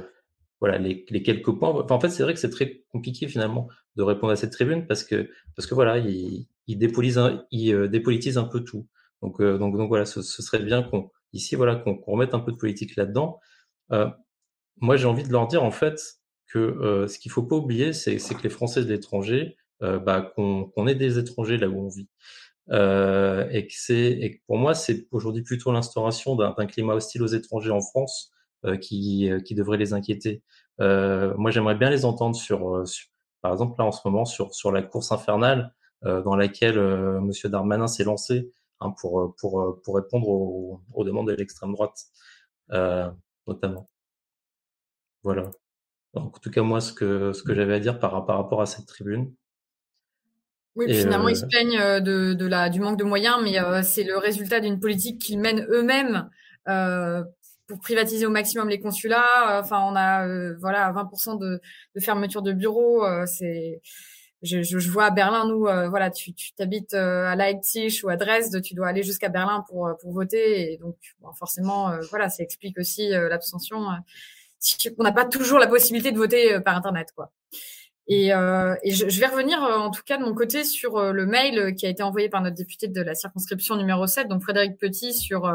voilà 0.59 0.77
les, 0.77 1.05
les, 1.09 1.23
quelques 1.23 1.51
points. 1.57 1.69
En 1.89 1.99
fait, 1.99 2.09
c'est 2.09 2.23
vrai 2.23 2.33
que 2.33 2.39
c'est 2.39 2.49
très 2.49 2.83
compliqué 2.91 3.27
finalement 3.27 3.67
de 3.95 4.03
répondre 4.03 4.33
à 4.33 4.35
cette 4.35 4.51
tribune 4.51 4.85
parce 4.87 5.03
que 5.03 5.29
parce 5.55 5.67
que 5.67 5.73
voilà, 5.75 5.97
il, 5.99 6.47
il 6.67 6.77
dépolitise 6.77 7.17
un, 7.17 7.45
il 7.51 7.73
euh, 7.73 7.87
dépolitise 7.87 8.37
un 8.37 8.43
peu 8.45 8.61
tout. 8.63 8.87
Donc 9.21 9.39
euh, 9.41 9.57
donc 9.57 9.77
donc 9.77 9.87
voilà, 9.89 10.05
ce, 10.05 10.21
ce 10.21 10.41
serait 10.41 10.59
bien 10.63 10.83
qu'on 10.83 11.09
ici 11.33 11.55
voilà 11.55 11.75
qu'on 11.77 12.01
remette 12.05 12.33
un 12.33 12.39
peu 12.39 12.51
de 12.51 12.57
politique 12.57 12.95
là-dedans. 12.97 13.39
Euh, 13.91 14.09
moi, 14.81 14.97
j'ai 14.97 15.05
envie 15.07 15.23
de 15.23 15.31
leur 15.31 15.47
dire 15.47 15.63
en 15.63 15.71
fait 15.71 16.20
que 16.51 16.59
euh, 16.59 17.07
ce 17.07 17.19
qu'il 17.19 17.31
faut 17.31 17.43
pas 17.43 17.55
oublier, 17.55 17.93
c'est 17.93 18.17
que 18.17 18.43
les 18.43 18.49
Français 18.49 18.83
de 18.83 18.89
l'étranger, 18.89 19.57
euh, 19.83 19.99
bah, 19.99 20.21
qu'on 20.35 20.87
ait 20.87 20.95
des 20.95 21.17
étrangers 21.19 21.57
là 21.57 21.69
où 21.69 21.79
on 21.85 21.89
vit. 21.89 22.09
Euh, 22.69 23.49
et 23.51 23.67
que 23.67 23.73
c'est 23.75 24.41
pour 24.47 24.57
moi 24.57 24.75
c'est 24.75 25.07
aujourd'hui 25.11 25.41
plutôt 25.43 25.71
l'instauration 25.71 26.35
d'un 26.35 26.65
climat 26.67 26.93
hostile 26.93 27.23
aux 27.23 27.27
étrangers 27.27 27.71
en 27.71 27.81
France 27.81 28.31
qui 28.81 29.29
devrait 29.51 29.77
les 29.77 29.93
inquiéter. 29.93 30.43
Moi 30.79 31.51
j'aimerais 31.51 31.75
bien 31.75 31.89
les 31.89 32.05
entendre 32.05 32.35
sur, 32.35 32.83
par 33.41 33.53
exemple 33.53 33.75
là 33.79 33.85
en 33.85 33.91
ce 33.91 34.01
moment 34.05 34.25
sur 34.25 34.71
la 34.71 34.83
course 34.83 35.11
infernale 35.11 35.73
dans 36.03 36.35
laquelle 36.35 36.79
Monsieur 37.21 37.49
Darmanin 37.49 37.87
s'est 37.87 38.03
lancé 38.03 38.51
hein, 38.79 38.93
pour 38.99 39.35
répondre 39.87 40.29
aux 40.29 41.03
demandes 41.03 41.27
de 41.27 41.33
l'extrême 41.33 41.73
droite 41.73 42.05
notamment. 43.47 43.89
Voilà. 45.23 45.51
Donc, 46.13 46.35
en 46.35 46.39
tout 46.39 46.51
cas, 46.51 46.61
moi, 46.61 46.81
ce 46.81 46.91
que, 46.93 47.31
ce 47.33 47.43
que 47.43 47.53
j'avais 47.55 47.75
à 47.75 47.79
dire 47.79 47.99
par, 47.99 48.25
par 48.25 48.37
rapport 48.37 48.61
à 48.61 48.65
cette 48.65 48.85
tribune. 48.85 49.33
Oui, 50.75 50.85
puis 50.85 50.95
finalement, 50.95 51.27
euh... 51.27 51.31
ils 51.31 51.37
se 51.37 51.45
plaignent 51.45 51.79
euh, 51.79 51.99
de, 51.99 52.33
de 52.33 52.45
la, 52.45 52.69
du 52.69 52.79
manque 52.79 52.97
de 52.97 53.03
moyens, 53.03 53.37
mais 53.43 53.59
euh, 53.59 53.81
c'est 53.83 54.03
le 54.03 54.17
résultat 54.17 54.59
d'une 54.59 54.79
politique 54.79 55.19
qu'ils 55.19 55.39
mènent 55.39 55.65
eux-mêmes 55.69 56.29
euh, 56.69 57.23
pour 57.67 57.79
privatiser 57.79 58.25
au 58.25 58.29
maximum 58.29 58.69
les 58.69 58.79
consulats. 58.79 59.59
Enfin, 59.61 59.81
on 59.85 59.95
a 59.95 60.27
euh, 60.27 60.55
voilà 60.59 60.91
20% 60.93 61.39
de, 61.39 61.61
de 61.95 61.99
fermeture 61.99 62.41
de 62.41 62.53
bureaux. 62.53 63.05
c'est 63.25 63.81
je, 64.43 64.63
je, 64.63 64.89
vois 64.89 65.05
à 65.05 65.11
Berlin, 65.11 65.47
nous, 65.47 65.67
voilà, 65.89 66.09
tu 66.09 66.33
t'habites 66.57 66.95
à 66.95 67.35
Leipzig 67.35 68.01
ou 68.03 68.09
à 68.09 68.15
Dresde, 68.15 68.59
tu 68.63 68.73
dois 68.73 68.87
aller 68.87 69.03
jusqu'à 69.03 69.29
Berlin 69.29 69.63
pour, 69.69 69.87
pour 70.01 70.11
voter. 70.13 70.73
Et 70.73 70.77
donc, 70.77 70.95
bon, 71.19 71.31
forcément, 71.33 71.91
voilà, 72.09 72.27
ça 72.27 72.41
explique 72.41 72.79
aussi 72.79 73.09
l'abstention 73.09 73.85
on 74.97 75.03
n'a 75.03 75.11
pas 75.11 75.25
toujours 75.25 75.59
la 75.59 75.67
possibilité 75.67 76.11
de 76.11 76.17
voter 76.17 76.53
euh, 76.53 76.59
par 76.59 76.75
Internet. 76.75 77.09
quoi. 77.15 77.31
Et, 78.07 78.33
euh, 78.33 78.75
je, 78.83 79.19
vais 79.19 79.27
revenir 79.27 79.63
euh, 79.63 79.77
en 79.77 79.89
tout 79.91 80.01
cas 80.05 80.17
de 80.17 80.23
mon 80.23 80.33
côté 80.33 80.65
sur 80.65 80.97
euh, 80.97 81.11
le 81.13 81.25
mail 81.25 81.75
qui 81.75 81.85
a 81.85 81.89
été 81.89 82.03
envoyé 82.03 82.27
par 82.27 82.41
notre 82.41 82.57
député 82.57 82.89
de 82.89 83.01
la 83.01 83.15
circonscription 83.15 83.75
numéro 83.77 84.05
7, 84.05 84.27
donc 84.27 84.41
Frédéric 84.41 84.77
Petit, 84.77 85.13
sur 85.13 85.49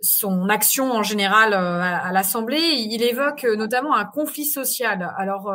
son 0.00 0.48
action 0.48 0.92
en 0.92 1.02
général 1.02 1.52
à, 1.52 1.98
à 1.98 2.12
l'Assemblée. 2.12 2.58
Il 2.58 3.02
évoque 3.02 3.44
notamment 3.44 3.94
un 3.94 4.04
conflit 4.06 4.46
social. 4.46 5.12
Alors, 5.18 5.52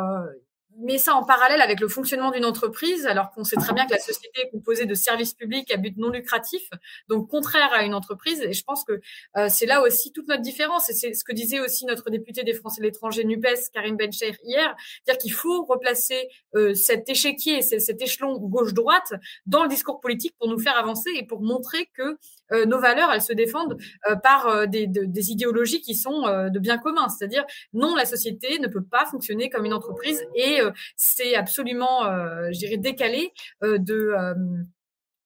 met 0.78 0.98
ça 0.98 1.14
en 1.14 1.24
parallèle 1.24 1.60
avec 1.60 1.80
le 1.80 1.88
fonctionnement 1.88 2.30
d'une 2.30 2.44
entreprise, 2.44 3.06
alors 3.06 3.30
qu'on 3.30 3.44
sait 3.44 3.56
très 3.56 3.72
bien 3.72 3.86
que 3.86 3.92
la 3.92 3.98
société 3.98 4.40
est 4.42 4.50
composée 4.50 4.86
de 4.86 4.94
services 4.94 5.34
publics 5.34 5.72
à 5.72 5.76
but 5.76 5.96
non 5.96 6.10
lucratif, 6.10 6.68
donc 7.08 7.28
contraire 7.28 7.70
à 7.72 7.84
une 7.84 7.94
entreprise. 7.94 8.40
Et 8.42 8.52
je 8.52 8.64
pense 8.64 8.84
que 8.84 9.00
euh, 9.36 9.48
c'est 9.48 9.66
là 9.66 9.82
aussi 9.82 10.12
toute 10.12 10.28
notre 10.28 10.42
différence. 10.42 10.88
Et 10.90 10.94
c'est 10.94 11.14
ce 11.14 11.24
que 11.24 11.32
disait 11.32 11.60
aussi 11.60 11.84
notre 11.86 12.10
député 12.10 12.44
des 12.44 12.54
Français 12.54 12.80
de 12.80 12.86
l'étranger 12.86 13.24
NUPES, 13.24 13.70
Karim 13.72 13.96
Bencher, 13.96 14.36
hier, 14.44 14.74
c'est-à-dire 15.04 15.20
qu'il 15.20 15.32
faut 15.32 15.64
replacer 15.64 16.28
euh, 16.54 16.74
cet 16.74 17.08
échiquier, 17.08 17.62
cet 17.62 18.00
échelon 18.00 18.38
gauche-droite 18.38 19.12
dans 19.46 19.62
le 19.62 19.68
discours 19.68 20.00
politique 20.00 20.34
pour 20.38 20.48
nous 20.48 20.58
faire 20.58 20.76
avancer 20.78 21.10
et 21.14 21.26
pour 21.26 21.42
montrer 21.42 21.86
que 21.94 22.18
euh, 22.52 22.66
nos 22.66 22.80
valeurs, 22.80 23.10
elles 23.12 23.22
se 23.22 23.32
défendent 23.32 23.76
euh, 24.08 24.16
par 24.16 24.46
euh, 24.46 24.66
des, 24.66 24.86
de, 24.86 25.04
des, 25.04 25.30
idéologies 25.30 25.80
qui 25.80 25.94
sont 25.94 26.22
de 26.22 26.58
bien 26.58 26.78
commun. 26.78 27.08
C'est-à-dire, 27.08 27.44
non, 27.72 27.94
la 27.94 28.04
société 28.04 28.58
ne 28.58 28.68
peut 28.68 28.84
pas 28.84 29.06
fonctionner 29.06 29.50
comme 29.50 29.64
une 29.64 29.72
entreprise 29.72 30.24
et 30.34 30.60
c'est 30.96 31.34
absolument, 31.34 32.04
je 32.52 32.76
décalé 32.76 33.32
de 33.62 34.14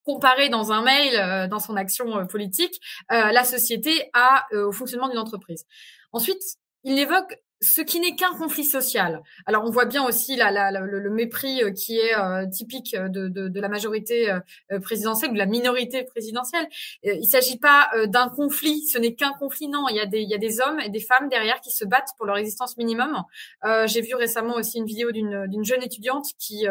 comparer 0.04 0.48
dans 0.48 0.72
un 0.72 0.82
mail, 0.82 1.48
dans 1.48 1.58
son 1.58 1.76
action 1.76 2.26
politique, 2.26 2.80
la 3.10 3.44
société 3.44 4.10
à, 4.14 4.46
au 4.52 4.72
fonctionnement 4.72 5.08
d'une 5.08 5.18
entreprise. 5.18 5.66
Ensuite, 6.12 6.42
il 6.84 6.98
évoque 6.98 7.38
ce 7.62 7.80
qui 7.80 8.00
n'est 8.00 8.16
qu'un 8.16 8.34
conflit 8.34 8.64
social. 8.64 9.22
Alors 9.46 9.64
on 9.64 9.70
voit 9.70 9.84
bien 9.84 10.04
aussi 10.04 10.34
la, 10.34 10.50
la, 10.50 10.70
le, 10.72 11.10
mépris 11.10 11.62
euh, 11.62 11.70
qui 11.70 11.96
est 11.96 12.14
euh, 12.16 12.46
typique 12.46 12.96
de, 12.96 13.28
de, 13.28 13.48
de, 13.48 13.60
la 13.60 13.68
majorité 13.68 14.30
euh, 14.30 14.80
présidentielle 14.80 15.32
de 15.32 15.38
la 15.38 15.46
minorité 15.46 16.02
présidentielle. 16.02 16.66
il 17.04 17.20
ne 17.20 17.22
s'agit 17.22 17.58
pas 17.58 17.90
d'un 18.06 18.28
conflit, 18.28 18.84
ce 18.86 18.98
n'est 18.98 19.14
qu'un 19.14 19.32
conflit, 19.32 19.68
non. 19.68 19.86
Il 19.88 19.96
y, 19.96 20.00
a 20.00 20.06
des, 20.06 20.20
il 20.20 20.28
y 20.28 20.34
a 20.34 20.38
des 20.38 20.60
hommes 20.60 20.80
et 20.80 20.88
des 20.88 21.00
femmes 21.00 21.28
derrière 21.28 21.60
qui 21.60 21.70
se 21.70 21.84
battent 21.84 22.10
pour 22.16 22.26
leur 22.26 22.36
existence 22.36 22.76
minimum. 22.76 23.22
J'ai 23.86 24.00
vu 24.00 24.14
récemment 24.14 24.54
aussi 24.54 24.78
une 24.78 24.86
vidéo 24.86 25.12
d'une 25.12 25.64
jeune 25.64 25.82
étudiante 25.82 26.26
qui 26.38 26.66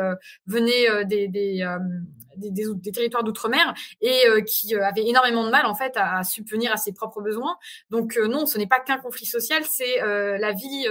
venait 0.45 1.05
des, 1.05 1.27
des 1.27 1.65
des, 2.37 2.91
territoires 2.91 3.23
d'outre-mer 3.23 3.73
et 4.01 4.27
euh, 4.27 4.41
qui 4.41 4.75
euh, 4.75 4.85
avait 4.85 5.05
énormément 5.07 5.45
de 5.45 5.49
mal 5.49 5.65
en 5.65 5.75
fait 5.75 5.95
à, 5.97 6.19
à 6.19 6.23
subvenir 6.23 6.71
à 6.71 6.77
ses 6.77 6.93
propres 6.93 7.21
besoins. 7.21 7.57
Donc 7.89 8.17
euh, 8.17 8.27
non, 8.27 8.45
ce 8.45 8.57
n'est 8.57 8.67
pas 8.67 8.79
qu'un 8.79 8.97
conflit 8.97 9.25
social, 9.25 9.63
c'est 9.69 10.01
la 10.01 10.51
vie 10.51 10.85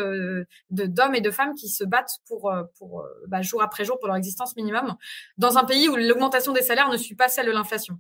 d'hommes 0.71 1.15
et 1.15 1.21
de 1.21 1.31
femmes 1.31 1.55
qui 1.55 1.69
se 1.69 1.85
battent 1.85 2.19
pour, 2.27 2.53
pour 2.79 3.05
bah, 3.29 3.43
jour 3.43 3.63
après 3.63 3.85
jour 3.85 3.99
pour 3.99 4.09
leur 4.09 4.17
existence 4.17 4.57
minimum 4.57 4.97
dans 5.39 5.59
un 5.59 5.65
pays 5.65 5.89
où 5.89 5.97
l'augmentation 5.97 6.53
des 6.53 6.63
salaires 6.63 6.89
ne 6.91 6.97
suit 6.97 7.15
pas 7.15 7.29
celle 7.29 7.47
de 7.47 7.53
l'inflation. 7.53 7.99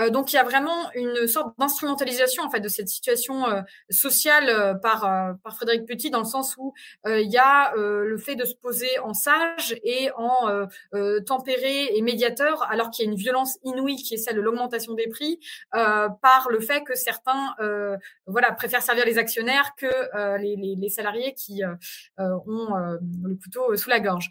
Euh, 0.00 0.10
donc 0.10 0.32
il 0.32 0.36
y 0.36 0.38
a 0.38 0.44
vraiment 0.44 0.90
une 0.94 1.26
sorte 1.26 1.58
d'instrumentalisation 1.58 2.42
en 2.42 2.50
fait 2.50 2.60
de 2.60 2.68
cette 2.68 2.88
situation 2.88 3.46
euh, 3.48 3.60
sociale 3.90 4.48
euh, 4.48 4.74
par 4.74 5.00
par 5.42 5.56
Frédéric 5.56 5.86
Petit 5.86 6.10
dans 6.10 6.20
le 6.20 6.24
sens 6.24 6.56
où 6.58 6.72
il 7.06 7.30
y 7.30 7.38
a 7.38 7.72
le 7.74 8.18
fait 8.18 8.36
de 8.36 8.44
se 8.44 8.54
poser 8.54 8.98
en 9.00 9.14
sage 9.14 9.76
et 9.82 10.10
en 10.16 10.66
tempéré 11.26 11.96
et 11.96 12.02
médiateur 12.02 12.62
alors 12.70 12.90
qu'il 12.90 13.04
y 13.04 13.08
a 13.08 13.10
une 13.10 13.18
violence 13.18 13.58
inouïe 13.64 13.96
qui 13.96 14.14
est 14.14 14.18
celle 14.18 14.36
de 14.36 14.40
l'augmentation 14.40 14.94
des 14.94 15.08
prix 15.08 15.40
par 15.72 16.48
le 16.50 16.60
fait 16.60 16.82
que 16.82 16.94
certains 16.94 17.54
voilà 18.26 18.52
préfèrent 18.52 18.82
servir 18.82 19.04
les 19.04 19.18
actionnaires 19.18 19.74
que 19.76 20.36
les, 20.38 20.56
les, 20.56 20.76
les, 20.76 20.88
salariés 20.88 21.34
qui 21.34 21.62
ont 22.18 22.68
le 22.78 23.34
couteau 23.36 23.76
sous 23.76 23.90
la 23.90 24.00
gorge. 24.00 24.30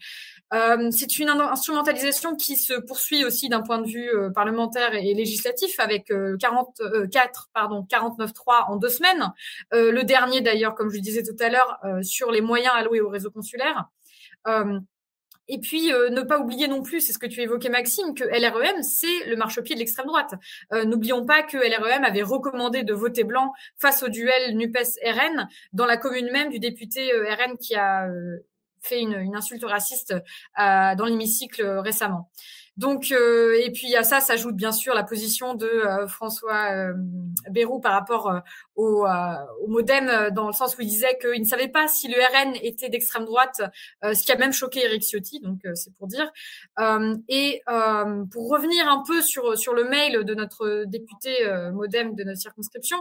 C'est 0.92 1.20
une 1.20 1.30
instrumentalisation 1.30 2.36
qui 2.36 2.56
se 2.56 2.74
poursuit 2.74 3.26
aussi 3.26 3.50
d'un 3.50 3.62
point 3.62 3.80
de 3.80 3.88
vue 3.88 4.12
parlementaire 4.34 4.94
et 4.94 5.14
législatif 5.14 5.59
avec 5.80 6.08
44 6.08 6.82
euh, 6.82 7.04
euh, 7.04 7.28
pardon 7.54 7.86
49.3 7.90 8.66
en 8.70 8.76
deux 8.78 8.90
semaines. 8.90 9.34
Euh, 9.74 9.92
le 9.92 10.04
dernier 10.04 10.42
d'ailleurs, 10.42 10.76
comme 10.76 10.90
je 10.90 10.96
le 10.96 11.02
disais 11.02 11.24
tout 11.24 11.36
à 11.40 11.50
l'heure, 11.50 11.80
sur 12.02 12.32
les 12.32 12.42
moyens 12.42 12.74
alloués 12.76 13.02
au 13.02 13.10
réseau 13.10 13.32
consulaire. 13.32 13.86
Et 15.52 15.58
puis, 15.60 15.88
ne 15.88 16.22
pas 16.22 16.38
oublier 16.40 16.68
non 16.68 16.84
plus, 16.84 17.02
c'est 17.02 17.12
ce 17.12 17.18
que 17.18 17.26
tu 17.26 17.42
évoquais, 17.42 17.70
Maxime, 17.70 18.14
que 18.14 18.24
LREM, 18.24 18.84
c'est 18.84 19.26
le 19.26 19.36
marchepied 19.36 19.74
de 19.74 19.80
l'extrême 19.80 20.06
droite. 20.06 20.36
N'oublions 20.72 21.26
pas 21.26 21.42
que 21.42 21.58
LREM 21.58 22.04
avait 22.04 22.22
recommandé 22.22 22.84
de 22.84 22.94
voter 22.94 23.24
blanc 23.24 23.52
face 23.80 24.04
au 24.04 24.10
duel 24.10 24.56
NUPES-RN 24.56 25.48
dans 25.74 25.88
la 25.88 25.98
commune 25.98 26.32
même 26.32 26.50
du 26.50 26.60
député 26.60 27.12
RN 27.12 27.58
qui 27.58 27.76
a 27.76 28.08
fait 28.82 29.02
une, 29.02 29.16
une 29.16 29.36
insulte 29.36 29.64
raciste 29.64 30.14
dans 30.56 31.06
l'hémicycle 31.06 31.66
récemment. 31.80 32.30
Donc, 32.80 33.12
euh, 33.12 33.60
et 33.62 33.72
puis 33.72 33.94
à 33.98 34.04
ça 34.04 34.22
s'ajoute 34.22 34.56
bien 34.56 34.72
sûr 34.72 34.94
la 34.94 35.04
position 35.04 35.54
de 35.54 35.66
euh, 35.66 36.08
François 36.08 36.72
euh, 36.72 36.94
Bayrou 37.50 37.82
par 37.82 37.92
rapport 37.92 38.34
au, 38.78 39.06
au, 39.06 39.68
MoDem, 39.68 40.30
dans 40.34 40.48
le 40.48 40.54
sens 40.54 40.78
où 40.78 40.82
il 40.82 40.88
disait 40.88 41.18
qu'il 41.20 41.42
ne 41.42 41.46
savait 41.46 41.68
pas 41.68 41.90
si 41.90 42.08
le 42.08 42.16
RN 42.16 42.56
était 42.64 42.88
d'extrême 42.88 43.26
droite, 43.26 43.62
ce 44.02 44.26
qui 44.26 44.32
a 44.32 44.38
même 44.38 44.54
choqué 44.54 44.86
Eric 44.86 45.04
Ciotti, 45.04 45.42
donc 45.42 45.60
c'est 45.74 45.94
pour 45.96 46.08
dire. 46.08 46.32
et 47.28 47.62
pour 48.32 48.50
revenir 48.50 48.88
un 48.88 49.04
peu 49.06 49.22
sur, 49.22 49.58
sur 49.58 49.74
le 49.74 49.84
mail 49.84 50.24
de 50.24 50.34
notre 50.34 50.86
député 50.86 51.32
MoDem 51.74 52.16
de 52.16 52.24
notre 52.24 52.40
circonscription, 52.40 52.98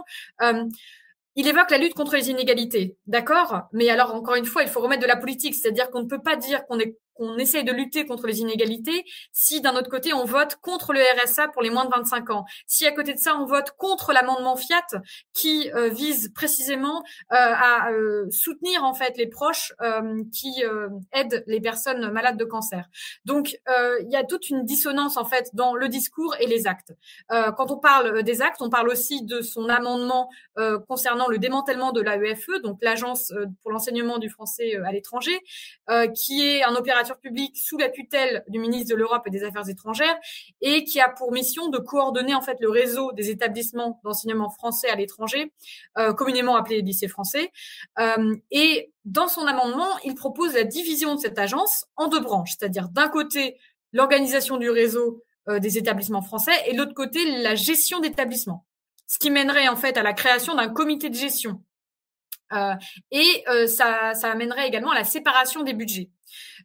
il 1.35 1.47
évoque 1.47 1.71
la 1.71 1.77
lutte 1.77 1.93
contre 1.93 2.17
les 2.17 2.29
inégalités, 2.29 2.97
d'accord? 3.07 3.61
Mais 3.71 3.89
alors, 3.89 4.13
encore 4.13 4.35
une 4.35 4.45
fois, 4.45 4.63
il 4.63 4.67
faut 4.67 4.81
remettre 4.81 5.01
de 5.01 5.07
la 5.07 5.15
politique, 5.15 5.55
c'est-à-dire 5.55 5.89
qu'on 5.89 6.03
ne 6.03 6.09
peut 6.09 6.21
pas 6.21 6.35
dire 6.35 6.65
qu'on 6.65 6.79
est 6.79 6.97
qu'on 7.19 7.37
essaye 7.37 7.63
de 7.63 7.71
lutter 7.71 8.05
contre 8.05 8.25
les 8.27 8.39
inégalités 8.39 9.05
si 9.31 9.61
d'un 9.61 9.75
autre 9.75 9.89
côté 9.89 10.13
on 10.13 10.25
vote 10.25 10.55
contre 10.61 10.93
le 10.93 11.01
RSA 11.01 11.49
pour 11.49 11.61
les 11.61 11.69
moins 11.69 11.85
de 11.85 11.91
25 11.95 12.29
ans, 12.29 12.45
si 12.65 12.87
à 12.87 12.91
côté 12.91 13.13
de 13.13 13.19
ça 13.19 13.35
on 13.35 13.45
vote 13.45 13.71
contre 13.77 14.13
l'amendement 14.13 14.55
Fiat 14.55 14.85
qui 15.33 15.69
euh, 15.71 15.89
vise 15.89 16.31
précisément 16.33 17.03
euh, 17.31 17.35
à 17.35 17.91
euh, 17.91 18.29
soutenir 18.31 18.83
en 18.83 18.93
fait 18.93 19.17
les 19.17 19.27
proches 19.27 19.73
qui 20.33 20.63
aident 21.11 21.43
les 21.47 21.59
personnes 21.59 22.11
malades 22.11 22.37
de 22.37 22.45
cancer. 22.45 22.85
Donc 23.25 23.59
il 23.67 24.09
y 24.09 24.15
a 24.15 24.23
toute 24.23 24.49
une 24.49 24.63
dissonance 24.63 25.17
en 25.17 25.25
fait 25.25 25.49
dans 25.53 25.75
le 25.75 25.89
discours 25.89 26.35
et 26.39 26.47
les 26.47 26.67
actes. 26.67 26.93
quand 27.29 27.71
on 27.71 27.77
parle 27.77 28.23
des 28.23 28.41
actes, 28.41 28.61
on 28.61 28.69
parle 28.69 28.89
aussi 28.89 29.23
de 29.23 29.41
son 29.41 29.67
amendement 29.69 30.29
concernant 30.87 31.27
le 31.27 31.37
démantèlement 31.37 31.91
de 31.91 32.01
l'AEFE, 32.01 32.61
donc 32.63 32.79
l'agence 32.81 33.33
pour 33.61 33.71
l'enseignement 33.71 34.17
du 34.17 34.29
français 34.29 34.75
à 34.85 34.91
l'étranger, 34.91 35.39
qui 36.15 36.47
est 36.47 36.63
un 36.63 36.75
opérateur 36.75 37.08
public 37.17 37.57
sous 37.57 37.77
la 37.77 37.89
tutelle 37.89 38.43
du 38.47 38.59
ministre 38.59 38.93
de 38.93 38.95
l'Europe 38.95 39.23
et 39.25 39.29
des 39.29 39.43
Affaires 39.43 39.67
étrangères 39.67 40.15
et 40.61 40.83
qui 40.83 40.99
a 40.99 41.09
pour 41.09 41.31
mission 41.31 41.69
de 41.69 41.77
coordonner 41.77 42.35
en 42.35 42.41
fait 42.41 42.57
le 42.59 42.69
réseau 42.69 43.11
des 43.13 43.29
établissements 43.29 43.99
d'enseignement 44.03 44.49
français 44.49 44.89
à 44.89 44.95
l'étranger, 44.95 45.51
euh, 45.97 46.13
communément 46.13 46.55
appelés 46.55 46.81
lycées 46.81 47.07
français. 47.07 47.51
Euh, 47.99 48.35
et 48.51 48.93
dans 49.05 49.27
son 49.27 49.45
amendement, 49.47 49.97
il 50.03 50.15
propose 50.15 50.53
la 50.53 50.63
division 50.63 51.15
de 51.15 51.19
cette 51.19 51.39
agence 51.39 51.85
en 51.95 52.07
deux 52.07 52.19
branches, 52.19 52.55
c'est-à-dire 52.57 52.89
d'un 52.89 53.09
côté 53.09 53.57
l'organisation 53.93 54.57
du 54.57 54.69
réseau 54.69 55.23
euh, 55.47 55.59
des 55.59 55.77
établissements 55.77 56.21
français 56.21 56.51
et 56.67 56.73
de 56.73 56.77
l'autre 56.77 56.93
côté 56.93 57.41
la 57.41 57.55
gestion 57.55 57.99
d'établissements, 57.99 58.65
ce 59.07 59.17
qui 59.17 59.31
mènerait 59.31 59.67
en 59.67 59.75
fait 59.75 59.97
à 59.97 60.03
la 60.03 60.13
création 60.13 60.55
d'un 60.55 60.69
comité 60.69 61.09
de 61.09 61.15
gestion. 61.15 61.63
Et 63.11 63.45
ça, 63.67 64.13
ça 64.13 64.31
amènerait 64.31 64.67
également 64.67 64.91
à 64.91 64.95
la 64.95 65.03
séparation 65.03 65.63
des 65.63 65.73
budgets. 65.73 66.09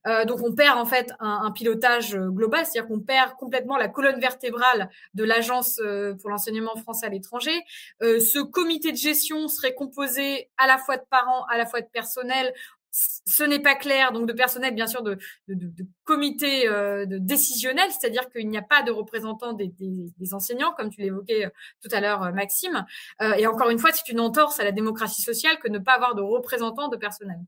Euh, 0.07 0.25
donc 0.25 0.41
on 0.43 0.55
perd 0.55 0.79
en 0.79 0.85
fait 0.85 1.13
un, 1.21 1.51
pilotage 1.51 2.15
euh, 2.15 2.29
global, 2.29 2.65
c'est-à-dire 2.67 2.89
qu'on 2.89 3.01
perd 3.01 3.35
complètement 3.37 3.77
la 3.77 3.89
colonne 3.89 4.21
vertébrale 4.21 4.91
de 5.15 5.25
l'agence 5.25 5.81
euh, 5.81 6.15
pour 6.15 6.31
l'enseignement 6.31 6.77
français 6.77 7.07
à 7.07 7.09
l'étranger. 7.09 7.63
ce 8.01 8.43
comité 8.43 8.93
de 8.93 8.97
gestion 8.97 9.49
serait 9.49 9.75
composé 9.75 10.51
à 10.59 10.67
la 10.67 10.79
fois 10.79 10.97
de 10.97 11.05
parents, 11.11 11.45
à 11.47 11.57
la 11.57 11.67
fois 11.67 11.81
de 11.81 11.87
personnel. 11.87 12.53
Ce 12.97 13.43
n'est 13.43 13.59
pas 13.59 13.75
clair, 13.75 14.13
donc 14.13 14.29
de 14.29 14.33
personnel, 14.33 14.75
bien 14.75 14.87
sûr, 14.87 15.03
de, 15.03 15.19
de, 15.49 15.55
de, 15.55 15.87
comité 16.05 16.69
de 16.69 17.19
décisionnel, 17.19 17.91
c'est-à-dire 17.91 18.31
qu'il 18.31 18.49
n'y 18.49 18.57
a 18.57 18.63
pas 18.63 18.83
de 18.83 18.93
représentants 18.93 19.53
des, 19.53 19.73
des, 19.79 20.35
enseignants, 20.35 20.73
comme 20.77 20.91
tu 20.91 21.01
l'évoquais 21.01 21.51
tout 21.83 21.89
à 21.91 22.01
l'heure, 22.01 22.33
Maxime. 22.33 22.87
et 23.21 23.47
encore 23.47 23.71
une 23.71 23.79
fois, 23.79 23.91
c'est 23.93 24.13
une 24.13 24.21
entorse 24.21 24.61
à 24.61 24.65
la 24.65 24.73
démocratie 24.73 25.23
sociale 25.23 25.59
que 25.59 25.69
ne 25.69 25.79
pas 25.79 25.95
avoir 25.95 26.15
de 26.15 26.23
représentants 26.23 26.89
de 26.89 26.97
personnel. 26.97 27.39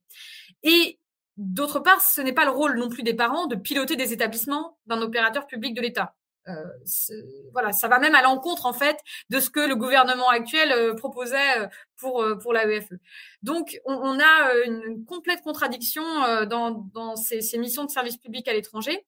Et 0.65 0.99
D'autre 1.37 1.81
part, 1.81 2.01
ce 2.01 2.23
n'est 2.23 2.33
pas 2.33 2.47
le 2.47 2.51
rôle 2.51 2.79
non 2.79 2.89
plus 2.89 3.03
des 3.03 3.13
parents 3.13 3.47
de 3.47 3.57
piloter 3.57 3.97
des 3.97 4.15
établissements 4.15 4.79
d'un 4.87 5.03
opérateur 5.03 5.47
public 5.47 5.75
de 5.75 5.83
l'État. 5.83 6.16
Euh, 6.49 6.65
voilà, 7.53 7.73
ça 7.73 7.89
va 7.89 7.99
même 7.99 8.15
à 8.15 8.23
l'encontre 8.23 8.67
en 8.67 8.73
fait 8.73 8.99
de 9.31 9.41
ce 9.41 9.51
que 9.51 9.61
le 9.61 9.75
gouvernement 9.75 10.29
actuel 10.29 10.71
euh, 10.73 10.95
proposait 10.95 11.59
euh, 11.59 11.67
pour 11.99 12.25
pour 12.43 12.53
l'AEFE. 12.53 12.93
Donc, 13.43 13.79
on, 13.85 13.95
on 13.95 14.21
a 14.21 14.65
une 14.67 15.05
complète 15.07 15.41
contradiction 15.43 16.03
dans, 16.47 16.71
dans 16.93 17.17
ces, 17.17 17.41
ces, 17.41 17.57
missions 17.57 17.85
de 17.85 17.91
service 17.91 18.19
public 18.19 18.47
à 18.49 18.53
l'étranger. 18.53 19.07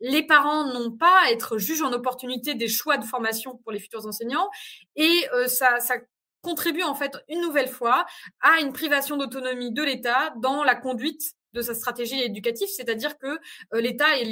les 0.00 0.26
parents 0.26 0.72
n'ont 0.72 0.92
pas 0.92 1.26
à 1.26 1.30
être 1.30 1.58
juges 1.58 1.82
en 1.82 1.92
opportunité 1.92 2.54
des 2.54 2.68
choix 2.68 2.96
de 2.96 3.04
formation 3.04 3.58
pour 3.58 3.72
les 3.72 3.80
futurs 3.80 4.06
enseignants, 4.06 4.48
et 4.96 5.26
ça, 5.46 5.78
ça 5.80 5.96
contribue 6.40 6.82
en 6.82 6.94
fait 6.94 7.16
une 7.28 7.40
nouvelle 7.40 7.68
fois 7.68 8.06
à 8.40 8.60
une 8.60 8.72
privation 8.72 9.16
d'autonomie 9.16 9.72
de 9.72 9.82
l'État 9.82 10.34
dans 10.40 10.64
la 10.64 10.74
conduite 10.74 11.34
de 11.52 11.62
sa 11.62 11.74
stratégie 11.74 12.20
éducative, 12.20 12.68
c'est-à-dire 12.68 13.18
que 13.18 13.26
euh, 13.74 13.80
l'État 13.80 14.18
est 14.18 14.24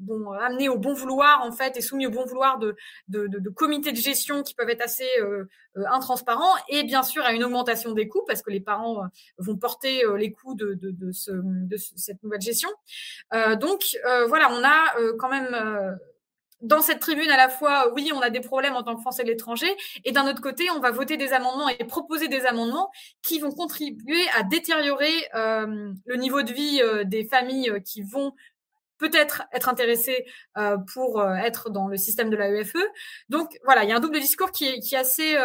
bon, 0.00 0.32
amené 0.32 0.68
au 0.68 0.78
bon 0.78 0.94
vouloir 0.94 1.42
en 1.42 1.52
fait 1.52 1.76
et 1.76 1.80
soumis 1.80 2.06
au 2.06 2.10
bon 2.10 2.24
vouloir 2.24 2.58
de, 2.58 2.76
de, 3.08 3.26
de, 3.26 3.38
de 3.38 3.50
comités 3.50 3.92
de 3.92 3.96
gestion 3.96 4.42
qui 4.42 4.54
peuvent 4.54 4.70
être 4.70 4.82
assez 4.82 5.08
euh, 5.20 5.44
euh, 5.76 5.84
intransparents 5.90 6.54
et 6.68 6.82
bien 6.84 7.02
sûr 7.02 7.24
à 7.24 7.32
une 7.32 7.44
augmentation 7.44 7.92
des 7.92 8.08
coûts 8.08 8.24
parce 8.26 8.42
que 8.42 8.50
les 8.50 8.60
parents 8.60 9.02
vont 9.38 9.56
porter 9.56 10.02
les 10.16 10.32
coûts 10.32 10.54
de, 10.54 10.74
de, 10.74 11.12
ce, 11.12 11.30
de 11.32 11.76
cette 11.76 12.22
nouvelle 12.22 12.40
gestion. 12.40 12.68
donc 13.60 13.84
voilà, 14.28 14.50
on 14.52 14.64
a 14.64 15.14
quand 15.18 15.28
même 15.28 15.98
dans 16.60 16.82
cette 16.82 17.00
tribune, 17.00 17.30
à 17.30 17.36
la 17.36 17.48
fois, 17.48 17.92
oui, 17.94 18.10
on 18.14 18.20
a 18.20 18.30
des 18.30 18.40
problèmes 18.40 18.74
en 18.74 18.82
tant 18.82 18.94
que 18.94 19.00
Français 19.00 19.22
de 19.22 19.28
l'étranger, 19.28 19.68
et 20.04 20.12
d'un 20.12 20.28
autre 20.28 20.42
côté, 20.42 20.70
on 20.70 20.80
va 20.80 20.90
voter 20.90 21.16
des 21.16 21.32
amendements 21.32 21.68
et 21.68 21.84
proposer 21.84 22.28
des 22.28 22.44
amendements 22.44 22.90
qui 23.22 23.38
vont 23.38 23.50
contribuer 23.50 24.28
à 24.36 24.42
détériorer 24.42 25.12
euh, 25.34 25.92
le 26.04 26.16
niveau 26.16 26.42
de 26.42 26.52
vie 26.52 26.80
euh, 26.82 27.04
des 27.04 27.24
familles 27.24 27.70
euh, 27.70 27.80
qui 27.80 28.02
vont 28.02 28.34
peut-être 29.00 29.42
être 29.52 29.68
intéressées 29.68 30.24
pour 30.92 31.22
être 31.22 31.70
dans 31.70 31.88
le 31.88 31.96
système 31.96 32.30
de 32.30 32.36
l'AEFE. 32.36 32.76
Donc 33.28 33.50
voilà, 33.64 33.82
il 33.82 33.90
y 33.90 33.92
a 33.92 33.96
un 33.96 34.00
double 34.00 34.20
discours 34.20 34.52
qui 34.52 34.66
est, 34.66 34.80
qui 34.80 34.94
est 34.94 34.98
assez 34.98 35.36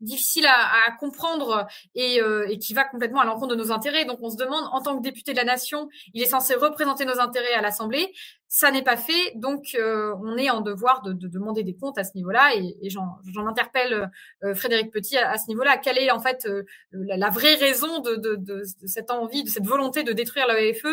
difficile 0.00 0.46
à, 0.46 0.90
comprendre 0.98 1.66
et, 1.94 2.20
euh, 2.22 2.46
et, 2.48 2.58
qui 2.58 2.74
va 2.74 2.84
complètement 2.84 3.20
à 3.20 3.24
l'encontre 3.24 3.54
de 3.54 3.60
nos 3.60 3.72
intérêts. 3.72 4.04
Donc 4.04 4.18
on 4.22 4.30
se 4.30 4.36
demande, 4.36 4.64
en 4.72 4.80
tant 4.80 4.96
que 4.96 5.02
député 5.02 5.32
de 5.32 5.36
la 5.36 5.44
nation, 5.44 5.88
il 6.14 6.22
est 6.22 6.26
censé 6.26 6.54
représenter 6.54 7.04
nos 7.04 7.20
intérêts 7.20 7.52
à 7.54 7.60
l'Assemblée. 7.60 8.12
Ça 8.48 8.70
n'est 8.70 8.82
pas 8.82 8.96
fait, 8.96 9.32
donc 9.36 9.76
euh, 9.76 10.14
on 10.22 10.36
est 10.36 10.50
en 10.50 10.60
devoir 10.60 11.02
de, 11.02 11.12
de, 11.12 11.28
demander 11.28 11.62
des 11.62 11.76
comptes 11.76 11.98
à 11.98 12.04
ce 12.04 12.12
niveau-là. 12.16 12.54
Et, 12.56 12.90
j'en 12.90 13.46
interpelle 13.46 14.10
euh, 14.42 14.54
Frédéric 14.54 14.90
Petit 14.90 15.16
à, 15.18 15.38
ce 15.38 15.46
niveau-là. 15.48 15.76
Quelle 15.76 15.98
est 15.98 16.10
en 16.10 16.20
fait 16.20 16.48
la, 16.92 17.30
vraie 17.30 17.54
raison 17.54 18.00
de, 18.00 18.16
de, 18.16 18.62
cette 18.86 19.10
envie, 19.10 19.44
de 19.44 19.48
cette 19.48 19.66
volonté 19.66 20.02
de 20.02 20.12
détruire 20.12 20.46
l'AEFE, 20.48 20.86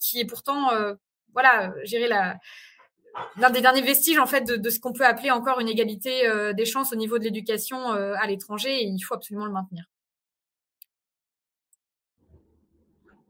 qui 0.00 0.20
est 0.20 0.24
pourtant, 0.24 0.70
voilà, 1.32 1.72
gérer 1.84 2.08
la 2.08 2.36
l'un 3.36 3.50
des 3.50 3.60
derniers 3.60 3.82
vestiges 3.82 4.18
en 4.18 4.26
fait 4.26 4.44
de, 4.44 4.70
ce 4.70 4.78
qu'on 4.78 4.92
peut 4.92 5.04
appeler 5.04 5.30
encore 5.30 5.60
une 5.60 5.68
égalité 5.68 6.28
euh, 6.28 6.52
des 6.52 6.64
chances 6.64 6.92
au 6.92 6.96
niveau 6.96 7.18
de 7.18 7.24
l'éducation 7.24 7.92
euh, 7.92 8.14
à 8.18 8.26
l'étranger 8.26 8.82
et 8.82 8.84
il 8.84 9.00
faut 9.00 9.14
absolument 9.14 9.46
le 9.46 9.52
maintenir. 9.52 9.84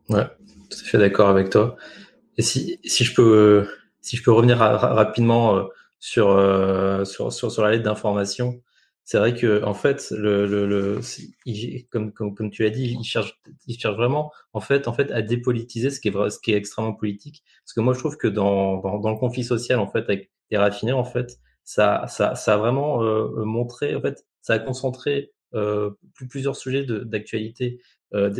Ouais, 0.08 0.26
tout 0.70 0.78
à 0.80 0.84
fait 0.84 0.98
d'accord 0.98 1.28
avec 1.28 1.50
toi. 1.50 1.76
Et 2.38 2.42
si, 2.42 2.80
si 2.84 3.04
je 3.04 3.14
peux 3.14 3.68
si 4.00 4.16
je 4.16 4.22
peux 4.22 4.32
revenir 4.32 4.58
rapidement 4.58 5.56
euh, 5.56 5.64
sur, 6.00 6.26
sur, 7.06 7.32
sur, 7.32 7.52
sur 7.52 7.62
la 7.62 7.70
lettre 7.70 7.84
d'information, 7.84 8.60
c'est 9.04 9.18
vrai 9.18 9.34
que 9.34 9.62
en 9.64 9.74
fait, 9.74 10.10
le, 10.12 10.46
le, 10.46 10.66
le 10.66 11.00
comme, 11.90 12.12
comme, 12.12 12.34
comme 12.34 12.50
tu 12.50 12.64
as 12.64 12.70
dit, 12.70 12.96
il 12.98 13.04
cherche, 13.04 13.40
il 13.66 13.78
cherche 13.78 13.96
vraiment 13.96 14.30
en 14.52 14.60
fait, 14.60 14.88
en 14.88 14.92
fait, 14.92 15.10
à 15.10 15.22
dépolitiser 15.22 15.90
ce 15.90 16.00
qui 16.00 16.08
est 16.08 16.10
vrai, 16.12 16.30
ce 16.30 16.38
qui 16.38 16.52
est 16.52 16.56
extrêmement 16.56 16.94
politique. 16.94 17.42
Parce 17.64 17.74
que 17.74 17.80
moi, 17.80 17.94
je 17.94 17.98
trouve 17.98 18.16
que 18.16 18.28
dans, 18.28 18.80
dans, 18.80 18.98
dans 19.00 19.10
le 19.10 19.18
conflit 19.18 19.44
social, 19.44 19.78
en 19.80 19.88
fait, 19.88 20.04
avec 20.04 20.30
les 20.50 20.58
raffinés, 20.58 20.92
en 20.92 21.04
fait, 21.04 21.38
ça, 21.64 22.06
ça, 22.08 22.34
ça 22.34 22.54
a 22.54 22.56
vraiment 22.56 23.02
euh, 23.02 23.44
montré, 23.44 23.94
en 23.94 24.00
fait, 24.00 24.24
ça 24.40 24.54
a 24.54 24.58
concentré 24.58 25.32
euh, 25.54 25.90
plusieurs 26.28 26.56
sujets 26.56 26.84
d'actualité. 26.84 27.80
Euh, 28.14 28.30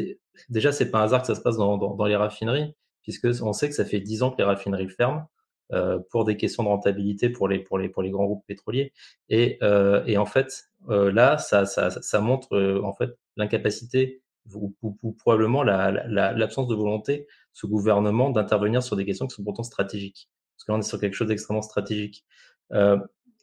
déjà, 0.48 0.72
c'est 0.72 0.90
pas 0.90 1.00
un 1.00 1.04
hasard 1.04 1.22
que 1.22 1.26
ça 1.26 1.34
se 1.34 1.40
passe 1.40 1.56
dans, 1.56 1.76
dans, 1.78 1.94
dans 1.94 2.06
les 2.06 2.16
raffineries, 2.16 2.74
puisque 3.02 3.28
on 3.42 3.52
sait 3.52 3.68
que 3.68 3.74
ça 3.74 3.84
fait 3.84 4.00
dix 4.00 4.22
ans 4.22 4.30
que 4.30 4.38
les 4.38 4.44
raffineries 4.44 4.88
ferment. 4.88 5.28
Euh, 5.72 5.98
pour 6.10 6.26
des 6.26 6.36
questions 6.36 6.64
de 6.64 6.68
rentabilité 6.68 7.30
pour 7.30 7.48
les 7.48 7.58
pour 7.58 7.78
les 7.78 7.88
pour 7.88 8.02
les 8.02 8.10
grands 8.10 8.24
groupes 8.26 8.44
pétroliers. 8.46 8.92
Et 9.30 9.58
euh, 9.62 10.04
et 10.06 10.18
en 10.18 10.26
fait 10.26 10.64
euh, 10.90 11.10
là 11.10 11.38
ça 11.38 11.64
ça 11.64 11.90
ça 11.90 12.20
montre 12.20 12.80
en 12.84 12.92
fait 12.92 13.16
l'incapacité 13.38 14.22
ou, 14.54 14.74
ou, 14.82 15.12
probablement 15.12 15.62
l'absence 15.62 16.08
la, 16.10 16.32
la, 16.32 16.46
de 16.46 16.74
volonté 16.74 17.26
ce 17.54 17.66
gouvernement 17.66 18.28
d'intervenir 18.28 18.82
sur 18.82 18.96
des 18.96 19.06
questions 19.06 19.26
qui 19.26 19.34
sont 19.34 19.44
pourtant 19.44 19.62
stratégiques. 19.62 20.28
Parce 20.56 20.64
que 20.64 20.72
là 20.72 20.76
on 20.76 20.80
est 20.80 20.82
sur 20.82 21.00
quelque 21.00 21.14
chose 21.14 21.28
d'extrêmement 21.28 21.62
stratégique. 21.62 22.26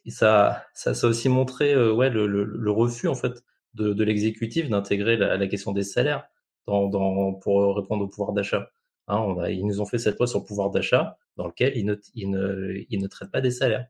Et 0.06 0.10
ça, 0.10 0.64
ça, 0.74 0.94
ça 0.94 1.06
a 1.06 1.10
aussi 1.10 1.28
montré 1.28 1.76
ouais, 1.90 2.10
le, 2.10 2.26
le, 2.26 2.44
le, 2.44 2.70
refus 2.70 3.08
en 3.08 3.14
fait 3.14 3.44
de, 3.74 3.92
de 3.92 4.04
l'exécutif 4.04 4.68
d'intégrer 4.68 5.16
la, 5.16 5.36
la, 5.36 5.46
question 5.46 5.72
des 5.72 5.84
salaires 5.84 6.24
dans, 6.66 6.88
dans, 6.88 7.34
pour 7.34 7.76
répondre 7.76 8.04
au 8.04 8.08
pouvoir 8.08 8.32
d'achat. 8.32 8.70
Hein, 9.10 9.48
ils 9.48 9.66
nous 9.66 9.80
ont 9.80 9.86
fait 9.86 9.98
cette 9.98 10.18
loi 10.18 10.26
sur 10.26 10.40
le 10.40 10.44
pouvoir 10.44 10.70
d'achat 10.70 11.18
dans 11.36 11.46
lequel 11.46 11.72
ils 11.76 12.30
ne, 12.30 13.06
traitent 13.08 13.32
pas 13.32 13.40
des 13.40 13.50
salaires. 13.50 13.86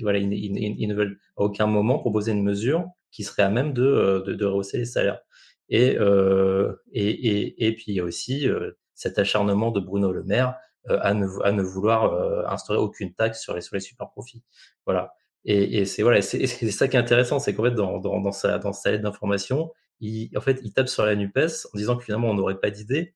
voilà, 0.00 0.18
ils, 0.18 0.88
ne 0.88 0.94
veulent 0.94 1.18
à 1.36 1.42
aucun 1.42 1.66
moment 1.66 1.98
proposer 1.98 2.32
une 2.32 2.42
mesure 2.42 2.86
qui 3.10 3.24
serait 3.24 3.42
à 3.42 3.50
même 3.50 3.72
de, 3.72 3.84
euh, 3.84 4.34
de, 4.34 4.44
rehausser 4.44 4.78
les 4.78 4.84
salaires. 4.84 5.20
Et, 5.68 5.96
euh, 5.98 6.74
et, 6.92 7.74
puis 7.76 7.84
il 7.88 7.94
y 7.94 8.00
a 8.00 8.04
aussi 8.04 8.48
euh, 8.48 8.72
cet 8.94 9.18
acharnement 9.18 9.70
de 9.70 9.80
Bruno 9.80 10.12
Le 10.12 10.24
Maire 10.24 10.56
à, 10.88 11.14
ne, 11.14 11.62
vouloir 11.62 12.50
instaurer 12.50 12.78
aucune 12.78 13.14
taxe 13.14 13.40
sur 13.40 13.54
les, 13.54 13.60
sur 13.60 13.80
super 13.80 14.10
profits. 14.10 14.42
Voilà. 14.84 15.14
Et, 15.44 15.84
c'est 15.84 16.02
voilà, 16.02 16.20
ça 16.22 16.88
qui 16.88 16.96
est 16.96 17.00
intéressant, 17.00 17.38
c'est 17.38 17.54
qu'en 17.54 17.64
fait 17.64 17.70
dans, 17.70 17.98
dans 17.98 18.32
sa 18.32 18.58
lettre 18.58 19.02
d'information, 19.02 19.70
il 20.00 20.36
en 20.36 20.40
fait 20.40 20.60
il 20.64 20.72
tape 20.72 20.88
sur 20.88 21.06
la 21.06 21.14
Nupes 21.14 21.38
en 21.38 21.76
disant 21.76 21.96
que 21.96 22.04
finalement 22.04 22.28
on 22.28 22.34
n'aurait 22.34 22.58
pas 22.58 22.70
d'idée. 22.70 23.14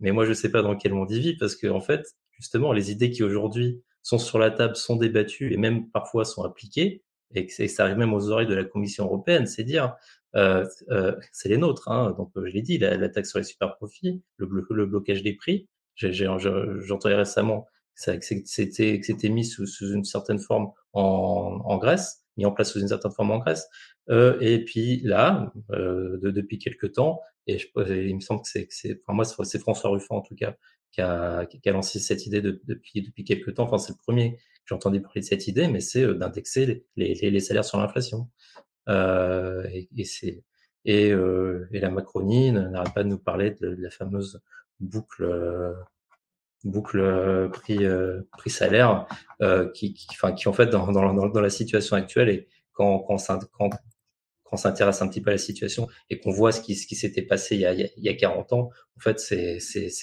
Mais 0.00 0.12
moi 0.12 0.24
je 0.24 0.32
sais 0.32 0.50
pas 0.50 0.62
dans 0.62 0.76
quel 0.76 0.94
monde 0.94 1.10
il 1.10 1.20
vit 1.20 1.36
parce 1.36 1.56
que 1.56 1.66
en 1.66 1.80
fait 1.80 2.04
justement 2.32 2.72
les 2.72 2.90
idées 2.90 3.10
qui 3.10 3.22
aujourd'hui 3.22 3.82
sont 4.02 4.18
sur 4.18 4.38
la 4.38 4.50
table 4.50 4.76
sont 4.76 4.96
débattues 4.96 5.52
et 5.52 5.56
même 5.56 5.90
parfois 5.90 6.24
sont 6.24 6.42
appliquées 6.42 7.02
et 7.34 7.46
que 7.46 7.68
ça 7.68 7.84
arrive 7.84 7.96
même 7.98 8.14
aux 8.14 8.30
oreilles 8.30 8.46
de 8.46 8.54
la 8.54 8.64
Commission 8.64 9.04
européenne, 9.04 9.46
c'est 9.46 9.64
dire 9.64 9.96
euh, 10.34 10.66
euh, 10.90 11.14
c'est 11.32 11.48
les 11.48 11.58
nôtres. 11.58 11.88
Hein. 11.88 12.14
Donc 12.16 12.30
je 12.36 12.40
l'ai 12.40 12.62
dit, 12.62 12.78
la, 12.78 13.08
taxe 13.08 13.30
sur 13.30 13.38
les 13.38 13.44
super 13.44 13.76
profits, 13.76 14.22
le, 14.36 14.46
blo 14.46 14.64
le 14.70 14.86
blocage 14.86 15.22
des 15.22 15.34
prix. 15.34 15.68
J'entendais 15.96 17.14
récemment 17.14 17.66
que 18.06 18.18
c'était 18.20 19.28
mis 19.28 19.44
sous, 19.44 19.66
une 19.80 20.04
certaine 20.04 20.38
forme 20.38 20.70
en, 20.92 21.78
Grèce, 21.78 22.24
mis 22.38 22.46
en 22.46 22.52
place 22.52 22.72
sous 22.72 22.80
une 22.80 22.88
certaine 22.88 23.12
forme 23.12 23.32
en 23.32 23.38
Grèce. 23.38 23.68
Euh, 24.08 24.38
et 24.40 24.64
puis 24.64 25.00
là, 25.00 25.52
euh, 25.72 26.18
de, 26.22 26.30
depuis 26.30 26.58
quelques 26.58 26.92
temps, 26.92 27.20
et, 27.46 27.58
il 27.76 28.14
me 28.14 28.20
semble 28.20 28.42
que 28.42 28.48
c'est, 28.48 29.00
enfin 29.02 29.12
moi 29.14 29.24
c'est 29.24 29.58
François 29.58 29.90
Ruffin 29.90 30.16
en 30.16 30.20
tout 30.20 30.34
cas 30.34 30.54
qui 30.90 31.00
a, 31.00 31.46
lancé 31.66 31.98
cette 31.98 32.26
idée 32.26 32.40
de, 32.40 32.60
depuis 32.64 33.02
depuis 33.02 33.24
quelques 33.24 33.54
temps. 33.54 33.64
Enfin 33.64 33.78
c'est 33.78 33.92
le 33.92 33.98
premier 33.98 34.36
que 34.36 34.40
j'ai 34.66 34.74
entendu 34.74 35.02
parler 35.02 35.20
de 35.20 35.26
cette 35.26 35.46
idée, 35.48 35.68
mais 35.68 35.80
c'est 35.80 36.04
euh, 36.04 36.14
d'indexer 36.14 36.84
les, 36.96 37.40
salaires 37.40 37.64
sur 37.64 37.78
l'inflation. 37.78 38.30
Et, 38.88 40.04
c'est 40.04 40.42
et, 40.86 41.10
la 41.10 41.90
Macronie 41.90 42.52
n'arrête 42.52 42.94
pas 42.94 43.04
de 43.04 43.08
nous 43.08 43.18
parler 43.18 43.50
de, 43.60 43.76
la 43.78 43.90
fameuse 43.90 44.40
boucle 44.80 45.26
boucle 46.64 47.00
euh, 47.00 47.48
prix 47.48 47.84
euh, 47.84 48.22
prix 48.32 48.50
salaire 48.50 49.06
euh, 49.42 49.70
qui, 49.70 49.94
qui, 49.94 50.06
enfin, 50.10 50.32
qui 50.32 50.48
en 50.48 50.52
fait 50.52 50.66
dans, 50.66 50.90
dans, 50.90 51.12
dans, 51.12 51.40
la 51.40 51.50
situation 51.50 51.96
actuelle 51.96 52.28
et 52.28 52.48
quand 52.72 53.00
quand, 53.00 53.16
quand, 53.52 53.70
quand 53.70 53.70
on 54.52 54.56
s'intéresse 54.56 55.02
un 55.02 55.08
petit 55.08 55.20
peu 55.20 55.30
à 55.30 55.34
la 55.34 55.38
situation 55.38 55.88
et 56.10 56.18
qu'on 56.20 56.30
voit 56.30 56.52
ce 56.52 56.60
qui, 56.60 56.74
ce 56.74 56.86
qui 56.86 56.96
s'était 56.96 57.22
passé 57.22 57.54
il 57.56 57.60
y, 57.60 57.66
a, 57.66 57.72
il 57.72 57.90
y 57.96 58.08
a 58.08 58.14
40 58.14 58.52
ans, 58.54 58.70
en 58.96 59.00
fait, 59.00 59.20
c'est, 59.20 59.58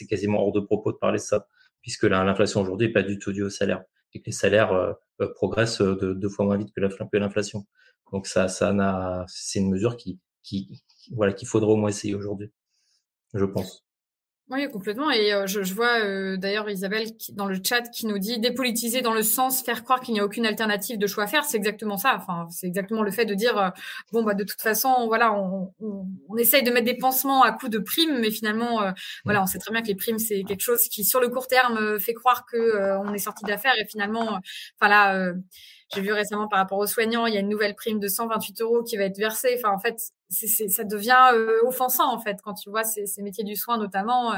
quasiment 0.08 0.42
hors 0.42 0.52
de 0.52 0.60
propos 0.60 0.92
de 0.92 0.98
parler 0.98 1.18
de 1.18 1.24
ça, 1.24 1.48
puisque 1.82 2.04
l'inflation 2.04 2.62
aujourd'hui 2.62 2.88
n'est 2.88 2.94
pas 2.94 3.04
du 3.04 3.18
tout 3.20 3.34
due 3.34 3.44
au 3.44 3.50
salaire 3.50 3.84
et 4.14 4.22
que 4.22 4.28
les 4.28 4.32
salaires 4.32 4.96
progressent 5.34 5.82
de 5.82 6.14
deux 6.14 6.30
fois 6.30 6.46
moins 6.46 6.58
vite 6.58 6.72
que 6.74 7.18
l'inflation. 7.18 7.66
Donc 8.14 8.28
ça, 8.28 8.48
ça 8.48 9.26
c'est 9.28 9.60
une 9.60 9.72
mesure 9.72 9.98
qui, 9.98 10.20
qui, 10.44 10.84
voilà, 11.12 11.34
qu'il 11.34 11.48
faudrait 11.48 11.72
au 11.72 11.76
moins 11.76 11.90
essayer 11.90 12.16
aujourd'hui, 12.16 12.52
je 13.34 13.46
pense. 13.46 13.85
Oui, 14.52 14.70
complètement. 14.72 15.10
Et 15.10 15.34
euh, 15.34 15.48
je, 15.48 15.64
je, 15.64 15.74
vois 15.74 16.00
euh, 16.04 16.38
d'ailleurs 16.38 16.70
Isabelle 16.70 17.18
qui, 17.18 17.34
dans 17.34 17.48
le 17.48 17.58
chat 17.64 17.82
qui 17.90 18.06
nous 18.06 18.20
dit 18.20 18.40
dépolitiser 18.40 19.02
dans 19.02 19.14
le 19.14 19.24
sens 19.24 19.64
faire 19.64 19.84
croire 19.84 20.02
qu'il 20.02 20.14
n'y 20.14 20.20
a 20.20 20.24
aucune 20.24 20.46
alternative 20.46 21.00
de 21.00 21.08
choix 21.08 21.24
à 21.24 21.28
faire. 21.28 21.46
C'est 21.46 21.58
exactement 21.58 21.98
ça. 21.98 22.14
Enfin, 22.16 22.48
c'est 22.52 22.68
exactement 22.68 23.02
le 23.02 23.10
fait 23.10 23.26
de 23.26 23.34
dire 23.34 23.58
euh, 23.58 23.70
bon 24.12 24.22
bah 24.22 24.36
de 24.36 24.44
toute 24.44 24.62
façon 24.62 25.08
voilà 25.08 25.34
on, 25.34 25.74
on, 25.80 26.06
on, 26.30 26.38
essaye 26.38 26.62
de 26.62 26.70
mettre 26.70 26.86
des 26.86 26.98
pansements 26.98 27.42
à 27.42 27.54
coup 27.54 27.70
de 27.70 27.80
primes, 27.80 28.20
mais 28.20 28.30
finalement 28.30 28.94
voilà 29.24 29.42
on 29.42 29.48
sait 29.48 29.58
très 29.58 29.72
bien 29.72 29.82
que 29.82 29.88
les 29.88 29.96
primes 29.96 30.20
c'est 30.20 30.44
quelque 30.44 30.62
chose 30.62 30.82
qui 30.90 31.04
sur 31.04 31.20
le 31.20 31.30
court 31.30 31.48
terme 31.48 32.00
fait 32.00 32.14
croire 32.14 32.46
que 32.46 33.00
on 33.00 33.14
est 33.14 33.18
sorti 33.20 33.46
d'affaires 33.46 33.74
et 33.80 33.86
finalement 33.86 34.40
enfin 34.80 34.90
là 34.90 35.34
j'ai 35.94 36.02
vu 36.02 36.12
récemment 36.12 36.48
par 36.48 36.60
rapport 36.60 36.80
aux 36.80 36.88
soignants, 36.88 37.26
il 37.26 37.34
y 37.34 37.38
a 37.38 37.40
une 37.40 37.50
nouvelle 37.50 37.76
prime 37.76 38.00
de 38.00 38.08
128 38.08 38.62
euros 38.62 38.84
qui 38.84 38.98
va 38.98 39.04
être 39.04 39.18
versée. 39.18 39.56
Enfin, 39.58 39.74
en 39.74 39.80
fait, 39.80 39.98
c'est, 40.30 40.68
ça 40.70 40.84
devient 40.84 41.32
euh, 41.34 41.60
offensant 41.64 42.12
en 42.14 42.20
fait 42.20 42.38
quand 42.44 42.54
tu 42.54 42.70
vois 42.70 42.84
ces, 42.84 43.06
ces 43.06 43.22
métiers 43.22 43.44
du 43.44 43.56
soin 43.56 43.78
notamment 43.78 44.34
euh, 44.34 44.38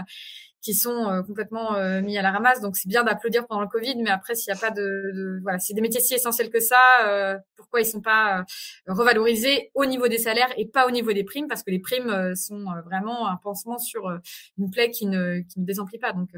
qui 0.61 0.73
sont 0.73 1.07
euh, 1.09 1.22
complètement 1.22 1.76
euh, 1.76 2.01
mis 2.01 2.18
à 2.18 2.22
la 2.22 2.31
ramasse. 2.31 2.61
Donc 2.61 2.76
c'est 2.76 2.89
bien 2.89 3.03
d'applaudir 3.03 3.47
pendant 3.47 3.61
le 3.61 3.68
Covid, 3.68 3.95
mais 4.03 4.09
après 4.09 4.35
s'il 4.35 4.51
n'y 4.51 4.57
a 4.57 4.61
pas 4.61 4.72
de, 4.72 4.81
de 4.81 5.39
voilà, 5.41 5.59
c'est 5.59 5.73
des 5.73 5.81
métiers 5.81 6.01
si 6.01 6.14
essentiels 6.14 6.49
que 6.49 6.59
ça, 6.59 6.81
euh, 7.05 7.38
pourquoi 7.55 7.81
ils 7.81 7.85
sont 7.85 8.01
pas 8.01 8.43
revalorisés 8.88 9.72
au 9.76 9.85
niveau 9.85 10.07
des 10.07 10.18
salaires 10.18 10.49
et 10.57 10.68
pas 10.68 10.88
au 10.88 10.91
niveau 10.91 11.14
des 11.14 11.23
primes? 11.23 11.47
Parce 11.47 11.64
que 11.64 11.72
les 11.72 11.80
primes 11.80 12.35
sont 12.35 12.65
vraiment 12.85 13.27
un 13.27 13.38
pansement 13.38 13.77
sur 13.77 14.09
une 14.57 14.72
plaie 14.72 14.89
qui 14.89 15.05
ne 15.05 15.39
qui 15.41 15.59
ne 15.59 15.65
désemplit 15.65 15.99
pas. 15.99 16.14
Donc 16.14 16.30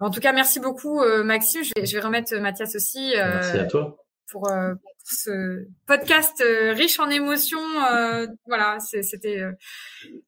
en 0.00 0.10
tout 0.10 0.20
cas, 0.20 0.32
merci 0.32 0.60
beaucoup 0.60 1.02
Maxime. 1.24 1.62
Je 1.64 1.72
vais, 1.76 1.86
je 1.86 1.96
vais 1.96 2.02
remettre 2.02 2.34
Mathias 2.36 2.74
aussi. 2.76 3.14
merci 3.16 3.58
à 3.58 3.64
toi 3.64 4.03
pour, 4.30 4.50
euh, 4.50 4.74
pour 4.74 4.92
ce 5.04 5.66
podcast 5.86 6.40
euh, 6.40 6.72
riche 6.72 6.98
en 6.98 7.10
émotions. 7.10 7.58
Euh, 7.92 8.26
voilà, 8.46 8.78
c'était 8.80 9.42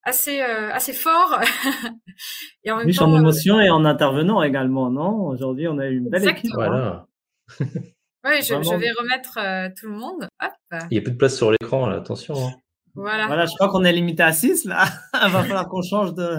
assez 0.03 0.41
euh, 0.41 0.73
assez 0.73 0.93
fort. 0.93 1.41
et 2.65 2.71
en 2.71 2.79
même 2.79 2.87
riche 2.87 2.97
temps, 2.99 3.11
en 3.11 3.19
émotions 3.19 3.61
et 3.61 3.71
en 3.71 3.85
intervenant 3.85 4.43
également, 4.43 4.91
non? 4.91 5.27
Aujourd'hui, 5.27 5.69
on 5.69 5.79
a 5.79 5.87
eu 5.87 5.99
une 5.99 6.11
belle 6.11 6.23
exactement. 6.23 6.43
équipe. 6.43 6.55
Voilà. 6.55 7.07
oui, 7.61 8.43
je, 8.43 8.63
je, 8.63 8.77
vais 8.77 8.93
remettre 8.93 9.75
tout 9.79 9.87
le 9.87 9.97
monde. 9.97 10.29
Hop. 10.43 10.53
Il 10.91 10.95
n'y 10.95 10.99
a 10.99 11.03
plus 11.03 11.13
de 11.13 11.17
place 11.17 11.37
sur 11.37 11.51
l'écran, 11.51 11.87
là, 11.87 11.97
attention. 11.97 12.35
Hein. 12.37 12.53
Voilà. 12.95 13.27
Voilà, 13.27 13.47
je 13.47 13.55
crois 13.55 13.69
qu'on 13.69 13.85
est 13.85 13.93
limité 13.93 14.23
à 14.23 14.33
6 14.33 14.65
là. 14.65 14.87
Il 15.27 15.31
va 15.31 15.43
falloir 15.43 15.69
qu'on 15.69 15.83
change 15.83 16.15
de, 16.15 16.39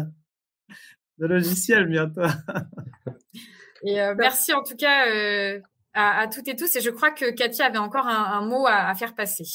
de 1.19 1.27
logiciel 1.27 1.87
bientôt. 1.87 2.21
et 3.83 3.99
merci 4.17 4.53
en 4.53 4.63
tout 4.63 4.75
cas 4.75 5.05
à, 5.97 6.27
toutes 6.27 6.47
et 6.47 6.55
tous. 6.55 6.75
Et 6.75 6.81
je 6.81 6.89
crois 6.89 7.11
que 7.11 7.31
Cathy 7.31 7.61
avait 7.61 7.77
encore 7.77 8.07
un, 8.07 8.41
mot 8.41 8.65
à, 8.67 8.93
faire 8.95 9.15
passer. 9.15 9.45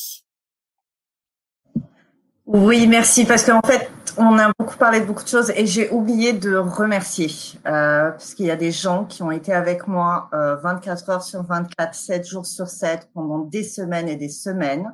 Oui, 2.44 2.86
merci, 2.86 3.24
parce 3.24 3.44
qu'en 3.44 3.62
fait, 3.62 3.90
on 4.18 4.38
a 4.38 4.52
beaucoup 4.58 4.76
parlé 4.76 5.00
de 5.00 5.06
beaucoup 5.06 5.22
de 5.22 5.28
choses 5.28 5.50
et 5.54 5.64
j'ai 5.64 5.88
oublié 5.90 6.32
de 6.32 6.56
remercier, 6.56 7.30
euh, 7.66 8.10
parce 8.10 8.34
qu'il 8.34 8.46
y 8.46 8.50
a 8.50 8.56
des 8.56 8.72
gens 8.72 9.04
qui 9.04 9.22
ont 9.22 9.30
été 9.30 9.52
avec 9.52 9.86
moi 9.86 10.28
euh, 10.34 10.56
24 10.56 11.10
heures 11.10 11.22
sur 11.22 11.42
24, 11.44 11.94
7 11.94 12.26
jours 12.26 12.44
sur 12.44 12.66
7, 12.66 13.08
pendant 13.14 13.38
des 13.38 13.62
semaines 13.62 14.08
et 14.08 14.16
des 14.16 14.28
semaines. 14.28 14.92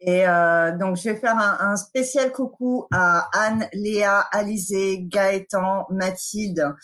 Et 0.00 0.26
euh, 0.26 0.76
donc, 0.76 0.96
je 0.96 1.04
vais 1.04 1.16
faire 1.16 1.36
un, 1.36 1.58
un, 1.60 1.76
spécial 1.76 2.32
coucou 2.32 2.86
à 2.92 3.28
Anne, 3.32 3.68
Léa, 3.72 4.20
Alizé, 4.32 5.02
Gaëtan, 5.02 5.86
Mathilde, 5.90 6.74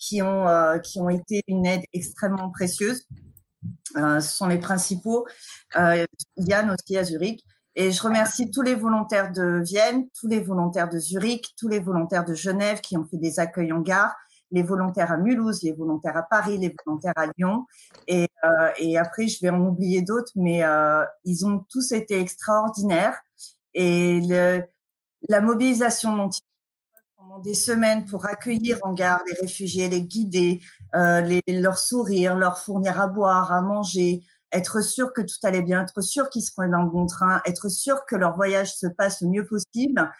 qui 0.00 0.22
ont, 0.22 0.48
euh, 0.48 0.78
qui 0.78 0.98
ont 0.98 1.10
été 1.10 1.42
une 1.46 1.66
aide 1.66 1.82
extrêmement 1.92 2.50
précieuse. 2.50 3.06
Euh, 3.96 4.20
ce 4.20 4.36
sont 4.36 4.46
les 4.46 4.58
principaux. 4.58 5.26
Euh, 5.76 6.04
Yann 6.36 6.70
aussi 6.70 6.96
à 6.96 7.04
Zurich. 7.04 7.44
Et 7.76 7.92
je 7.92 8.02
remercie 8.02 8.50
tous 8.50 8.62
les 8.62 8.74
volontaires 8.74 9.30
de 9.32 9.62
Vienne, 9.64 10.08
tous 10.18 10.26
les 10.26 10.40
volontaires 10.40 10.88
de 10.88 10.98
Zurich, 10.98 11.54
tous 11.56 11.68
les 11.68 11.78
volontaires 11.78 12.24
de 12.24 12.34
Genève 12.34 12.80
qui 12.80 12.96
ont 12.96 13.04
fait 13.04 13.16
des 13.16 13.38
accueils 13.38 13.72
en 13.72 13.80
gare, 13.80 14.14
les 14.50 14.64
volontaires 14.64 15.12
à 15.12 15.16
Mulhouse, 15.16 15.62
les 15.62 15.72
volontaires 15.72 16.16
à 16.16 16.24
Paris, 16.24 16.58
les 16.58 16.74
volontaires 16.84 17.12
à 17.16 17.26
Lyon. 17.38 17.66
Et, 18.08 18.26
euh, 18.44 19.00
après, 19.00 19.28
je 19.28 19.38
vais 19.40 19.50
en 19.50 19.60
oublier 19.60 20.02
d'autres, 20.02 20.32
mais 20.34 20.62
ils 21.24 21.46
ont 21.46 21.64
tous 21.70 21.92
été 21.92 22.18
extraordinaires. 22.18 23.16
Et 23.72 24.20
la 25.28 25.40
mobilisation 25.40 26.16
dont 26.16 26.28
ils 26.28 26.49
des 27.38 27.54
semaines 27.54 28.04
pour 28.04 28.26
accueillir 28.26 28.78
en 28.82 28.92
gare 28.92 29.22
les 29.26 29.40
réfugiés, 29.40 29.88
les 29.88 30.02
guider, 30.02 30.60
euh, 30.94 31.40
leur 31.46 31.78
sourire, 31.78 32.36
leur 32.36 32.58
fournir 32.58 33.00
à 33.00 33.06
boire, 33.06 33.52
à 33.52 33.62
manger, 33.62 34.22
être 34.52 34.82
sûr 34.82 35.12
que 35.12 35.22
tout 35.22 35.36
allait 35.44 35.62
bien, 35.62 35.82
être 35.82 36.00
sûr 36.00 36.28
qu'ils 36.28 36.42
seront 36.42 36.68
dans 36.68 36.82
le 36.82 36.90
bon 36.90 37.06
train, 37.06 37.40
être 37.46 37.68
sûr 37.68 38.04
que 38.06 38.16
leur 38.16 38.34
voyage 38.36 38.74
se 38.74 38.86
passe 38.86 39.22
le 39.22 39.28
mieux 39.28 39.46
possible. 39.46 40.10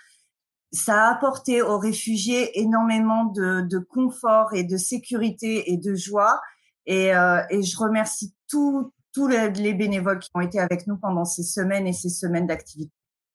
Ça 0.73 1.09
a 1.09 1.13
apporté 1.13 1.63
aux 1.63 1.79
réfugiés 1.79 2.61
énormément 2.61 3.25
de, 3.25 3.79
confort 3.79 4.55
et 4.55 4.63
de 4.63 4.77
sécurité 4.77 5.73
et 5.73 5.77
de 5.77 5.95
joie. 5.97 6.41
Et, 6.87 7.15
euh, 7.15 7.43
et 7.51 7.63
je 7.63 7.77
remercie 7.77 8.35
tous 8.49 8.93
les 9.27 9.75
bénévoles 9.75 10.21
qui 10.21 10.31
ont 10.35 10.41
été 10.41 10.61
avec 10.61 10.87
nous 10.87 10.97
pendant 10.97 11.25
ces 11.25 11.43
semaines 11.43 11.89
et 11.89 11.93
ces 11.93 12.09
semaines 12.09 12.47
d'activité. 12.47 12.93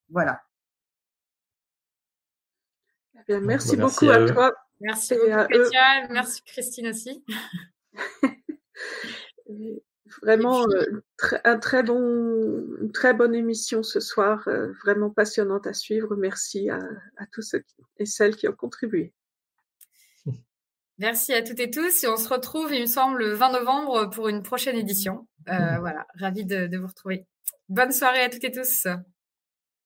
Voilà. 0.10 0.40
Bien, 3.28 3.40
merci, 3.40 3.76
bah, 3.76 3.84
merci 3.84 4.06
beaucoup 4.06 4.12
à, 4.12 4.16
à 4.16 4.32
toi. 4.32 4.54
Merci 4.82 5.16
beaucoup, 5.16 5.48
Katia. 5.48 6.08
Merci, 6.10 6.42
Christine 6.44 6.88
aussi. 6.88 7.24
vraiment 10.22 10.66
euh, 10.70 11.04
un 11.44 11.58
très 11.58 11.84
bon, 11.84 12.00
une 12.82 12.92
très 12.92 13.14
bonne 13.14 13.36
émission 13.36 13.84
ce 13.84 14.00
soir, 14.00 14.48
euh, 14.48 14.72
vraiment 14.84 15.10
passionnante 15.10 15.68
à 15.68 15.74
suivre. 15.74 16.16
Merci 16.16 16.70
à, 16.70 16.80
à, 17.18 17.26
tous 17.32 17.42
ceux 17.42 17.64
et 17.98 18.06
celles 18.06 18.36
qui 18.36 18.48
ont 18.48 18.54
contribué. 18.54 19.14
Merci 20.98 21.34
à 21.34 21.42
toutes 21.42 21.60
et 21.60 21.72
tous 21.72 22.04
et 22.04 22.08
on 22.08 22.18
se 22.18 22.30
retrouve, 22.30 22.74
il 22.74 22.82
me 22.82 22.88
semble, 22.88 23.20
le 23.20 23.34
20 23.34 23.52
novembre 23.52 24.10
pour 24.10 24.28
une 24.28 24.44
prochaine 24.44 24.78
édition. 24.78 25.28
Euh, 25.50 25.78
voilà, 25.80 26.08
ravi 26.20 26.46
de, 26.46 26.68
de 26.68 26.78
vous 26.78 26.88
retrouver. 26.88 27.26
Bonne 27.70 27.92
soirée 27.92 28.22
à 28.22 28.30
toutes 28.30 28.44
et 28.44 28.52
tous. 28.52 28.88